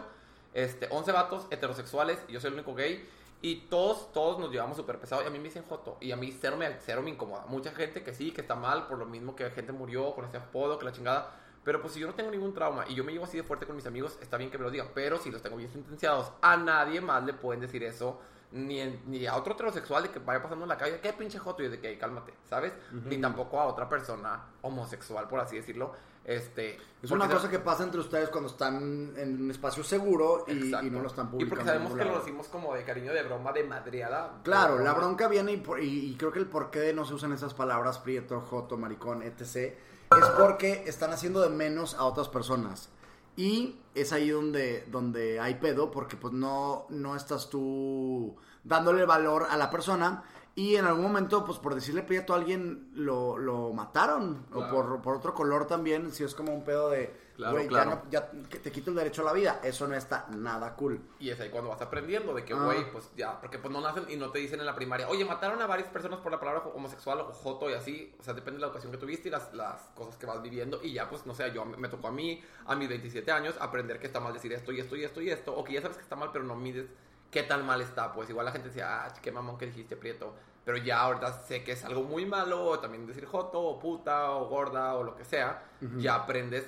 este, 0.53 0.87
11 0.89 1.11
vatos 1.11 1.47
heterosexuales, 1.51 2.23
y 2.29 2.31
yo 2.31 2.39
soy 2.39 2.51
el 2.51 2.53
único 2.53 2.73
gay 2.73 3.05
y 3.41 3.67
todos, 3.69 4.13
todos 4.13 4.39
nos 4.39 4.49
llevamos 4.49 4.77
súper 4.77 4.97
pesado 4.97 5.21
y 5.21 5.27
a 5.27 5.29
mí 5.29 5.37
me 5.37 5.49
dicen 5.49 5.65
joto 5.67 5.97
y 5.99 6.13
a 6.13 6.15
mí 6.15 6.31
cero 6.39 6.55
me, 6.55 6.73
cero 6.79 7.01
me 7.01 7.09
incomoda. 7.09 7.45
Mucha 7.47 7.71
gente 7.71 8.01
que 8.01 8.13
sí, 8.13 8.31
que 8.31 8.39
está 8.39 8.55
mal 8.55 8.87
por 8.87 8.97
lo 8.97 9.05
mismo 9.05 9.35
que 9.35 9.49
gente 9.49 9.73
murió 9.73 10.15
con 10.15 10.23
ese 10.23 10.37
apodo, 10.37 10.79
que 10.79 10.85
la 10.85 10.93
chingada. 10.93 11.35
Pero 11.65 11.81
pues 11.81 11.93
si 11.93 11.99
yo 11.99 12.07
no 12.07 12.13
tengo 12.13 12.31
ningún 12.31 12.53
trauma 12.53 12.85
y 12.87 12.93
yo 12.95 13.03
me 13.03 13.11
llevo 13.11 13.25
así 13.25 13.35
de 13.37 13.43
fuerte 13.43 13.65
con 13.65 13.75
mis 13.75 13.85
amigos, 13.87 14.17
está 14.21 14.37
bien 14.37 14.49
que 14.51 14.57
me 14.57 14.63
lo 14.63 14.71
digan. 14.71 14.87
Pero 14.93 15.17
si 15.17 15.31
los 15.31 15.41
tengo 15.41 15.57
bien 15.57 15.71
sentenciados, 15.71 16.31
a 16.41 16.55
nadie 16.55 17.01
más 17.01 17.25
le 17.25 17.33
pueden 17.33 17.59
decir 17.61 17.83
eso. 17.83 18.21
Ni, 18.51 18.79
en- 18.79 19.01
ni 19.07 19.25
a 19.25 19.35
otro 19.35 19.53
heterosexual 19.53 20.03
de 20.03 20.09
que 20.11 20.19
vaya 20.19 20.41
pasando 20.41 20.63
en 20.63 20.69
la 20.69 20.77
calle, 20.77 20.99
¿qué 21.01 21.11
pinche 21.11 21.39
joto? 21.39 21.63
Y 21.63 21.67
de 21.67 21.79
que 21.79 21.97
cálmate, 21.97 22.33
¿sabes? 22.47 22.71
Ni 22.91 23.17
tampoco 23.17 23.59
a 23.59 23.65
otra 23.65 23.89
persona 23.89 24.45
homosexual, 24.61 25.27
por 25.27 25.39
así 25.41 25.57
decirlo. 25.57 25.93
Este, 26.23 26.75
Es 26.75 26.79
porque 27.01 27.13
una 27.15 27.27
sa- 27.27 27.33
cosa 27.33 27.49
que 27.49 27.59
pasa 27.59 27.83
entre 27.83 27.99
ustedes 27.99 28.29
cuando 28.29 28.49
están 28.49 29.13
en 29.17 29.41
un 29.43 29.51
espacio 29.51 29.83
seguro 29.83 30.45
y, 30.47 30.73
y 30.73 30.89
no 30.89 31.01
lo 31.01 31.07
están 31.07 31.27
Y 31.27 31.29
publicando. 31.31 31.49
porque 31.49 31.61
en 31.61 31.67
sabemos 31.67 31.97
que 31.97 32.05
lo 32.05 32.19
decimos 32.19 32.47
como 32.47 32.73
de 32.75 32.83
cariño, 32.83 33.11
de 33.13 33.23
broma, 33.23 33.51
de 33.51 33.63
madreada. 33.63 34.39
Claro, 34.43 34.77
de 34.77 34.83
la 34.85 34.93
bronca 34.93 35.27
viene 35.27 35.51
y, 35.53 35.57
por- 35.57 35.79
y- 35.81 36.11
y 36.11 36.15
creo 36.15 36.31
que 36.31 36.39
el 36.39 36.47
por 36.47 36.71
qué 36.71 36.93
no 36.93 37.03
se 37.05 37.13
usan 37.15 37.31
esas 37.33 37.53
palabras 37.53 37.97
prieto, 37.99 38.39
joto, 38.41 38.77
maricón, 38.77 39.21
etc. 39.21 39.75
es 40.11 40.25
porque 40.37 40.83
están 40.87 41.11
haciendo 41.11 41.41
de 41.41 41.49
menos 41.49 41.95
a 41.95 42.05
otras 42.05 42.29
personas. 42.29 42.89
Y 43.37 43.79
es 43.93 44.13
ahí 44.13 44.29
donde, 44.29 44.85
donde 44.91 45.39
hay 45.39 45.55
pedo 45.55 45.91
porque 45.91 46.15
pues 46.15 46.33
no, 46.33 46.85
no 46.89 47.15
estás 47.15 47.49
tú 47.49 48.35
dándole 48.63 49.05
valor 49.05 49.47
a 49.49 49.57
la 49.57 49.69
persona. 49.69 50.23
Y 50.55 50.75
en 50.75 50.85
algún 50.85 51.03
momento 51.03 51.43
pues 51.43 51.59
por 51.59 51.75
decirle 51.75 52.03
prieto 52.03 52.33
a 52.33 52.37
alguien 52.37 52.91
lo, 52.93 53.37
lo 53.37 53.73
mataron. 53.73 54.45
O 54.53 54.69
por, 54.69 55.01
por 55.01 55.17
otro 55.17 55.33
color 55.33 55.67
también, 55.67 56.11
si 56.11 56.23
es 56.23 56.35
como 56.35 56.53
un 56.53 56.63
pedo 56.63 56.89
de... 56.89 57.24
Claro, 57.35 57.53
güey, 57.55 57.67
claro. 57.67 58.01
ya, 58.09 58.29
no- 58.31 58.47
ya 58.49 58.59
te 58.61 58.71
quito 58.71 58.91
el 58.91 58.95
derecho 58.95 59.21
a 59.21 59.25
la 59.25 59.33
vida, 59.33 59.59
eso 59.63 59.87
no 59.87 59.95
está 59.95 60.25
nada 60.29 60.73
cool. 60.75 61.01
Y 61.19 61.29
es 61.29 61.39
ahí 61.39 61.49
cuando 61.49 61.69
vas 61.69 61.81
aprendiendo 61.81 62.33
de 62.33 62.45
que, 62.45 62.53
Ah. 62.53 62.63
güey, 62.63 62.89
pues 62.91 63.09
ya, 63.17 63.39
porque 63.41 63.59
pues 63.59 63.73
no 63.73 63.81
nacen 63.81 64.05
y 64.09 64.15
no 64.15 64.31
te 64.31 64.39
dicen 64.39 64.59
en 64.61 64.65
la 64.65 64.73
primaria, 64.75 65.09
oye, 65.09 65.25
mataron 65.25 65.61
a 65.61 65.67
varias 65.67 65.89
personas 65.89 66.19
por 66.21 66.31
la 66.31 66.39
palabra 66.39 66.61
homosexual 66.73 67.19
o 67.19 67.33
joto 67.33 67.69
y 67.69 67.73
así, 67.73 68.15
o 68.19 68.23
sea, 68.23 68.33
depende 68.33 68.57
de 68.57 68.61
la 68.61 68.67
educación 68.67 68.91
que 68.91 68.97
tuviste 68.97 69.27
y 69.27 69.31
las, 69.31 69.53
las 69.53 69.81
cosas 69.95 70.15
que 70.15 70.25
vas 70.25 70.41
viviendo 70.41 70.79
y 70.81 70.93
ya, 70.93 71.09
pues, 71.09 71.25
no 71.25 71.33
sé, 71.35 71.51
yo 71.51 71.65
me 71.65 71.89
tocó 71.89 72.07
a 72.07 72.11
mí, 72.11 72.41
a 72.67 72.75
mis 72.75 72.87
27 72.87 73.31
años, 73.31 73.55
aprender 73.59 73.99
que 73.99 74.07
está 74.07 74.19
mal 74.21 74.33
decir 74.33 74.53
esto 74.53 74.71
y 74.71 74.79
esto 74.79 74.95
y 74.95 75.03
esto 75.03 75.21
y 75.21 75.29
esto, 75.29 75.53
o 75.55 75.63
que 75.63 75.73
ya 75.73 75.81
sabes 75.81 75.97
que 75.97 76.03
está 76.03 76.15
mal, 76.15 76.29
pero 76.31 76.45
no 76.45 76.55
mides 76.55 76.87
qué 77.31 77.43
tan 77.43 77.65
mal 77.65 77.81
está, 77.81 78.13
pues 78.13 78.29
igual 78.29 78.45
la 78.45 78.53
gente 78.53 78.69
decía, 78.69 79.03
ah, 79.05 79.13
qué 79.21 79.29
mamón 79.31 79.57
que 79.57 79.65
dijiste, 79.65 79.97
Prieto, 79.97 80.33
pero 80.63 80.77
ya 80.77 81.01
ahorita 81.01 81.33
sé 81.43 81.63
que 81.65 81.73
es 81.73 81.83
algo 81.83 82.03
muy 82.03 82.25
malo, 82.25 82.63
o 82.65 82.79
también 82.79 83.05
decir 83.05 83.25
joto, 83.25 83.59
o 83.61 83.77
puta, 83.77 84.31
o 84.31 84.47
gorda, 84.47 84.95
o 84.95 85.03
lo 85.03 85.15
que 85.17 85.25
sea, 85.25 85.63
ya 85.97 86.15
aprendes 86.15 86.67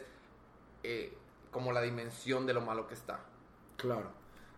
eh, 0.90 1.18
como 1.52 1.72
la 1.72 1.82
dimensión 1.82 2.46
de 2.46 2.54
lo 2.54 2.62
malo 2.62 2.88
que 2.88 2.94
está. 2.94 3.20
Claro. 3.76 4.10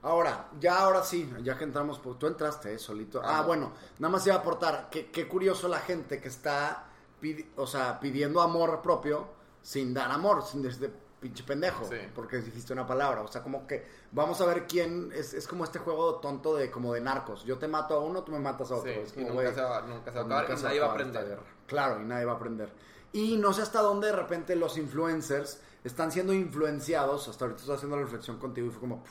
Ahora, 0.02 0.48
ya 0.60 0.80
ahora 0.80 1.04
sí, 1.04 1.30
ya 1.44 1.58
que 1.58 1.66
entramos, 1.66 2.00
pues, 2.00 2.18
tú 2.18 2.28
entraste 2.28 2.74
eh, 2.74 2.80
solito. 2.80 3.22
Ah, 3.24 3.42
bueno, 3.42 3.74
nada 4.00 4.12
más 4.12 4.26
iba 4.26 4.36
a 4.36 4.40
aportar, 4.40 4.88
qué, 4.90 5.12
qué 5.12 5.28
curioso 5.28 5.68
la 5.68 5.80
gente 5.80 6.22
que 6.22 6.30
está, 6.30 6.86
pidi- 7.22 7.48
o 7.58 7.68
sea, 7.68 8.00
pidiendo 8.00 8.42
amor 8.42 8.82
propio 8.82 9.28
sin 9.62 9.94
dar 9.94 10.10
amor, 10.12 10.44
sin 10.44 10.62
desde- 10.62 10.94
pinche 11.20 11.44
pendejo, 11.44 11.84
Sí. 11.84 11.98
porque 12.16 12.38
dijiste 12.38 12.72
una 12.72 12.88
palabra. 12.88 13.20
O 13.24 13.28
sea, 13.28 13.44
como 13.44 13.68
que 13.68 13.86
vamos 14.14 14.40
a 14.40 14.46
ver 14.46 14.66
quién. 14.66 15.12
Es, 15.14 15.34
es 15.34 15.50
como 15.50 15.66
este 15.66 15.78
juego 15.78 16.16
tonto 16.22 16.56
de 16.56 16.72
como 16.72 16.94
de 16.94 17.02
narcos. 17.02 17.44
Yo 17.44 17.58
te 17.58 17.68
mato 17.68 17.94
a 17.96 18.00
uno, 18.00 18.24
tú 18.24 18.32
me 18.32 18.40
matas 18.40 18.72
a 18.72 18.76
otro. 18.76 18.90
Sí, 18.90 18.98
Es 19.02 19.12
y 19.18 19.26
como, 19.26 19.42
nunca 19.42 19.54
se 19.54 19.62
va- 19.62 19.82
nunca 19.82 20.12
se 20.14 20.18
va 20.18 20.22
a 20.22 20.24
nunca 20.24 20.38
acabar 20.40 20.60
y 20.60 20.64
nadie 20.64 20.80
va 20.80 20.86
a 20.86 20.92
aprender. 20.92 21.40
Claro, 21.68 22.00
y 22.02 22.06
nadie 22.06 22.24
va 22.24 22.32
a 22.32 22.36
aprender. 22.36 22.72
Y 23.12 23.36
no 23.36 23.52
sé 23.52 23.64
hasta 23.64 23.82
dónde 23.82 24.08
de 24.08 24.14
repente 24.14 24.56
los 24.56 24.78
influencers 24.78 25.60
están 25.84 26.12
siendo 26.12 26.34
influenciados. 26.34 27.28
Hasta 27.28 27.46
ahorita 27.46 27.62
estoy 27.62 27.76
haciendo 27.76 27.98
la 27.98 28.04
reflexión 28.04 28.38
contigo 28.40 28.68
y 28.68 28.72
fue 28.72 28.80
como. 28.82 29.04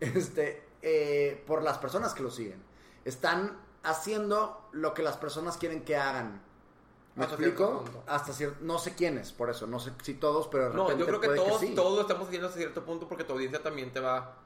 este. 0.00 0.62
eh, 0.82 1.42
por 1.46 1.62
las 1.62 1.78
personas 1.78 2.14
que 2.14 2.22
lo 2.22 2.30
siguen. 2.30 2.62
Están 3.04 3.58
haciendo 3.82 4.68
lo 4.72 4.94
que 4.94 5.02
las 5.02 5.16
personas 5.16 5.56
quieren 5.56 5.84
que 5.84 5.96
hagan. 5.96 6.42
¿Me 7.14 7.24
Hasta 7.24 7.36
explico? 7.36 7.66
cierto 7.66 7.92
punto. 7.92 8.02
Hasta 8.06 8.32
cierto. 8.32 8.58
No 8.62 8.78
sé 8.78 8.94
quiénes, 8.94 9.32
por 9.32 9.50
eso. 9.50 9.66
No 9.66 9.80
sé 9.80 9.92
si 10.02 10.14
todos, 10.14 10.48
pero 10.48 10.70
de 10.70 10.70
No, 10.72 10.84
repente 10.84 11.00
yo 11.00 11.06
creo 11.06 11.20
que 11.20 11.28
puede 11.28 11.38
todos, 11.38 11.60
sí. 11.60 11.74
todos 11.74 12.00
estamos 12.00 12.26
haciendo 12.28 12.48
hasta 12.48 12.58
cierto 12.58 12.84
punto 12.84 13.08
porque 13.08 13.24
tu 13.24 13.32
audiencia 13.32 13.62
también 13.62 13.92
te 13.92 14.00
va. 14.00 14.36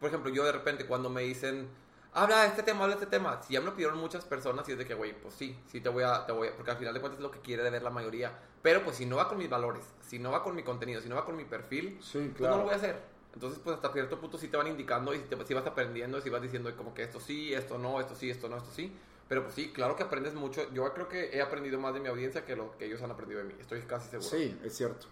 Por 0.00 0.08
ejemplo, 0.08 0.30
yo 0.32 0.44
de 0.44 0.52
repente 0.52 0.86
cuando 0.86 1.10
me 1.10 1.22
dicen, 1.22 1.68
habla 2.12 2.42
de 2.42 2.48
este 2.48 2.62
tema, 2.62 2.84
habla 2.84 2.96
de 2.96 3.02
este 3.04 3.10
tema, 3.16 3.40
si 3.42 3.54
ya 3.54 3.60
me 3.60 3.66
lo 3.66 3.74
pidieron 3.74 3.98
muchas 3.98 4.24
personas 4.24 4.68
y 4.68 4.72
es 4.72 4.78
de 4.78 4.86
que, 4.86 4.94
güey, 4.94 5.12
pues 5.20 5.34
sí, 5.34 5.58
sí 5.66 5.80
te 5.80 5.88
voy 5.88 6.02
a, 6.04 6.26
te 6.26 6.32
voy 6.32 6.48
a, 6.48 6.56
porque 6.56 6.70
al 6.70 6.76
final 6.76 6.94
de 6.94 7.00
cuentas 7.00 7.18
es 7.18 7.22
lo 7.22 7.30
que 7.30 7.40
quiere 7.40 7.62
de 7.62 7.70
ver 7.70 7.82
la 7.82 7.90
mayoría. 7.90 8.32
Pero 8.62 8.82
pues 8.84 8.96
si 8.96 9.06
no 9.06 9.16
va 9.16 9.28
con 9.28 9.38
mis 9.38 9.48
valores, 9.48 9.84
si 10.02 10.18
no 10.18 10.30
va 10.32 10.42
con 10.42 10.54
mi 10.54 10.62
contenido, 10.62 11.00
si 11.00 11.08
no 11.08 11.14
va 11.16 11.24
con 11.24 11.36
mi 11.36 11.44
perfil, 11.44 11.98
Sí, 12.02 12.32
pues 12.36 12.50
no 12.50 12.58
lo 12.58 12.62
voy 12.64 12.72
a 12.72 12.76
hacer. 12.76 13.00
Entonces, 13.32 13.60
pues 13.62 13.76
hasta 13.76 13.92
cierto 13.92 14.20
punto 14.20 14.38
sí 14.38 14.48
te 14.48 14.56
van 14.56 14.66
indicando 14.66 15.14
y 15.14 15.18
si, 15.18 15.24
te- 15.24 15.46
si 15.46 15.54
vas 15.54 15.66
aprendiendo, 15.66 16.20
si 16.20 16.30
vas 16.30 16.42
diciendo 16.42 16.74
como 16.76 16.92
que 16.92 17.04
esto 17.04 17.20
sí, 17.20 17.54
esto 17.54 17.78
no, 17.78 18.00
esto 18.00 18.14
sí, 18.16 18.28
esto 18.28 18.48
no, 18.48 18.56
esto 18.56 18.70
sí. 18.74 18.92
Pero 19.28 19.44
pues 19.44 19.54
sí, 19.54 19.70
claro 19.72 19.94
que 19.94 20.02
aprendes 20.02 20.34
mucho. 20.34 20.68
Yo 20.72 20.92
creo 20.92 21.08
que 21.08 21.30
he 21.36 21.40
aprendido 21.40 21.78
más 21.78 21.94
de 21.94 22.00
mi 22.00 22.08
audiencia 22.08 22.44
que 22.44 22.56
lo 22.56 22.76
que 22.76 22.86
ellos 22.86 23.00
han 23.02 23.12
aprendido 23.12 23.38
de 23.40 23.46
mí. 23.46 23.54
Estoy 23.60 23.80
casi 23.82 24.10
seguro. 24.10 24.28
Sí, 24.28 24.58
es 24.64 24.76
cierto. 24.76 25.06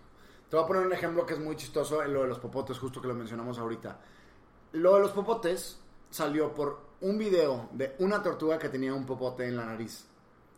Te 0.51 0.57
voy 0.57 0.65
a 0.65 0.67
poner 0.67 0.85
un 0.85 0.93
ejemplo 0.93 1.25
que 1.25 1.35
es 1.35 1.39
muy 1.39 1.55
chistoso 1.55 2.03
en 2.03 2.13
lo 2.13 2.23
de 2.23 2.29
los 2.29 2.41
popotes, 2.41 2.77
justo 2.77 3.01
que 3.01 3.07
lo 3.07 3.15
mencionamos 3.15 3.59
ahorita. 3.61 4.01
Lo 4.73 4.97
de 4.97 5.03
los 5.03 5.13
popotes 5.13 5.79
salió 6.11 6.53
por 6.55 6.88
un 7.01 7.19
video 7.19 7.69
de 7.73 7.95
una 8.01 8.23
tortuga 8.23 8.59
que 8.59 8.69
tenía 8.69 8.93
un 8.95 9.07
popote 9.07 9.47
en 9.47 9.57
la 9.57 9.65
nariz. 9.67 10.05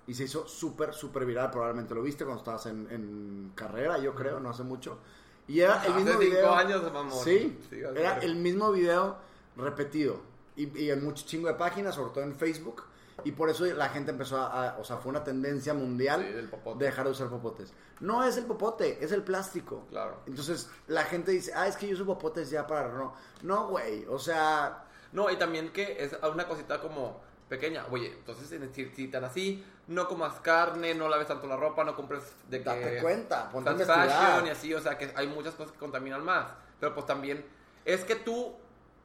Y 0.07 0.14
se 0.14 0.24
hizo 0.24 0.49
súper, 0.49 0.93
súper 0.95 1.24
viral. 1.24 1.51
Probablemente 1.51 1.95
lo 1.95 2.03
viste 2.03 2.24
cuando 2.24 2.41
estabas 2.41 2.66
en, 2.66 2.88
en 2.91 3.53
carrera, 3.55 3.99
yo 3.99 4.14
creo, 4.14 4.41
no 4.41 4.51
hace 4.51 4.62
mucho. 4.62 4.99
Y 5.47 5.61
era 5.61 5.74
el 5.74 5.78
Hace 5.78 5.91
mismo 5.93 6.11
cinco 6.12 6.18
video. 6.20 6.55
años, 6.55 6.93
mamón. 6.93 7.24
Sí, 7.24 7.59
Sí, 7.68 7.82
hace 7.84 8.01
era 8.01 8.18
el 8.18 8.36
mismo 8.36 8.72
video 8.72 9.16
repetido. 9.57 10.20
Y, 10.57 10.76
y 10.78 10.91
en 10.91 11.05
mucho 11.05 11.24
chingo 11.26 11.49
de 11.49 11.55
páginas, 11.55 11.95
sobre 11.95 12.11
todo 12.12 12.24
en 12.24 12.34
Facebook. 12.34 12.82
Y 13.22 13.32
por 13.32 13.51
eso 13.51 13.66
la 13.66 13.88
gente 13.91 14.11
empezó 14.11 14.38
a, 14.38 14.70
a- 14.70 14.78
o 14.78 14.84
sea, 14.84 14.97
fue 14.97 15.11
una 15.11 15.22
tendencia 15.22 15.74
mundial 15.74 16.22
Sí, 16.26 16.32
de 16.78 16.84
dejar 16.86 17.05
de 17.05 17.11
usar 17.12 17.28
popotes. 17.28 17.72
No 18.01 18.24
es 18.24 18.36
el 18.38 18.47
popote, 18.47 19.05
es 19.05 19.12
el 19.12 19.22
plástico. 19.22 19.84
Claro. 19.91 20.22
Entonces 20.26 20.70
la 20.88 21.05
gente 21.05 21.30
dice, 21.32 21.53
ah, 21.55 21.66
es 21.68 21.76
que 21.76 21.86
yo 21.86 21.95
uso 21.95 22.07
popotes 22.07 22.49
ya 22.51 22.66
para... 22.66 22.88
No, 22.95 23.12
no, 23.43 23.68
güey, 23.68 24.07
o 24.07 24.18
sea, 24.18 24.84
No, 25.13 25.31
y 25.31 25.37
también 25.37 25.73
que 25.73 26.03
es 26.05 26.17
una 26.33 26.47
cosita 26.47 26.81
como 26.81 27.21
pequeña. 27.49 27.85
Oye, 27.91 28.13
entonces 28.13 28.51
en- 28.53 28.73
si, 28.73 28.87
si 28.95 29.09
tan 29.09 29.25
así, 29.25 29.65
no 29.89 30.07
comas 30.07 30.35
carne, 30.41 30.95
no 30.95 31.09
laves 31.09 31.27
tanto 31.27 31.47
la 31.49 31.57
ropa, 31.57 31.83
no 31.85 31.97
compres 31.97 32.23
de 32.49 32.59
que... 32.59 32.65
Date 32.65 32.99
cuenta, 33.03 33.51
ponte 33.51 33.85
fashion 33.85 34.47
y 34.47 34.51
así, 34.51 34.73
o 34.73 34.81
sea, 34.81 34.97
que 34.97 35.13
hay 35.17 35.27
muchas 35.27 35.55
cosas 35.55 35.73
que 35.73 35.79
contaminan 35.79 36.25
más. 36.25 36.53
Pero 36.79 36.95
pues 36.95 37.07
también 37.07 37.45
es 37.85 38.05
que 38.05 38.15
tú 38.15 38.55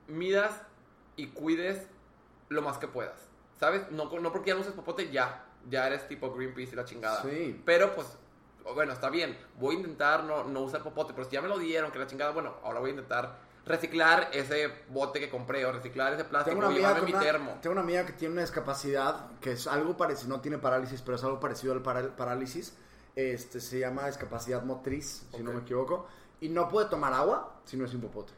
midas 0.08 0.62
y 1.16 1.28
cuides 1.28 1.88
lo 2.50 2.62
más 2.62 2.78
que 2.78 2.88
puedas. 2.88 3.20
¿Sabes? 3.60 3.90
No, 3.92 4.10
no 4.20 4.32
porque 4.32 4.50
ya 4.50 4.56
no 4.56 4.62
uses 4.62 4.74
popote, 4.74 5.10
ya. 5.12 5.46
Ya 5.68 5.88
eres 5.88 6.08
tipo 6.08 6.32
Greenpeace 6.34 6.74
y 6.74 6.76
la 6.76 6.86
chingada. 6.86 7.24
Sí. 7.24 7.60
Pero 7.66 7.96
pues, 7.96 8.08
bueno, 8.76 8.94
está 8.94 9.10
bien. 9.10 9.38
Voy 9.60 9.76
a 9.76 9.80
intentar 9.80 10.24
no, 10.24 10.44
no 10.44 10.62
usar 10.62 10.84
popote, 10.84 11.14
pero 11.14 11.26
si 11.28 11.32
ya 11.32 11.42
me 11.42 11.48
lo 11.48 11.58
dieron, 11.58 11.92
que 11.92 11.98
la 11.98 12.06
chingada, 12.06 12.32
bueno, 12.32 12.56
ahora 12.64 12.80
voy 12.80 12.90
a 12.90 12.94
intentar 12.94 13.38
reciclar 13.66 14.30
ese 14.34 14.72
bote 14.90 15.20
que 15.20 15.30
compré 15.30 15.66
o 15.66 15.72
reciclar 15.72 16.14
ese 16.14 16.24
plástico 16.26 16.56
tengo 16.60 16.68
una, 16.70 16.80
y 16.80 16.84
amiga 16.84 17.02
mi 17.06 17.12
una- 17.12 17.20
termo. 17.22 17.58
tengo 17.62 17.72
una 17.74 17.82
amiga 17.82 18.06
que 18.06 18.14
tiene 18.14 18.34
una 18.34 18.42
discapacidad 18.42 19.32
que 19.40 19.54
es 19.54 19.66
algo 19.68 19.98
parecido, 19.98 20.30
no 20.36 20.42
tiene 20.42 20.58
parálisis, 20.58 21.02
pero 21.02 21.16
es 21.18 21.24
algo 21.24 21.40
parecido 21.40 21.74
al 21.74 21.82
para- 21.82 22.16
parálisis. 22.16 22.76
Este, 23.16 23.62
se 23.62 23.80
llama 23.80 24.08
discapacidad 24.08 24.64
motriz, 24.64 25.26
si 25.34 25.42
no 25.42 25.54
me 25.54 25.62
equivoco. 25.62 26.06
Y 26.42 26.50
no 26.50 26.68
puede 26.68 26.90
tomar 26.90 27.14
agua 27.14 27.56
si 27.64 27.78
no 27.78 27.86
es 27.86 27.94
un 27.94 28.02
popote. 28.02 28.34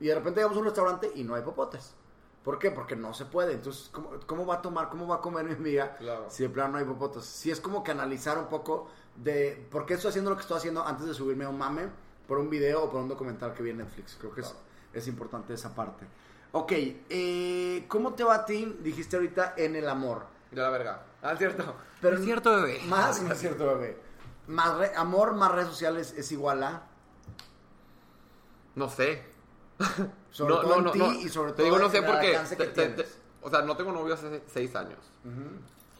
Y 0.00 0.06
de 0.06 0.14
repente 0.14 0.40
llegamos 0.40 0.56
a 0.56 0.60
un 0.60 0.64
restaurante 0.66 1.12
y 1.14 1.22
no 1.22 1.34
hay 1.34 1.42
popotes. 1.42 1.94
¿Por 2.42 2.58
qué? 2.58 2.70
Porque 2.70 2.96
no 2.96 3.12
se 3.12 3.26
puede. 3.26 3.52
Entonces, 3.52 3.90
¿cómo, 3.92 4.12
cómo 4.26 4.46
va 4.46 4.54
a 4.56 4.62
tomar, 4.62 4.88
cómo 4.88 5.06
va 5.06 5.16
a 5.16 5.20
comer 5.20 5.44
mi 5.44 5.52
amiga 5.52 5.96
Claro. 5.98 6.24
si 6.30 6.42
de 6.42 6.48
plano 6.48 6.72
no 6.72 6.78
hay 6.78 6.84
popotes? 6.86 7.24
Sí, 7.26 7.50
es 7.50 7.60
como 7.60 7.84
que 7.84 7.90
analizar 7.90 8.38
un 8.38 8.46
poco 8.46 8.88
de 9.16 9.68
por 9.70 9.84
qué 9.84 9.94
estoy 9.94 10.08
haciendo 10.08 10.30
lo 10.30 10.36
que 10.36 10.42
estoy 10.42 10.56
haciendo 10.56 10.82
antes 10.86 11.04
de 11.06 11.12
subirme 11.12 11.44
a 11.44 11.50
un 11.50 11.58
mame 11.58 11.90
por 12.30 12.38
un 12.38 12.48
video 12.48 12.84
o 12.84 12.88
por 12.92 13.00
un 13.00 13.08
documental 13.08 13.52
que 13.54 13.60
vi 13.64 13.70
en 13.70 13.78
Netflix. 13.78 14.14
Creo 14.16 14.32
que 14.32 14.42
es, 14.42 14.46
Claro. 14.46 14.60
es 14.92 15.08
importante 15.08 15.52
esa 15.52 15.74
parte. 15.74 16.06
Ok, 16.52 16.70
eh, 16.76 17.84
¿cómo 17.88 18.14
te 18.14 18.22
va 18.22 18.36
a 18.36 18.44
ti? 18.46 18.76
Dijiste 18.84 19.16
ahorita 19.16 19.54
en 19.56 19.74
el 19.74 19.88
amor. 19.88 20.26
De 20.52 20.62
la 20.62 20.70
verga. 20.70 21.02
Ah, 21.22 21.32
es 21.32 21.38
cierto. 21.40 21.74
Pero 22.00 22.16
es 22.18 22.24
cierto, 22.24 22.54
bebé. 22.54 22.82
Más, 22.86 23.20
no 23.20 23.32
es 23.32 23.38
cierto, 23.40 23.66
bebé. 23.66 23.98
Más 24.46 24.76
re- 24.78 24.92
amor 24.94 25.34
más 25.34 25.50
redes 25.50 25.70
sociales 25.70 26.14
es 26.16 26.30
igual 26.30 26.62
a. 26.62 26.82
No 28.76 28.88
sé. 28.88 29.24
Sobre 30.30 30.54
todo 30.54 30.76
en 30.78 30.92
ti 30.92 31.22
y 31.24 31.28
sobre 31.30 31.50
Te 31.50 31.56
todo 31.56 31.64
digo, 31.64 31.78
no 31.80 31.90
sé 31.90 31.98
en 31.98 32.04
el 32.04 32.10
porque. 32.12 32.28
alcance 32.28 32.56
que 32.56 32.64
te- 32.66 32.70
te- 32.70 32.86
tienes. 32.94 33.12
te- 33.12 33.20
o 33.42 33.50
sea, 33.50 33.62
no 33.62 33.76
tengo 33.76 33.90
novio 33.90 34.14
hace 34.14 34.40
seis 34.46 34.76
años. 34.76 35.00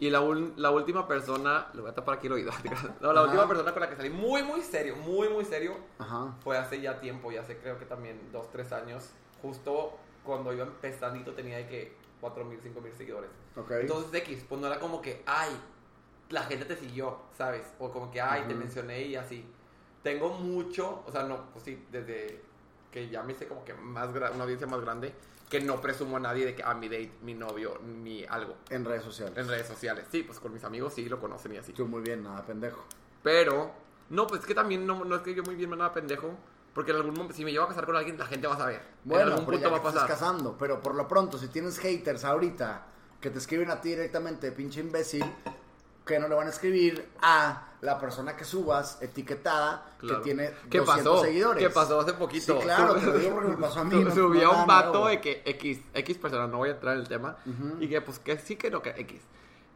Y 0.01 0.09
la, 0.11 0.21
ul- 0.23 0.55
la 0.57 0.71
última 0.71 1.07
persona. 1.07 1.69
Le 1.75 1.83
voy 1.83 1.91
a 1.91 1.95
tapar 1.95 2.17
aquí 2.19 2.27
el 2.27 2.33
oído. 2.33 2.51
No, 3.01 3.13
la 3.13 3.21
Ajá. 3.21 3.29
última 3.31 3.47
persona 3.47 3.73
con 3.73 3.81
la 3.83 3.89
que 3.91 3.97
salí 3.97 4.11
muy, 4.11 4.43
muy 4.43 4.63
serio, 4.63 4.97
muy, 4.97 5.29
muy 5.29 5.45
serio. 5.45 5.77
Ajá. 5.99 6.35
Fue 6.43 6.57
hace 6.59 6.81
ya 6.81 6.99
tiempo, 7.01 7.31
ya 7.31 7.43
hace 7.43 7.59
creo 7.59 7.79
que 7.79 7.85
también 7.85 8.19
dos, 8.33 8.51
tres 8.51 8.73
años. 8.73 9.11
Justo 9.43 9.97
cuando 10.25 10.53
iba 10.53 10.65
empezandito 10.65 11.33
tenía 11.33 11.59
de 11.59 11.67
que 11.69 11.97
4 12.21 12.45
mil, 12.45 12.59
5 12.63 12.81
mil 12.81 12.93
seguidores. 12.95 13.31
Ok. 13.57 13.71
Entonces 13.73 14.13
X, 14.23 14.45
pues 14.49 14.61
no 14.61 14.67
era 14.67 14.79
como 14.81 15.01
que, 15.03 15.23
ay, 15.27 15.51
la 16.31 16.43
gente 16.45 16.65
te 16.65 16.77
siguió, 16.77 17.19
¿sabes? 17.37 17.67
O 17.79 17.91
como 17.91 18.11
que, 18.11 18.21
ay, 18.21 18.45
te 18.49 18.55
mencioné 18.55 19.03
y 19.03 19.17
así. 19.17 19.45
Tengo 20.03 20.31
mucho, 20.31 21.03
o 21.07 21.13
sea, 21.13 21.25
no, 21.25 21.51
pues 21.53 21.65
sí, 21.65 21.87
desde 21.91 22.41
que 22.91 23.09
ya 23.09 23.23
me 23.23 23.33
hice 23.33 23.47
como 23.47 23.65
que 23.65 23.75
más 23.75 24.09
una 24.11 24.29
audiencia 24.45 24.67
más 24.67 24.81
grande, 24.81 25.13
que 25.51 25.61
no 25.61 25.81
presumo 25.81 26.17
a 26.17 26.21
nadie 26.21 26.47
de 26.47 26.55
que, 26.55 26.63
a 26.63 26.73
mi 26.75 26.89
date, 26.89 27.11
mi 27.23 27.35
novio, 27.35 27.81
mi 27.81 28.25
algo. 28.25 28.55
En 28.71 28.85
redes 28.85 29.03
sociales. 29.03 29.37
En 29.37 29.49
redes 29.49 29.67
sociales, 29.67 30.07
sí, 30.11 30.23
pues 30.23 30.39
con 30.39 30.53
mis 30.55 30.63
amigos 30.63 30.95
sí 30.95 31.07
lo 31.07 31.21
conocen 31.21 31.53
y 31.55 31.57
así. 31.59 31.73
Tú 31.73 31.87
muy 31.87 32.03
bien, 32.03 32.23
nada, 32.23 32.47
pendejo. 32.47 32.85
Pero, 33.23 33.73
no, 34.11 34.29
pues 34.29 34.43
es 34.43 34.47
que 34.47 34.55
también 34.55 34.87
no, 34.87 35.05
no 35.05 35.17
es 35.17 35.23
que 35.23 35.35
yo 35.35 35.43
muy 35.43 35.57
bien 35.57 35.71
nada 35.71 35.93
pendejo, 35.93 36.35
porque 36.73 36.93
en 36.93 36.99
algún 36.99 37.15
momento, 37.15 37.35
si 37.35 37.45
me 37.45 37.51
llevo 37.51 37.65
a 37.65 37.69
casar 37.69 37.85
con 37.85 37.97
alguien, 37.97 38.17
la 38.17 38.27
gente 38.27 38.47
va 38.47 38.55
a 38.55 38.59
saber. 38.59 38.81
Bueno, 39.05 39.23
en 39.23 39.33
algún 39.33 39.47
pero 39.47 39.59
punto 39.59 39.69
ya 39.69 39.73
va 39.73 39.79
a 39.79 39.83
te 39.83 39.89
estás 39.89 40.03
pasar. 40.05 40.19
casando, 40.19 40.57
pero 40.57 40.81
por 40.81 40.95
lo 40.95 41.09
pronto, 41.09 41.37
si 41.37 41.49
tienes 41.49 41.79
haters 41.81 42.25
ahorita 42.25 42.87
que 43.21 43.31
te 43.31 43.39
escriben 43.39 43.71
a 43.73 43.81
ti 43.81 43.89
directamente, 43.91 44.53
pinche 44.53 44.81
imbécil, 44.81 45.25
que 46.11 46.19
no 46.21 46.29
le 46.29 46.35
van 46.35 46.47
a 46.49 46.51
escribir 46.51 47.09
a 47.23 47.69
la 47.83 47.99
persona 47.99 48.37
que 48.37 48.45
subas 48.45 48.99
etiquetada 49.01 49.95
Claro. 49.99 50.19
que 50.19 50.25
tiene 50.25 50.51
¿Qué 50.71 50.79
200 50.79 50.87
pasó? 50.87 51.25
seguidores. 51.25 51.63
¿Qué 51.63 51.71
pasó 51.71 52.01
hace 52.01 52.13
poquito? 52.15 52.57
Sí, 52.59 52.65
claro, 52.65 52.95
te 52.97 53.07
lo 53.07 53.19
digo 53.19 53.35
porque 53.35 53.49
me 53.51 53.57
pasó 53.57 53.81
a 53.81 53.85
mí. 53.85 54.03
No- 54.05 54.11
Subí 54.11 54.39
no 54.41 54.61
un 54.63 54.67
vato 54.67 54.91
nuevo. 54.93 55.07
de 55.09 55.21
que 55.21 55.43
X, 55.45 55.81
X 55.95 56.19
persona, 56.19 56.47
no 56.47 56.59
voy 56.59 56.71
a 56.71 56.73
entrar 56.73 56.95
en 56.95 57.01
el 57.03 57.09
tema, 57.09 57.37
y 57.79 57.89
que 57.89 58.01
pues 58.01 58.19
que 58.19 58.37
sí 58.39 58.57
que 58.57 58.71
no, 58.71 58.83
que 58.83 58.91
X. 58.91 59.21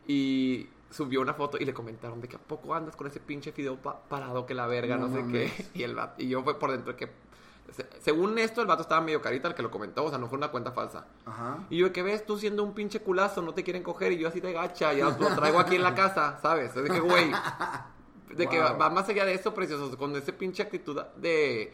Y 0.07 0.69
subió 0.91 1.21
una 1.21 1.35
foto 1.35 1.57
y 1.59 1.65
le 1.65 1.73
comentaron 1.75 2.21
de 2.21 2.29
que 2.29 2.37
a 2.37 2.39
poco 2.39 2.75
andas 2.75 2.95
con 2.95 3.07
ese 3.07 3.19
pinche 3.21 3.53
fideo 3.53 3.77
pa- 3.77 4.01
parado 4.09 4.47
que 4.47 4.55
la 4.55 4.67
verga, 4.67 4.97
no, 4.97 5.09
No 5.09 5.17
sé 5.17 5.33
qué. 5.33 5.65
Y, 5.75 5.83
el 5.83 5.95
vato- 5.95 6.21
y 6.23 6.29
yo 6.29 6.43
fue 6.43 6.59
por 6.59 6.71
dentro 6.73 6.97
que, 6.97 7.11
se- 7.77 7.89
según 8.01 8.39
esto, 8.39 8.61
el 8.61 8.67
vato 8.67 8.83
estaba 8.83 9.01
medio 9.01 9.21
carita 9.21 9.49
el 9.49 9.55
que 9.55 9.63
lo 9.63 9.71
comentó, 9.71 10.05
o 10.05 10.09
sea, 10.11 10.19
no 10.19 10.29
fue 10.29 10.39
una 10.39 10.49
cuenta 10.49 10.73
falsa. 10.73 11.07
Ajá. 11.27 11.59
Y 11.71 11.79
yo, 11.79 11.93
que 11.93 12.03
ves? 12.03 12.25
Tú 12.25 12.39
siendo 12.39 12.63
un 12.63 12.73
pinche 12.75 13.01
culazo, 13.01 13.43
no 13.43 13.53
te 13.55 13.63
quieren 13.65 13.83
coger. 13.83 14.13
Y 14.13 14.19
yo 14.19 14.29
así 14.29 14.41
de 14.41 14.53
gacha, 14.53 14.93
ya 14.93 15.07
lo 15.11 15.35
traigo 15.35 15.59
aquí 15.59 15.77
en 15.77 15.83
la 15.83 15.95
casa, 15.95 16.39
¿sabes? 16.41 16.75
Es 16.77 16.83
de 16.85 16.91
que, 16.91 17.01
güey. 17.01 17.31
De 18.35 18.49
que 18.49 18.59
va 18.59 18.91
más 18.91 19.09
allá 19.09 19.25
de 19.25 19.35
eso, 19.35 19.55
precioso. 19.55 19.97
Con 19.97 20.17
ese 20.17 20.33
pinche 20.33 20.63
actitud 20.63 21.01
de. 21.17 21.73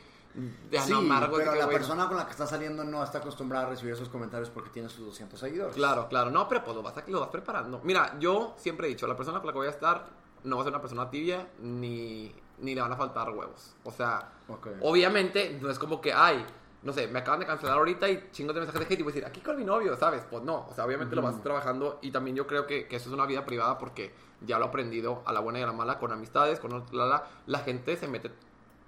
De 0.71 0.79
Sí, 0.81 0.93
amargo. 0.93 1.39
de 1.39 1.45
pero 1.45 1.55
que, 1.55 1.59
la 1.61 1.69
persona 1.69 2.07
con 2.07 2.17
la 2.19 2.25
que 2.27 2.33
está 2.33 2.47
saliendo 2.47 2.85
no 2.85 3.03
está 3.03 3.19
acostumbrada 3.19 3.67
a 3.67 3.71
recibir 3.71 3.95
esos 3.95 4.09
comentarios 4.11 4.51
porque 4.51 4.69
tiene 4.71 4.89
sus 4.91 5.07
200 5.07 5.41
seguidores. 5.41 5.75
Claro, 5.75 6.07
claro. 6.09 6.31
No, 6.31 6.47
pero 6.49 6.63
pues 6.63 6.77
lo 6.77 6.83
vas, 6.83 6.97
a- 6.99 7.05
lo 7.07 7.19
vas 7.21 7.31
preparando. 7.31 7.81
Mira, 7.83 8.15
yo 8.21 8.55
siempre 8.59 8.87
he 8.87 8.91
dicho: 8.91 9.07
la 9.07 9.17
persona 9.17 9.39
con 9.39 9.47
la 9.47 9.53
que 9.53 9.59
voy 9.59 9.67
a 9.69 9.71
estar 9.71 10.07
no 10.45 10.57
va 10.57 10.63
a 10.63 10.65
ser 10.65 10.73
una 10.75 10.81
persona 10.83 11.09
tibia 11.11 11.49
ni, 11.61 12.35
ni 12.61 12.75
le 12.75 12.81
van 12.81 12.93
a 12.93 12.97
faltar 12.97 13.31
huevos. 13.31 13.75
O 13.85 13.91
sea, 13.91 14.33
obviamente 14.81 15.59
no 15.61 15.71
es 15.71 15.79
como 15.79 16.01
que, 16.01 16.13
ay, 16.13 16.45
no 16.83 16.93
sé, 16.93 17.09
me 17.09 17.19
acaban 17.19 17.41
de 17.41 17.47
cancelar 17.47 17.77
ahorita 17.77 18.09
y 18.09 18.29
chingos 18.33 18.55
de 18.55 18.61
mensajes 18.61 18.89
de 18.89 18.95
hate 18.95 19.01
y 19.01 19.03
voy 19.03 19.13
a 19.13 19.15
decir, 19.15 19.27
aquí 19.27 19.41
con 19.41 19.57
mi 19.57 19.65
novio, 19.65 19.97
¿sabes? 19.97 20.25
Pues 20.31 20.43
no, 20.43 20.67
o 20.69 20.75
sea, 20.75 20.87
obviamente 20.87 21.15
lo 21.15 21.23
vas 21.23 21.43
trabajando 21.43 21.99
y 22.01 22.11
también 22.11 22.37
yo 22.37 22.47
creo 22.47 22.67
que, 22.67 22.87
que 22.87 22.97
eso 22.97 23.09
es 23.09 23.15
una 23.15 23.27
vida 23.27 23.45
privada 23.45 23.77
porque 23.79 24.13
ya 24.47 24.59
lo 24.59 24.65
he 24.65 24.69
aprendido 24.69 25.23
a 25.27 25.33
la 25.33 25.41
buena 25.41 25.59
y 25.59 25.63
a 25.63 25.67
la 25.67 25.73
mala 25.73 25.99
con 25.99 26.11
amistades, 26.13 26.59
con 26.59 26.73
la, 26.93 27.07
la, 27.07 27.27
la 27.47 27.59
gente 27.59 27.97
se 27.97 28.09
mete 28.09 28.31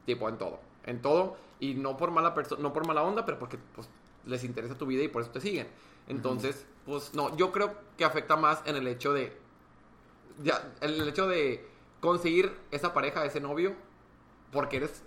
tipo 0.07 0.29
en 0.29 0.39
todo, 0.39 0.61
en 0.85 1.03
todo 1.03 1.37
y 1.61 1.75
no 1.75 1.97
por 1.97 2.11
mala 2.11 2.35
persona, 2.35 2.63
no 2.63 2.73
por 2.73 2.87
mala 2.87 3.03
onda, 3.03 3.25
pero 3.27 3.39
porque 3.39 3.59
pues 3.75 3.89
les 4.25 4.43
interesa 4.45 4.75
tu 4.75 4.87
vida 4.87 5.03
y 5.03 5.09
por 5.09 5.23
eso 5.23 5.31
te 5.31 5.41
siguen. 5.41 5.69
Entonces, 6.09 6.67
pues 6.87 7.15
no, 7.15 7.37
yo 7.37 7.53
creo 7.53 7.75
que 7.97 8.05
afecta 8.05 8.37
más 8.37 8.63
en 8.65 8.77
el 8.77 8.87
hecho 8.87 9.13
de 9.13 9.37
ya, 10.43 10.73
el 10.81 11.07
hecho 11.07 11.29
de 11.29 11.72
conseguir 12.03 12.53
esa 12.73 12.93
pareja, 12.93 13.25
ese 13.25 13.41
novio, 13.41 13.75
porque 14.51 14.79
eres 14.79 15.05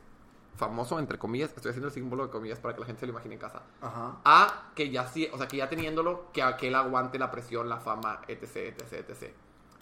famoso, 0.56 0.98
entre 0.98 1.20
comillas, 1.20 1.52
estoy 1.54 1.72
haciendo 1.72 1.90
el 1.90 1.94
símbolo 1.94 2.26
de 2.26 2.32
comillas 2.32 2.58
para 2.60 2.74
que 2.74 2.80
la 2.80 2.86
gente 2.86 3.02
se 3.02 3.06
lo 3.06 3.12
imagine 3.12 3.36
en 3.36 3.42
casa, 3.42 3.64
Ajá. 3.82 4.16
a 4.24 4.72
que 4.74 4.90
ya 4.90 5.06
sí, 5.06 5.30
o 5.34 5.38
sea, 5.38 5.50
que 5.50 5.58
ya 5.58 5.68
teniéndolo, 5.68 6.32
que 6.32 6.42
aquel 6.42 6.74
aguante 6.74 7.20
la 7.20 7.32
presión, 7.32 7.68
la 7.68 7.82
fama, 7.82 8.22
etc, 8.30 8.56
etc, 8.56 9.10
etc. 9.10 9.34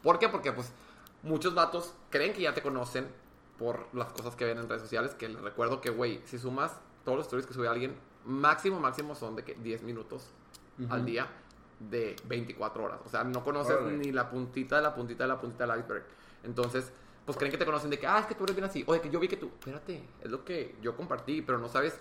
¿Por 0.02 0.18
qué? 0.18 0.28
Porque 0.28 0.52
pues 0.52 0.74
muchos 1.22 1.54
vatos 1.54 1.94
creen 2.10 2.34
que 2.34 2.42
ya 2.42 2.56
te 2.56 2.64
conocen 2.64 3.08
por 3.60 3.88
las 3.94 4.12
cosas 4.12 4.36
que 4.36 4.46
ven 4.46 4.58
en 4.58 4.68
redes 4.68 4.82
sociales, 4.82 5.14
que 5.14 5.30
les 5.30 5.40
recuerdo 5.40 5.82
que, 5.82 5.92
güey, 5.92 6.20
si 6.26 6.40
sumas 6.40 6.72
todos 7.06 7.20
los 7.20 7.28
stories 7.28 7.46
que 7.46 7.54
sube 7.54 7.68
alguien, 7.68 7.96
máximo, 8.26 8.80
máximo 8.80 9.14
son 9.14 9.36
de 9.36 9.44
que 9.44 9.54
10 9.54 9.84
minutos 9.84 10.32
al 10.90 11.06
día 11.06 11.28
de 11.80 12.16
24 12.26 12.84
horas. 12.84 13.00
O 13.06 13.10
sea, 13.10 13.24
no 13.24 13.44
conoces 13.44 13.80
ni 13.84 14.12
la 14.12 14.32
puntita 14.32 14.78
de 14.78 14.82
la 14.82 14.96
puntita 14.96 15.26
de 15.26 15.28
la 15.28 15.40
puntita 15.40 15.68
del 15.68 15.80
iceberg. 15.80 16.06
Entonces, 16.44 16.92
pues 17.26 17.38
creen 17.38 17.52
que 17.52 17.58
te 17.58 17.66
conocen 17.66 17.90
de 17.90 18.00
que, 18.00 18.08
ah, 18.08 18.20
es 18.20 18.26
que 18.26 18.36
tú 18.36 18.44
eres 18.44 18.56
bien 18.56 18.66
así. 18.66 18.84
O 18.88 18.94
de 18.94 19.02
que 19.02 19.10
yo 19.10 19.20
vi 19.20 19.28
que 19.28 19.38
tú, 19.38 19.48
espérate, 19.48 20.04
es 20.22 20.30
lo 20.30 20.44
que 20.44 20.76
yo 20.82 20.96
compartí, 20.96 21.42
pero 21.42 21.58
no 21.58 21.70
sabes 21.70 21.98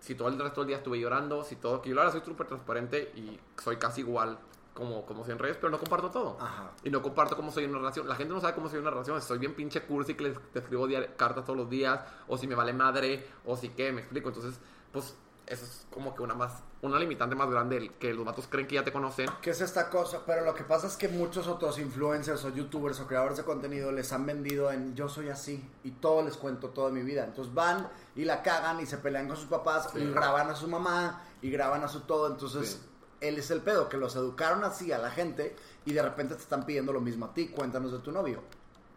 si 0.00 0.14
todo 0.14 0.28
el 0.28 0.38
resto 0.38 0.62
del 0.62 0.68
día 0.68 0.76
estuve 0.78 0.98
llorando, 0.98 1.44
si 1.44 1.56
todo, 1.56 1.80
que 1.80 1.90
yo 1.90 1.96
verdad 1.96 2.12
soy 2.12 2.22
súper 2.24 2.46
transparente 2.46 3.12
y 3.14 3.38
soy 3.62 3.76
casi 3.76 4.00
igual 4.00 4.38
como, 4.74 5.04
como 5.04 5.22
soy 5.24 5.32
en 5.32 5.38
redes, 5.38 5.58
pero 5.58 5.70
no 5.70 5.78
comparto 5.78 6.10
todo. 6.10 6.36
Ajá. 6.40 6.72
Y 6.82 6.90
no 6.90 7.02
comparto 7.02 7.36
cómo 7.36 7.52
soy 7.52 7.64
en 7.64 7.70
una 7.70 7.80
relación. 7.80 8.08
La 8.08 8.16
gente 8.16 8.32
no 8.32 8.40
sabe 8.40 8.54
cómo 8.54 8.68
soy 8.68 8.78
en 8.78 8.82
una 8.82 8.90
relación. 8.90 9.20
Si 9.20 9.28
soy 9.28 9.38
bien 9.38 9.54
pinche 9.54 9.82
cursi 9.82 10.14
que 10.14 10.24
les 10.24 10.38
te 10.52 10.60
escribo 10.60 10.88
cartas 11.16 11.44
todos 11.44 11.56
los 11.56 11.68
días, 11.68 12.00
o 12.26 12.38
si 12.38 12.46
me 12.46 12.54
vale 12.54 12.72
madre, 12.72 13.26
o 13.44 13.56
si 13.56 13.68
qué, 13.70 13.92
me 13.92 14.00
explico. 14.00 14.28
Entonces, 14.28 14.58
pues, 14.90 15.14
eso 15.52 15.64
es 15.64 15.86
como 15.90 16.14
que 16.14 16.22
una 16.22 16.34
más, 16.34 16.52
una 16.80 16.98
limitante 16.98 17.34
más 17.36 17.48
grande, 17.50 17.76
el 17.76 17.92
que 17.92 18.12
los 18.14 18.24
vatos 18.24 18.46
creen 18.48 18.66
que 18.66 18.76
ya 18.76 18.84
te 18.84 18.92
conocen. 18.92 19.28
¿Qué 19.40 19.50
es 19.50 19.60
esta 19.60 19.88
cosa? 19.90 20.20
Pero 20.26 20.44
lo 20.44 20.54
que 20.54 20.64
pasa 20.64 20.86
es 20.86 20.96
que 20.96 21.08
muchos 21.08 21.46
otros 21.46 21.78
influencers 21.78 22.44
o 22.44 22.48
youtubers 22.48 22.98
o 23.00 23.06
creadores 23.06 23.36
de 23.36 23.44
contenido 23.44 23.92
les 23.92 24.12
han 24.12 24.24
vendido 24.26 24.72
en 24.72 24.94
yo 24.94 25.08
soy 25.08 25.28
así 25.28 25.62
y 25.84 25.90
todo 25.92 26.22
les 26.22 26.36
cuento 26.36 26.70
toda 26.70 26.90
mi 26.90 27.02
vida. 27.02 27.24
Entonces 27.24 27.52
van 27.54 27.88
y 28.16 28.24
la 28.24 28.42
cagan 28.42 28.80
y 28.80 28.86
se 28.86 28.98
pelean 28.98 29.28
con 29.28 29.36
sus 29.36 29.46
papás 29.46 29.90
y 29.94 30.04
graban 30.10 30.48
a 30.50 30.54
su 30.54 30.66
mamá 30.68 31.22
y 31.42 31.50
graban 31.50 31.84
a 31.84 31.88
su 31.88 32.00
todo. 32.00 32.26
Entonces 32.30 32.68
Sí. 32.70 32.78
él 33.20 33.38
es 33.38 33.50
el 33.50 33.60
pedo, 33.60 33.88
que 33.88 33.96
los 33.96 34.16
educaron 34.16 34.64
así 34.64 34.90
a 34.92 34.98
la 34.98 35.10
gente 35.10 35.54
y 35.84 35.92
de 35.92 36.02
repente 36.02 36.34
te 36.34 36.40
están 36.42 36.64
pidiendo 36.66 36.92
lo 36.92 37.00
mismo 37.00 37.26
a 37.26 37.34
ti. 37.34 37.48
Cuéntanos 37.48 37.92
de 37.92 37.98
tu 37.98 38.10
novio. 38.12 38.42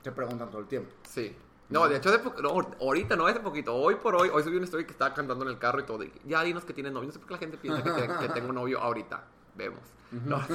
Te 0.01 0.11
preguntan 0.11 0.49
todo 0.49 0.61
el 0.61 0.67
tiempo. 0.67 0.91
Sí. 1.09 1.35
No, 1.69 1.87
de 1.87 1.97
hecho, 1.97 2.09
hace 2.09 2.21
no, 2.41 2.49
ahorita 2.79 3.15
no, 3.15 3.25
hace 3.25 3.39
poquito. 3.39 3.75
Hoy 3.75 3.95
por 3.95 4.15
hoy, 4.15 4.29
hoy 4.31 4.43
subí 4.43 4.55
una 4.55 4.65
story 4.65 4.85
que 4.85 4.91
estaba 4.91 5.13
cantando 5.15 5.43
en 5.45 5.49
el 5.51 5.57
carro 5.57 5.79
y 5.79 5.83
todo. 5.83 6.03
y 6.03 6.11
ya 6.25 6.43
dinos 6.43 6.63
que 6.63 6.73
tienes 6.73 6.91
novio. 6.93 7.07
No 7.07 7.13
sé 7.13 7.19
por 7.19 7.27
qué 7.27 7.33
la 7.33 7.39
gente 7.39 7.57
piensa 7.57 7.81
que, 7.83 7.89
te- 7.91 8.17
que 8.19 8.29
tengo 8.29 8.53
novio 8.53 8.79
ahorita. 8.79 9.23
Vemos. 9.55 9.79
No, 10.11 10.37
no. 10.37 10.45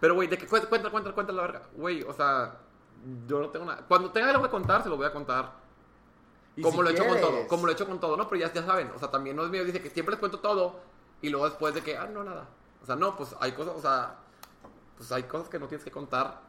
Pero, 0.00 0.14
güey, 0.16 0.28
de 0.28 0.36
que 0.36 0.46
cuenta, 0.46 0.68
cuenta, 0.68 0.90
cuenta, 0.90 1.12
cuenta 1.12 1.32
la 1.32 1.42
verga. 1.42 1.62
Güey, 1.74 2.02
o 2.02 2.12
sea, 2.12 2.56
yo 3.26 3.38
no 3.40 3.48
tengo 3.50 3.64
nada. 3.64 3.84
Cuando 3.88 4.10
tenga 4.10 4.28
algo 4.30 4.42
que 4.42 4.50
contar, 4.50 4.82
se 4.82 4.88
lo 4.88 4.96
voy 4.96 5.06
a 5.06 5.12
contar. 5.12 5.52
Como 6.60 6.72
si 6.78 6.82
lo 6.82 6.88
he 6.90 6.92
hecho 6.92 7.06
con 7.06 7.20
todo. 7.20 7.46
Como 7.48 7.64
lo 7.64 7.70
he 7.70 7.74
hecho 7.74 7.86
con 7.86 8.00
todo, 8.00 8.16
¿no? 8.16 8.28
Pero 8.28 8.40
ya, 8.40 8.52
ya 8.52 8.64
saben. 8.66 8.90
O 8.94 8.98
sea, 8.98 9.10
también 9.10 9.36
no 9.36 9.44
es 9.44 9.50
mío. 9.50 9.64
Dice 9.64 9.80
que 9.80 9.88
siempre 9.88 10.12
les 10.14 10.18
cuento 10.20 10.40
todo. 10.40 10.80
Y 11.22 11.28
luego 11.30 11.48
después 11.48 11.72
de 11.74 11.82
que, 11.82 11.96
ah, 11.96 12.06
no, 12.12 12.24
nada. 12.24 12.48
O 12.82 12.86
sea, 12.86 12.96
no, 12.96 13.16
pues 13.16 13.34
hay 13.40 13.52
cosas, 13.52 13.74
o 13.76 13.80
sea, 13.80 14.16
pues 14.98 15.10
hay 15.12 15.22
cosas 15.22 15.48
que 15.48 15.58
no 15.58 15.68
tienes 15.68 15.84
que 15.84 15.90
contar 15.90 16.40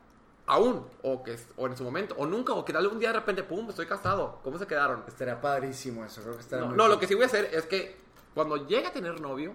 aún. 0.48 0.88
O 1.04 1.24
que 1.24 1.38
o 1.56 1.68
en 1.68 1.78
su 1.78 1.84
momento. 1.84 2.16
O 2.18 2.26
nunca. 2.26 2.54
O 2.54 2.66
que 2.66 2.74
dale 2.74 2.88
un 2.88 3.00
día 3.00 3.10
de 3.10 3.20
repente, 3.20 3.44
pum, 3.44 3.70
estoy 3.70 3.86
casado. 3.86 4.40
¿Cómo 4.44 4.58
se 4.58 4.66
quedaron? 4.66 5.04
Estaría 5.08 5.40
padrísimo 5.40 6.04
eso. 6.04 6.22
Creo 6.22 6.36
que 6.36 6.42
estaría 6.42 6.64
No, 6.64 6.70
muy 6.70 6.78
no, 6.78 6.88
lo 6.88 7.00
que 7.00 7.08
sí 7.08 7.14
voy 7.14 7.24
a 7.24 7.28
hacer 7.28 7.50
es 7.54 7.66
que 7.66 7.98
cuando 8.34 8.68
llegue 8.68 8.88
a 8.88 8.92
tener 8.94 9.22
novio, 9.22 9.54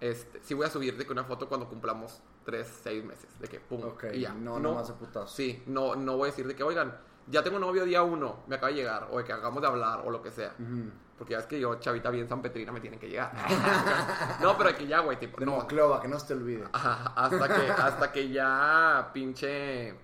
este, 0.00 0.40
sí 0.42 0.54
voy 0.54 0.66
a 0.66 0.70
subir 0.70 0.96
de 0.96 1.06
que 1.06 1.12
una 1.12 1.24
foto 1.24 1.48
cuando 1.48 1.68
cumplamos 1.68 2.20
3, 2.44 2.80
6 2.82 3.04
meses. 3.04 3.38
De 3.38 3.48
que 3.48 3.60
pum. 3.60 3.82
Ok, 3.84 4.04
y 4.12 4.20
ya. 4.20 4.32
no, 4.32 4.58
nomás 4.58 4.88
de 4.88 4.94
putazo. 4.94 5.28
Sí, 5.28 5.62
no, 5.66 5.94
no 5.94 6.16
voy 6.16 6.28
a 6.28 6.30
decir 6.30 6.46
de 6.46 6.56
que, 6.56 6.62
oigan, 6.64 6.96
ya 7.28 7.42
tengo 7.42 7.58
novio 7.58 7.84
día 7.84 8.02
1, 8.02 8.44
me 8.48 8.56
acaba 8.56 8.68
de 8.68 8.74
llegar. 8.74 9.08
O 9.12 9.18
de 9.18 9.24
que 9.24 9.32
acabamos 9.32 9.62
de 9.62 9.68
hablar, 9.68 10.02
o 10.04 10.10
lo 10.10 10.22
que 10.22 10.30
sea. 10.30 10.54
Porque 11.16 11.32
ya 11.34 11.38
es 11.38 11.46
que 11.46 11.60
yo, 11.60 11.76
chavita 11.76 12.10
bien 12.10 12.28
San 12.28 12.42
Petrina, 12.42 12.72
me 12.72 12.80
tienen 12.80 12.98
que 12.98 13.08
llegar. 13.08 13.32
no, 14.40 14.58
pero 14.58 14.74
que 14.76 14.88
ya, 14.88 15.00
güey, 15.00 15.18
tipo, 15.20 15.38
De 15.38 15.46
no. 15.46 15.52
Monclova, 15.52 16.00
que 16.00 16.08
no 16.08 16.18
se 16.18 16.26
te 16.26 16.32
olvide. 16.34 16.64
Ajá, 16.72 17.12
hasta 17.14 17.48
que, 17.48 17.70
hasta 17.70 18.12
que 18.12 18.28
ya 18.28 19.10
pinche 19.12 19.94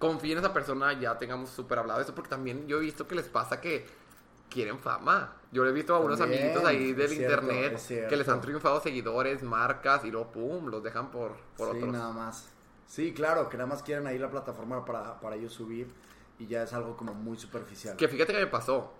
confíe 0.00 0.32
en 0.32 0.38
esa 0.38 0.52
persona, 0.52 0.92
ya 0.94 1.16
tengamos 1.18 1.50
súper 1.50 1.78
hablado 1.78 2.00
eso, 2.00 2.12
porque 2.14 2.30
también 2.30 2.66
yo 2.66 2.78
he 2.78 2.80
visto 2.80 3.06
que 3.06 3.14
les 3.14 3.28
pasa 3.28 3.60
que 3.60 3.86
quieren 4.48 4.80
fama. 4.80 5.36
Yo 5.52 5.64
he 5.64 5.72
visto 5.72 5.94
a 5.94 6.00
unos 6.00 6.18
También, 6.18 6.42
amiguitos 6.42 6.64
ahí 6.64 6.92
del 6.92 7.08
cierto, 7.10 7.44
internet 7.44 8.08
que 8.08 8.16
les 8.16 8.28
han 8.28 8.40
triunfado 8.40 8.80
seguidores, 8.80 9.42
marcas, 9.42 10.04
y 10.04 10.10
luego 10.10 10.32
pum, 10.32 10.66
los 10.66 10.82
dejan 10.82 11.10
por, 11.10 11.36
por 11.56 11.70
sí, 11.70 11.76
otros. 11.76 11.92
nada 11.92 12.12
más. 12.12 12.48
Sí, 12.86 13.12
claro, 13.12 13.48
que 13.48 13.56
nada 13.56 13.68
más 13.68 13.82
quieren 13.84 14.06
ahí 14.08 14.18
la 14.18 14.30
plataforma 14.30 14.84
para, 14.84 15.20
para 15.20 15.36
ellos 15.36 15.52
subir 15.52 15.92
y 16.40 16.46
ya 16.46 16.62
es 16.62 16.72
algo 16.72 16.96
como 16.96 17.14
muy 17.14 17.36
superficial. 17.36 17.96
Que 17.96 18.08
fíjate 18.08 18.32
que 18.32 18.40
me 18.40 18.46
pasó. 18.46 18.92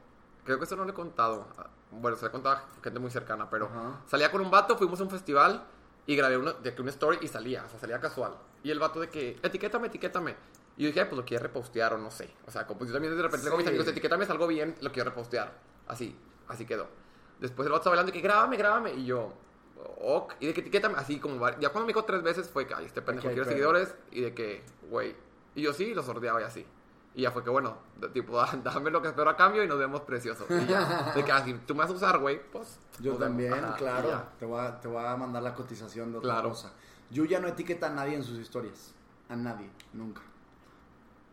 Creo 0.45 0.59
que 0.59 0.65
eso 0.65 0.77
no 0.77 0.85
lo 0.85 0.91
he 0.91 0.95
contado. 0.95 1.47
Bueno, 1.91 2.17
se 2.17 2.23
lo 2.23 2.29
he 2.29 2.31
contado 2.31 2.57
a 2.57 2.83
gente 2.83 3.01
muy 3.01 3.11
cercana, 3.11 3.49
pero 3.51 3.67
Ajá. 3.67 4.01
salía 4.07 4.31
con 4.31 4.43
un 4.43 4.51
vato, 4.51 4.77
fuimos 4.77 5.01
a 5.01 5.05
un 5.05 5.11
festival 5.11 5.65
y 6.07 6.15
grabé 6.15 6.37
una, 6.37 6.53
de 6.53 6.75
que 6.75 6.83
una 6.83 6.91
story 6.91 7.19
y 7.23 7.29
salía, 7.29 7.65
o 7.65 7.69
sea, 7.69 7.79
salía 7.79 7.99
casual. 8.01 8.35
Y 8.63 8.71
el 8.71 8.79
vato 8.79 9.01
de 9.01 9.09
que, 9.09 9.39
etiquétame, 9.43 9.89
etiquétame. 9.89 10.37
Y 10.81 10.85
yo 10.85 10.87
dije, 10.89 11.01
"Ay, 11.01 11.07
pues 11.11 11.19
lo 11.19 11.27
quiere 11.27 11.43
repostear 11.43 11.93
o 11.93 11.99
no 11.99 12.11
sé. 12.11 12.31
O 12.47 12.51
sea, 12.51 12.67
como 12.67 12.87
yo 12.87 12.93
también 12.95 13.15
de 13.15 13.21
repente 13.23 13.45
le 13.45 13.51
digo 13.51 13.55
a 13.57 13.59
mis 13.59 13.65
Sí. 13.67 13.69
amigos, 13.69 13.89
etiquétame, 13.89 14.25
es 14.25 14.31
algo 14.31 14.47
bien, 14.47 14.75
lo 14.81 14.91
quiero 14.93 15.11
repostear. 15.11 15.53
Así, 15.87 16.17
así 16.49 16.65
quedó. 16.65 16.89
Después 17.39 17.67
el 17.67 17.73
vato 17.73 17.83
estaba 17.83 17.95
hablando 17.97 18.11
y 18.11 18.13
que 18.15 18.23
grábame, 18.23 18.57
grábame. 18.57 18.95
Y 18.95 19.05
yo, 19.05 19.35
ok. 20.01 20.35
Y 20.41 20.47
de 20.47 20.55
que 20.55 20.61
etiquétame, 20.63 20.95
así 20.97 21.19
como, 21.21 21.37
ya 21.59 21.69
cuando 21.69 21.81
me 21.83 21.89
dijo 21.89 22.05
tres 22.05 22.23
veces 22.23 22.49
fue 22.49 22.67
que, 22.67 22.73
ay, 22.75 22.87
este 22.87 23.03
pendejo 23.03 23.29
Ok, 23.29 23.35
quiere 23.35 23.45
pero- 23.45 23.57
seguidores. 23.57 23.95
Y 24.11 24.23
de 24.23 24.33
que, 24.35 24.65
güey. 24.89 25.15
Y 25.55 25.61
yo 25.63 25.73
sí, 25.75 25.93
lo 25.95 26.03
sordeaba 26.03 26.41
y 26.41 26.45
así. 26.45 26.67
Y 27.15 27.23
ya 27.23 27.31
fue 27.31 27.45
que, 27.45 27.51
bueno, 27.51 27.77
de- 27.97 28.09
tipo, 28.09 28.41
dame 28.65 28.91
lo 28.91 29.03
que 29.03 29.09
espero 29.09 29.29
a 29.29 29.37
cambio 29.37 29.63
y 29.63 29.69
nos 29.69 29.79
vemos 29.79 30.01
preciosos. 30.03 30.47
Y 30.51 30.67
ya. 30.67 31.13
De 31.15 31.23
que 31.25 31.33
así, 31.33 31.53
tú 31.67 31.75
me 31.75 31.81
vas 31.81 31.91
a 31.91 31.93
usar, 31.93 32.19
güey, 32.21 32.41
pues. 32.51 32.79
Yo 33.01 33.17
también, 33.17 33.53
Ajá, 33.53 33.77
claro. 33.77 34.09
ya. 34.09 34.29
Te 34.39 34.47
voy, 34.47 34.61
a, 34.61 34.81
te 34.81 34.89
voy 34.89 35.05
a 35.05 35.15
mandar 35.17 35.43
la 35.43 35.55
cotización 35.55 36.13
de 36.13 36.19
otra 36.19 36.31
Claro. 36.33 36.49
cosa. 36.51 36.73
Yuya 37.11 37.39
no 37.41 37.49
etiqueta 37.49 37.89
a 37.89 37.91
nadie 37.91 38.15
en 38.15 38.25
sus 38.25 38.39
historias. 38.39 38.95
A 39.29 39.37
nadie, 39.37 39.69
nunca. 39.93 40.23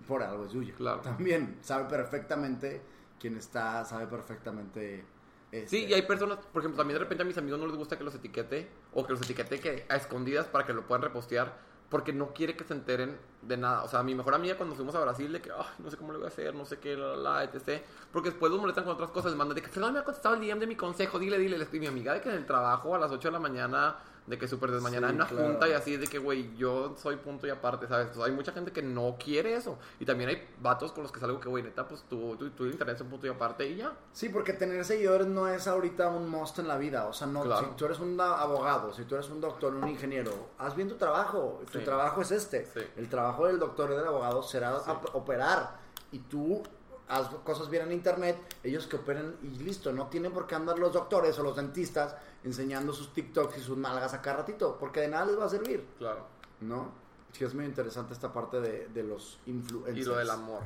Por 0.07 0.23
algo 0.23 0.45
es 0.45 0.51
Yuya. 0.51 0.73
Claro. 0.75 1.01
También 1.01 1.57
sabe 1.61 1.89
perfectamente 1.89 2.81
quién 3.19 3.37
está, 3.37 3.83
sabe 3.85 4.07
perfectamente. 4.07 5.05
este, 5.51 5.67
Sí, 5.67 5.85
y 5.85 5.93
hay 5.93 6.03
personas, 6.03 6.37
por 6.37 6.61
ejemplo, 6.61 6.77
también 6.77 6.95
de 6.95 7.03
repente 7.03 7.23
a 7.23 7.25
mis 7.25 7.37
amigos 7.37 7.59
no 7.59 7.67
les 7.67 7.75
gusta 7.75 7.97
que 7.97 8.03
los 8.03 8.15
etiquete 8.15 8.69
o 8.93 9.05
que 9.05 9.13
los 9.13 9.21
etiquete 9.21 9.59
que 9.59 9.85
a 9.89 9.95
escondidas 9.95 10.47
para 10.47 10.65
que 10.65 10.73
lo 10.73 10.87
puedan 10.87 11.01
repostear 11.01 11.67
porque 11.89 12.11
no 12.11 12.33
quiere 12.33 12.55
que 12.55 12.63
se 12.63 12.73
enteren 12.73 13.17
de 13.41 13.57
nada. 13.57 13.83
O 13.83 13.87
sea, 13.87 14.03
mi 14.03 14.13
mejor 14.13 14.33
amiga 14.35 14.57
cuando 14.57 14.75
fuimos 14.75 14.93
a 14.95 14.99
Brasil 14.99 15.31
de 15.31 15.41
que, 15.41 15.51
ay, 15.51 15.65
no 15.79 15.89
sé 15.89 15.97
cómo 15.97 16.11
le 16.11 16.17
voy 16.17 16.25
a 16.25 16.29
hacer, 16.29 16.53
no 16.53 16.65
sé 16.65 16.79
qué, 16.79 16.97
la, 16.97 17.15
la, 17.15 17.15
la, 17.15 17.43
etc. 17.43 17.81
Porque 18.11 18.29
después 18.29 18.51
los 18.51 18.59
molestan 18.59 18.83
con 18.83 18.93
otras 18.93 19.09
cosas, 19.11 19.31
les 19.31 19.37
mandan 19.37 19.55
de 19.55 19.61
que 19.61 19.69
Fernando 19.69 19.93
me 19.93 19.99
ha 19.99 20.03
contestado 20.03 20.35
el 20.35 20.41
DM 20.41 20.59
de 20.59 20.67
mi 20.67 20.75
consejo, 20.75 21.17
dile, 21.17 21.37
dile, 21.37 21.57
le 21.57 21.63
escribí 21.63 21.85
mi 21.85 21.87
amiga 21.87 22.13
de 22.13 22.21
que 22.21 22.29
en 22.29 22.35
el 22.35 22.45
trabajo 22.45 22.93
a 22.93 22.99
las 22.99 23.11
8 23.11 23.29
de 23.29 23.31
la 23.31 23.39
mañana, 23.39 23.97
de 24.27 24.37
que 24.37 24.47
súper 24.47 24.71
desmañana 24.71 25.07
Sí, 25.07 25.11
en 25.13 25.15
una 25.21 25.27
claro. 25.27 25.47
junta 25.47 25.67
y 25.69 25.71
así, 25.71 25.97
de 25.97 26.05
que, 26.07 26.19
güey, 26.19 26.55
yo 26.57 26.95
soy 26.97 27.15
punto 27.15 27.47
y 27.47 27.49
aparte, 27.49 27.87
¿sabes? 27.87 28.13
Sea, 28.15 28.25
hay 28.25 28.31
mucha 28.33 28.51
gente 28.51 28.71
que 28.71 28.81
no 28.81 29.15
quiere 29.17 29.55
eso. 29.55 29.77
Y 29.99 30.05
también 30.05 30.29
hay 30.29 30.47
vatos 30.61 30.91
con 30.91 31.03
los 31.03 31.11
que 31.11 31.19
salgo 31.19 31.39
que, 31.39 31.47
güey, 31.47 31.63
neta, 31.63 31.87
pues 31.87 32.03
tú, 32.09 32.35
tú, 32.37 32.49
tú 32.51 32.65
internet 32.65 32.95
es 32.97 33.01
un 33.01 33.09
punto 33.09 33.25
y 33.25 33.29
aparte 33.29 33.67
y 33.67 33.77
ya. 33.77 33.93
Sí, 34.11 34.27
porque 34.29 34.51
tener 34.53 34.83
seguidores 34.85 35.27
no 35.27 35.47
es 35.47 35.65
ahorita 35.67 36.09
un 36.09 36.29
must 36.29 36.59
en 36.59 36.67
la 36.67 36.77
vida. 36.77 37.05
O 37.07 37.13
sea, 37.13 37.25
no, 37.25 37.43
Claro. 37.43 37.67
si 37.69 37.75
tú 37.75 37.85
eres 37.85 37.99
un 37.99 38.19
abogado, 38.19 38.93
si 38.93 39.05
tú 39.05 39.15
eres 39.15 39.29
un 39.29 39.39
doctor, 39.39 39.73
un 39.73 39.87
ingeniero, 39.87 40.31
haz 40.59 40.75
bien 40.75 40.89
tu 40.89 40.95
trabajo. 40.95 41.61
Tu 41.71 41.79
Sí. 41.79 41.85
trabajo 41.85 42.21
es 42.21 42.31
este. 42.31 42.65
Sí. 42.65 42.81
El 42.97 43.07
trabajo 43.09 43.47
del 43.47 43.57
doctor 43.59 43.89
y 43.91 43.95
del 43.95 44.07
abogado 44.07 44.43
será 44.43 44.75
operar. 45.13 45.79
Y 46.11 46.19
tú 46.19 46.63
haz 47.09 47.29
cosas 47.43 47.69
bien 47.69 47.83
en 47.83 47.93
internet, 47.93 48.37
ellos 48.63 48.87
que 48.87 48.97
operen 48.97 49.37
y 49.43 49.47
listo. 49.63 49.91
No 49.91 50.07
tienen 50.07 50.31
por 50.31 50.45
qué 50.47 50.55
andar 50.55 50.77
los 50.79 50.93
doctores 50.93 51.37
o 51.39 51.43
los 51.43 51.55
dentistas 51.55 52.15
enseñando 52.43 52.93
sus 52.93 53.13
TikToks 53.13 53.57
y 53.57 53.61
sus 53.61 53.77
malgas 53.77 54.13
a 54.13 54.21
cada 54.21 54.37
ratito, 54.37 54.77
porque 54.79 55.01
de 55.01 55.07
nada 55.09 55.25
les 55.25 55.39
va 55.39 55.45
a 55.45 55.49
servir, 55.49 55.85
Claro. 55.97 56.25
¿no? 56.61 56.91
Sí, 57.31 57.43
es 57.43 57.53
muy 57.53 57.65
interesante 57.65 58.13
esta 58.13 58.31
parte 58.33 58.59
de, 58.61 58.87
de 58.87 59.03
los 59.03 59.39
influencers. 59.45 59.97
Y 59.97 60.03
lo 60.03 60.15
del 60.15 60.29
amor. 60.29 60.61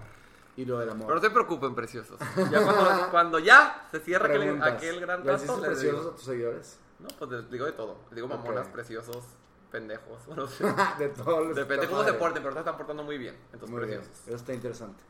Y 0.55 0.65
lo 0.65 0.79
del 0.79 0.89
amor. 0.89 1.07
Pero 1.07 1.15
no 1.15 1.21
se 1.21 1.29
preocupen, 1.31 1.73
preciosos. 1.75 2.19
Ya 2.51 2.63
cuando, 2.63 3.09
cuando 3.11 3.39
ya 3.39 3.87
se 3.91 3.99
cierra 3.99 4.27
aquel, 4.65 4.99
gran 4.99 5.23
¿Les 5.25 5.43
trato, 5.43 5.55
dices 5.55 5.57
les 5.57 5.67
preciosos 5.69 5.99
digo. 6.01 6.11
a 6.11 6.15
tus 6.15 6.23
seguidores? 6.25 6.79
No, 6.99 7.07
pues 7.17 7.31
les 7.31 7.49
digo 7.51 7.65
de 7.65 7.71
todo. 7.71 7.97
Les 8.09 8.15
digo 8.15 8.27
mamonas, 8.27 8.67
preciosos, 8.67 9.23
pendejos. 9.71 10.19
Bueno, 10.27 10.45
de 10.99 11.09
todos 11.09 11.47
los 11.47 11.55
Depende 11.55 11.87
cómo 11.89 12.03
se 12.03 12.13
porten, 12.13 12.43
pero 12.43 12.53
se 12.53 12.59
están 12.59 12.77
portando 12.77 13.03
muy 13.03 13.17
bien. 13.17 13.35
Entonces, 13.53 13.69
Muy 13.69 13.85
bien, 13.87 13.99
preciosos. 14.01 14.27
eso 14.27 14.35
está 14.35 14.53
interesante. 14.53 15.03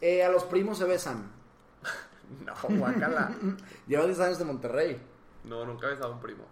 Eh, 0.00 0.22
a 0.24 0.28
los 0.30 0.44
primos 0.44 0.78
se 0.78 0.84
besan. 0.84 1.30
No, 2.46 2.54
guacala. 2.78 3.32
Llevas 3.88 4.06
10 4.08 4.20
años 4.20 4.38
de 4.38 4.44
Monterrey. 4.44 5.02
No, 5.44 5.64
nunca 5.66 5.86
he 5.88 5.90
besado 5.90 6.12
a 6.12 6.14
un 6.14 6.20
primo. 6.20 6.44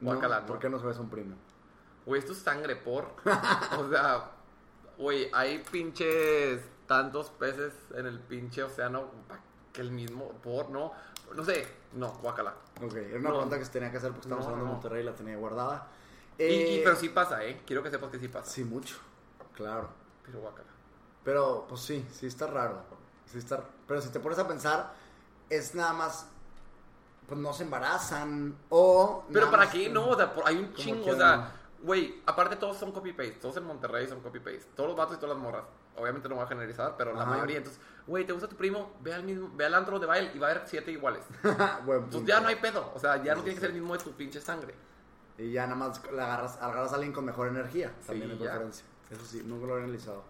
Guacala, 0.00 0.40
no. 0.40 0.46
¿Por 0.46 0.58
qué 0.60 0.68
no 0.70 0.78
se 0.78 0.86
besa 0.86 1.00
un 1.00 1.10
primo? 1.10 1.34
Güey, 2.06 2.20
esto 2.20 2.32
es 2.32 2.38
sangre 2.38 2.76
por. 2.76 3.16
o 3.78 3.88
sea, 3.90 4.30
güey, 4.96 5.28
hay 5.32 5.58
pinches 5.72 6.60
tantos 6.86 7.30
peces 7.30 7.72
en 7.96 8.06
el 8.06 8.20
pinche 8.20 8.62
océano 8.62 9.10
que 9.72 9.80
el 9.80 9.90
mismo 9.90 10.28
por, 10.42 10.70
no. 10.70 10.92
No 11.34 11.44
sé, 11.44 11.66
no, 11.94 12.12
guacala. 12.22 12.54
Ok, 12.80 12.94
era 12.94 13.18
una 13.18 13.30
No. 13.30 13.34
pregunta 13.36 13.58
que 13.58 13.64
se 13.64 13.72
tenía 13.72 13.90
que 13.90 13.96
hacer 13.96 14.10
porque 14.10 14.26
estamos 14.26 14.44
hablando 14.46 14.66
de. 14.66 14.70
Monterrey 14.72 15.02
y 15.02 15.06
la 15.06 15.14
tenía 15.14 15.36
guardada. 15.36 15.88
Y- 16.38 16.44
y- 16.44 16.46
Eh, 16.78 16.80
pero 16.84 16.94
sí 16.94 17.08
pasa, 17.08 17.42
¿eh? 17.44 17.62
Quiero 17.66 17.82
que 17.82 17.90
sepas 17.90 18.10
que 18.10 18.18
sí 18.20 18.28
pasa. 18.28 18.48
Sí, 18.50 18.62
mucho. 18.62 18.96
Claro. 19.56 19.88
Pero 20.24 20.38
guacala. 20.40 20.68
Pero, 21.24 21.66
pues 21.68 21.80
sí, 21.80 22.04
sí 22.12 22.26
está 22.26 22.46
raro. 22.46 22.82
Sí 23.26 23.38
está... 23.38 23.64
Pero 23.88 24.00
si 24.00 24.10
te 24.10 24.20
pones 24.20 24.38
a 24.38 24.46
pensar, 24.46 24.92
es 25.50 25.74
nada 25.74 25.92
más 25.92 26.26
pues 27.26 27.40
no 27.40 27.52
se 27.54 27.62
embarazan 27.64 28.54
o... 28.68 29.24
Pero 29.32 29.50
para 29.50 29.70
qué 29.70 29.88
no, 29.88 30.08
o 30.10 30.16
sea, 30.16 30.32
por- 30.34 30.46
hay 30.46 30.56
un 30.58 30.74
chingo, 30.74 31.10
o 31.10 31.16
sea, 31.16 31.52
güey, 31.82 32.20
aparte 32.26 32.56
todos 32.56 32.76
son 32.76 32.92
copy-paste, 32.92 33.38
todos 33.40 33.56
en 33.56 33.64
Monterrey 33.64 34.06
son 34.06 34.20
copy-paste, 34.20 34.66
todos 34.76 34.90
los 34.90 34.96
vatos 34.98 35.16
y 35.16 35.20
todas 35.20 35.34
las 35.34 35.42
morras. 35.42 35.64
Obviamente 35.96 36.28
no 36.28 36.34
voy 36.34 36.44
a 36.44 36.48
generalizar, 36.48 36.96
pero 36.98 37.14
la 37.14 37.24
mayoría. 37.24 37.58
Entonces, 37.58 37.80
güey, 38.06 38.26
¿te 38.26 38.32
gusta 38.34 38.46
tu 38.48 38.56
primo? 38.56 38.92
Ve 39.00 39.14
al 39.14 39.22
mismo, 39.22 39.50
ve 39.54 39.64
al 39.64 39.72
antro 39.74 39.98
de 39.98 40.04
baile 40.06 40.32
y 40.34 40.38
va 40.38 40.48
a 40.48 40.50
haber 40.50 40.64
siete 40.66 40.90
iguales. 40.90 41.22
Entonces 41.42 41.86
punto. 42.10 42.24
ya 42.26 42.40
no 42.40 42.48
hay 42.48 42.56
pedo, 42.56 42.92
o 42.94 42.98
sea, 42.98 43.22
ya 43.22 43.34
no 43.34 43.38
Sí, 43.40 43.44
tiene 43.44 43.54
que 43.54 43.60
ser 43.60 43.70
el 43.70 43.80
mismo 43.80 43.96
de 43.96 44.04
tu 44.04 44.12
pinche 44.12 44.40
sangre. 44.42 44.74
Y 45.38 45.52
ya 45.52 45.62
nada 45.66 45.76
más 45.76 46.02
le 46.12 46.20
agarras, 46.20 46.58
agarras 46.60 46.92
a 46.92 46.96
alguien 46.96 47.12
con 47.14 47.24
mejor 47.24 47.48
energía. 47.48 47.90
También 48.06 48.32
Sí, 48.32 48.36
preferencia. 48.36 48.84
Eso 49.10 49.24
sí, 49.24 49.42
nunca 49.46 49.66
lo 49.66 49.78
he 49.78 49.82
analizado. 49.82 50.24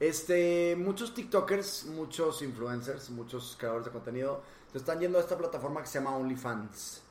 Este, 0.00 0.76
muchos 0.76 1.12
TikTokers, 1.14 1.84
muchos 1.86 2.40
influencers, 2.42 3.10
muchos 3.10 3.54
creadores 3.58 3.84
de 3.86 3.92
contenido 3.92 4.42
te 4.72 4.78
están 4.78 4.98
yendo 4.98 5.18
a 5.18 5.20
esta 5.20 5.36
plataforma 5.36 5.80
que 5.82 5.86
se 5.88 5.98
llama 5.98 6.16
OnlyFans. 6.16 7.02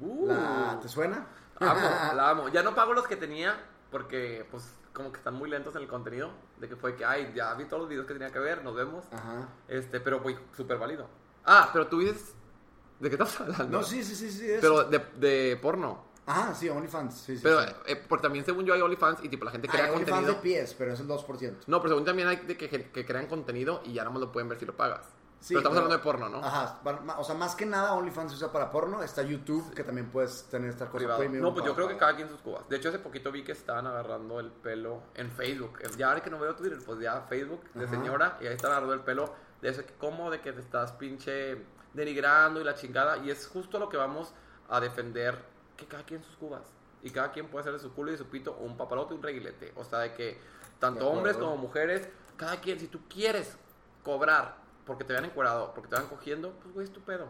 Uh, 0.00 0.26
La- 0.26 0.78
¿Te 0.80 0.88
suena? 0.88 1.26
amo, 1.58 1.80
la 2.14 2.30
amo. 2.30 2.48
Ya 2.48 2.62
no 2.62 2.74
pago 2.74 2.94
los 2.94 3.06
que 3.06 3.16
tenía 3.16 3.60
porque, 3.90 4.46
pues, 4.50 4.64
como 4.94 5.12
que 5.12 5.18
están 5.18 5.34
muy 5.34 5.50
lentos 5.50 5.74
en 5.76 5.82
el 5.82 5.88
contenido. 5.88 6.30
De 6.58 6.68
que 6.68 6.76
fue 6.76 6.94
que, 6.96 7.04
ay, 7.04 7.32
ya 7.34 7.52
vi 7.54 7.64
todos 7.64 7.80
los 7.82 7.88
videos 7.90 8.06
que 8.06 8.14
tenía 8.14 8.30
que 8.30 8.38
ver, 8.38 8.64
nos 8.64 8.74
vemos. 8.74 9.04
Ajá. 9.12 9.48
Este, 9.68 10.00
pero, 10.00 10.20
güey, 10.20 10.38
súper 10.56 10.78
válido. 10.78 11.06
Ah, 11.44 11.68
pero 11.72 11.88
tú 11.88 11.98
dices, 11.98 12.34
¿de 13.00 13.08
qué 13.10 13.16
estás 13.16 13.38
hablando? 13.40 13.78
No, 13.78 13.84
sí, 13.84 14.02
sí, 14.02 14.14
sí, 14.14 14.30
sí. 14.30 14.50
eso. 14.50 14.60
Pero 14.60 14.84
de, 14.84 14.98
de 15.18 15.56
porno. 15.60 16.04
Ajá, 16.30 16.54
sí, 16.54 16.68
OnlyFans. 16.68 17.14
Sí, 17.14 17.36
sí, 17.36 17.42
Pero, 17.42 17.60
sí. 17.62 17.68
eh, 17.86 17.96
porque 18.08 18.22
también 18.22 18.44
según 18.44 18.64
yo 18.64 18.74
hay 18.74 18.80
OnlyFans 18.80 19.24
y 19.24 19.28
tipo 19.28 19.44
la 19.44 19.50
gente 19.50 19.68
Ah, 19.68 19.72
crea 19.72 19.84
hay 19.86 19.90
OnlyFans 19.90 20.10
contenido. 20.26 20.34
de 20.34 20.40
pies, 20.40 20.74
pero 20.78 20.92
es 20.92 21.00
el 21.00 21.08
2%. 21.08 21.56
No, 21.66 21.78
pero 21.80 21.90
según 21.94 22.04
también 22.04 22.28
hay 22.28 22.36
de 22.36 22.56
que, 22.56 22.68
que 22.68 23.06
crean 23.06 23.26
contenido 23.26 23.80
y 23.84 23.92
ya 23.94 24.02
nada 24.02 24.12
más 24.14 24.20
lo 24.20 24.32
pueden 24.32 24.48
ver 24.48 24.58
si 24.58 24.66
lo 24.66 24.76
pagas. 24.76 25.06
Sí, 25.40 25.54
pero 25.54 25.60
estamos 25.60 25.76
pero- 25.78 25.84
hablando 25.86 25.96
de 25.96 26.02
porno, 26.04 26.28
¿no? 26.28 26.46
Ajá, 26.46 26.80
o 27.18 27.24
sea, 27.24 27.34
más 27.34 27.54
que 27.54 27.64
nada 27.64 27.94
OnlyFans 27.94 28.32
se 28.32 28.36
usa 28.36 28.52
para 28.52 28.70
porno. 28.70 29.02
Está 29.02 29.22
YouTube, 29.22 29.72
que 29.72 29.82
también 29.82 30.10
puedes 30.10 30.44
tener 30.50 30.68
esta 30.68 30.84
cosa 30.84 30.98
Privado. 30.98 31.18
premium 31.18 31.42
No, 31.42 31.54
pues 31.54 31.64
yo 31.64 31.74
creo 31.74 31.88
que 31.88 31.96
cada 31.96 32.14
quien 32.14 32.28
sus 32.28 32.42
cubas. 32.42 32.68
De 32.68 32.76
hecho, 32.76 32.90
hace 32.90 32.98
poquito 32.98 33.32
vi 33.32 33.42
que 33.42 33.52
estaban 33.52 33.86
agarrando 33.86 34.38
el 34.38 34.50
pelo 34.50 35.02
en 35.14 35.30
Facebook. 35.30 35.78
Ya 35.96 36.08
ahora 36.08 36.22
que 36.22 36.28
no 36.28 36.38
veo 36.38 36.54
Twitter, 36.54 36.78
pues 36.84 37.00
ya 37.00 37.22
Facebook 37.22 37.62
de 37.72 37.86
Ajá. 37.86 37.94
señora 37.94 38.36
y 38.42 38.48
ahí 38.48 38.54
están 38.54 38.70
agarrando 38.72 38.92
el 38.94 39.00
pelo 39.00 39.32
de 39.62 39.70
eso 39.70 39.82
como 39.98 40.30
de 40.30 40.42
que 40.42 40.52
te 40.52 40.60
estás 40.60 40.92
pinche 40.92 41.56
denigrando 41.94 42.60
y 42.60 42.64
la 42.64 42.74
chingada. 42.74 43.16
Y 43.18 43.30
es 43.30 43.46
justo 43.46 43.78
lo 43.78 43.88
que 43.88 43.96
vamos 43.96 44.34
a 44.68 44.78
defender 44.78 45.42
que 45.80 45.86
cada 45.86 46.04
quien 46.04 46.22
sus 46.22 46.36
cubas. 46.36 46.62
Y 47.02 47.10
cada 47.10 47.32
quien 47.32 47.48
puede 47.48 47.62
hacer 47.62 47.72
de 47.72 47.80
su 47.80 47.92
culo 47.92 48.10
y 48.10 48.12
de 48.12 48.18
su 48.18 48.26
pito 48.26 48.56
un 48.60 48.76
papalote 48.76 49.14
y 49.14 49.16
un 49.16 49.22
reguilete. 49.22 49.72
O 49.76 49.84
sea, 49.84 50.00
de 50.00 50.14
que 50.14 50.38
tanto 50.78 51.04
De 51.04 51.10
hombres 51.10 51.36
como 51.36 51.56
mujeres, 51.56 52.08
cada 52.36 52.60
quien, 52.60 52.78
si 52.78 52.86
tú 52.86 53.00
quieres 53.08 53.56
cobrar 54.04 54.60
porque 54.84 55.04
te 55.04 55.12
vean 55.12 55.24
encuadrado, 55.24 55.72
porque 55.74 55.88
te 55.88 55.96
van 55.96 56.08
cogiendo, 56.08 56.52
pues 56.62 56.74
güey, 56.74 56.86
es 56.86 56.92
tu 56.92 57.00
pedo. 57.00 57.28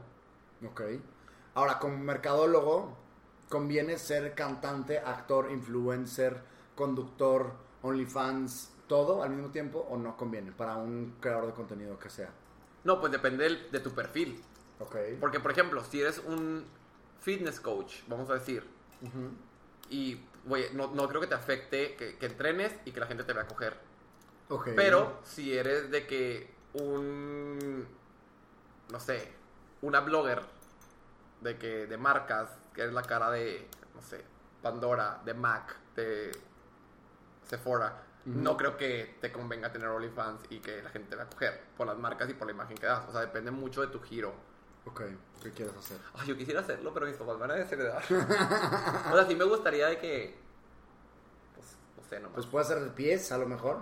Ok. 0.67 0.83
Ahora, 1.55 1.79
como 1.79 1.99
mercadólogo, 1.99 2.97
¿conviene 3.49 3.99
ser 3.99 4.35
cantante, 4.35 4.99
actor, 4.99 5.51
influencer, 5.51 6.41
conductor, 6.75 7.53
OnlyFans, 7.83 8.73
todo 8.87 9.23
al 9.23 9.31
mismo 9.31 9.51
tiempo 9.51 9.87
o 9.91 9.97
no 9.97 10.17
conviene 10.17 10.53
para 10.53 10.77
un 10.77 11.17
creador 11.21 11.47
de 11.47 11.53
contenido 11.53 11.99
que 11.99 12.09
sea? 12.09 12.31
No, 12.85 13.01
pues 13.01 13.13
depende 13.13 13.69
de 13.71 13.81
tu 13.81 13.91
perfil. 13.91 14.43
Ok. 14.79 14.97
Porque, 15.21 15.39
por 15.39 15.51
ejemplo, 15.51 15.85
si 15.85 16.01
eres 16.01 16.19
un 16.19 16.65
fitness 17.21 17.61
coach, 17.61 18.03
vamos 18.09 18.31
a 18.31 18.35
decir, 18.35 18.65
y 19.89 20.21
güey, 20.45 20.73
no, 20.73 20.89
no 20.89 21.09
creo 21.09 21.21
que 21.21 21.27
te 21.27 21.35
afecte 21.35 21.95
que, 21.97 22.17
que 22.17 22.27
entrenes 22.27 22.73
y 22.85 22.93
que 22.93 23.01
la 23.01 23.07
gente 23.07 23.25
te 23.25 23.33
vea 23.33 23.47
coger. 23.47 23.77
Ok. 24.49 24.71
Pero 24.75 25.21
si 25.25 25.57
eres 25.57 25.91
de 25.91 26.07
que 26.07 26.53
un, 26.75 27.87
no 28.91 29.01
sé, 29.01 29.33
una 29.83 30.01
blogger 30.01 30.43
de 31.41 31.59
que 31.59 31.87
de 31.87 31.97
marcas, 31.97 32.51
que 32.75 32.83
eres 32.83 32.95
la 32.95 33.03
cara 33.03 33.31
de, 33.31 33.69
no 33.95 34.03
sé, 34.03 34.25
Pandora, 34.63 35.21
de 35.25 35.35
Mac, 35.35 35.77
de 35.95 36.33
Sephora, 37.45 38.05
no 38.27 38.57
creo 38.57 38.77
que 38.77 39.17
te 39.21 39.33
convenga 39.33 39.73
tener 39.73 39.89
OnlyFans 39.89 40.43
y 40.51 40.61
que 40.61 40.83
la 40.83 40.91
gente 40.91 41.11
te 41.11 41.17
vea 41.17 41.27
coger 41.27 41.65
por 41.77 41.87
las 41.87 41.97
marcas 41.97 42.29
y 42.29 42.35
por 42.35 42.47
la 42.47 42.53
imagen 42.53 42.77
que 42.77 42.87
das. 42.87 43.09
O 43.09 43.13
sea, 43.13 43.23
depende 43.23 43.51
mucho 43.51 43.81
de 43.81 43.89
tu 43.89 44.01
giro. 44.01 44.35
Ok, 44.91 45.03
¿qué 45.43 45.51
quieres 45.53 45.77
hacer? 45.77 45.99
Ay, 46.15 46.29
yo 46.29 46.37
quisiera 46.37 46.61
hacerlo, 46.61 46.93
pero 46.93 47.07
mis 47.07 47.17
papás 47.17 47.39
van 47.39 47.51
a 47.53 47.55
desheredar. 47.55 48.03
o 48.03 49.17
sea, 49.17 49.27
sí 49.27 49.35
me 49.35 49.45
gustaría 49.45 49.89
de 49.89 49.99
que. 49.99 50.37
Pues, 51.55 51.77
no 51.97 52.03
sé, 52.09 52.17
nomás. 52.21 52.35
Pues 52.35 52.47
puede 52.47 52.65
ser 52.65 52.81
de 52.81 52.91
pies, 52.91 53.31
a 53.33 53.39
lo 53.39 53.47
mejor. 53.47 53.79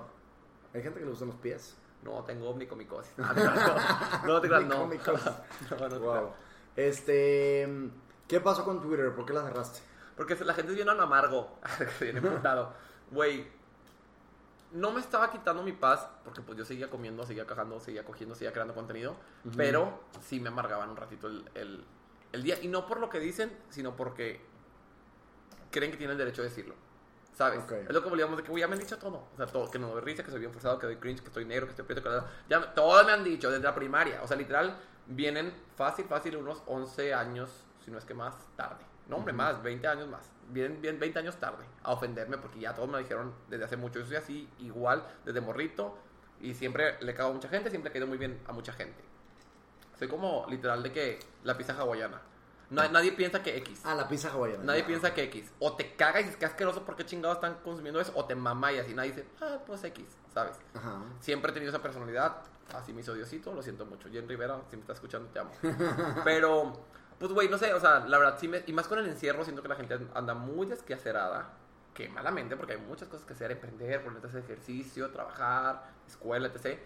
Hay 0.75 0.83
gente 0.83 0.99
que 0.99 1.05
le 1.05 1.11
gustan 1.11 1.29
los 1.29 1.39
pies. 1.39 1.77
no, 2.03 2.23
tengo 2.25 2.51
omnicomicosis. 2.51 3.13
Ah, 3.19 4.21
no, 4.25 4.35
no, 4.35 4.41
te 4.41 4.49
creas, 4.49 4.65
no. 4.65 4.89
No, 5.79 5.89
no 5.89 6.01
Wow. 6.01 6.33
Este, 6.77 7.91
¿qué 8.29 8.41
pasó 8.41 8.65
con 8.65 8.81
Twitter? 8.81 9.13
¿Por 9.15 9.27
qué 9.27 9.33
la 9.33 9.43
cerraste? 9.43 9.81
Porque 10.17 10.37
la 10.45 10.55
gente 10.55 10.73
es 10.73 10.77
bien 10.77 10.89
amargo. 10.89 11.59
bien 12.01 12.19
emputado. 12.19 12.75
Güey, 13.11 13.49
no 14.73 14.91
me 14.93 15.01
estaba 15.01 15.31
quitando 15.31 15.63
mi 15.63 15.73
paz 15.73 16.07
porque 16.25 16.43
pues 16.43 16.59
yo 16.59 16.65
seguía 16.65 16.91
comiendo, 16.91 17.25
seguía 17.27 17.47
cajando, 17.47 17.81
seguía 17.81 18.05
cogiendo, 18.05 18.35
seguía 18.35 18.53
creando 18.53 18.75
contenido. 18.75 19.17
Pero 19.57 20.01
sí 20.23 20.41
me 20.41 20.49
amargaban 20.49 20.91
un 20.91 20.97
ratito 20.97 21.27
el, 21.27 21.49
el- 21.55 21.85
el 22.33 22.43
día. 22.43 22.59
Y 22.63 22.69
no 22.69 22.87
por 22.87 23.01
lo 23.01 23.09
que 23.09 23.19
dicen, 23.21 23.57
sino 23.71 23.97
porque 23.97 24.41
creen 25.71 25.91
que 25.91 25.97
tienen 25.97 26.13
el 26.13 26.19
derecho 26.19 26.43
de 26.43 26.49
decirlo. 26.49 26.75
¿Sabes? 27.35 27.61
Es 27.87 27.93
lo 27.93 28.03
que 28.03 28.09
volvíamos 28.09 28.37
de 28.37 28.43
que, 28.43 28.59
ya 28.59 28.67
me 28.67 28.75
han 28.75 28.81
dicho 28.81 28.99
todo. 28.99 29.29
O 29.33 29.37
sea, 29.37 29.47
todo, 29.47 29.71
que 29.71 29.79
no 29.79 29.89
doy 29.89 30.01
risa, 30.01 30.25
que 30.25 30.31
soy 30.31 30.41
bien 30.41 30.53
forzado, 30.53 30.79
que 30.79 30.87
doy 30.87 30.97
cringe, 30.97 31.21
que 31.21 31.29
estoy 31.29 31.45
negro, 31.45 31.67
que 31.67 31.71
estoy 31.71 31.85
prieto, 31.85 32.03
que... 32.03 32.21
Ya, 32.49 32.59
me- 32.59 32.67
todo 32.69 33.05
me 33.05 33.13
han 33.13 33.23
dicho 33.23 33.49
desde 33.49 33.63
la 33.65 33.75
primaria. 33.75 34.21
O 34.25 34.27
sea, 34.27 34.37
literal, 34.37 34.77
vienen 35.07 35.55
fácil, 35.77 36.07
fácil, 36.07 36.37
unos 36.37 36.63
11 36.67 37.15
años, 37.15 37.49
si 37.85 37.93
no 37.93 37.99
es 37.99 38.05
que 38.05 38.13
más, 38.15 38.35
tarde. 38.57 38.85
No, 39.09 39.17
hombre, 39.17 39.33
más, 39.33 39.63
20 39.63 39.87
años 39.89 40.09
más. 40.09 40.31
Vienen 40.51 40.81
bien 40.81 40.99
20 40.99 41.19
años 41.19 41.37
tarde 41.37 41.65
a 41.83 41.93
ofenderme 41.93 42.39
porque 42.39 42.61
ya 42.61 42.75
todos 42.75 42.89
me 42.89 42.93
lo 42.93 42.99
dijeron 42.99 43.35
desde 43.49 43.65
hace 43.65 43.77
mucho. 43.77 43.99
Yo 44.01 44.07
soy 44.07 44.17
así, 44.17 44.49
igual, 44.59 45.03
desde 45.25 45.41
morrito. 45.41 45.97
Y 46.41 46.55
siempre 46.55 46.97
le 47.03 47.15
cago 47.15 47.31
a 47.31 47.33
mucha 47.33 47.49
gente, 47.49 47.69
siempre 47.71 47.91
he 47.91 47.93
caído 47.93 48.07
muy 48.07 48.19
bien 48.19 48.41
a 48.47 48.53
mucha 48.53 48.73
gente. 48.73 49.03
Soy 49.99 50.09
como 50.09 50.47
literal 50.49 50.83
de 50.83 50.93
que 50.93 51.19
la 51.43 51.57
pizza 51.57 51.73
hawaiana. 51.75 52.21
Na- 52.71 52.89
nadie 52.89 53.13
piensa 53.13 53.43
que 53.43 53.57
X. 53.59 53.81
Ah, 53.85 53.95
la 53.95 54.07
pizza 54.07 54.31
hawaiana. 54.31 54.63
Nadie 54.63 54.85
piensa 54.85 55.13
que 55.15 55.25
X. 55.25 55.53
O 55.59 55.73
te 55.75 55.97
caga 55.97 56.21
y 56.21 56.25
dices 56.25 56.39
que 56.39 56.45
asqueroso 56.47 56.85
porque 56.85 57.05
chingados 57.05 57.39
están 57.39 57.55
consumiendo 57.65 58.01
eso. 58.01 58.13
O 58.15 58.25
te 58.27 58.35
mama 58.35 58.73
y 58.73 58.79
así 58.79 58.95
nadie 58.95 59.11
dice, 59.13 59.27
ah, 59.41 59.59
pues 59.67 59.83
X, 59.85 60.05
¿sabes? 60.33 60.57
Ajá. 60.75 61.01
Siempre 61.21 61.51
he 61.51 61.55
tenido 61.55 61.71
esa 61.71 61.83
personalidad. 61.83 62.37
Así 62.75 62.93
me 62.93 63.01
hizo 63.01 63.15
Diosito, 63.15 63.53
lo 63.55 63.63
siento 63.63 63.87
mucho. 63.87 64.09
Jen 64.11 64.29
Rivera, 64.29 64.61
si 64.71 64.77
me 64.77 64.83
estás 64.83 64.97
escuchando, 64.99 65.29
te 65.31 65.39
amo. 65.41 65.51
Pero, 66.25 66.75
pues, 67.19 67.33
güey, 67.33 67.49
no 67.49 67.59
sé, 67.59 67.73
o 67.75 67.81
sea, 67.81 68.01
la 68.01 68.19
verdad, 68.19 68.37
sí 68.39 68.49
me. 68.49 68.63
Y 68.67 68.73
más 68.73 68.89
con 68.89 68.99
el 68.99 69.07
encierro, 69.07 69.45
siento 69.45 69.63
que 69.63 69.69
la 69.69 69.77
gente 69.77 69.99
anda 70.15 70.35
muy 70.35 70.67
desquacerada. 70.67 71.51
Que 71.95 72.09
malamente, 72.09 72.57
porque 72.57 72.75
hay 72.75 72.81
muchas 72.81 73.09
cosas 73.09 73.27
que 73.27 73.33
hacer: 73.33 73.51
emprender, 73.51 74.05
ponerte 74.05 74.29
a 74.29 74.41
ejercicio, 74.41 75.11
trabajar, 75.11 75.91
escuela, 76.07 76.49
etc. 76.49 76.79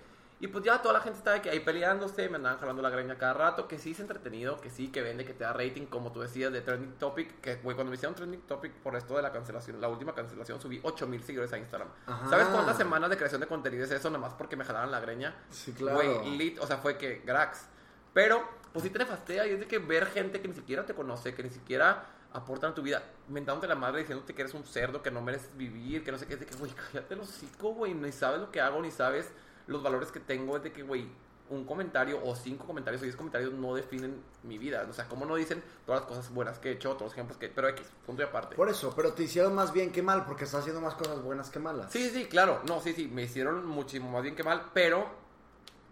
Y 0.43 0.49
pues 0.49 0.65
ya 0.65 0.83
toda 0.83 0.95
la 0.95 1.01
gente 1.01 1.19
está 1.19 1.35
de 1.35 1.41
que 1.41 1.51
ahí 1.51 1.61
peleándose, 1.61 2.29
me 2.29 2.35
andaban 2.35 2.59
jalando 2.59 2.83
la 2.83 2.91
greña 2.91 3.17
cada 3.17 3.33
rato, 3.33 3.69
que 3.69 3.79
sí 3.79 3.93
es 3.93 4.01
entretenido, 4.01 4.61
que 4.61 4.71
sí, 4.71 4.89
que 4.89 5.01
vende, 5.01 5.25
que 5.25 5.35
te 5.35 5.45
da 5.45 5.53
rating, 5.53 5.87
como 5.87 6.11
tú 6.11 6.21
decías, 6.21 6.53
de 6.53 6.61
Trending 6.63 6.95
Topic, 6.95 7.41
que, 7.41 7.57
güey, 7.57 7.77
cuando 7.77 7.91
me 7.91 7.95
hicieron 7.95 8.17
Trending 8.17 8.41
Topic 8.41 8.73
por 8.73 8.97
esto 8.97 9.15
de 9.15 9.23
la 9.23 9.31
cancelación, 9.31 9.81
la 9.81 9.87
última 9.87 10.17
cancelación, 10.17 10.61
subí 10.61 10.81
8000 10.83 11.23
seguidores 11.23 11.53
a 11.53 11.59
Instagram. 11.59 11.87
Ajá. 12.07 12.29
¿Sabes 12.29 12.49
cuántas 12.49 12.77
semanas 12.77 13.09
de 13.11 13.17
creación 13.17 13.41
de 13.41 13.47
contenido 13.47 13.85
es 13.85 13.93
eso? 13.93 14.11
Nada 14.11 14.21
más 14.21 14.35
porque 14.35 14.57
me 14.57 14.65
jalaron 14.65 14.91
la 14.91 14.99
greña. 14.99 15.33
Sí, 15.49 15.75
claro. 15.75 15.97
Güey, 15.97 16.37
lit, 16.37 16.59
o 16.59 16.67
sea, 16.67 16.79
fue 16.79 16.99
que 16.99 17.23
Grax. 17.25 17.69
Pero, 18.13 18.43
pues 18.73 18.85
sí 18.85 18.91
te 18.91 18.99
nefastea 18.99 19.47
y 19.47 19.53
es 19.53 19.61
de 19.61 19.67
que 19.67 19.79
ver 19.79 20.07
gente 20.07 20.41
que 20.41 20.49
ni 20.49 20.55
siquiera 20.55 20.85
te 20.87 20.95
conoce, 20.95 21.35
que 21.35 21.43
ni 21.43 21.51
siquiera 21.51 22.07
aportan 22.33 22.73
a 22.73 22.75
tu 22.75 22.83
vida, 22.83 23.03
mentándote 23.29 23.67
la 23.69 23.75
madre 23.75 24.01
diciéndote 24.01 24.35
que 24.35 24.43
eres 24.43 24.55
un 24.55 24.65
cerdo, 24.65 25.03
que 25.03 25.11
no 25.11 25.21
mereces 25.21 25.55
vivir, 25.57 26.03
que 26.03 26.13
no 26.13 26.19
sé 26.19 26.27
qué, 26.27 26.35
es 26.35 26.41
de 26.41 26.47
que, 26.47 26.57
güey, 26.57 26.73
cállate 26.73 27.15
el 27.15 27.21
hocico, 27.21 27.75
güey, 27.75 27.93
ni 27.93 28.11
sabes 28.11 28.41
lo 28.41 28.51
que 28.51 28.61
hago, 28.61 28.81
ni 28.81 28.91
sabes 28.91 29.31
los 29.67 29.83
valores 29.83 30.11
que 30.11 30.21
tengo, 30.21 30.57
es 30.57 30.63
de 30.63 30.73
que, 30.73 30.83
güey, 30.83 31.07
un 31.51 31.65
comentario 31.65 32.19
o 32.25 32.35
cinco 32.35 32.67
comentarios 32.67 33.03
o 33.03 33.05
diez 33.05 33.15
comentarios 33.15 33.53
no 33.53 33.75
definen 33.75 34.23
mi 34.43 34.57
vida. 34.57 34.87
O 34.89 34.93
sea, 34.93 35.07
como 35.07 35.27
no 35.27 35.37
dicen 35.37 35.63
todas 35.85 36.01
las 36.01 36.09
cosas 36.09 36.33
buenas 36.33 36.59
que 36.59 36.71
he 36.71 36.73
hecho, 36.73 36.91
todos 36.91 37.03
los 37.03 37.13
ejemplos 37.13 37.37
que... 37.37 37.49
Pero 37.49 37.69
X, 37.69 37.87
punto 38.07 38.23
y 38.23 38.25
aparte. 38.25 38.57
Por 38.57 38.71
eso, 38.71 38.93
pero 38.97 39.13
te 39.13 39.25
hicieron 39.25 39.55
más 39.55 39.73
bien 39.73 39.93
que 39.93 40.03
mal, 40.03 40.25
porque 40.25 40.45
estás 40.45 40.61
haciendo 40.61 40.81
más 40.81 40.95
cosas 40.95 41.21
buenas 41.23 41.51
que 41.51 41.59
malas. 41.59 41.93
Sí, 41.93 42.09
sí, 42.11 42.25
claro. 42.27 42.63
No, 42.67 42.81
sí, 42.81 42.95
sí, 42.95 43.09
me 43.09 43.25
hicieron 43.25 43.67
muchísimo 43.67 44.11
más 44.11 44.23
bien 44.23 44.35
que 44.35 44.43
mal, 44.43 44.71
pero 44.73 45.07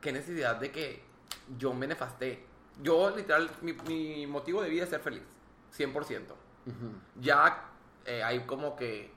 qué 0.01 0.13
necesidad 0.13 0.57
de 0.57 0.73
que 0.73 1.03
yo 1.59 1.75
me 1.75 1.87
nefasté. 1.87 2.50
Yo, 2.83 3.11
literal, 3.15 3.51
mi, 3.63 3.73
mi 3.87 4.27
motivo 4.27 4.63
de 4.63 4.71
vida 4.71 4.85
es 4.85 4.91
ser 4.91 5.01
feliz, 5.01 5.23
100%. 5.77 6.35
Ya 7.21 7.69
eh, 8.05 8.23
hay 8.23 8.41
como 8.41 8.77
que 8.77 9.11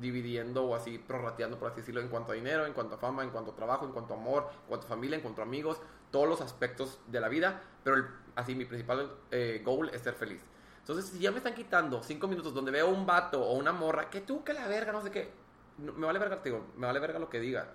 dividiendo 0.00 0.64
o 0.64 0.74
así, 0.74 0.98
prorrateando, 0.98 1.58
por 1.58 1.70
así 1.70 1.80
decirlo, 1.80 2.00
en 2.00 2.08
cuanto 2.08 2.32
a 2.32 2.34
dinero, 2.34 2.66
en 2.66 2.72
cuanto 2.72 2.96
a 2.96 2.98
fama, 2.98 3.22
en 3.22 3.30
cuanto 3.30 3.52
a 3.52 3.56
trabajo, 3.56 3.86
en 3.86 3.92
cuanto 3.92 4.14
a 4.14 4.16
amor, 4.16 4.48
en 4.62 4.68
cuanto 4.68 4.86
a 4.86 4.88
familia, 4.88 5.16
en 5.16 5.22
cuanto 5.22 5.40
a 5.40 5.44
amigos, 5.44 5.80
todos 6.10 6.28
los 6.28 6.40
aspectos 6.40 6.98
de 7.06 7.20
la 7.20 7.28
vida, 7.28 7.62
pero 7.82 7.96
el- 7.96 8.06
así 8.34 8.54
mi 8.54 8.64
principal 8.64 9.10
eh, 9.30 9.62
goal 9.64 9.90
es 9.94 10.02
ser 10.02 10.14
feliz. 10.14 10.42
Entonces, 10.80 11.06
si 11.06 11.18
ya 11.18 11.30
me 11.30 11.38
están 11.38 11.54
quitando 11.54 12.02
cinco 12.02 12.26
minutos 12.28 12.52
donde 12.52 12.70
veo 12.70 12.88
un 12.88 13.06
vato 13.06 13.40
o 13.42 13.54
una 13.54 13.72
morra, 13.72 14.10
que 14.10 14.20
tú, 14.20 14.44
que 14.44 14.52
la 14.52 14.66
verga, 14.66 14.92
no 14.92 15.00
sé 15.00 15.10
qué, 15.10 15.30
no- 15.78 15.92
me 15.92 16.06
vale 16.06 16.18
verga, 16.18 16.42
te 16.42 16.50
digo, 16.50 16.64
me 16.76 16.86
vale 16.86 17.00
verga 17.00 17.18
lo 17.18 17.30
que 17.30 17.40
diga, 17.40 17.68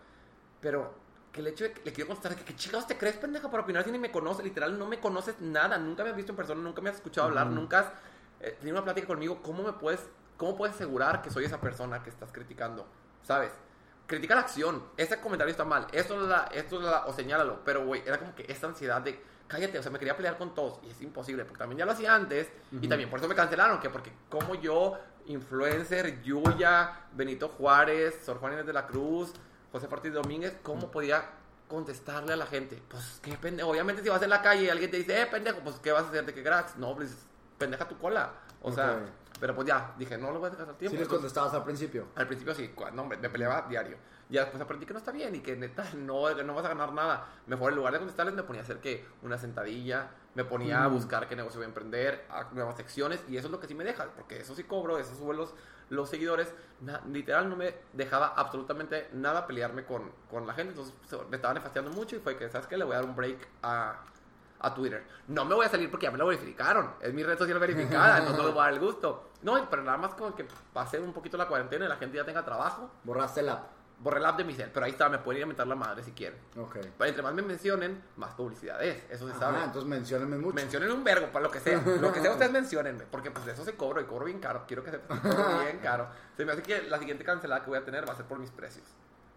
pero 0.61 0.93
que 1.31 1.41
el 1.41 1.47
hecho 1.47 1.63
de 1.63 1.73
que 1.73 1.81
le 1.85 1.93
quiero 1.93 2.07
contestar 2.07 2.35
que 2.35 2.43
qué 2.43 2.55
chingados 2.55 2.87
te 2.87 2.97
crees, 2.97 3.17
pendeja, 3.17 3.49
para 3.49 3.63
opinar 3.63 3.83
si 3.83 3.91
ni 3.91 3.99
me 3.99 4.11
conoces, 4.11 4.43
literal, 4.43 4.77
no 4.77 4.87
me 4.87 4.99
conoces 4.99 5.39
nada, 5.39 5.77
nunca 5.77 6.03
me 6.03 6.09
has 6.09 6.15
visto 6.15 6.31
en 6.31 6.35
persona, 6.35 6.61
nunca 6.61 6.81
me 6.81 6.89
has 6.89 6.95
escuchado 6.95 7.27
hablar, 7.27 7.47
nunca 7.47 7.79
has 7.79 7.87
eh, 8.41 8.55
tenido 8.59 8.77
una 8.77 8.83
plática 8.83 9.07
conmigo, 9.07 9.41
¿cómo 9.41 9.63
me 9.63 9.73
puedes, 9.73 10.01
cómo 10.37 10.55
puedes 10.55 10.75
asegurar 10.75 11.21
que 11.21 11.29
soy 11.29 11.45
esa 11.45 11.61
persona 11.61 12.01
que 12.01 12.09
estás 12.09 12.31
criticando? 12.31 12.87
¿Sabes? 13.23 13.51
Critica 14.07 14.33
la 14.33 14.41
acción, 14.41 14.83
ese 14.97 15.19
comentario 15.19 15.51
está 15.51 15.65
mal, 15.65 15.85
esto 15.91 16.19
es 16.19 16.27
la, 16.27 16.49
esto 16.51 16.77
es 16.77 16.83
la, 16.83 17.05
o 17.05 17.13
señálalo, 17.13 17.63
pero 17.63 17.85
güey, 17.85 18.01
era 18.05 18.17
como 18.17 18.33
que 18.33 18.45
esta 18.47 18.65
ansiedad 18.65 19.01
de, 19.01 19.21
cállate, 19.47 19.77
o 19.77 19.83
sea, 19.83 19.91
me 19.91 19.99
quería 19.99 20.17
pelear 20.17 20.35
con 20.35 20.55
todos, 20.55 20.79
y 20.83 20.89
es 20.89 20.99
imposible, 21.01 21.45
porque 21.45 21.59
también 21.59 21.77
ya 21.77 21.85
lo 21.85 21.91
hacía 21.91 22.15
antes, 22.15 22.51
y 22.71 22.87
también 22.87 23.07
por 23.09 23.19
eso 23.19 23.29
me 23.29 23.35
cancelaron, 23.35 23.79
que 23.79 23.91
porque 23.91 24.11
como 24.29 24.55
yo, 24.55 24.97
influencer, 25.27 26.23
Yuya, 26.23 27.05
Benito 27.13 27.49
Juárez, 27.49 28.19
Sor 28.25 28.39
Juan 28.39 28.53
Inés 28.53 28.65
de 28.65 28.73
la 28.73 28.87
Cruz, 28.87 29.33
José 29.71 29.87
Ortiz 29.91 30.13
Domínguez, 30.13 30.57
¿cómo 30.63 30.89
podía 30.91 31.23
contestarle 31.67 32.33
a 32.33 32.35
la 32.35 32.45
gente? 32.47 32.81
Pues 32.89 33.19
qué 33.21 33.33
pendejo. 33.37 33.69
Obviamente, 33.69 34.01
si 34.01 34.09
vas 34.09 34.21
en 34.23 34.29
la 34.29 34.41
calle 34.41 34.63
y 34.63 34.69
alguien 34.69 34.89
te 34.89 34.97
dice, 34.97 35.21
eh, 35.21 35.27
pendejo, 35.27 35.59
pues 35.59 35.75
qué 35.79 35.91
vas 35.91 36.03
a 36.05 36.07
hacer 36.09 36.25
de 36.25 36.33
qué 36.33 36.41
cracks. 36.43 36.77
No, 36.77 36.95
pues 36.95 37.15
pendeja 37.57 37.87
tu 37.87 37.97
cola. 37.97 38.31
O 38.61 38.71
sea, 38.71 38.99
pero 39.39 39.55
pues 39.55 39.67
ya, 39.67 39.93
dije, 39.97 40.17
no 40.17 40.31
lo 40.31 40.39
voy 40.39 40.47
a 40.47 40.49
dejar 40.51 40.69
al 40.69 40.75
tiempo. 40.77 40.95
Sí 40.95 40.99
les 40.99 41.07
contestabas 41.07 41.53
al 41.53 41.63
principio. 41.63 42.07
al 42.15 42.27
principio 42.27 42.53
sí, 42.55 42.73
no, 42.93 43.05
me, 43.05 43.15
me 43.17 43.29
peleaba 43.29 43.65
diario. 43.69 43.97
Ya 44.27 44.41
después 44.41 44.61
aprendí 44.61 44.85
que 44.85 44.93
no 44.93 44.99
está 44.99 45.11
bien 45.11 45.33
y 45.35 45.39
que 45.39 45.55
neta 45.55 45.83
no, 45.95 46.29
no 46.33 46.53
vas 46.55 46.65
a 46.65 46.69
ganar 46.69 46.91
nada. 46.93 47.27
Mejor 47.47 47.71
en 47.71 47.77
lugar 47.77 47.93
de 47.93 47.99
contestarles 47.99 48.33
me 48.35 48.43
ponía 48.43 48.61
a 48.61 48.63
hacer 48.63 48.79
que 48.79 49.05
una 49.21 49.37
sentadilla, 49.37 50.09
me 50.35 50.43
ponía 50.45 50.83
a 50.83 50.89
Mm. 50.89 50.93
buscar 50.93 51.27
qué 51.27 51.35
negocio 51.35 51.59
voy 51.59 51.65
a 51.65 51.67
emprender, 51.69 52.25
a 52.29 52.45
nuevas 52.53 52.75
secciones 52.75 53.21
y 53.29 53.37
eso 53.37 53.47
es 53.47 53.51
lo 53.51 53.59
que 53.59 53.67
sí 53.67 53.75
me 53.75 53.83
deja, 53.83 54.05
porque 54.15 54.39
eso 54.41 54.55
sí 54.55 54.63
cobro, 54.63 54.97
eso 54.97 55.15
subo 55.15 55.33
los, 55.89 56.09
seguidores. 56.09 56.53
Literal 57.11 57.49
no 57.49 57.55
me 57.55 57.75
dejaba 57.93 58.33
absolutamente 58.35 59.09
nada 59.13 59.45
pelearme 59.45 59.83
con, 59.85 60.11
con 60.29 60.47
la 60.47 60.53
gente, 60.53 60.71
entonces 60.71 60.93
se- 61.07 61.17
me 61.29 61.35
estaba 61.35 61.53
nefastiando 61.53 61.91
mucho 61.91 62.15
y 62.15 62.19
fue 62.19 62.37
que, 62.37 62.49
¿sabes 62.49 62.67
qué? 62.67 62.77
Le 62.77 62.85
voy 62.85 62.93
a 62.93 62.99
dar 62.99 63.05
un 63.05 63.15
break 63.15 63.47
a, 63.63 63.95
a 64.59 64.73
Twitter. 64.73 65.05
No 65.27 65.43
me 65.45 65.55
voy 65.55 65.65
a 65.65 65.69
salir 65.69 65.89
porque 65.91 66.05
ya 66.05 66.11
me 66.11 66.17
lo 66.17 66.27
verificaron. 66.27 66.93
Es 67.01 67.13
mi 67.13 67.23
red 67.23 67.37
social 67.37 67.59
verificada, 67.59 68.17
entonces 68.19 68.37
no 68.37 68.45
les 68.45 68.53
voy 68.53 68.61
a 68.61 68.65
dar 68.65 68.73
el 68.73 68.79
gusto. 68.79 69.29
No, 69.41 69.69
pero 69.69 69.83
nada 69.83 69.97
más 69.97 70.13
como 70.15 70.35
que 70.35 70.45
pasé 70.73 70.99
un 70.99 71.13
poquito 71.13 71.37
la 71.37 71.47
cuarentena 71.47 71.85
y 71.85 71.89
la 71.89 71.97
gente 71.97 72.17
ya 72.17 72.25
tenga 72.25 72.43
trabajo. 72.45 72.89
Borraste 73.03 73.41
el 73.41 73.49
app. 73.49 73.63
Borré 74.01 74.19
el 74.19 74.25
app 74.25 74.37
de 74.37 74.45
mi 74.45 74.53
cel, 74.53 74.71
pero 74.73 74.85
ahí 74.85 74.91
está, 74.93 75.09
me 75.09 75.17
pueden 75.17 75.39
ir 75.39 75.43
a 75.43 75.47
meter 75.47 75.67
la 75.67 75.75
madre 75.75 76.01
si 76.03 76.11
quieren. 76.13 76.39
Ok. 76.57 76.77
Pero 76.97 77.09
entre 77.09 77.21
más 77.21 77.33
me 77.33 77.41
mencionen, 77.41 78.01
más 78.15 78.33
publicidad 78.33 78.81
es, 78.81 79.03
eso 79.09 79.25
se 79.27 79.31
Ajá, 79.33 79.39
sabe. 79.41 79.57
entonces 79.65 79.89
menciónenme 79.89 80.37
mucho. 80.37 80.55
Mencionen 80.55 80.89
un 80.91 81.03
vergo, 81.03 81.27
para 81.33 81.43
lo 81.43 81.51
que 81.51 81.59
sea. 81.59 81.81
Lo 82.01 82.13
que 82.13 82.21
sea, 82.21 82.31
ustedes 82.31 82.51
menciónenme. 82.51 83.03
Porque 83.11 83.29
pues 83.29 83.45
eso 83.47 83.65
se 83.65 83.75
cobro 83.75 83.99
y 83.99 84.05
cobro 84.05 84.25
bien 84.25 84.39
caro. 84.39 84.63
Quiero 84.67 84.83
que 84.85 84.91
cobro 84.99 85.59
bien 85.63 85.79
caro. 85.79 86.07
Se 86.37 86.45
me 86.45 86.53
hace 86.53 86.61
que 86.63 86.81
la 86.83 86.97
siguiente 86.97 87.25
cancelada 87.25 87.61
que 87.61 87.69
voy 87.69 87.79
a 87.79 87.83
tener 87.83 88.07
va 88.07 88.13
a 88.13 88.15
ser 88.15 88.25
por 88.25 88.39
mis 88.39 88.51
precios. 88.51 88.85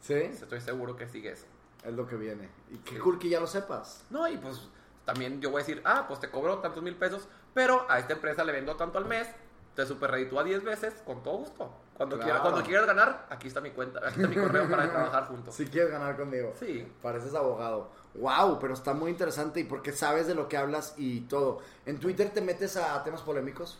¿Sí? 0.00 0.14
Estoy 0.14 0.60
seguro 0.60 0.94
que 0.96 1.08
sigue 1.08 1.32
eso. 1.32 1.46
Es 1.84 1.92
lo 1.92 2.06
que 2.06 2.14
viene. 2.14 2.48
Y 2.70 2.78
qué 2.78 2.94
Sí. 2.94 2.98
cool 3.00 3.18
que 3.18 3.28
ya 3.28 3.40
lo 3.40 3.48
sepas. 3.48 4.04
No, 4.10 4.28
y 4.28 4.36
pues 4.36 4.68
también 5.04 5.40
yo 5.40 5.50
voy 5.50 5.62
a 5.62 5.64
decir, 5.66 5.82
ah, 5.84 6.04
pues 6.06 6.20
te 6.20 6.30
cobro 6.30 6.58
tantos 6.58 6.80
mil 6.84 6.94
pesos, 6.94 7.26
pero 7.52 7.84
a 7.90 7.98
esta 7.98 8.12
empresa 8.12 8.44
le 8.44 8.52
vendo 8.52 8.76
tanto 8.76 8.98
al 8.98 9.06
mes, 9.06 9.26
te 9.74 9.84
super 9.86 10.12
reditúa 10.12 10.44
10 10.44 10.62
veces, 10.62 10.94
con 11.04 11.24
todo 11.24 11.38
gusto. 11.38 11.74
Cuando, 12.02 12.16
Claro. 12.16 12.24
quieras, 12.32 12.42
cuando 12.42 12.62
quieras 12.68 12.86
ganar, 12.86 13.26
aquí 13.30 13.46
está 13.46 13.60
mi 13.60 13.70
cuenta, 13.70 14.00
aquí 14.00 14.20
está 14.20 14.26
mi 14.28 14.34
correo 14.34 14.68
para 14.68 14.88
trabajar 14.90 15.26
juntos. 15.28 15.54
Si 15.54 15.66
quieres 15.66 15.92
ganar 15.92 16.16
conmigo. 16.16 16.52
Sí. 16.58 16.90
Pareces 17.00 17.32
abogado. 17.34 17.90
Wow, 18.14 18.58
pero 18.58 18.74
está 18.74 18.92
muy 18.92 19.10
interesante 19.12 19.60
y 19.60 19.64
porque 19.64 19.92
sabes 19.92 20.26
de 20.26 20.34
lo 20.34 20.48
que 20.48 20.56
hablas 20.56 20.94
y 20.96 21.20
todo. 21.22 21.60
¿En 21.86 22.00
Twitter 22.00 22.30
te 22.30 22.40
metes 22.40 22.76
a 22.76 23.04
temas 23.04 23.22
polémicos? 23.22 23.78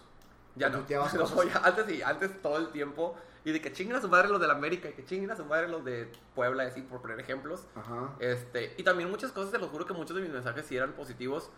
Ya 0.55 0.69
¿O 0.69 0.71
no. 0.71 0.79
No, 0.89 1.61
antes 1.65 1.87
sí, 1.87 2.01
antes 2.03 2.41
todo 2.43 2.59
el 2.59 2.69
tiempo. 2.69 3.17
Y 3.45 3.51
de 3.51 3.61
que 3.61 3.73
chinguen 3.73 3.97
a 3.97 4.01
su 4.01 4.09
madre 4.09 4.29
los 4.29 4.41
de 4.41 4.47
la 4.47 4.53
América 4.53 4.89
y 4.89 4.93
que 4.93 5.05
chinguen 5.05 5.29
a 5.33 5.37
su 5.37 5.45
madre 5.45 5.67
los 5.67 5.85
de 5.85 6.13
Puebla, 6.37 6.63
así 6.63 6.81
por 6.83 7.03
poner 7.03 7.19
ejemplos. 7.19 7.67
Ajá. 7.75 8.11
Este, 8.21 8.73
y 8.79 8.85
también 8.85 9.11
muchas 9.11 9.33
cosas, 9.33 9.51
te 9.51 9.59
lo 9.59 9.67
juro 9.67 9.85
que 9.85 9.95
muchos 9.95 10.15
de 10.15 10.23
mis 10.23 10.31
mensajes 10.31 10.65
sí 10.65 10.77
eran 10.77 10.93
positivos. 10.93 11.51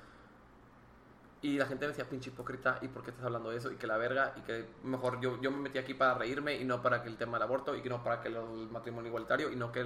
Y 1.45 1.59
la 1.59 1.67
gente 1.67 1.85
me 1.85 1.89
decía, 1.91 2.09
pinche 2.09 2.31
hipócrita, 2.31 2.79
¿y 2.81 2.89
por 2.89 3.03
qué 3.03 3.11
estás 3.11 3.27
hablando 3.27 3.51
de 3.51 3.59
eso? 3.59 3.71
Y 3.71 3.77
que 3.77 3.87
la 3.87 3.99
verga, 3.99 4.33
y 4.35 4.41
que 4.41 4.65
mejor 4.83 5.21
yo, 5.21 5.39
yo 5.43 5.51
me 5.51 5.59
metí 5.59 5.77
aquí 5.77 5.93
para 5.93 6.15
reírme 6.15 6.55
y 6.57 6.65
no 6.65 6.81
para 6.81 7.03
que 7.03 7.11
el 7.11 7.19
tema 7.19 7.37
del 7.37 7.43
aborto, 7.43 7.77
y 7.77 7.83
que 7.83 7.91
no 7.91 8.03
para 8.03 8.23
que 8.23 8.31
lo- 8.31 8.55
el 8.55 8.71
matrimonio 8.71 9.09
igualitario, 9.09 9.53
y 9.53 9.57
no 9.57 9.71
que, 9.71 9.85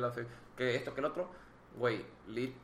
que 0.56 0.76
esto, 0.76 0.94
que 0.94 1.00
el 1.00 1.06
otro. 1.06 1.28
Güey, 1.76 2.06
lit, 2.28 2.54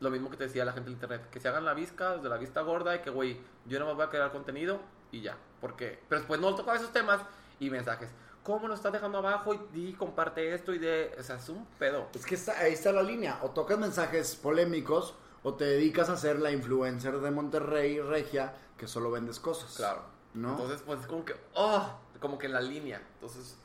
lo 0.00 0.08
mismo 0.10 0.30
que 0.30 0.38
te 0.38 0.44
decía 0.44 0.64
la 0.64 0.72
gente 0.72 0.88
en 0.88 0.94
internet, 0.94 1.28
que 1.30 1.38
se 1.38 1.48
hagan 1.48 1.66
la 1.66 1.74
vista, 1.74 2.16
de 2.16 2.28
la 2.30 2.38
vista 2.38 2.62
gorda, 2.62 2.96
y 2.96 3.00
que, 3.00 3.10
güey, 3.10 3.38
yo 3.66 3.78
no 3.78 3.84
me 3.84 3.92
voy 3.92 4.04
a 4.06 4.08
crear 4.08 4.32
contenido, 4.32 4.80
y 5.12 5.20
ya. 5.20 5.36
porque 5.60 5.98
Pero 6.08 6.20
después 6.22 6.40
no 6.40 6.54
tocaba 6.54 6.78
esos 6.78 6.94
temas, 6.94 7.20
y 7.60 7.68
mensajes. 7.68 8.08
¿Cómo 8.42 8.68
lo 8.68 8.72
estás 8.72 8.90
dejando 8.92 9.18
abajo? 9.18 9.52
Y 9.52 9.60
di, 9.74 9.92
comparte 9.92 10.54
esto, 10.54 10.72
y 10.72 10.78
de... 10.78 11.14
O 11.18 11.22
sea, 11.22 11.36
es 11.36 11.46
un 11.50 11.66
pedo. 11.78 12.08
Es 12.14 12.24
que 12.24 12.36
está, 12.36 12.58
ahí 12.58 12.72
está 12.72 12.90
la 12.90 13.02
línea. 13.02 13.38
O 13.42 13.50
tocas 13.50 13.78
mensajes 13.78 14.34
polémicos 14.36 15.14
o 15.48 15.54
te 15.54 15.64
dedicas 15.64 16.08
a 16.10 16.16
ser 16.16 16.38
la 16.38 16.50
influencer 16.50 17.18
de 17.20 17.30
Monterrey, 17.30 18.00
Regia, 18.00 18.54
que 18.76 18.86
solo 18.86 19.10
vendes 19.10 19.40
cosas. 19.40 19.74
Claro. 19.76 20.02
¿No? 20.34 20.50
Entonces, 20.50 20.82
pues 20.84 21.00
es 21.00 21.06
como 21.06 21.24
que, 21.24 21.34
oh, 21.54 21.90
como 22.20 22.38
que 22.38 22.46
en 22.46 22.52
la 22.52 22.60
línea. 22.60 23.00
Entonces, 23.14 23.56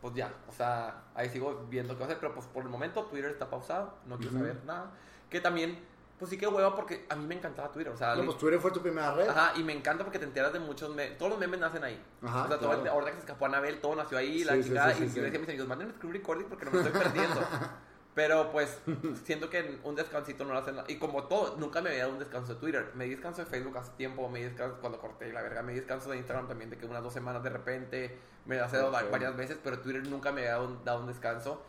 pues 0.00 0.14
ya, 0.14 0.32
o 0.48 0.52
sea, 0.52 1.04
ahí 1.14 1.28
sigo 1.28 1.66
viendo 1.70 1.94
qué 1.94 2.00
va 2.00 2.06
a 2.06 2.08
hacer, 2.08 2.18
pero 2.20 2.34
pues 2.34 2.46
por 2.46 2.62
el 2.64 2.68
momento 2.68 3.04
Twitter 3.04 3.30
está 3.30 3.48
pausado, 3.48 3.94
no 4.06 4.16
quiero 4.16 4.32
Ujú. 4.32 4.40
saber 4.40 4.64
nada. 4.64 4.90
Que 5.30 5.40
también, 5.40 5.78
pues 6.18 6.30
sí 6.30 6.38
que 6.38 6.46
hueva 6.48 6.74
porque 6.74 7.06
a 7.08 7.14
mí 7.16 7.24
me 7.26 7.36
encantaba 7.36 7.70
Twitter, 7.70 7.92
o 7.92 7.96
sea, 7.96 8.16
No, 8.16 8.24
pues 8.24 8.38
Twitter 8.38 8.58
fue 8.60 8.72
tu 8.72 8.80
primera 8.82 9.14
red. 9.14 9.28
Ajá, 9.28 9.52
y 9.56 9.62
me 9.62 9.72
encanta 9.72 10.02
porque 10.04 10.18
te 10.18 10.24
enteras 10.24 10.52
de 10.52 10.58
muchos 10.58 10.90
memes. 10.94 11.16
Todos 11.18 11.30
los 11.30 11.38
memes 11.38 11.60
nacen 11.60 11.84
ahí. 11.84 12.02
Ajá, 12.22 12.44
o 12.44 12.48
sea, 12.48 12.58
todo 12.58 12.70
claro. 12.70 12.90
ahorita 12.90 13.10
que 13.12 13.16
se 13.18 13.20
escapó 13.26 13.46
Anabel, 13.46 13.80
todo 13.80 13.94
nació 13.94 14.18
ahí, 14.18 14.42
la 14.44 14.54
Sí, 14.54 14.64
chingada. 14.64 14.92
sí, 14.94 15.04
sí, 15.08 15.12
y 15.12 15.14
yo 15.16 15.22
decía 15.22 15.38
a 15.38 15.40
mis 15.40 15.48
amigos, 15.50 15.68
mándenme 15.68 15.94
screen 15.94 16.12
recording 16.14 16.46
porque 16.48 16.64
no 16.64 16.70
me 16.72 16.78
estoy 16.80 17.00
perdiendo. 17.00 17.40
Pero 18.18 18.50
pues, 18.50 18.80
siento 19.22 19.48
que 19.48 19.78
un 19.84 19.94
descansito 19.94 20.44
no 20.44 20.52
lo 20.52 20.58
hacen. 20.58 20.74
nada. 20.74 20.90
Y 20.90 20.96
como 20.98 21.28
todo, 21.28 21.56
nunca 21.56 21.80
me 21.80 21.90
había 21.90 22.00
dado 22.02 22.14
un 22.14 22.18
descanso 22.18 22.54
de 22.54 22.58
Twitter. 22.60 22.90
Me 22.96 23.04
di 23.04 23.10
descanso 23.10 23.42
de 23.42 23.46
Facebook 23.46 23.78
hace 23.78 23.92
tiempo, 23.92 24.28
me 24.28 24.40
di 24.40 24.46
descanso 24.46 24.78
cuando 24.80 24.98
corté 24.98 25.32
la 25.32 25.40
verga, 25.40 25.62
me 25.62 25.72
di 25.72 25.78
descanso 25.78 26.10
de 26.10 26.16
Instagram 26.16 26.48
también, 26.48 26.68
de 26.68 26.76
que 26.78 26.84
unas 26.86 27.00
dos 27.04 27.12
semanas 27.12 27.44
de 27.44 27.50
repente 27.50 28.18
me 28.44 28.56
las 28.56 28.72
he 28.74 28.76
dado 28.78 28.90
varias 28.90 29.36
veces, 29.36 29.56
pero 29.62 29.78
Twitter 29.78 30.04
nunca 30.08 30.32
me 30.32 30.40
había 30.40 30.54
dado 30.54 30.66
un, 30.66 30.84
dado 30.84 31.00
un 31.02 31.06
descanso. 31.06 31.62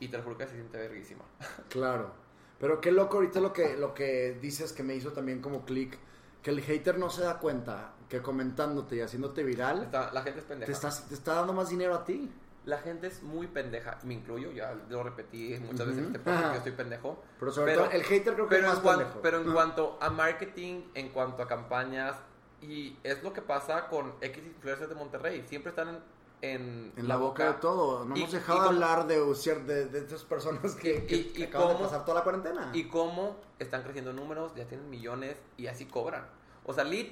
Y 0.00 0.08
te 0.08 0.16
lo 0.18 0.24
juro 0.24 0.36
que 0.36 0.48
se 0.48 0.54
siente 0.54 0.78
verguísima. 0.78 1.22
Claro. 1.68 2.10
Pero 2.58 2.80
qué 2.80 2.90
loco 2.90 3.18
ahorita 3.18 3.38
lo 3.38 3.52
que, 3.52 3.76
lo 3.76 3.94
que 3.94 4.36
dices 4.42 4.72
que 4.72 4.82
me 4.82 4.96
hizo 4.96 5.12
también 5.12 5.40
como 5.40 5.64
clic. 5.64 5.96
Que 6.42 6.50
el 6.50 6.60
hater 6.60 6.98
no 6.98 7.08
se 7.08 7.22
da 7.22 7.38
cuenta 7.38 7.94
que 8.08 8.20
comentándote 8.20 8.96
y 8.96 9.00
haciéndote 9.00 9.44
viral 9.44 9.84
Está- 9.84 10.12
la 10.12 10.22
gente 10.22 10.40
es 10.40 10.44
pendeja. 10.44 10.66
te, 10.66 10.72
estás, 10.72 11.08
te 11.08 11.14
está 11.14 11.34
dando 11.36 11.52
más 11.52 11.68
dinero 11.70 11.94
a 11.94 12.04
ti. 12.04 12.30
La 12.66 12.78
gente 12.78 13.08
es 13.08 13.22
muy 13.22 13.46
pendeja, 13.46 13.98
me 14.04 14.14
incluyo, 14.14 14.50
ya 14.52 14.74
lo 14.88 15.02
repetí 15.02 15.54
muchas 15.60 15.86
veces 15.86 15.98
en 15.98 16.06
este 16.06 16.18
podcast, 16.18 16.42
que 16.44 16.50
yo 16.52 16.56
estoy 16.58 16.72
pendejo. 16.72 17.22
Pero 17.38 17.52
sobre 17.52 17.74
todo 17.74 17.90
el 17.90 18.02
hater 18.04 18.34
creo 18.34 18.48
que 18.48 18.54
pero 18.56 18.68
es 18.68 18.74
más 18.74 18.82
cuan- 18.82 18.98
pendejo. 19.00 19.20
pero 19.20 19.40
en 19.42 19.52
cuanto 19.52 19.98
a 20.00 20.08
marketing, 20.10 20.82
en 20.94 21.10
cuanto 21.10 21.42
a 21.42 21.46
campañas, 21.48 22.16
y 22.62 22.96
es 23.02 23.22
lo 23.22 23.34
que 23.34 23.42
pasa 23.42 23.88
con 23.88 24.14
X 24.22 24.42
influencers 24.46 24.88
de 24.88 24.94
Monterrey, 24.94 25.44
siempre 25.46 25.70
están 25.70 26.00
en, 26.40 26.92
en, 26.96 27.06
la 27.08 27.16
boca 27.16 27.46
de 27.46 27.52
todo. 27.54 28.06
No 28.06 28.16
Y- 28.16 28.20
hemos 28.20 28.32
dejado 28.32 28.62
de 28.62 28.66
hablar 28.68 29.06
de, 29.06 29.16
de, 29.20 29.86
de 29.86 29.98
estas 29.98 30.24
personas 30.24 30.74
que, 30.74 31.04
Y- 31.08 31.32
que 31.32 31.40
y 31.40 31.42
acaban 31.44 31.68
de 31.68 31.74
cómo- 31.74 31.84
pasar 31.86 32.04
toda 32.06 32.18
la 32.18 32.24
cuarentena. 32.24 32.70
Y 32.72 32.84
cómo 32.88 33.36
están 33.58 33.82
creciendo 33.82 34.14
números, 34.14 34.54
ya 34.54 34.64
tienen 34.66 34.88
millones 34.88 35.36
y 35.58 35.66
así 35.66 35.84
cobran. 35.84 36.26
O 36.64 36.72
sea, 36.72 36.84
lead 36.84 37.08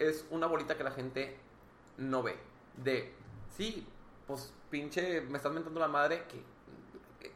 es 0.00 0.26
una 0.30 0.48
bolita 0.48 0.76
que 0.76 0.82
la 0.82 0.90
gente 0.90 1.36
no 1.96 2.24
ve. 2.24 2.36
De, 2.76 3.14
sí, 3.56 3.86
pues 4.26 4.52
pinche, 4.70 5.20
me 5.22 5.36
estás 5.36 5.52
mentando 5.52 5.78
la 5.80 5.88
madre 5.88 6.24
que, 6.28 6.42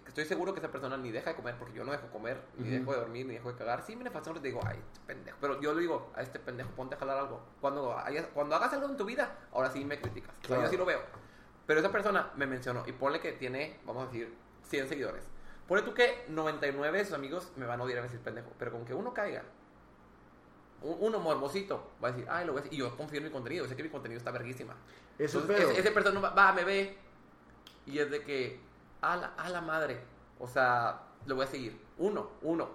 estoy 0.07 0.25
seguro 0.25 0.53
que 0.53 0.61
esa 0.61 0.71
persona 0.71 0.97
ni 0.97 1.11
deja 1.13 1.31
de 1.31 1.37
comer, 1.37 1.55
porque 1.59 1.75
yo 1.75 1.85
no 1.85 1.93
dejo 1.93 2.09
comer, 2.09 2.41
ni 2.57 2.69
Ujú. 2.69 2.79
dejo 2.79 2.93
de 2.93 2.99
dormir, 3.01 3.27
ni 3.27 3.35
dejo 3.35 3.53
de 3.53 3.59
cagar. 3.59 3.83
Sí, 3.83 3.95
me 3.95 4.05
nefastan, 4.05 4.35
les 4.35 4.43
digo, 4.43 4.61
ay, 4.65 4.79
este 4.93 5.01
pendejo. 5.07 5.39
Pero 5.41 5.61
yo 5.61 5.75
le 5.75 5.81
digo 5.81 6.11
a 6.17 6.23
este 6.23 6.39
pendejo, 6.41 6.71
ponte 6.71 6.95
a 6.97 6.99
jalar 6.99 7.19
algo. 7.19 7.41
Cuando, 7.61 7.97
hayas- 7.99 8.27
cuando 8.35 8.57
hagas 8.57 8.73
algo 8.73 8.87
en 8.89 8.97
tu 8.97 9.05
vida, 9.05 9.37
ahora 9.53 9.71
sí 9.71 9.85
me 9.85 10.01
criticas. 10.01 10.31
O 10.31 10.41
sea, 10.41 10.47
Claro. 10.49 10.63
Yo 10.65 10.69
sí 10.71 10.77
lo 10.77 10.85
veo. 10.87 11.01
Pero 11.67 11.81
esa 11.81 11.93
persona 11.93 12.33
me 12.37 12.47
mencionó 12.47 12.83
y 12.87 12.93
ponle 12.93 13.21
que 13.21 13.33
tiene, 13.33 13.79
vamos 13.85 14.05
a 14.05 14.07
decir, 14.07 14.35
100 14.65 14.89
seguidores. 14.89 15.25
Ponle 15.67 15.83
tú 15.85 15.93
que 15.95 16.25
99 16.29 16.99
de 16.99 17.05
sus 17.05 17.15
amigos 17.15 17.53
me 17.57 17.67
van 17.67 17.81
a 17.81 17.85
odiar 17.85 17.99
a 17.99 18.03
decir 18.03 18.21
pendejo, 18.21 18.51
pero 18.59 18.73
con 18.73 18.85
que 18.87 18.95
uno 18.95 19.13
caiga, 19.13 19.43
uno 20.83 21.19
morbosito, 21.19 21.91
va 22.03 22.09
a 22.09 22.13
decir, 22.13 22.27
ay, 22.31 22.47
lo 22.47 22.53
voy 22.53 22.61
a 22.61 22.63
decir. 22.65 22.79
Y 22.79 22.81
yo 22.81 22.97
confío 22.97 23.19
en 23.19 23.25
mi 23.25 23.31
contenido, 23.31 23.67
sé 23.67 23.75
que 23.77 23.83
mi 23.83 23.89
contenido 23.89 24.19
está 24.19 24.31
verguísima. 24.31 24.75
Eso 25.19 25.39
es 25.39 25.45
Entonces, 25.45 25.57
pedo. 25.57 25.71
ese, 25.73 25.81
ese 25.81 25.91
persona 25.91 26.21
va, 26.21 26.31
va, 26.31 26.53
me 26.53 26.65
ve 26.65 26.97
y 27.87 27.99
es 27.99 28.11
de 28.11 28.23
que, 28.23 28.61
a 29.01 29.17
la, 29.17 29.27
a 29.37 29.49
la 29.49 29.61
madre, 29.61 29.99
o 30.39 30.47
sea, 30.47 31.01
lo 31.27 31.35
voy 31.37 31.45
a 31.45 31.49
seguir. 31.49 31.79
Uno, 31.99 32.31
uno. 32.43 32.69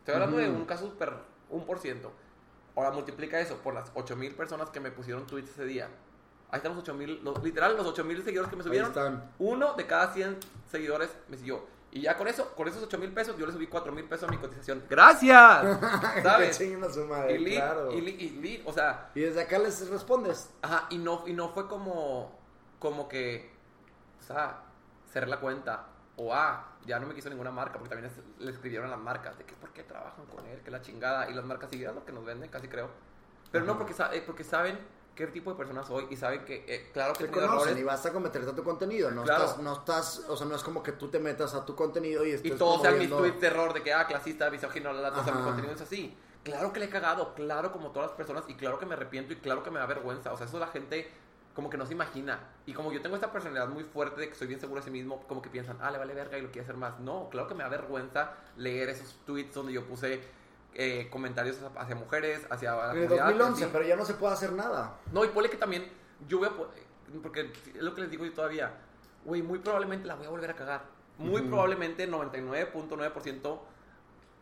Estoy 0.00 0.14
hablando 0.14 0.36
de 0.38 0.48
Ujú. 0.48 0.58
un 0.58 0.64
caso 0.64 0.86
super, 0.86 1.12
un 1.50 1.66
por 1.66 1.78
ciento. 1.78 2.10
Ahora 2.76 2.90
multiplica 2.92 3.38
eso 3.40 3.56
por 3.58 3.74
las 3.74 3.90
8000 3.94 4.34
personas 4.34 4.70
que 4.70 4.80
me 4.80 4.90
pusieron 4.90 5.26
tweets 5.26 5.50
ese 5.50 5.64
día. 5.64 5.88
Ahí 6.50 6.56
están 6.58 6.72
los 6.74 6.82
8000, 6.82 7.22
los- 7.22 7.42
literal, 7.42 7.76
los 7.76 7.86
8000 7.86 8.22
seguidores 8.24 8.48
que 8.50 8.56
me 8.56 8.62
Ahí 8.62 8.66
subieron. 8.68 8.88
están. 8.90 9.30
Uno 9.38 9.74
de 9.74 9.86
cada 9.86 10.12
100 10.14 10.38
seguidores 10.70 11.10
me 11.28 11.36
siguió. 11.36 11.64
Y 11.92 12.02
ya 12.02 12.16
con 12.16 12.28
eso, 12.28 12.54
con 12.54 12.68
esos 12.68 12.82
8 12.84 12.98
mil 12.98 13.12
pesos, 13.12 13.36
yo 13.36 13.46
le 13.46 13.52
subí 13.52 13.66
4 13.66 13.90
mil 13.92 14.04
pesos 14.04 14.28
a 14.28 14.30
mi 14.30 14.38
cotización. 14.38 14.84
¡Gracias! 14.88 15.80
¿Sabes? 16.22 16.56
su 16.56 17.04
madre, 17.06 17.34
Y 17.34 17.38
lead, 17.38 17.56
claro. 17.56 17.92
y, 17.92 18.00
lead, 18.00 18.18
y 18.18 18.30
lead, 18.40 18.60
o 18.66 18.72
sea, 18.72 19.10
Y 19.14 19.20
desde 19.20 19.42
acá 19.42 19.58
les 19.58 19.88
respondes. 19.88 20.50
Ajá, 20.62 20.86
y 20.90 20.98
no, 20.98 21.24
y 21.26 21.32
no 21.32 21.48
fue 21.48 21.66
como, 21.66 22.38
como 22.78 23.08
que, 23.08 23.50
o 24.20 24.22
sea, 24.22 24.62
cerré 25.12 25.26
la 25.26 25.40
cuenta 25.40 25.86
O 26.16 26.32
ah, 26.34 26.76
ya 26.86 27.00
no 27.00 27.06
me 27.06 27.14
quiso 27.14 27.28
ninguna 27.30 27.50
marca, 27.50 27.78
porque 27.78 27.88
también 27.94 28.12
es- 28.12 28.40
le 28.44 28.50
escribieron 28.52 28.86
a 28.86 28.90
las 28.90 29.00
marcas 29.00 29.36
de 29.38 29.44
que 29.44 29.54
por 29.54 29.70
qué 29.72 29.82
trabajan 29.82 30.26
con 30.26 30.46
él, 30.46 30.60
que 30.60 30.70
la 30.70 30.82
chingada. 30.82 31.28
Y 31.30 31.34
las 31.34 31.44
marcas 31.44 31.70
siguen 31.70 31.94
lo 31.94 32.04
que 32.04 32.12
nos 32.12 32.24
venden, 32.24 32.50
casi 32.50 32.68
creo. 32.68 32.90
Pero 33.50 33.64
no, 33.64 33.76
porque, 33.78 33.94
eh, 34.12 34.22
porque 34.24 34.44
saben 34.44 34.78
qué 35.26 35.32
tipo 35.32 35.50
de 35.50 35.56
persona 35.56 35.84
soy 35.84 36.06
y 36.10 36.16
saben 36.16 36.44
que, 36.44 36.64
eh, 36.66 36.90
claro 36.92 37.12
que 37.12 37.24
Te 37.24 37.30
conocen 37.30 37.76
y 37.78 37.82
vas 37.82 38.04
a 38.06 38.12
cometerte 38.12 38.50
a 38.50 38.54
tu 38.54 38.64
contenido. 38.64 39.10
No, 39.10 39.22
Claro. 39.22 39.44
estás, 39.44 39.58
no 39.62 39.72
estás, 39.74 40.24
o 40.28 40.36
sea, 40.36 40.46
no 40.46 40.54
es 40.56 40.62
como 40.62 40.82
que 40.82 40.92
tú 40.92 41.08
te 41.08 41.18
metas 41.18 41.54
a 41.54 41.64
tu 41.64 41.74
contenido 41.74 42.24
y 42.24 42.32
estés 42.32 42.52
Y 42.52 42.54
todos 42.56 42.82
sean 42.82 42.98
mis 42.98 43.10
tweets 43.10 43.40
de 43.40 43.46
error 43.46 43.72
de 43.72 43.82
que, 43.82 43.92
ah, 43.92 44.06
clasista, 44.06 44.50
misógino, 44.50 44.92
la, 44.92 45.10
la, 45.10 45.20
o 45.20 45.24
sea, 45.24 45.34
mi 45.34 45.42
contenido 45.42 45.74
es 45.74 45.80
así. 45.80 46.16
Claro 46.42 46.72
que 46.72 46.80
le 46.80 46.86
he 46.86 46.90
cagado, 46.90 47.34
claro 47.34 47.70
como 47.70 47.90
todas 47.90 48.10
las 48.10 48.16
personas, 48.16 48.44
y 48.48 48.54
claro 48.54 48.78
que 48.78 48.86
me 48.86 48.94
arrepiento, 48.94 49.32
y 49.34 49.36
claro 49.36 49.62
que 49.62 49.70
me 49.70 49.78
da 49.78 49.86
vergüenza. 49.86 50.32
O 50.32 50.36
sea, 50.38 50.46
eso 50.46 50.58
la 50.58 50.68
gente 50.68 51.10
como 51.54 51.68
que 51.68 51.76
no 51.76 51.84
se 51.84 51.92
imagina. 51.92 52.38
Y 52.64 52.72
como 52.72 52.92
yo 52.92 53.02
tengo 53.02 53.16
esta 53.16 53.30
personalidad 53.30 53.68
muy 53.68 53.84
fuerte 53.84 54.22
de 54.22 54.28
que 54.30 54.34
soy 54.34 54.46
bien 54.46 54.60
seguro 54.60 54.80
de 54.80 54.84
sí 54.86 54.90
mismo, 54.90 55.22
como 55.28 55.42
que 55.42 55.50
piensan, 55.50 55.76
ah, 55.82 55.90
le 55.90 55.98
vale 55.98 56.14
verga 56.14 56.38
y 56.38 56.42
lo 56.42 56.48
quiere 56.50 56.62
hacer 56.62 56.76
más. 56.76 56.98
No, 57.00 57.28
claro 57.28 57.48
que 57.48 57.54
me 57.54 57.62
da 57.62 57.68
vergüenza 57.68 58.32
leer 58.56 58.88
esos 58.88 59.18
tweets 59.26 59.54
donde 59.54 59.72
yo 59.74 59.84
puse 59.84 60.22
eh, 60.74 61.08
comentarios 61.10 61.58
hacia 61.76 61.94
mujeres, 61.96 62.46
hacia 62.50 62.72
la 62.74 62.92
En 62.92 62.98
el 63.02 63.08
comunidad, 63.08 63.26
2011, 63.26 63.64
así. 63.64 63.72
pero 63.72 63.84
ya 63.86 63.96
no 63.96 64.04
se 64.04 64.14
puede 64.14 64.34
hacer 64.34 64.52
nada. 64.52 64.98
No, 65.12 65.24
y 65.24 65.28
ponle 65.28 65.50
que 65.50 65.56
también 65.56 65.90
yo 66.28 66.38
voy 66.38 66.48
a... 66.48 66.50
po- 66.50 66.70
Porque 67.22 67.50
es 67.74 67.82
lo 67.82 67.94
que 67.94 68.02
les 68.02 68.10
digo 68.10 68.24
yo 68.24 68.32
todavía. 68.32 68.72
Güey, 69.24 69.42
muy 69.42 69.58
probablemente 69.58 70.06
la 70.06 70.14
voy 70.14 70.26
a 70.26 70.30
volver 70.30 70.50
a 70.50 70.54
cagar. 70.54 70.82
Muy 71.18 71.40
Ujú. 71.42 71.50
probablemente 71.50 72.08
99.9% 72.08 73.58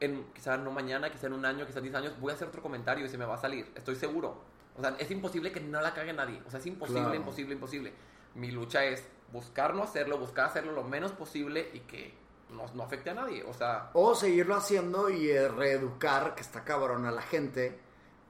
en 0.00 0.24
quizá 0.32 0.56
no 0.56 0.70
mañana, 0.70 1.10
quizá 1.10 1.26
en 1.26 1.32
un 1.32 1.44
año, 1.44 1.66
quizá 1.66 1.78
en 1.78 1.84
10 1.84 1.94
años, 1.96 2.20
voy 2.20 2.30
a 2.30 2.34
hacer 2.34 2.46
otro 2.48 2.62
comentario 2.62 3.04
y 3.04 3.08
se 3.08 3.18
me 3.18 3.24
va 3.24 3.34
a 3.34 3.38
salir. 3.38 3.70
Estoy 3.74 3.96
seguro. 3.96 4.40
O 4.76 4.80
sea, 4.80 4.94
es 4.98 5.10
imposible 5.10 5.50
que 5.50 5.60
no 5.60 5.80
la 5.80 5.92
cague 5.92 6.12
nadie. 6.12 6.40
O 6.46 6.50
sea, 6.50 6.60
es 6.60 6.66
imposible, 6.66 7.00
Claro. 7.02 7.16
imposible, 7.16 7.54
imposible. 7.54 7.92
Mi 8.36 8.52
lucha 8.52 8.84
es 8.84 9.02
buscar 9.32 9.74
no 9.74 9.82
hacerlo, 9.82 10.18
buscar 10.18 10.44
hacerlo 10.46 10.70
lo 10.72 10.84
menos 10.84 11.10
posible 11.12 11.68
y 11.74 11.80
que 11.80 12.14
no, 12.50 12.64
no 12.74 12.82
afecte 12.82 13.10
a 13.10 13.14
nadie. 13.14 13.42
O 13.44 13.52
sea, 13.54 13.90
O 13.94 14.14
seguirlo 14.14 14.54
haciendo 14.56 15.10
y 15.10 15.30
eh, 15.30 15.48
reeducar, 15.48 16.34
que 16.34 16.42
está 16.42 16.64
cabrón, 16.64 17.06
a 17.06 17.10
la 17.10 17.22
gente 17.22 17.78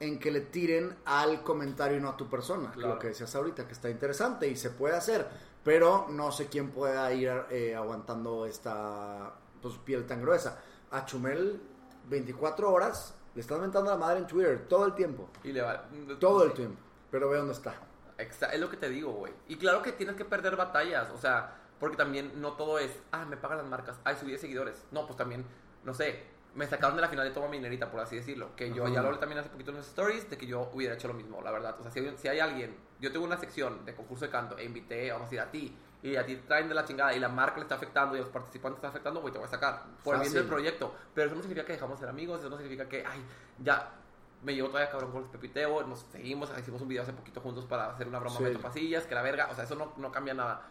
en 0.00 0.18
que 0.20 0.30
le 0.30 0.40
tiren 0.42 0.96
al 1.06 1.42
comentario 1.42 1.96
y 1.98 2.00
no 2.00 2.10
a 2.10 2.16
tu 2.16 2.28
persona. 2.28 2.70
Claro. 2.70 2.94
Lo 2.94 2.98
que 2.98 3.08
decías 3.08 3.34
ahorita, 3.34 3.66
que 3.66 3.72
está 3.72 3.90
interesante 3.90 4.46
y 4.46 4.56
se 4.56 4.70
puede 4.70 4.96
hacer. 4.96 5.28
Pero 5.64 6.06
no 6.08 6.30
sé 6.32 6.46
quién 6.46 6.70
pueda 6.70 7.12
ir 7.12 7.30
eh, 7.50 7.74
aguantando 7.74 8.46
esta 8.46 9.32
pues, 9.60 9.74
piel 9.78 10.06
tan 10.06 10.22
gruesa. 10.22 10.60
A 10.92 11.04
Chumel, 11.04 11.60
24 12.08 12.72
horas, 12.72 13.14
le 13.34 13.40
están 13.40 13.60
mentando 13.60 13.90
la 13.90 13.96
madre 13.96 14.18
en 14.20 14.26
Twitter 14.26 14.66
todo 14.68 14.86
el 14.86 14.94
tiempo. 14.94 15.28
y 15.42 15.52
le 15.52 15.62
va... 15.62 15.84
Todo 16.20 16.44
el 16.44 16.50
Sí. 16.50 16.56
tiempo. 16.58 16.80
Pero 17.10 17.28
ve 17.28 17.38
dónde 17.38 17.52
está. 17.54 17.74
Es 18.16 18.58
lo 18.60 18.68
que 18.70 18.76
te 18.76 18.88
digo, 18.88 19.12
güey. 19.12 19.32
Y 19.48 19.56
claro 19.56 19.82
que 19.82 19.92
tienes 19.92 20.16
que 20.16 20.24
perder 20.24 20.56
batallas, 20.56 21.08
o 21.10 21.18
sea, 21.18 21.56
porque 21.80 21.96
también 21.96 22.40
no 22.40 22.52
todo 22.52 22.78
es, 22.78 22.90
ah, 23.12 23.24
me 23.24 23.36
pagan 23.36 23.58
las 23.58 23.66
marcas, 23.66 23.98
ay, 24.04 24.16
subí 24.16 24.32
de 24.32 24.38
seguidores. 24.38 24.84
No, 24.90 25.06
pues 25.06 25.16
también, 25.16 25.44
no 25.84 25.94
sé, 25.94 26.22
me 26.54 26.66
sacaron 26.66 26.96
de 26.96 27.02
la 27.02 27.08
final 27.08 27.24
de 27.26 27.32
Toma 27.32 27.48
Minerita, 27.48 27.90
por 27.90 28.00
así 28.00 28.16
decirlo. 28.16 28.54
Que 28.56 28.72
yo 28.72 28.84
Ajá. 28.84 28.94
ya 28.94 29.00
lo 29.02 29.08
hablé 29.08 29.20
también 29.20 29.38
hace 29.38 29.48
poquito 29.50 29.70
en 29.70 29.76
los 29.76 29.86
stories, 29.88 30.28
de 30.30 30.36
que 30.38 30.46
yo 30.46 30.70
hubiera 30.72 30.94
hecho 30.94 31.06
lo 31.08 31.14
mismo, 31.14 31.40
la 31.42 31.50
verdad. 31.52 31.76
O 31.78 31.82
sea, 31.82 31.90
si 31.92 32.00
hay, 32.00 32.14
si 32.16 32.28
hay 32.28 32.40
alguien, 32.40 32.76
yo 33.00 33.12
tengo 33.12 33.24
una 33.24 33.36
sección 33.36 33.84
de 33.84 33.94
concurso 33.94 34.24
de 34.24 34.30
canto 34.30 34.58
e 34.58 34.64
invité, 34.64 35.10
vamos 35.12 35.26
a 35.28 35.30
decir, 35.30 35.40
a 35.40 35.50
ti, 35.50 35.76
y 36.02 36.16
a 36.16 36.24
ti 36.24 36.36
traen 36.48 36.68
de 36.68 36.74
la 36.74 36.84
chingada 36.84 37.12
y 37.14 37.20
la 37.20 37.28
marca 37.28 37.56
le 37.56 37.62
está 37.62 37.74
afectando 37.74 38.14
y 38.16 38.18
a 38.18 38.22
los 38.22 38.30
participantes 38.30 38.78
está 38.78 38.88
afectando, 38.88 39.20
güey, 39.20 39.32
te 39.32 39.38
voy 39.38 39.46
a 39.46 39.50
sacar 39.50 39.82
por 40.02 40.14
el 40.16 40.20
bien 40.22 40.32
del 40.32 40.46
proyecto. 40.46 40.94
Pero 41.14 41.26
eso 41.26 41.36
no 41.36 41.42
significa 41.42 41.66
que 41.66 41.72
dejamos 41.74 41.98
de 41.98 42.00
ser 42.00 42.08
amigos, 42.08 42.40
eso 42.40 42.48
no 42.48 42.56
significa 42.56 42.88
que, 42.88 43.04
ay, 43.04 43.24
ya 43.62 43.94
me 44.42 44.54
llevo 44.54 44.68
todavía 44.68 44.90
cabrón 44.90 45.10
con 45.12 45.24
el 45.24 45.28
pepiteo, 45.30 45.82
nos 45.84 46.00
seguimos, 46.12 46.50
hicimos 46.58 46.80
un 46.80 46.88
video 46.88 47.02
hace 47.02 47.12
poquito 47.12 47.40
juntos 47.40 47.66
para 47.66 47.90
hacer 47.90 48.06
una 48.06 48.20
broma 48.20 48.36
Sí. 48.38 48.44
de 48.44 48.58
pasillas, 48.58 49.04
que 49.06 49.14
la 49.14 49.22
verga, 49.22 49.48
o 49.50 49.54
sea, 49.54 49.64
eso 49.64 49.74
no, 49.74 49.92
no 49.96 50.10
cambia 50.12 50.34
nada. 50.34 50.62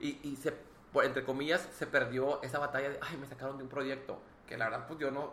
Y, 0.00 0.18
y 0.28 0.36
se, 0.36 0.52
por- 0.92 1.04
entre 1.04 1.24
comillas, 1.24 1.68
se 1.76 1.86
perdió 1.86 2.42
esa 2.42 2.58
batalla 2.58 2.90
de, 2.90 2.98
ay, 3.02 3.16
me 3.16 3.26
sacaron 3.26 3.56
de 3.56 3.64
un 3.64 3.68
proyecto, 3.68 4.18
que 4.46 4.56
la 4.56 4.68
verdad, 4.68 4.86
pues 4.86 4.98
yo 4.98 5.10
no, 5.10 5.32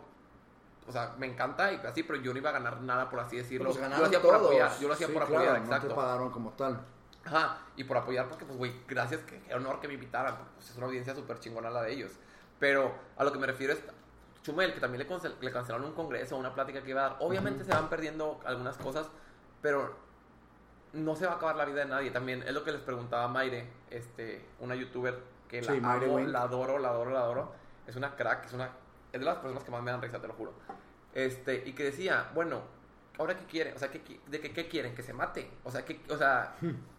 o 0.88 0.92
sea, 0.92 1.16
me 1.18 1.28
encanta 1.28 1.72
y 1.72 1.76
así, 1.86 2.04
pero 2.04 2.20
yo 2.22 2.32
no 2.34 2.40
iba 2.40 2.50
a 2.50 2.54
ganar 2.54 2.82
nada, 2.82 3.10
por 3.10 3.20
así 3.20 3.38
decirlo. 3.38 3.70
Pues 3.72 3.82
yo 3.82 3.88
lo 3.90 4.06
hacía 4.06 4.22
por 4.22 4.32
todos. 4.32 4.46
apoyar, 4.48 4.80
yo 4.80 4.88
lo 4.88 4.94
hacía 4.94 5.08
Sí, 5.08 5.14
por 5.14 5.26
claro, 5.26 5.36
apoyar, 5.44 5.60
No 5.60 5.66
exacto. 5.66 5.88
te 5.90 5.94
pagaron 5.96 6.32
como 6.32 6.52
tal. 6.52 6.82
Ajá, 7.26 7.58
y 7.78 7.84
por 7.86 7.96
apoyar, 7.98 8.28
porque, 8.28 8.44
pues, 8.46 8.58
güey, 8.58 8.74
gracias, 8.88 9.22
que 9.22 9.40
qué 9.42 9.56
honor 9.56 9.80
que 9.80 9.88
me 9.88 9.94
invitaran, 9.94 10.38
pues, 10.56 10.70
es 10.72 10.76
una 10.76 10.88
audiencia 10.88 11.16
súper 11.16 11.40
chingona 11.40 11.70
la 11.70 11.82
de 11.84 11.94
ellos. 11.94 12.12
Pero 12.60 12.94
a 13.18 13.24
lo 13.24 13.32
que 13.32 13.40
me 13.40 13.48
refiero 13.48 13.74
es, 13.74 13.80
Chumel, 14.42 14.74
que 14.74 14.82
también 14.82 15.08
le, 15.40 15.52
cancelaron 15.52 15.86
un 15.88 15.94
congreso, 15.94 16.36
una 16.36 16.54
plática 16.54 16.84
que 16.84 16.90
iba 16.90 17.06
a 17.06 17.10
dar. 17.12 17.18
Obviamente 17.22 17.64
se 17.64 17.72
van 17.72 17.90
perdiendo 17.90 18.42
algunas 18.46 18.78
cosas, 18.78 19.08
pero 19.62 19.96
no 20.94 21.16
se 21.16 21.26
va 21.26 21.34
a 21.34 21.36
acabar 21.36 21.56
la 21.56 21.66
vida 21.66 21.80
de 21.80 21.90
nadie. 21.90 22.12
También 22.12 22.44
es 22.44 22.54
lo 22.54 22.64
que 22.64 22.72
les 22.72 22.82
preguntaba 22.82 23.26
a 23.26 23.28
Maire, 23.28 23.68
este, 23.90 24.46
una 24.60 24.76
youtuber 24.76 25.20
que 25.48 25.62
la 25.62 25.74
Sí, 25.74 25.80
amo, 25.84 26.20
la 26.20 26.42
adoro, 26.44 26.80
la 26.80 26.90
adoro, 26.90 27.12
la 27.12 27.20
adoro. 27.20 27.54
Es 27.88 27.96
una 27.96 28.16
crack, 28.16 28.46
es 28.46 28.54
una 28.54 28.70
es 29.12 29.20
de 29.20 29.26
las 29.26 29.38
personas 29.38 29.64
que 29.64 29.72
más 29.72 29.84
me 29.84 29.92
dan 29.92 30.02
risa, 30.02 30.20
te 30.20 30.28
lo 30.28 30.34
juro. 30.34 30.54
Este, 31.14 31.64
y 31.68 31.74
que 31.74 31.84
decía, 31.84 32.32
bueno, 32.34 32.64
ahora 33.20 33.38
qué 33.38 33.46
quieren, 33.46 33.76
o 33.76 33.80
sea, 33.80 33.92
¿qué, 33.92 34.02
de 34.26 34.42
que, 34.42 34.52
qué 34.52 34.68
quieren, 34.68 34.96
que 34.96 35.04
se 35.04 35.14
mate. 35.14 35.52
O 35.64 35.70
sea, 35.72 35.86
que, 35.86 36.02
o 36.10 36.18
sea, 36.18 36.56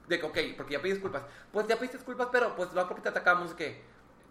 de 0.09 0.21
que, 0.21 0.25
ok, 0.25 0.39
porque 0.57 0.75
ya 0.75 0.81
pedí 0.81 0.93
disculpas. 0.93 1.25
Pues 1.53 1.67
ya 1.67 1.77
pediste 1.77 1.99
disculpas, 1.99 2.29
pero 2.31 2.55
pues 2.55 2.73
no 2.73 2.87
porque 2.87 3.03
te 3.03 3.09
atacamos, 3.09 3.53
que, 3.55 3.83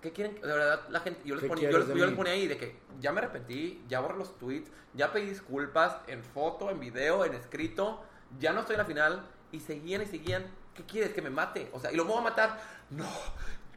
¿qué 0.02 0.14
quieren? 0.14 0.36
De 0.36 0.48
verdad, 0.48 0.80
la 0.90 1.02
gente, 1.02 1.22
yo 1.26 1.36
les, 1.36 1.44
¿Qué 1.44 1.50
ponía, 1.50 1.70
yo, 1.70 1.78
les, 1.80 1.88
yo 1.90 1.96
mí? 1.96 2.02
les 2.02 2.12
ponía 2.12 2.34
ahí 2.34 2.48
de 2.48 2.58
que 2.58 2.78
ya 3.02 3.12
me 3.12 3.20
arrepentí, 3.20 3.84
ya 3.90 4.00
borré 4.00 4.18
los 4.18 4.38
tweets, 4.38 4.72
ya 4.94 5.12
pedí 5.12 5.26
disculpas 5.28 5.98
en 6.08 6.24
foto, 6.24 6.70
en 6.70 6.80
video, 6.80 7.26
en 7.26 7.34
escrito, 7.34 8.02
ya 8.40 8.54
no 8.54 8.62
estoy 8.62 8.76
en 8.76 8.80
la 8.80 8.86
final, 8.86 9.24
y 9.54 9.60
seguían 9.62 10.02
y 10.02 10.06
seguían, 10.08 10.46
¿qué 10.74 10.84
quieres? 10.84 11.14
Que 11.14 11.22
me 11.22 11.30
mate. 11.30 11.70
O 11.72 11.80
sea, 11.80 11.92
y 11.94 11.96
lo 11.96 12.04
voy 12.04 12.18
a 12.18 12.22
matar. 12.22 12.60
No. 12.90 13.08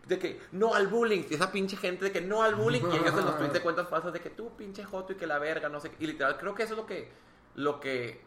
De 0.06 0.18
que 0.18 0.40
no 0.52 0.74
al 0.74 0.86
bullying. 0.88 1.24
Y 1.30 1.34
esa 1.34 1.52
pinche 1.52 1.76
gente 1.76 2.04
de 2.06 2.12
que 2.12 2.20
no 2.20 2.42
al 2.42 2.54
bullying. 2.56 2.80
Y 2.92 2.96
ellos 2.96 3.12
en 3.18 3.24
los 3.26 3.36
tweets 3.38 3.52
de 3.54 3.60
cuentas 3.60 3.88
falsas 3.88 4.12
de 4.12 4.20
que 4.20 4.30
tú 4.30 4.50
pinche 4.56 4.84
joto 4.84 5.12
y 5.12 5.16
que 5.16 5.26
la 5.26 5.38
verga, 5.38 5.68
no 5.68 5.78
sé 5.80 5.90
qué. 5.90 5.96
Y 6.02 6.06
literal, 6.06 6.38
creo 6.38 6.54
que 6.54 6.62
eso 6.64 6.72
es 6.74 6.78
lo 6.78 6.86
que, 6.86 7.10
lo 7.54 7.78
que 7.80 8.20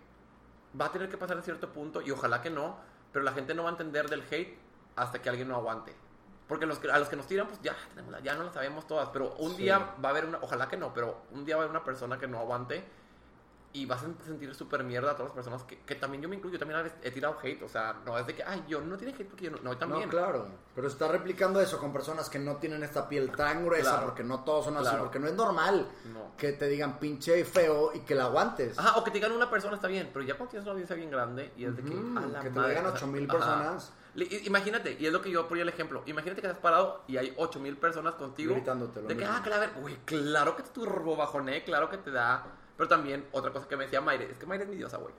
va 0.80 0.86
a 0.86 0.92
tener 0.92 1.10
que 1.10 1.18
pasar 1.18 1.38
en 1.38 1.44
cierto 1.44 1.74
punto. 1.74 2.02
Y 2.02 2.12
ojalá 2.12 2.42
que 2.42 2.50
no. 2.50 2.78
Pero 3.12 3.26
la 3.26 3.32
gente 3.32 3.54
no 3.56 3.64
va 3.64 3.70
a 3.70 3.72
entender 3.72 4.10
del 4.10 4.24
hate 4.30 4.58
hasta 4.96 5.22
que 5.22 5.30
alguien 5.30 5.48
no 5.48 5.56
aguante. 5.56 5.94
Porque 6.48 6.66
los 6.66 6.80
que- 6.80 6.92
a 6.92 7.00
los 7.00 7.10
que 7.10 7.16
nos 7.16 7.28
tiran, 7.28 7.48
pues 7.48 7.62
ya, 7.62 7.76
ya 8.24 8.36
no 8.36 8.44
las 8.44 8.54
sabemos 8.54 8.86
todas. 8.86 9.10
Pero 9.14 9.34
un 9.38 9.52
Sí. 9.56 9.64
día 9.64 9.80
va 10.04 10.10
a 10.10 10.12
haber 10.12 10.26
una, 10.26 10.40
ojalá 10.42 10.68
que 10.68 10.78
no, 10.78 10.94
pero 10.94 11.22
un 11.32 11.46
día 11.46 11.56
va 11.56 11.62
a 11.62 11.66
haber 11.66 11.76
una 11.76 11.84
persona 11.84 12.18
que 12.20 12.28
no 12.28 12.40
aguante 12.40 12.84
y 13.72 13.86
vas 13.86 14.04
a 14.04 14.08
sentir 14.26 14.54
súper 14.56 14.84
mierda 14.84 15.12
a 15.12 15.14
todas 15.14 15.28
las 15.30 15.36
personas 15.36 15.64
que, 15.64 15.80
que 15.82 15.94
también 15.94 16.24
yo 16.24 16.28
me 16.30 16.36
incluyo, 16.36 16.54
yo 16.58 16.60
también 16.66 16.92
he 17.04 17.12
tirado 17.12 17.38
hate, 17.44 17.62
o 17.62 17.70
sea, 17.70 17.98
no 18.04 18.18
es 18.18 18.26
de 18.26 18.34
que, 18.36 18.44
ay, 18.44 18.64
yo 18.68 18.82
no 18.82 18.98
tiene 18.98 19.14
hate 19.14 19.28
porque 19.28 19.46
yo 19.46 19.52
no, 19.52 19.58
no, 19.62 19.74
yo 19.74 19.78
también. 19.78 20.04
No, 20.06 20.10
claro. 20.10 20.48
Pero 20.74 20.88
está 20.88 21.08
replicando 21.08 21.62
eso 21.62 21.78
con 21.78 21.94
personas 21.94 22.30
que 22.30 22.40
no 22.40 22.56
tienen 22.58 22.82
esta 22.84 23.08
piel 23.08 23.32
tan 23.32 23.64
gruesa, 23.66 23.92
Claro. 23.92 24.06
porque 24.08 24.24
no 24.24 24.44
todos 24.44 24.66
son 24.66 24.76
así, 24.78 24.86
Claro. 24.90 25.04
porque 25.04 25.20
no 25.20 25.28
es 25.28 25.34
normal 25.36 25.88
No. 26.12 26.32
que 26.36 26.54
te 26.54 26.68
digan 26.68 26.98
pinche 27.00 27.46
feo 27.46 27.92
y 27.94 28.00
que 28.00 28.16
la 28.16 28.24
aguantes. 28.26 28.78
Ajá, 28.80 28.98
o 28.98 29.04
que 29.04 29.12
te 29.12 29.18
digan 29.20 29.34
una 29.34 29.50
persona 29.52 29.76
está 29.76 29.88
bien, 29.88 30.10
pero 30.12 30.26
ya 30.26 30.34
cuando 30.36 30.50
tienes 30.50 30.64
una 30.66 30.72
audiencia 30.72 30.96
bien 30.96 31.12
grande 31.12 31.54
y 31.56 31.66
es 31.66 31.76
de 31.76 31.84
que, 31.84 31.94
a 31.94 32.22
la 32.22 32.40
que 32.40 32.50
te 32.50 32.56
madre, 32.60 32.70
digan 32.72 32.86
o 32.88 32.90
sea, 32.90 32.96
8000 33.08 33.24
ajá. 33.30 33.38
personas. 33.38 33.94
Imagínate, 34.16 34.98
y 35.00 35.06
es 35.06 35.14
lo 35.14 35.22
que 35.22 35.30
yo 35.32 35.48
ponía 35.48 35.62
el 35.64 35.70
ejemplo. 35.70 36.02
Imagínate 36.08 36.42
que 36.42 36.48
estás 36.48 36.62
parado 36.62 37.04
y 37.08 37.18
hay 37.18 37.34
8000 37.38 37.78
personas 37.78 38.16
contigo. 38.16 38.54
Gritándote 38.56 39.02
lo 39.02 39.08
De 39.08 39.16
que, 39.16 39.22
mismo. 39.26 39.36
ah, 39.46 39.60
ver, 39.60 39.70
güey, 39.80 39.96
claro 40.06 40.56
que 40.56 40.64
te 40.64 40.70
turbo 40.72 41.16
bajoné, 41.16 41.64
claro 41.64 41.90
que 41.90 41.98
te 42.00 42.12
da. 42.12 42.44
Pero 42.80 42.88
también, 42.88 43.28
otra 43.34 43.52
cosa 43.52 43.68
que 43.68 43.76
me 43.76 43.84
decía 43.84 44.00
Mayre, 44.00 44.32
es 44.32 44.38
que 44.38 44.46
Mayre 44.46 44.64
es 44.64 44.70
mi 44.70 44.78
diosa, 44.78 44.96
güey. 44.98 45.14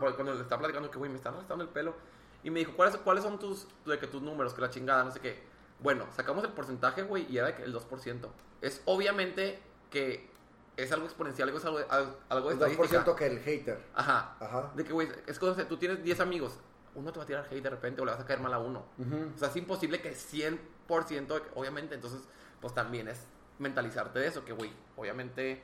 Por- 0.00 0.14
cuando 0.14 0.32
le 0.34 0.40
estaba 0.40 0.60
platicando 0.60 0.90
que, 0.90 0.96
güey, 0.96 1.10
me 1.10 1.18
están 1.18 1.34
arrastrando 1.34 1.62
el 1.62 1.68
pelo. 1.68 1.94
Y 2.42 2.48
me 2.48 2.60
dijo, 2.60 2.72
¿cuáles, 2.74 2.96
¿cuáles 2.96 3.22
son 3.22 3.38
tus, 3.38 3.66
de 3.84 3.98
que 3.98 4.06
tus 4.06 4.22
números? 4.22 4.54
Que 4.54 4.62
la 4.62 4.70
chingada, 4.70 5.04
no 5.04 5.10
sé 5.10 5.20
qué. 5.20 5.42
Bueno, 5.80 6.06
sacamos 6.16 6.42
el 6.44 6.52
porcentaje, 6.52 7.02
güey, 7.02 7.26
y 7.30 7.36
era 7.36 7.50
el 7.50 7.74
2%. 7.74 8.28
Es 8.62 8.80
obviamente 8.86 9.60
que 9.90 10.30
es 10.78 10.90
algo 10.90 11.04
exponencial, 11.04 11.50
algo, 11.50 11.58
algo, 11.90 12.16
algo, 12.30 12.48
de 12.48 12.54
estadística. 12.54 13.04
2% 13.04 13.14
que 13.14 13.26
el 13.26 13.40
hater. 13.40 13.84
Ajá. 13.94 14.36
Ajá. 14.40 14.72
De 14.74 14.82
que, 14.82 14.92
güey, 14.94 15.08
es 15.26 15.38
como 15.38 15.52
tú 15.54 15.76
tienes 15.76 16.02
10 16.02 16.20
amigos, 16.20 16.58
uno 16.94 17.12
te 17.12 17.18
va 17.18 17.24
a 17.24 17.26
tirar 17.26 17.46
hate 17.50 17.62
de 17.62 17.68
repente 17.68 18.00
o 18.00 18.06
le 18.06 18.12
vas 18.12 18.20
a 18.22 18.24
caer 18.24 18.40
mal 18.40 18.54
a 18.54 18.58
uno. 18.58 18.86
Ujú. 18.96 19.32
O 19.34 19.38
sea, 19.38 19.48
es 19.48 19.56
imposible 19.56 20.00
que 20.00 20.14
100%, 20.14 21.34
de 21.34 21.42
que- 21.42 21.50
obviamente, 21.54 21.94
entonces, 21.94 22.22
pues 22.62 22.72
también 22.72 23.08
es 23.08 23.26
mentalizarte 23.58 24.18
de 24.18 24.28
eso, 24.28 24.46
que, 24.46 24.52
güey, 24.54 24.72
obviamente, 24.96 25.62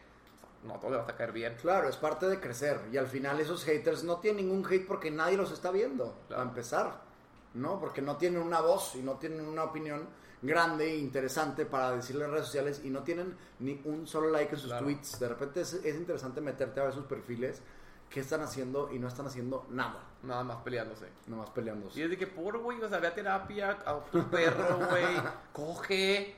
no 0.64 0.74
todo 0.78 0.90
le 0.92 0.96
vas 0.98 1.08
a 1.08 1.16
caer 1.16 1.32
bien. 1.32 1.56
Claro, 1.60 1.88
es 1.88 1.96
parte 1.96 2.26
de 2.28 2.38
crecer. 2.40 2.80
Y 2.92 2.96
al 2.96 3.06
final 3.06 3.40
esos 3.40 3.64
haters 3.64 4.04
no 4.04 4.18
tienen 4.18 4.46
ningún 4.46 4.64
hate 4.70 4.86
porque 4.86 5.10
nadie 5.10 5.36
los 5.36 5.50
está 5.52 5.70
viendo. 5.70 6.04
Claro. 6.04 6.28
Para 6.28 6.42
empezar. 6.42 7.00
¿No? 7.54 7.78
Porque 7.78 8.00
no 8.00 8.16
tienen 8.16 8.40
una 8.42 8.60
voz 8.60 8.94
y 8.94 9.02
no 9.02 9.16
tienen 9.16 9.46
una 9.46 9.64
opinión 9.64 10.08
grande 10.40 10.86
e 10.90 10.96
interesante 10.98 11.66
para 11.66 11.92
decirle 11.92 12.24
en 12.24 12.30
redes 12.32 12.46
sociales 12.46 12.80
y 12.84 12.90
no 12.90 13.02
tienen 13.02 13.36
ni 13.60 13.80
un 13.84 14.06
solo 14.06 14.30
like 14.30 14.54
en 14.54 14.58
sus 14.60 14.70
Claro. 14.70 14.86
tweets. 14.86 15.18
De 15.20 15.28
repente 15.28 15.60
es, 15.60 15.74
es 15.74 15.94
interesante 15.96 16.40
meterte 16.40 16.80
a 16.80 16.84
ver 16.84 16.92
sus 16.94 17.04
perfiles, 17.04 17.60
qué 18.08 18.20
están 18.20 18.40
haciendo 18.40 18.90
y 18.92 18.98
no 18.98 19.08
están 19.08 19.26
haciendo 19.26 19.66
nada. 19.70 20.02
Nada 20.22 20.42
más 20.44 20.58
peleándose. 20.62 21.06
Nomás 21.26 21.50
peleándose. 21.50 22.00
Y 22.00 22.02
es 22.04 22.10
de 22.10 22.16
que, 22.16 22.26
por, 22.26 22.56
güey, 22.58 22.80
o 22.82 22.88
sea, 22.88 22.98
ve 22.98 23.08
a 23.08 23.14
terapia, 23.14 23.78
a 23.84 24.00
tu 24.10 24.22
perro, 24.30 24.78
güey, 24.88 25.04
coge. 25.52 26.36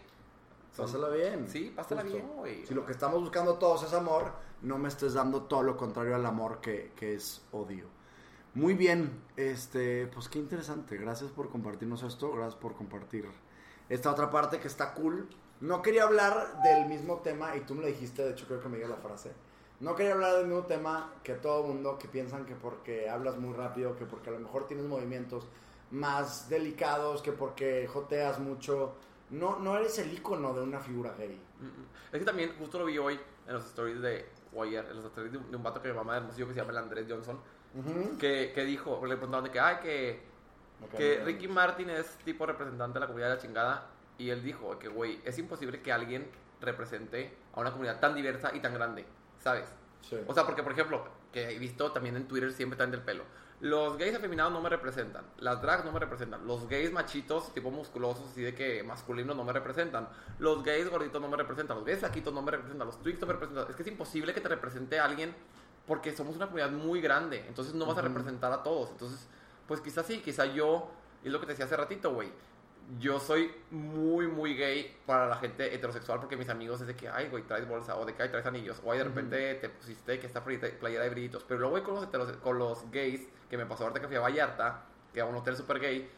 Son- 0.75 0.87
Pásala 0.87 1.09
bien. 1.09 1.49
Sí, 1.49 1.73
pásala 1.75 2.03
Justo. 2.03 2.17
bien, 2.17 2.29
güey. 2.37 2.67
Si 2.67 2.75
lo 2.75 2.85
que 2.85 2.93
estamos 2.93 3.21
buscando 3.21 3.55
todos 3.55 3.85
es 3.85 3.93
amor, 3.95 4.33
no 4.63 4.77
me 4.77 4.89
estés 4.89 5.15
dando 5.15 5.43
todo 5.43 5.63
lo 5.63 5.77
contrario 5.77 6.15
al 6.17 6.27
amor 6.27 6.61
que, 6.61 6.93
que 6.97 7.15
es 7.15 7.43
odio. 7.53 7.87
Muy 8.55 8.75
bien, 8.75 9.23
este, 9.37 10.07
pues 10.09 10.29
qué 10.29 10.39
interesante. 10.39 10.97
Gracias 10.97 11.31
por 11.31 11.49
compartirnos 11.49 12.03
esto, 12.03 12.33
gracias 12.33 12.57
por 12.57 12.75
compartir 12.75 13.27
esta 13.89 14.11
otra 14.11 14.31
parte 14.31 14.59
que 14.61 14.69
está 14.69 14.95
cool. 14.95 15.29
No 15.61 15.81
quería 15.83 16.05
hablar 16.05 16.63
del 16.63 16.87
mismo 16.87 17.19
tema, 17.19 17.57
y 17.57 17.61
tú 17.61 17.75
me 17.75 17.83
lo 17.83 17.87
dijiste, 17.87 18.23
de 18.25 18.33
hecho 18.33 18.47
creo 18.47 18.61
que 18.61 18.69
me 18.69 18.77
dio 18.79 18.89
la 18.89 18.97
frase. 18.97 19.33
No 19.81 19.95
quería 19.95 20.13
hablar 20.13 20.37
del 20.37 20.47
mismo 20.47 20.65
tema 20.65 21.13
que 21.23 21.35
todo 21.35 21.63
el 21.63 21.69
mundo 21.75 21.99
que 21.99 22.09
piensan 22.09 22.47
que 22.47 22.55
porque 22.55 23.09
hablas 23.09 23.37
muy 23.39 23.53
rápido, 23.55 23.97
que 23.97 24.07
porque 24.07 24.31
a 24.31 24.33
lo 24.33 24.41
mejor 24.41 24.67
tienes 24.67 24.87
movimientos 24.87 25.47
más 25.91 26.49
delicados, 26.49 27.23
que 27.23 27.33
porque 27.33 27.87
joteas 27.87 28.39
mucho. 28.41 28.95
No, 29.35 29.59
no 29.59 29.77
eres 29.77 29.99
el 29.99 30.13
icono 30.13 30.53
de 30.55 30.63
una 30.63 30.81
figura 30.81 31.15
gay. 31.19 31.41
Es 32.13 32.19
que 32.19 32.25
también, 32.25 32.55
justo 32.59 32.79
lo 32.79 32.85
vi 32.87 32.99
hoy 32.99 33.19
en 33.47 33.55
los 33.55 33.65
stories 33.67 34.01
de, 34.01 34.29
o 34.55 34.63
ayer, 34.63 34.85
en 34.91 34.97
los 34.97 35.05
stories 35.07 35.33
de, 35.33 35.39
un- 35.39 35.63
vato 35.63 35.81
que 35.83 35.89
mi 35.89 35.95
mamá 35.95 36.13
de 36.15 36.19
Hermosillo 36.21 36.47
que 36.49 36.55
se 36.55 36.61
llama 36.61 36.73
el 36.73 36.79
Andrés 36.79 37.07
Johnson, 37.09 37.39
Ujú. 37.75 38.19
que, 38.19 38.53
que 38.55 38.65
dijo, 38.65 39.05
le 39.07 39.17
preguntaban 39.17 39.45
de 39.45 39.51
que, 39.51 39.61
ay, 39.61 39.77
que, 39.83 40.21
Ok, 40.85 40.95
que. 40.97 41.23
Ricky 41.25 41.49
Martin 41.49 41.91
es 41.91 42.07
tipo 42.25 42.47
representante 42.47 42.95
de 42.95 43.01
la 43.01 43.07
comunidad 43.07 43.31
de 43.31 43.35
la 43.37 43.41
chingada, 43.41 43.87
y 44.19 44.31
él 44.31 44.43
dijo 44.43 44.79
que, 44.79 44.89
güey, 44.89 45.21
es 45.25 45.39
imposible 45.39 45.81
que 45.83 45.93
alguien 45.93 46.29
represente 46.61 47.33
a 47.55 47.61
una 47.61 47.71
comunidad 47.71 48.01
tan 48.01 48.15
diversa 48.15 48.55
y 48.55 48.61
tan 48.61 48.75
grande, 48.75 49.05
¿sabes? 49.43 49.67
Sí. 50.03 50.17
O 50.27 50.35
sea, 50.35 50.45
porque, 50.45 50.63
por 50.63 50.73
ejemplo, 50.73 51.05
que 51.33 51.51
he 51.51 51.59
visto 51.59 51.91
también 51.93 52.17
en 52.17 52.29
Twitter 52.29 52.53
siempre 52.53 52.75
están 52.75 52.91
del 52.91 53.03
pelo. 53.03 53.25
Los 53.65 53.97
gays 53.97 54.15
afeminados 54.15 54.53
no 54.53 54.61
me 54.61 54.69
representan. 54.69 55.25
Las 55.39 55.63
drags 55.63 55.87
no 55.87 55.93
me 55.93 55.99
representan. 55.99 56.47
Los 56.47 56.69
gays 56.69 56.93
machitos, 56.93 57.55
tipo 57.55 57.71
musculosos, 57.71 58.29
así 58.29 58.43
de 58.43 58.55
que 58.55 58.83
masculinos, 58.83 59.35
no 59.35 59.43
me 59.43 59.55
representan. 59.55 60.07
Los 60.39 60.63
gays 60.63 60.91
gorditos 60.91 61.19
no 61.19 61.29
me 61.29 61.37
representan. 61.39 61.79
Los 61.79 61.87
gays 61.87 62.01
flaquitos 62.01 62.35
no 62.35 62.43
me 62.43 62.51
representan. 62.51 62.87
Los 62.87 63.01
twigs 63.01 63.19
no 63.23 63.27
me 63.27 63.33
representan. 63.33 63.67
Es 63.71 63.75
que 63.75 63.81
es 63.81 63.89
imposible 63.89 64.35
que 64.35 64.43
te 64.43 64.51
represente 64.51 65.01
alguien 65.01 65.35
porque 65.87 66.15
somos 66.15 66.37
una 66.37 66.45
comunidad 66.45 66.73
muy 66.73 67.01
grande. 67.01 67.43
Entonces 67.49 67.73
no 67.73 67.87
vas 67.87 67.97
a 67.97 68.03
representar 68.03 68.53
a 68.53 68.63
todos. 68.63 68.91
Entonces, 68.91 69.27
pues 69.67 69.81
quizás 69.81 70.05
sí, 70.05 70.21
quizás 70.21 70.53
yo, 70.53 70.91
es 71.25 71.33
lo 71.33 71.41
que 71.41 71.47
te 71.47 71.53
decía 71.53 71.65
hace 71.65 71.79
ratito, 71.79 72.13
güey. 72.13 72.31
Yo 73.01 73.19
soy 73.19 73.51
muy, 73.71 74.27
muy 74.27 74.55
gay 74.57 74.95
para 75.07 75.27
la 75.27 75.37
gente 75.37 75.75
heterosexual 75.75 76.21
porque 76.21 76.37
mis 76.37 76.49
amigos 76.51 76.81
es 76.83 76.87
de 76.87 76.95
que, 76.95 77.09
ay, 77.09 77.29
güey, 77.29 77.43
traes 77.45 77.67
bolsa, 77.67 77.97
o 77.97 78.05
de 78.05 78.15
que, 78.15 78.23
ay, 78.23 78.29
traes 78.29 78.45
anillos, 78.47 78.81
o 78.85 78.93
ay, 78.93 78.99
de 78.99 79.05
repente 79.05 79.55
te 79.55 79.69
pusiste 79.71 80.19
que 80.19 80.27
esta 80.27 80.45
playera 80.45 81.05
de 81.05 81.11
brillitos. 81.11 81.45
Pero 81.45 81.61
luego 81.61 81.73
voy 81.77 81.83
con 81.83 81.95
los, 81.95 82.05
heteros- 82.05 82.37
con 82.41 82.59
los 82.59 82.91
gays, 82.91 83.27
que 83.49 83.57
me 83.57 83.65
pasó 83.65 83.85
ahorita 83.85 84.01
que 84.01 84.07
fui 84.09 84.17
a 84.17 84.21
Vallarta, 84.21 84.83
que 85.15 85.21
a 85.21 85.25
un 85.25 85.35
hotel 85.35 85.57
super 85.57 85.81
gay, 85.81 86.11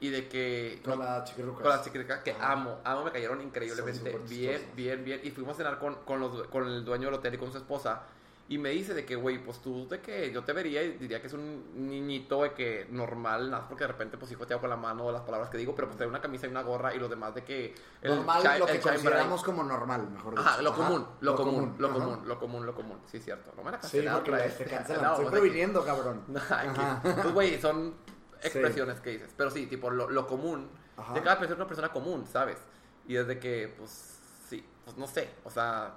y 0.00 0.08
de 0.10 0.28
que... 0.28 0.80
Con 0.84 0.98
la 0.98 1.24
chiquirucas. 1.24 1.62
Con 1.62 1.70
las 1.70 1.84
chiquiricas 1.84 2.20
que 2.22 2.32
Ajá. 2.32 2.52
amo, 2.52 2.78
amo, 2.84 3.04
me 3.04 3.12
cayeron 3.12 3.40
increíblemente 3.42 4.18
bien, 4.28 4.62
bien, 4.74 5.04
bien. 5.04 5.20
Y 5.24 5.30
fuimos 5.30 5.54
a 5.54 5.56
cenar 5.58 5.78
con, 5.78 5.94
con, 6.04 6.20
los, 6.20 6.46
con 6.48 6.66
el 6.66 6.84
dueño 6.84 7.06
del 7.06 7.14
hotel 7.14 7.34
y 7.34 7.38
con 7.38 7.52
su 7.52 7.58
esposa. 7.58 8.02
Y 8.46 8.58
me 8.58 8.68
dice 8.68 8.92
de 8.92 9.06
que, 9.06 9.16
güey, 9.16 9.42
pues 9.42 9.62
tú, 9.62 9.88
de 9.88 10.00
que 10.02 10.30
yo 10.30 10.44
te 10.44 10.52
vería 10.52 10.82
y 10.82 10.98
diría 10.98 11.18
que 11.18 11.28
es 11.28 11.32
un 11.32 11.88
niñito 11.88 12.42
de 12.42 12.52
que 12.52 12.86
normal, 12.90 13.48
nada 13.50 13.62
más 13.62 13.68
porque 13.70 13.84
de 13.84 13.88
repente, 13.88 14.18
pues 14.18 14.30
hijo, 14.32 14.46
te 14.46 14.52
hago 14.52 14.60
con 14.60 14.68
la 14.68 14.76
mano 14.76 15.10
las 15.10 15.22
palabras 15.22 15.48
que 15.48 15.56
digo, 15.56 15.74
pero 15.74 15.86
pues 15.88 15.96
trae 15.96 16.06
una 16.10 16.20
camisa 16.20 16.46
y 16.46 16.50
una 16.50 16.60
gorra 16.62 16.94
y 16.94 16.98
los 16.98 17.08
demás 17.08 17.34
de 17.34 17.42
que. 17.42 17.74
normal, 18.02 18.42
chi- 18.42 18.58
lo 18.58 18.66
que 18.66 18.72
el 18.72 18.80
consideramos 18.82 19.42
como 19.42 19.64
normal, 19.64 20.10
mejor 20.10 20.34
dicho. 20.34 20.46
Ajá, 20.46 20.60
lo 20.60 20.74
común, 20.74 21.06
lo, 21.20 21.34
común, 21.36 21.74
lo 21.78 21.88
ajá. 21.88 21.98
común, 21.98 22.28
lo 22.28 22.38
común, 22.38 22.66
lo 22.66 22.74
común. 22.74 22.98
Sí, 23.10 23.18
cierto. 23.18 23.50
No 23.56 23.62
me 23.64 23.70
la 23.70 23.78
Sí, 23.78 23.82
cancelaron 24.04 24.24
porque 24.24 24.42
te 24.42 24.64
cancelan. 24.66 25.10
Estoy 25.12 25.24
o 25.26 25.30
previniendo, 25.30 25.82
cabrón. 25.84 26.22
Que- 27.02 27.10
Pues, 27.22 27.32
güey, 27.32 27.58
son 27.60 27.94
expresiones 28.42 29.00
que 29.00 29.10
dices. 29.10 29.32
Pero 29.34 29.50
sí, 29.50 29.66
tipo, 29.66 29.88
lo, 29.90 30.10
lo 30.10 30.26
común. 30.26 30.68
Ajá. 30.98 31.14
De 31.14 31.22
cada 31.22 31.38
persona 31.38 31.54
es 31.54 31.58
una 31.60 31.66
persona 31.66 31.88
común, 31.90 32.26
¿sabes? 32.30 32.58
Y 33.08 33.14
desde 33.14 33.38
que, 33.38 33.74
pues, 33.78 34.18
sí, 34.50 34.62
pues 34.84 34.98
no 34.98 35.06
sé. 35.06 35.30
O 35.44 35.50
sea, 35.50 35.94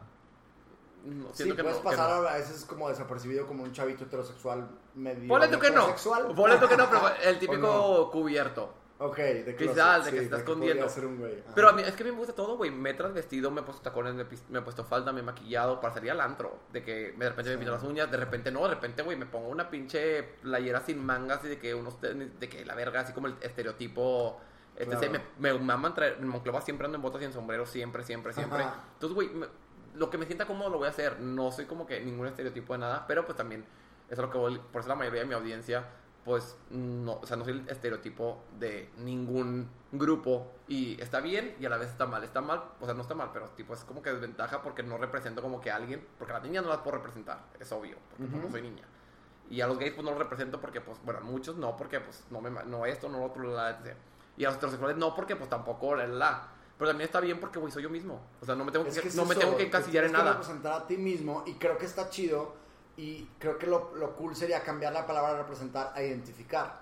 no, 1.07 1.27
Sí, 1.33 1.51
que 1.51 1.63
puedes 1.63 1.77
no, 1.77 1.83
que 1.83 1.89
pasar 1.89 2.21
no. 2.21 2.27
a 2.27 2.33
veces 2.37 2.65
como 2.65 2.89
desapercibido 2.89 3.45
como 3.47 3.63
un 3.63 3.71
chavito 3.71 4.03
heterosexual 4.05 4.67
medio 4.95 5.27
Ponle 5.27 5.47
tú 5.47 5.59
que 5.59 5.71
no. 5.71 5.95
Ponle 6.35 6.57
tú 6.57 6.67
que 6.67 6.77
no, 6.77 6.89
pero 6.89 7.01
el 7.23 7.35
¿O 7.35 7.39
típico 7.39 8.11
cubierto. 8.11 8.73
Ok, 8.99 9.15
de 9.17 9.55
Quizás, 9.55 9.75
closet, 9.75 10.05
de 10.05 10.09
que 10.11 10.17
sí, 10.17 10.17
se 10.17 10.23
está 10.23 10.35
que 10.37 10.41
escondiendo. 10.41 10.87
un. 10.87 11.31
Pero 11.53 11.69
a 11.69 11.73
mí, 11.73 11.83
es 11.83 11.91
que 11.93 12.01
a 12.01 12.05
mí 12.07 12.11
me 12.13 12.17
gusta 12.17 12.33
todo, 12.33 12.57
güey. 12.57 12.71
Me 12.71 12.89
he 12.89 12.93
transvestido, 12.95 13.51
me 13.51 13.61
he 13.61 13.63
puesto 13.63 13.83
tacones, 13.83 14.15
me 14.15 14.23
he, 14.23 14.25
pis- 14.25 14.43
me 14.49 14.57
he 14.57 14.61
puesto 14.63 14.83
falda, 14.83 15.13
me 15.13 15.19
he 15.19 15.23
maquillado 15.23 15.79
para 15.79 15.93
salir 15.93 16.09
al 16.09 16.19
antro. 16.19 16.57
De 16.73 16.81
que 16.83 17.11
de 17.11 17.29
repente 17.29 17.51
me 17.51 17.57
pinto 17.57 17.73
las 17.73 17.83
uñas, 17.83 18.09
de 18.09 18.17
repente 18.17 18.51
no, 18.51 18.63
de 18.67 18.73
repente, 18.73 19.03
güey, 19.03 19.15
me 19.15 19.27
pongo 19.27 19.49
una 19.49 19.69
pinche 19.69 20.23
playera 20.41 20.79
sin 20.79 21.05
mangas 21.05 21.43
y 21.45 21.47
de 21.49 21.59
que 21.59 21.75
unos 21.75 21.99
tenis, 22.01 22.39
de 22.39 22.49
que 22.49 22.65
la 22.65 22.73
verga, 22.73 23.01
así 23.01 23.13
como 23.13 23.27
el 23.27 23.35
estereotipo. 23.39 24.39
Claro. 24.75 24.99
Me, 25.39 25.53
me 25.53 25.59
maman 25.59 25.93
traer, 25.93 26.17
en 26.19 26.27
Monclova 26.27 26.61
siempre 26.61 26.85
ando 26.85 26.95
en 26.95 27.01
botas 27.03 27.21
y 27.21 27.25
en 27.25 27.33
sombrero, 27.33 27.67
siempre, 27.67 28.03
siempre, 28.03 28.33
siempre. 28.33 28.63
Ajá. 28.63 28.83
Entonces, 28.93 29.13
güey, 29.15 29.29
me- 29.29 29.47
lo 29.97 30.09
que 30.09 30.17
me 30.17 30.25
sienta 30.25 30.45
cómodo 30.45 30.69
lo 30.69 30.77
voy 30.77 30.87
a 30.87 30.91
hacer. 30.91 31.19
No 31.19 31.51
soy 31.51 31.65
como 31.65 31.85
que 31.85 31.99
ningún 31.99 32.27
estereotipo 32.27 32.73
de 32.73 32.79
nada, 32.79 33.05
pero 33.07 33.25
pues 33.25 33.37
también, 33.37 33.65
eso 34.09 34.21
es 34.21 34.27
lo 34.27 34.29
que 34.29 34.37
voy, 34.37 34.59
por 34.71 34.81
eso 34.81 34.89
la 34.89 34.95
mayoría 34.95 35.21
de 35.21 35.27
mi 35.27 35.33
audiencia, 35.33 35.85
pues 36.23 36.57
no, 36.69 37.13
o 37.21 37.25
sea, 37.25 37.37
no 37.37 37.45
soy 37.45 37.53
el 37.53 37.69
estereotipo 37.69 38.43
de 38.59 38.89
ningún 38.97 39.69
grupo 39.93 40.51
y 40.67 41.01
está 41.01 41.21
bien 41.21 41.55
y 41.59 41.65
a 41.65 41.69
la 41.69 41.77
vez 41.77 41.89
está 41.89 42.05
mal. 42.05 42.23
Está 42.23 42.41
mal, 42.41 42.63
o 42.79 42.85
sea, 42.85 42.93
no 42.93 43.01
está 43.01 43.15
mal, 43.15 43.29
pero 43.33 43.49
tipo 43.51 43.73
es 43.73 43.83
como 43.85 44.01
que 44.01 44.11
desventaja 44.11 44.61
porque 44.61 44.83
no 44.83 44.97
represento 44.97 45.41
como 45.41 45.61
que 45.61 45.71
a 45.71 45.77
alguien, 45.77 46.05
porque 46.17 46.33
a 46.33 46.35
las 46.37 46.43
niñas 46.43 46.63
no 46.63 46.69
las 46.69 46.79
puedo 46.79 46.97
representar, 46.97 47.45
es 47.59 47.71
obvio, 47.71 47.97
porque 48.09 48.25
pues, 48.25 48.33
Ujú. 48.33 48.45
no 48.45 48.51
soy 48.51 48.61
niña. 48.61 48.83
Y 49.49 49.61
a 49.61 49.67
los 49.67 49.79
gays 49.79 49.93
pues 49.93 50.03
no 50.03 50.11
los 50.11 50.19
represento 50.19 50.59
porque 50.59 50.81
pues, 50.81 50.99
bueno, 51.05 51.21
muchos 51.21 51.55
no, 51.55 51.77
porque 51.77 52.01
pues 52.01 52.25
no 52.29 52.41
me 52.41 52.49
no 52.49 52.85
esto, 52.85 53.07
no 53.07 53.19
lo 53.19 53.25
otro, 53.25 53.43
la, 53.43 53.69
etc. 53.69 53.95
Y 54.35 54.43
a 54.43 54.49
los 54.49 54.57
heterosexuales 54.57 54.97
no 54.97 55.15
porque 55.15 55.37
pues 55.37 55.49
tampoco 55.49 55.95
la, 55.95 56.05
la. 56.07 56.47
Pero 56.77 56.91
también 56.91 57.07
está 57.07 57.19
bien 57.19 57.39
porque 57.39 57.59
güey 57.59 57.71
soy 57.71 57.83
yo 57.83 57.89
mismo. 57.89 58.21
O 58.41 58.45
sea, 58.45 58.55
no 58.55 58.63
me 58.63 58.71
tengo 58.71 58.85
Es 58.85 58.95
que, 58.95 59.01
que 59.01 59.07
es 59.07 59.15
no 59.15 59.25
me 59.25 59.31
eso, 59.31 59.41
tengo 59.41 59.57
que 59.57 59.63
encasillar 59.63 60.05
en 60.05 60.11
nada. 60.11 60.33
representar 60.33 60.73
a 60.73 60.87
ti 60.87 60.97
mismo 60.97 61.43
y 61.45 61.53
creo 61.53 61.77
que 61.77 61.85
está 61.85 62.09
chido 62.09 62.53
y 62.97 63.27
creo 63.39 63.57
que 63.57 63.67
lo, 63.67 63.95
lo 63.95 64.15
cool 64.15 64.35
sería 64.35 64.63
cambiar 64.63 64.93
la 64.93 65.05
palabra 65.05 65.37
representar 65.37 65.91
a 65.95 66.01
identificar. 66.01 66.81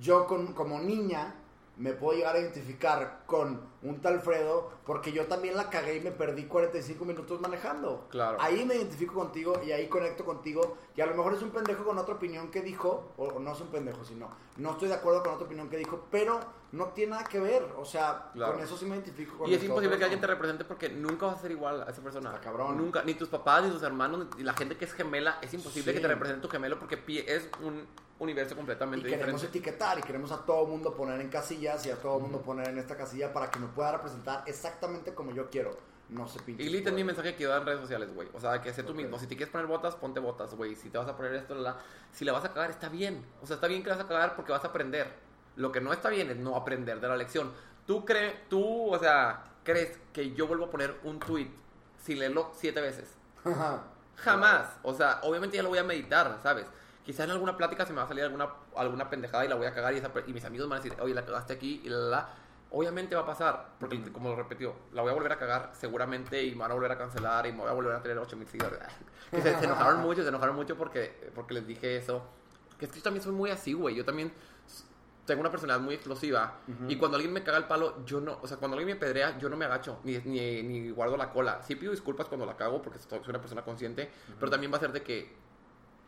Yo 0.00 0.26
con, 0.26 0.54
como 0.54 0.80
niña 0.80 1.34
me 1.78 1.92
puedo 1.92 2.18
llegar 2.18 2.34
a 2.34 2.40
identificar 2.40 3.22
con 3.26 3.60
un 3.82 4.00
tal 4.00 4.20
Fredo 4.20 4.72
porque 4.84 5.12
yo 5.12 5.26
también 5.26 5.56
la 5.56 5.70
cagué 5.70 5.96
y 5.96 6.00
me 6.00 6.10
perdí 6.10 6.44
45 6.44 7.04
minutos 7.04 7.40
manejando. 7.40 8.06
Claro. 8.10 8.36
Ahí 8.40 8.64
me 8.64 8.74
identifico 8.74 9.14
contigo 9.14 9.60
y 9.64 9.70
ahí 9.70 9.88
conecto 9.88 10.24
contigo 10.24 10.76
y 10.96 11.00
a 11.00 11.06
lo 11.06 11.14
mejor 11.14 11.34
es 11.34 11.42
un 11.42 11.50
pendejo 11.50 11.84
con 11.84 11.96
otra 11.98 12.14
opinión 12.14 12.50
que 12.50 12.62
dijo, 12.62 13.12
o 13.16 13.38
no 13.38 13.52
es 13.52 13.60
un 13.60 13.68
pendejo, 13.68 14.04
sino 14.04 14.28
no 14.56 14.72
estoy 14.72 14.88
de 14.88 14.94
acuerdo 14.94 15.22
con 15.22 15.34
otra 15.34 15.46
opinión 15.46 15.70
que 15.70 15.76
dijo, 15.76 16.04
pero 16.10 16.40
no 16.72 16.86
tiene 16.88 17.12
nada 17.12 17.24
que 17.24 17.38
ver, 17.40 17.62
o 17.76 17.84
sea, 17.84 18.30
Claro. 18.34 18.54
con 18.54 18.62
eso 18.62 18.76
sí 18.76 18.84
me 18.84 18.94
identifico. 18.96 19.38
Con 19.38 19.50
Y 19.50 19.54
es 19.54 19.64
imposible 19.64 19.96
que 19.96 20.04
alguien 20.04 20.20
te 20.20 20.26
represente 20.26 20.64
porque 20.64 20.88
nunca 20.90 21.26
vas 21.26 21.38
a 21.38 21.40
ser 21.42 21.50
igual 21.50 21.82
a 21.82 21.90
esa 21.90 22.02
persona. 22.02 22.30
Está 22.30 22.40
cabrón. 22.42 22.76
Nunca. 22.76 23.02
Ni 23.04 23.14
tus 23.14 23.28
papás, 23.28 23.64
ni 23.64 23.70
tus 23.70 23.82
hermanos, 23.82 24.26
ni 24.36 24.42
la 24.42 24.52
gente 24.54 24.76
que 24.76 24.84
es 24.84 24.92
gemela. 24.92 25.38
Es 25.40 25.54
imposible 25.54 25.92
Sí. 25.92 25.96
que 25.96 26.02
te 26.02 26.08
represente 26.08 26.42
tu 26.42 26.48
gemelo 26.48 26.78
porque 26.78 27.02
es 27.26 27.48
un 27.62 27.86
universo 28.18 28.54
Y 28.54 28.56
completamente 28.56 29.08
queremos 29.08 29.40
diferente. 29.40 29.58
etiquetar 29.58 29.98
y 29.98 30.02
queremos 30.02 30.30
a 30.32 30.44
todo 30.44 30.66
mundo 30.66 30.94
poner 30.94 31.20
en 31.20 31.28
casillas 31.30 31.86
y 31.86 31.90
a 31.90 31.96
todo 31.96 32.18
mundo 32.18 32.42
poner 32.42 32.68
en 32.68 32.78
esta 32.78 32.96
casilla 32.96 33.32
para 33.32 33.50
que 33.50 33.58
me 33.60 33.68
pueda 33.68 33.92
representar 33.92 34.42
exactamente 34.46 35.14
como 35.14 35.32
yo 35.32 35.48
quiero. 35.48 35.70
No 36.10 36.26
se 36.26 36.40
pinche. 36.40 36.62
Y 36.62 36.70
lit 36.70 36.86
es 36.86 36.92
mi 36.94 37.04
mensaje 37.04 37.34
que 37.36 37.42
yo 37.44 37.54
en 37.54 37.66
redes 37.66 37.80
sociales, 37.80 38.12
güey. 38.14 38.28
O 38.32 38.40
sea, 38.40 38.60
que 38.62 38.72
sé 38.72 38.82
tú 38.82 38.94
mismo. 38.94 39.18
Si 39.18 39.26
te 39.26 39.36
quieres 39.36 39.52
poner 39.52 39.66
botas, 39.66 39.94
ponte 39.94 40.20
botas, 40.20 40.54
güey. 40.54 40.74
Si 40.74 40.88
te 40.88 40.96
vas 40.98 41.06
a 41.06 41.14
poner 41.16 41.34
esto, 41.34 41.54
la, 41.54 41.60
la- 41.60 41.76
si 42.12 42.24
la 42.24 42.32
vas 42.32 42.44
a 42.46 42.52
cagar, 42.52 42.70
está 42.70 42.88
bien. 42.88 43.24
O 43.42 43.46
sea, 43.46 43.54
está 43.56 43.66
bien 43.68 43.82
que 43.82 43.90
la 43.90 43.96
vas 43.96 44.04
a 44.06 44.08
cagar 44.08 44.34
porque 44.34 44.50
vas 44.52 44.64
a 44.64 44.68
aprender. 44.68 45.27
Lo 45.58 45.72
que 45.72 45.80
no 45.80 45.92
está 45.92 46.08
bien 46.08 46.30
es 46.30 46.36
no 46.36 46.56
aprender 46.56 47.00
de 47.00 47.08
la 47.08 47.16
lección. 47.16 47.52
Tú 47.84 48.04
crees, 48.04 48.48
tú, 48.48 48.94
o 48.94 48.98
sea, 48.98 49.44
crees 49.64 49.98
que 50.12 50.32
yo 50.32 50.46
vuelvo 50.46 50.66
a 50.66 50.70
poner 50.70 50.94
un 51.02 51.18
tweet 51.18 51.50
sin 51.98 52.20
leerlo 52.20 52.52
siete 52.54 52.80
veces. 52.80 53.16
Jamás. 54.16 54.78
O 54.82 54.94
sea, 54.94 55.18
obviamente 55.24 55.56
ya 55.56 55.64
lo 55.64 55.68
voy 55.70 55.78
a 55.78 55.82
meditar, 55.82 56.38
¿sabes? 56.42 56.66
Quizás 57.04 57.24
en 57.24 57.32
alguna 57.32 57.56
plática 57.56 57.84
se 57.84 57.92
me 57.92 57.98
va 57.98 58.04
a 58.04 58.08
salir 58.08 58.22
alguna, 58.22 58.48
alguna 58.76 59.10
pendejada 59.10 59.44
y 59.44 59.48
la 59.48 59.56
voy 59.56 59.66
a 59.66 59.74
cagar 59.74 59.94
y, 59.94 59.98
esa 59.98 60.10
y 60.26 60.32
mis 60.32 60.44
amigos 60.44 60.68
van 60.68 60.78
a 60.78 60.82
decir, 60.82 60.96
oye, 61.00 61.12
la 61.12 61.24
cagaste 61.24 61.54
aquí 61.54 61.80
y 61.84 61.88
la, 61.88 61.96
la, 61.96 62.08
la". 62.08 62.28
Obviamente 62.70 63.16
va 63.16 63.22
a 63.22 63.26
pasar, 63.26 63.70
porque 63.80 64.12
como 64.12 64.28
lo 64.28 64.36
repetió, 64.36 64.74
la 64.92 65.02
voy 65.02 65.10
a 65.10 65.14
volver 65.14 65.32
a 65.32 65.38
cagar 65.38 65.70
seguramente 65.72 66.44
y 66.44 66.52
me 66.52 66.60
van 66.60 66.70
a 66.70 66.74
volver 66.74 66.92
a 66.92 66.98
cancelar 66.98 67.46
y 67.46 67.52
me 67.52 67.60
voy 67.60 67.68
a 67.68 67.72
volver 67.72 67.94
a 67.94 68.02
tener 68.02 68.18
8000 68.18 68.46
seguidores. 68.46 68.78
se, 69.32 69.58
se 69.58 69.64
enojaron 69.64 70.00
mucho, 70.02 70.22
se 70.22 70.28
enojaron 70.28 70.54
mucho 70.54 70.76
porque, 70.76 71.30
porque 71.34 71.54
les 71.54 71.66
dije 71.66 71.96
eso. 71.96 72.22
Que 72.78 72.84
es 72.84 72.92
que 72.92 72.98
yo 72.98 73.02
también 73.02 73.24
soy 73.24 73.32
muy 73.32 73.50
así, 73.50 73.72
güey. 73.72 73.94
Yo 73.94 74.04
también 74.04 74.32
tengo 75.28 75.42
una 75.42 75.50
personalidad 75.50 75.84
muy 75.84 75.94
explosiva 75.94 76.60
y 76.88 76.96
cuando 76.96 77.16
alguien 77.16 77.32
me 77.32 77.42
caga 77.42 77.58
el 77.58 77.64
palo, 77.64 78.04
yo 78.04 78.20
no, 78.20 78.38
o 78.42 78.46
sea, 78.46 78.56
cuando 78.56 78.76
alguien 78.76 78.96
me 78.96 79.00
pedrea, 79.00 79.38
yo 79.38 79.48
no 79.48 79.56
me 79.56 79.66
agacho, 79.66 80.00
ni, 80.04 80.16
ni, 80.18 80.62
ni 80.62 80.90
guardo 80.90 81.16
la 81.16 81.30
cola. 81.30 81.62
Sí 81.62 81.76
pido 81.76 81.92
disculpas 81.92 82.26
cuando 82.28 82.46
la 82.46 82.56
cago 82.56 82.82
porque 82.82 82.98
soy 82.98 83.18
soy 83.20 83.30
una 83.30 83.40
persona 83.40 83.62
consciente, 83.62 84.10
pero 84.40 84.50
también 84.50 84.72
va 84.72 84.78
a 84.78 84.80
ser 84.80 84.92
de 84.92 85.02
que, 85.02 85.36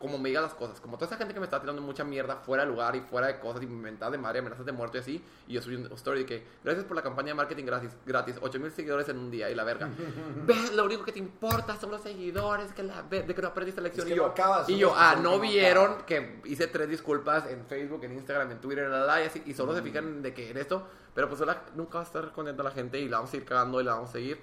como 0.00 0.16
me 0.18 0.30
diga 0.30 0.40
las 0.40 0.54
cosas, 0.54 0.80
como 0.80 0.96
toda 0.96 1.08
esa 1.08 1.16
gente 1.18 1.34
que 1.34 1.40
me 1.40 1.44
está 1.44 1.60
tirando 1.60 1.82
mucha 1.82 2.04
mierda 2.04 2.36
fuera 2.36 2.64
de 2.64 2.70
lugar 2.70 2.96
y 2.96 3.00
fuera 3.02 3.26
de 3.26 3.38
cosas 3.38 3.62
y 3.62 3.66
inventadas 3.66 4.12
de 4.12 4.18
madre, 4.18 4.38
amenazas 4.38 4.64
de 4.64 4.72
muerte 4.72 4.96
y 4.96 5.00
así, 5.02 5.24
y 5.46 5.52
yo 5.52 5.60
subí 5.60 5.76
un 5.76 5.92
story 5.92 6.20
de 6.20 6.26
que, 6.26 6.46
gracias 6.64 6.86
por 6.86 6.96
la 6.96 7.02
campaña 7.02 7.28
de 7.28 7.34
marketing 7.34 7.66
gratis, 7.66 7.90
gratis 8.06 8.36
8000 8.40 8.72
seguidores 8.72 9.08
en 9.10 9.18
un 9.18 9.30
día 9.30 9.50
y 9.50 9.54
la 9.54 9.62
verga. 9.62 9.90
Ves, 10.46 10.72
lo 10.72 10.84
único 10.86 11.04
que 11.04 11.12
te 11.12 11.18
importa 11.18 11.76
son 11.78 11.90
los 11.90 12.00
seguidores, 12.00 12.72
que 12.72 12.82
la 12.82 13.02
de 13.02 13.26
que 13.26 13.42
no 13.42 13.48
aprendiste 13.48 13.82
la 13.82 13.88
lección. 13.88 14.06
que 14.06 14.14
y 14.14 14.16
yo, 14.16 14.24
acabas, 14.24 14.68
y 14.70 14.78
yo 14.78 14.94
ah, 14.96 15.16
no 15.20 15.38
vieron 15.38 15.98
que 16.06 16.40
hice 16.46 16.66
tres 16.66 16.88
disculpas 16.88 17.46
en 17.50 17.66
Facebook, 17.66 18.02
en 18.04 18.12
Instagram, 18.14 18.50
en 18.52 18.60
Twitter, 18.62 18.88
la, 18.88 19.00
la, 19.00 19.04
la, 19.04 19.22
y, 19.22 19.26
así, 19.26 19.42
y 19.44 19.52
solo 19.52 19.74
se 19.74 19.82
fijan 19.82 20.22
de 20.22 20.32
que 20.32 20.50
en 20.50 20.56
esto, 20.56 20.82
pero 21.14 21.28
pues 21.28 21.40
la- 21.42 21.62
nunca 21.74 21.98
va 21.98 22.04
a 22.04 22.06
estar 22.06 22.32
contenta 22.32 22.62
la 22.62 22.70
gente 22.70 22.98
y 22.98 23.06
la 23.06 23.18
vamos 23.18 23.34
a 23.34 23.36
ir 23.36 23.44
cagando 23.44 23.80
y 23.82 23.84
la 23.84 23.92
vamos 23.96 24.08
a 24.08 24.12
seguir. 24.12 24.40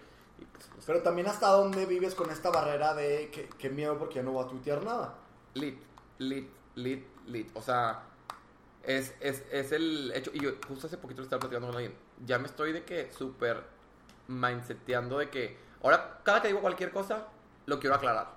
Pues. 0.52 0.86
Pero 0.86 1.02
también 1.02 1.28
hasta 1.28 1.48
dónde 1.48 1.88
vives 1.88 2.14
con 2.14 2.30
esta 2.30 2.52
barrera 2.52 2.94
de 2.94 3.32
que, 3.32 3.50
que 3.50 3.70
miedo 3.72 3.98
porque 3.98 4.16
ya 4.16 4.24
no 4.24 4.34
voy 4.34 4.46
a 4.46 4.48
tuitear 4.48 4.84
nada. 4.84 5.16
Lit, 5.60 5.80
lit, 6.20 6.50
lit, 6.76 7.06
lit. 7.28 7.50
O 7.56 7.62
sea, 7.62 8.04
es, 8.84 9.14
es, 9.20 9.44
es 9.52 9.72
el 9.72 10.12
hecho. 10.16 10.32
Y 10.34 10.40
yo 10.40 10.52
justo 10.68 10.88
hace 10.88 10.98
poquito 10.98 11.22
lo 11.22 11.24
estaba 11.26 11.40
platicando 11.42 11.68
con 11.68 11.76
alguien. 11.76 11.96
Ya 12.26 12.40
me 12.40 12.48
estoy 12.48 12.72
de 12.74 12.84
que 12.84 13.12
súper 13.12 13.64
mindseteando 14.28 15.20
de 15.20 15.30
que 15.30 15.58
ahora 15.84 16.20
cada 16.24 16.42
que 16.42 16.48
digo 16.50 16.62
cualquier 16.62 16.92
cosa 16.92 17.28
lo 17.66 17.80
quiero 17.80 17.96
aclarar. 17.96 18.36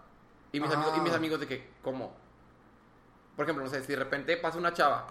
Y 0.52 0.60
mis, 0.60 0.70
Ah. 0.70 0.74
amigos, 0.74 0.94
y 0.96 1.00
mis 1.00 1.12
amigos 1.12 1.40
de 1.40 1.46
que, 1.46 1.70
¿cómo? 1.82 2.14
Por 3.36 3.44
ejemplo, 3.44 3.64
no 3.64 3.70
sé, 3.70 3.80
si 3.82 3.92
de 3.92 3.96
repente 3.98 4.36
pasa 4.36 4.58
una 4.58 4.72
chava 4.72 5.06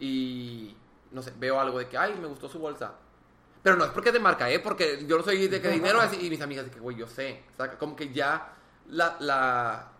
y, 0.00 0.74
no 1.10 1.22
sé, 1.22 1.32
veo 1.38 1.60
algo 1.60 1.78
de 1.78 1.86
que, 1.88 1.98
ay, 1.98 2.14
me 2.20 2.26
gustó 2.26 2.48
su 2.48 2.58
bolsa. 2.58 2.94
Pero 3.62 3.76
no 3.76 3.84
es 3.84 3.90
porque 3.90 4.08
es 4.08 4.14
de 4.14 4.18
marca, 4.20 4.50
¿eh? 4.50 4.58
Porque 4.58 5.04
yo 5.06 5.16
no 5.18 5.22
soy 5.22 5.46
de 5.46 5.60
que 5.60 5.68
dinero 5.70 6.00
y 6.18 6.30
mis 6.30 6.40
amigas 6.40 6.64
de 6.64 6.70
que, 6.70 6.80
güey, 6.80 6.96
yo 6.96 7.06
sé. 7.06 7.44
O 7.52 7.56
sea, 7.56 7.78
como 7.78 7.94
que 7.94 8.12
ya 8.12 8.54
la, 8.88 9.16
la, 9.20 9.91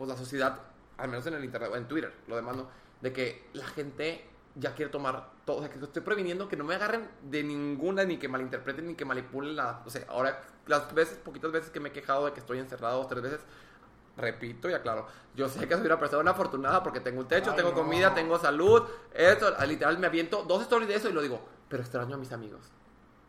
pues 0.00 0.08
la 0.08 0.16
sociedad, 0.16 0.58
al 0.96 1.10
menos 1.10 1.26
en 1.26 1.34
el 1.34 1.44
internet, 1.44 1.70
en 1.74 1.86
Twitter, 1.86 2.10
lo 2.26 2.34
demás, 2.34 2.56
¿no? 2.56 2.68
De 3.02 3.12
que 3.12 3.44
la 3.52 3.66
gente 3.66 4.26
ya 4.54 4.74
quiere 4.74 4.90
tomar 4.90 5.28
todo. 5.44 5.58
O 5.58 5.60
sea, 5.60 5.68
que 5.68 5.78
estoy 5.78 6.00
previniendo 6.00 6.48
que 6.48 6.56
no 6.56 6.64
me 6.64 6.74
agarren 6.74 7.06
de 7.24 7.42
ninguna, 7.42 8.04
ni 8.04 8.16
que 8.16 8.26
malinterpreten, 8.26 8.86
ni 8.86 8.94
que 8.94 9.04
manipulen 9.04 9.56
nada. 9.56 9.82
O 9.84 9.90
sea, 9.90 10.06
ahora, 10.08 10.40
las 10.66 10.94
veces, 10.94 11.18
poquitas 11.18 11.52
veces 11.52 11.70
que 11.70 11.80
me 11.80 11.90
he 11.90 11.92
quejado 11.92 12.24
de 12.24 12.32
que 12.32 12.40
estoy 12.40 12.60
encerrado 12.60 12.96
dos, 12.96 13.08
tres 13.08 13.22
veces, 13.22 13.40
repito 14.16 14.70
y 14.70 14.72
aclaro, 14.72 15.06
yo 15.36 15.50
sé 15.50 15.68
que 15.68 15.74
soy 15.74 15.84
una 15.84 16.00
persona 16.00 16.30
afortunada 16.30 16.82
porque 16.82 17.00
tengo 17.00 17.20
un 17.20 17.28
techo, 17.28 17.50
Ay, 17.50 17.56
tengo 17.58 17.68
no. 17.68 17.76
comida, 17.76 18.14
tengo 18.14 18.38
salud, 18.38 18.82
esto, 19.12 19.54
literal 19.66 19.98
me 19.98 20.06
aviento 20.06 20.44
dos 20.44 20.62
stories 20.62 20.88
de 20.88 20.94
eso 20.94 21.10
y 21.10 21.12
lo 21.12 21.20
digo, 21.20 21.46
pero 21.68 21.82
extraño 21.82 22.14
a 22.14 22.18
mis 22.18 22.32
amigos. 22.32 22.70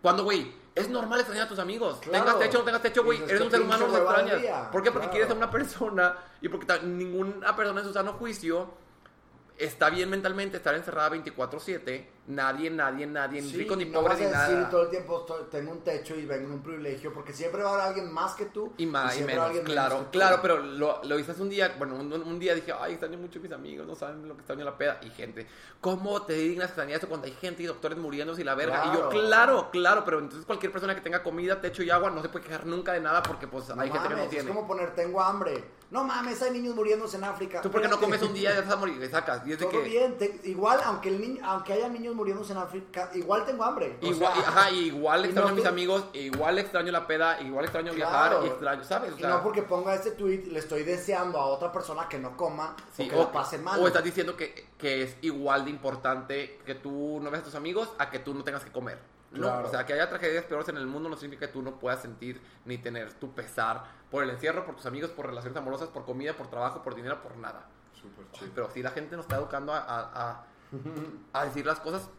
Cuando, 0.02 0.24
güey, 0.24 0.52
es 0.74 0.90
normal 0.90 1.20
extrañar 1.20 1.46
a 1.46 1.50
tus 1.50 1.60
amigos. 1.60 2.00
Claro. 2.02 2.26
Tengas 2.26 2.40
techo 2.40 2.58
o 2.58 2.62
no 2.62 2.66
tengas 2.66 2.82
techo, 2.82 3.04
güey, 3.04 3.22
eres 3.24 3.42
un 3.42 3.52
ser 3.52 3.62
humano, 3.62 3.88
los 3.88 3.98
extrañas. 3.98 4.68
¿Por 4.72 4.82
qué? 4.84 4.92
Porque 4.92 5.08
Claro. 5.08 5.12
quieres 5.12 5.30
a 5.30 5.34
una 5.34 5.52
persona 5.52 6.16
y 6.42 6.50
porque 6.50 6.80
ninguna 6.84 7.56
persona 7.56 7.82
en 7.82 7.88
su 7.88 7.94
sano 7.94 8.14
juicio 8.14 8.70
está 9.58 9.90
bien 9.90 10.10
mentalmente 10.10 10.58
estar 10.58 10.74
encerrada 10.74 11.10
24-7. 11.12 12.08
Nadie, 12.32 12.70
nadie, 12.70 13.06
nadie, 13.06 13.42
ni 13.42 13.50
Sí, 13.50 13.58
rico 13.58 13.76
ni 13.76 13.86
no 13.86 14.00
pobre 14.00 14.10
vas 14.10 14.20
ni 14.20 14.26
a 14.26 14.30
decir 14.30 14.56
nada. 14.56 14.70
todo 14.70 14.84
el 14.84 14.90
tiempo 14.90 15.20
"Estoy- 15.20 15.44
tengo 15.52 15.72
un 15.72 15.82
techo 15.82 16.16
y 16.16 16.26
vengo 16.26 16.48
en 16.48 16.54
un 16.54 16.64
privilegio 16.64 17.14
porque 17.14 17.34
siempre 17.34 17.62
va 17.62 17.72
a 17.72 17.74
haber 17.74 17.86
alguien 17.88 18.12
más 18.14 18.36
que 18.36 18.46
tú 18.46 18.72
Y 18.78 18.86
más 18.86 19.18
y 19.18 19.24
a 19.24 19.26
menos, 19.26 19.46
alguien 19.46 19.64
claro, 19.66 19.96
menos 19.96 20.10
claro, 20.12 20.40
pero 20.42 20.58
lo, 20.60 21.04
lo 21.04 21.20
hice 21.20 21.32
hace 21.32 21.42
un 21.42 21.50
día, 21.50 21.76
bueno, 21.78 21.96
un, 21.96 22.14
un 22.14 22.40
día 22.40 22.56
dije, 22.56 22.74
ay, 22.80 22.94
extraño 22.94 23.18
mucho 23.18 23.40
a 23.40 23.42
mis 23.42 23.52
amigos, 23.52 23.86
no 23.86 23.96
saben 23.96 24.28
lo 24.28 24.36
que 24.36 24.40
extraño 24.42 24.64
la 24.64 24.78
peda. 24.78 25.00
Y 25.04 25.10
gente, 25.10 25.46
¿cómo 25.82 26.22
te 26.24 26.34
dignas 26.34 26.68
extrañar 26.70 26.98
eso 26.98 27.10
cuando 27.10 27.28
hay 27.28 27.34
gente 27.34 27.64
y 27.64 27.66
doctores 27.66 27.98
muriéndose 27.98 28.42
y 28.42 28.44
la 28.46 28.56
verga? 28.56 28.84
Y 28.86 28.88
yo, 28.96 29.10
Claro. 29.10 29.10
claro, 29.10 29.70
claro, 29.72 30.04
pero 30.06 30.20
entonces 30.20 30.46
cualquier 30.46 30.72
persona 30.72 30.96
que 30.96 31.02
tenga 31.02 31.22
comida, 31.24 31.60
techo 31.60 31.84
y 31.84 31.90
agua 31.90 32.10
no 32.12 32.22
se 32.22 32.30
puede 32.30 32.46
quejar 32.46 32.66
nunca 32.66 32.94
de 32.94 33.02
nada 33.02 33.22
porque 33.24 33.48
pues 33.48 33.68
No 33.70 33.82
hay 33.82 33.90
gente 33.92 34.08
que 34.08 34.14
no 34.14 34.18
mames, 34.18 34.30
tiene. 34.30 34.50
Es 34.50 34.56
como 34.56 34.68
poner 34.68 34.96
tengo 34.96 35.22
hambre. 35.22 35.64
No 35.92 36.06
mames, 36.06 36.42
hay 36.42 36.52
niños 36.52 36.74
muriéndose 36.74 37.18
en 37.18 37.26
África. 37.26 37.60
Tú 37.62 37.70
porque 37.70 37.90
no 37.90 37.96
Espérate. 37.96 38.18
comes 38.20 38.30
un 38.30 38.34
día 38.34 38.52
ya 38.52 38.62
te 38.62 38.68
vas 38.68 38.72
a 38.76 38.78
morir, 38.78 38.96
le 38.96 39.10
sacas. 39.10 39.46
Y 39.46 39.52
es 39.52 39.60
de 39.60 39.66
Todo 39.66 39.82
que... 39.84 39.90
bien, 39.90 40.18
te- 40.18 40.40
igual 40.46 40.80
aunque 40.86 41.10
el 41.10 41.20
niño, 41.20 41.42
aunque 41.46 41.74
haya 41.74 41.90
niños 41.90 42.16
muriéndose 42.22 42.52
en 42.54 42.60
África, 42.60 43.10
igual 43.16 43.44
tengo 43.46 43.64
hambre. 43.64 43.98
O 44.00 44.06
Igual, 44.06 44.34
sea, 44.34 44.42
y- 44.42 44.46
ajá, 44.46 44.72
y 44.72 44.80
igual 44.90 45.22
y 45.22 45.26
extraño 45.26 45.48
no 45.48 45.54
a 45.54 45.56
mis 45.56 45.66
amigos, 45.66 46.06
igual 46.14 46.60
extraño 46.60 46.92
la 46.92 47.08
peda, 47.08 47.42
igual 47.42 47.66
extraño 47.66 47.94
viajar, 47.94 48.30
Claro. 48.30 48.46
y 48.46 48.50
extraño, 48.50 48.84
¿sabes? 48.84 49.14
O 49.14 49.18
Y 49.18 49.22
sea, 49.22 49.30
no 49.30 49.42
porque 49.44 49.64
ponga 49.64 49.96
este 49.96 50.12
tweet 50.12 50.44
le 50.52 50.60
estoy 50.60 50.84
deseando 50.84 51.40
a 51.40 51.46
otra 51.48 51.72
persona 51.72 52.08
que 52.08 52.20
no 52.20 52.38
coma 52.38 52.76
Sí, 52.94 53.08
o 53.08 53.10
que 53.10 53.16
la 53.16 53.32
pase 53.32 53.58
mal. 53.58 53.80
o 53.82 53.88
estás 53.88 54.04
diciendo 54.04 54.38
que, 54.38 54.68
que 54.78 55.02
es 55.02 55.18
igual 55.22 55.66
de 55.66 55.72
importante 55.72 56.60
que 56.64 56.76
tú 56.76 57.20
no 57.24 57.32
veas 57.32 57.42
a 57.42 57.46
tus 57.46 57.56
amigos 57.56 57.90
a 57.98 58.12
que 58.12 58.20
tú 58.20 58.36
no 58.36 58.44
tengas 58.44 58.64
que 58.64 58.72
comer. 58.72 59.00
No, 59.32 59.48
Claro. 59.48 59.68
o 59.68 59.72
sea, 59.72 59.84
que 59.86 59.94
haya 59.94 60.08
tragedias 60.10 60.44
peores 60.46 60.68
en 60.70 60.78
el 60.78 60.86
mundo 60.86 61.10
no 61.10 61.16
significa 61.16 61.48
que 61.48 61.54
tú 61.54 61.62
no 61.64 61.80
puedas 61.80 62.02
sentir 62.04 62.40
ni 62.66 62.78
tener 62.78 63.14
tu 63.14 63.32
pesar 63.34 63.84
por 64.12 64.24
el 64.24 64.30
encierro, 64.30 64.64
por 64.64 64.76
tus 64.76 64.86
amigos, 64.86 65.10
por 65.10 65.26
relaciones 65.26 65.58
amorosas, 65.58 65.88
por 65.88 66.06
comida, 66.06 66.34
por 66.34 66.50
trabajo, 66.52 66.84
por 66.84 66.94
dinero, 66.94 67.20
por 67.24 67.36
nada. 67.38 67.66
Súper 67.94 68.26
Ay, 68.42 68.52
Pero 68.54 68.70
sí 68.74 68.84
la 68.84 68.90
gente 68.92 69.16
nos 69.16 69.26
está 69.26 69.38
educando 69.38 69.74
a, 69.74 69.78
a- 69.80 70.32
a- 70.32 70.46
a 71.34 71.46
decir 71.46 71.66
las 71.66 71.80
cosas 71.80 72.10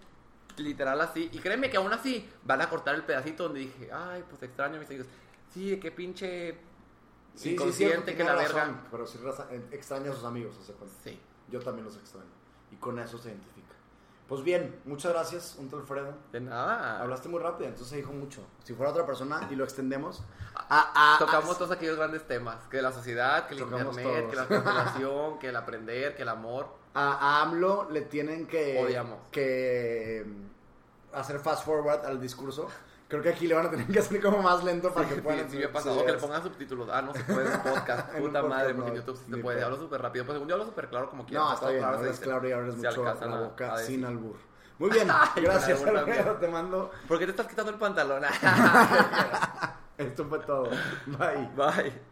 literal 0.56 1.00
así. 1.00 1.28
Y 1.32 1.38
créeme 1.38 1.70
que 1.70 1.76
aún 1.78 1.92
así 1.92 2.28
van 2.44 2.60
a 2.60 2.68
cortar 2.68 2.94
el 2.94 3.04
pedacito 3.04 3.44
donde 3.44 3.60
dije, 3.60 3.90
ay, 3.92 4.24
pues 4.28 4.42
extraño 4.42 4.76
a 4.76 4.78
mis 4.78 4.88
amigos. 4.88 5.06
Sí, 5.52 5.78
qué 5.80 5.90
pinche 5.90 6.52
Sí, 7.34 7.44
sí, 7.44 7.50
inconsciente 7.54 8.12
cierto, 8.12 8.16
que 8.18 8.24
la 8.24 8.34
razón, 8.34 8.54
verga. 8.74 8.88
Pero 8.90 9.06
sí 9.06 9.18
eh, 9.50 9.62
extraña 9.72 10.10
a 10.10 10.14
sus 10.14 10.24
amigos, 10.24 10.54
hace 10.60 10.72
cuenta. 10.74 10.94
Sí. 11.02 11.18
Yo 11.48 11.60
también 11.60 11.84
los 11.86 11.96
extraño. 11.96 12.26
Y 12.70 12.76
con 12.76 12.98
eso 12.98 13.16
se 13.18 13.30
identifica. 13.30 13.68
Pues 14.28 14.42
bien, 14.44 14.80
muchas 14.84 15.12
gracias, 15.12 15.56
un 15.58 15.68
Alfredo. 15.74 16.14
De 16.30 16.40
nada. 16.40 17.00
Hablaste 17.00 17.28
muy 17.28 17.40
rápido, 17.40 17.68
entonces 17.68 17.88
se 17.88 17.96
dijo 17.96 18.12
mucho. 18.12 18.42
Si 18.64 18.72
fuera 18.74 18.90
otra 18.92 19.04
persona 19.06 19.46
y 19.50 19.56
lo 19.56 19.64
extendemos, 19.64 20.22
a, 20.54 21.14
a- 21.14 21.18
Tocamos 21.18 21.54
a- 21.56 21.58
todos 21.58 21.70
aquellos 21.70 21.96
grandes 21.96 22.26
temas, 22.26 22.56
que 22.70 22.80
la 22.82 22.92
sociedad, 22.92 23.46
que 23.46 23.54
el 23.54 23.60
internet, 23.60 24.02
todos. 24.02 24.30
que 24.30 24.36
la 24.36 24.46
cancelación, 24.48 25.38
que 25.38 25.48
el 25.48 25.56
aprender, 25.56 26.14
que 26.16 26.22
el 26.22 26.28
amor. 26.28 26.81
A, 26.94 27.12
a 27.38 27.42
AMLO 27.42 27.88
le 27.90 28.02
tienen 28.02 28.46
que, 28.46 28.82
Odiamos. 28.84 29.18
que 29.30 30.24
mm, 30.26 31.16
hacer 31.16 31.38
fast 31.38 31.64
forward 31.64 32.04
al 32.04 32.20
discurso. 32.20 32.68
Creo 33.08 33.22
que 33.22 33.28
aquí 33.28 33.46
le 33.46 33.54
van 33.54 33.66
a 33.66 33.70
tener 33.70 33.86
que 33.86 33.98
hacer 33.98 34.22
como 34.22 34.40
más 34.40 34.64
lento 34.64 34.90
para 34.94 35.06
que 35.06 35.16
Sí, 35.16 35.20
puedan 35.20 35.50
sí, 35.50 35.58
me 35.58 35.64
ha 35.66 35.72
pasado. 35.72 36.00
O 36.00 36.06
que 36.06 36.12
le 36.12 36.18
pongan 36.18 36.42
subtítulos. 36.42 36.88
Ah, 36.90 37.02
no 37.02 37.12
se 37.12 37.22
puede 37.24 37.52
en 37.52 37.60
podcast. 37.60 38.08
En 38.14 38.22
Puta 38.22 38.40
podcast 38.40 38.48
madre, 38.48 38.74
porque 38.74 38.90
en 38.90 38.96
YouTube 38.96 39.16
sí 39.18 39.30
se 39.30 39.36
puede. 39.36 39.62
Hablo 39.62 39.76
súper 39.76 40.00
rápido. 40.00 40.24
Pues 40.24 40.36
según 40.36 40.48
yo 40.48 40.54
hablo 40.54 40.64
súper 40.66 40.88
claro 40.88 41.10
como 41.10 41.26
quiera. 41.26 41.42
No, 41.44 41.52
está 41.52 41.68
bien, 41.68 41.80
claro 41.82 41.98
hablas 41.98 42.18
claro 42.20 42.48
y 42.48 42.52
abres 42.52 42.76
mucho 42.76 43.04
la 43.04 43.10
a- 43.10 43.40
boca 43.40 43.76
sin 43.78 44.04
albur. 44.06 44.36
Muy 44.78 44.90
bien, 44.90 45.06
gracias 45.36 45.82
Alfredo, 45.82 46.36
te 46.36 46.48
mando. 46.48 46.90
¿Por 47.06 47.18
qué 47.18 47.26
te 47.26 47.32
estás 47.32 47.46
quitando 47.46 47.70
el 47.70 47.78
pantalón? 47.78 48.22
Esto 49.98 50.24
fue 50.26 50.38
todo. 50.40 50.70
Bye. 51.06 51.50
Bye. 51.54 52.11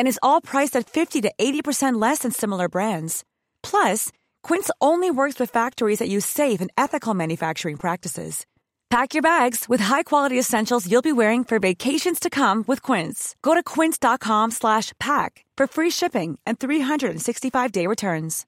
And 0.00 0.08
is 0.08 0.18
all 0.22 0.40
priced 0.40 0.74
at 0.76 0.88
50 0.88 1.20
to 1.20 1.32
80% 1.38 2.00
less 2.00 2.20
than 2.20 2.32
similar 2.32 2.70
brands. 2.70 3.22
Plus, 3.62 4.10
Quince 4.42 4.70
only 4.80 5.10
works 5.10 5.38
with 5.38 5.50
factories 5.50 5.98
that 5.98 6.08
use 6.08 6.24
safe 6.24 6.62
and 6.62 6.70
ethical 6.78 7.12
manufacturing 7.12 7.76
practices. 7.76 8.46
Pack 8.88 9.12
your 9.12 9.20
bags 9.22 9.68
with 9.68 9.78
high-quality 9.82 10.38
essentials 10.38 10.90
you'll 10.90 11.02
be 11.02 11.12
wearing 11.12 11.44
for 11.44 11.58
vacations 11.58 12.18
to 12.18 12.30
come 12.30 12.64
with 12.66 12.80
Quince. 12.80 13.36
Go 13.42 13.52
to 13.52 13.62
quince.com 13.62 14.52
slash 14.52 14.94
pack 14.98 15.44
for 15.58 15.66
free 15.66 15.90
shipping 15.90 16.38
and 16.46 16.58
365-day 16.58 17.86
returns. 17.86 18.46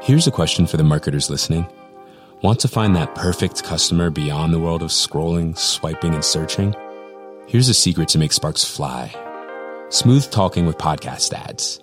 Here's 0.00 0.28
a 0.28 0.30
question 0.30 0.68
for 0.68 0.76
the 0.76 0.84
marketers 0.84 1.28
listening. 1.28 1.66
Want 2.40 2.60
to 2.60 2.68
find 2.68 2.94
that 2.94 3.16
perfect 3.16 3.64
customer 3.64 4.10
beyond 4.10 4.54
the 4.54 4.60
world 4.60 4.84
of 4.84 4.90
scrolling, 4.90 5.58
swiping, 5.58 6.14
and 6.14 6.24
searching? 6.24 6.72
Here's 7.48 7.68
a 7.68 7.74
secret 7.74 8.08
to 8.10 8.18
make 8.18 8.32
sparks 8.32 8.64
fly 8.64 9.12
smooth 9.92 10.30
talking 10.30 10.64
with 10.64 10.78
podcast 10.78 11.34
ads. 11.34 11.78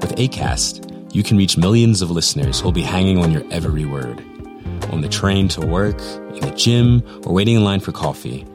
With 0.00 0.16
ACAST, 0.16 1.14
you 1.14 1.22
can 1.22 1.36
reach 1.36 1.58
millions 1.58 2.00
of 2.00 2.10
listeners 2.10 2.58
who'll 2.58 2.72
be 2.72 2.80
hanging 2.80 3.18
on 3.18 3.30
your 3.30 3.44
every 3.50 3.84
word. 3.84 4.18
On 4.90 5.02
the 5.02 5.08
train 5.08 5.46
to 5.48 5.60
work, 5.60 6.00
in 6.00 6.40
the 6.40 6.54
gym, 6.56 7.02
or 7.26 7.34
waiting 7.34 7.56
in 7.56 7.64
line 7.64 7.80
for 7.80 7.92
coffee. 7.92 8.46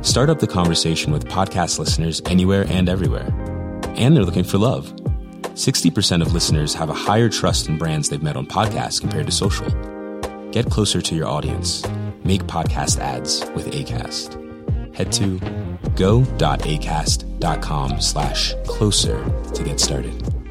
Start 0.00 0.30
up 0.30 0.38
the 0.38 0.46
conversation 0.46 1.12
with 1.12 1.26
podcast 1.26 1.80
listeners 1.80 2.22
anywhere 2.26 2.66
and 2.68 2.88
everywhere. 2.88 3.34
And 3.96 4.16
they're 4.16 4.24
looking 4.24 4.44
for 4.44 4.58
love. 4.58 4.94
60% 5.54 6.22
of 6.22 6.32
listeners 6.32 6.74
have 6.74 6.88
a 6.88 6.94
higher 6.94 7.28
trust 7.28 7.68
in 7.68 7.78
brands 7.78 8.08
they've 8.08 8.22
met 8.22 8.36
on 8.36 8.46
podcasts 8.46 9.00
compared 9.00 9.26
to 9.26 9.32
social. 9.32 9.68
Get 10.52 10.70
closer 10.70 11.02
to 11.02 11.16
your 11.16 11.26
audience. 11.26 11.84
Make 12.22 12.44
podcast 12.44 13.00
ads 13.00 13.40
with 13.56 13.72
ACAST. 13.72 14.51
Head 14.94 15.12
to 15.12 15.38
go.acast.com 15.96 18.00
slash 18.00 18.54
closer 18.66 19.24
to 19.54 19.62
get 19.62 19.80
started. 19.80 20.41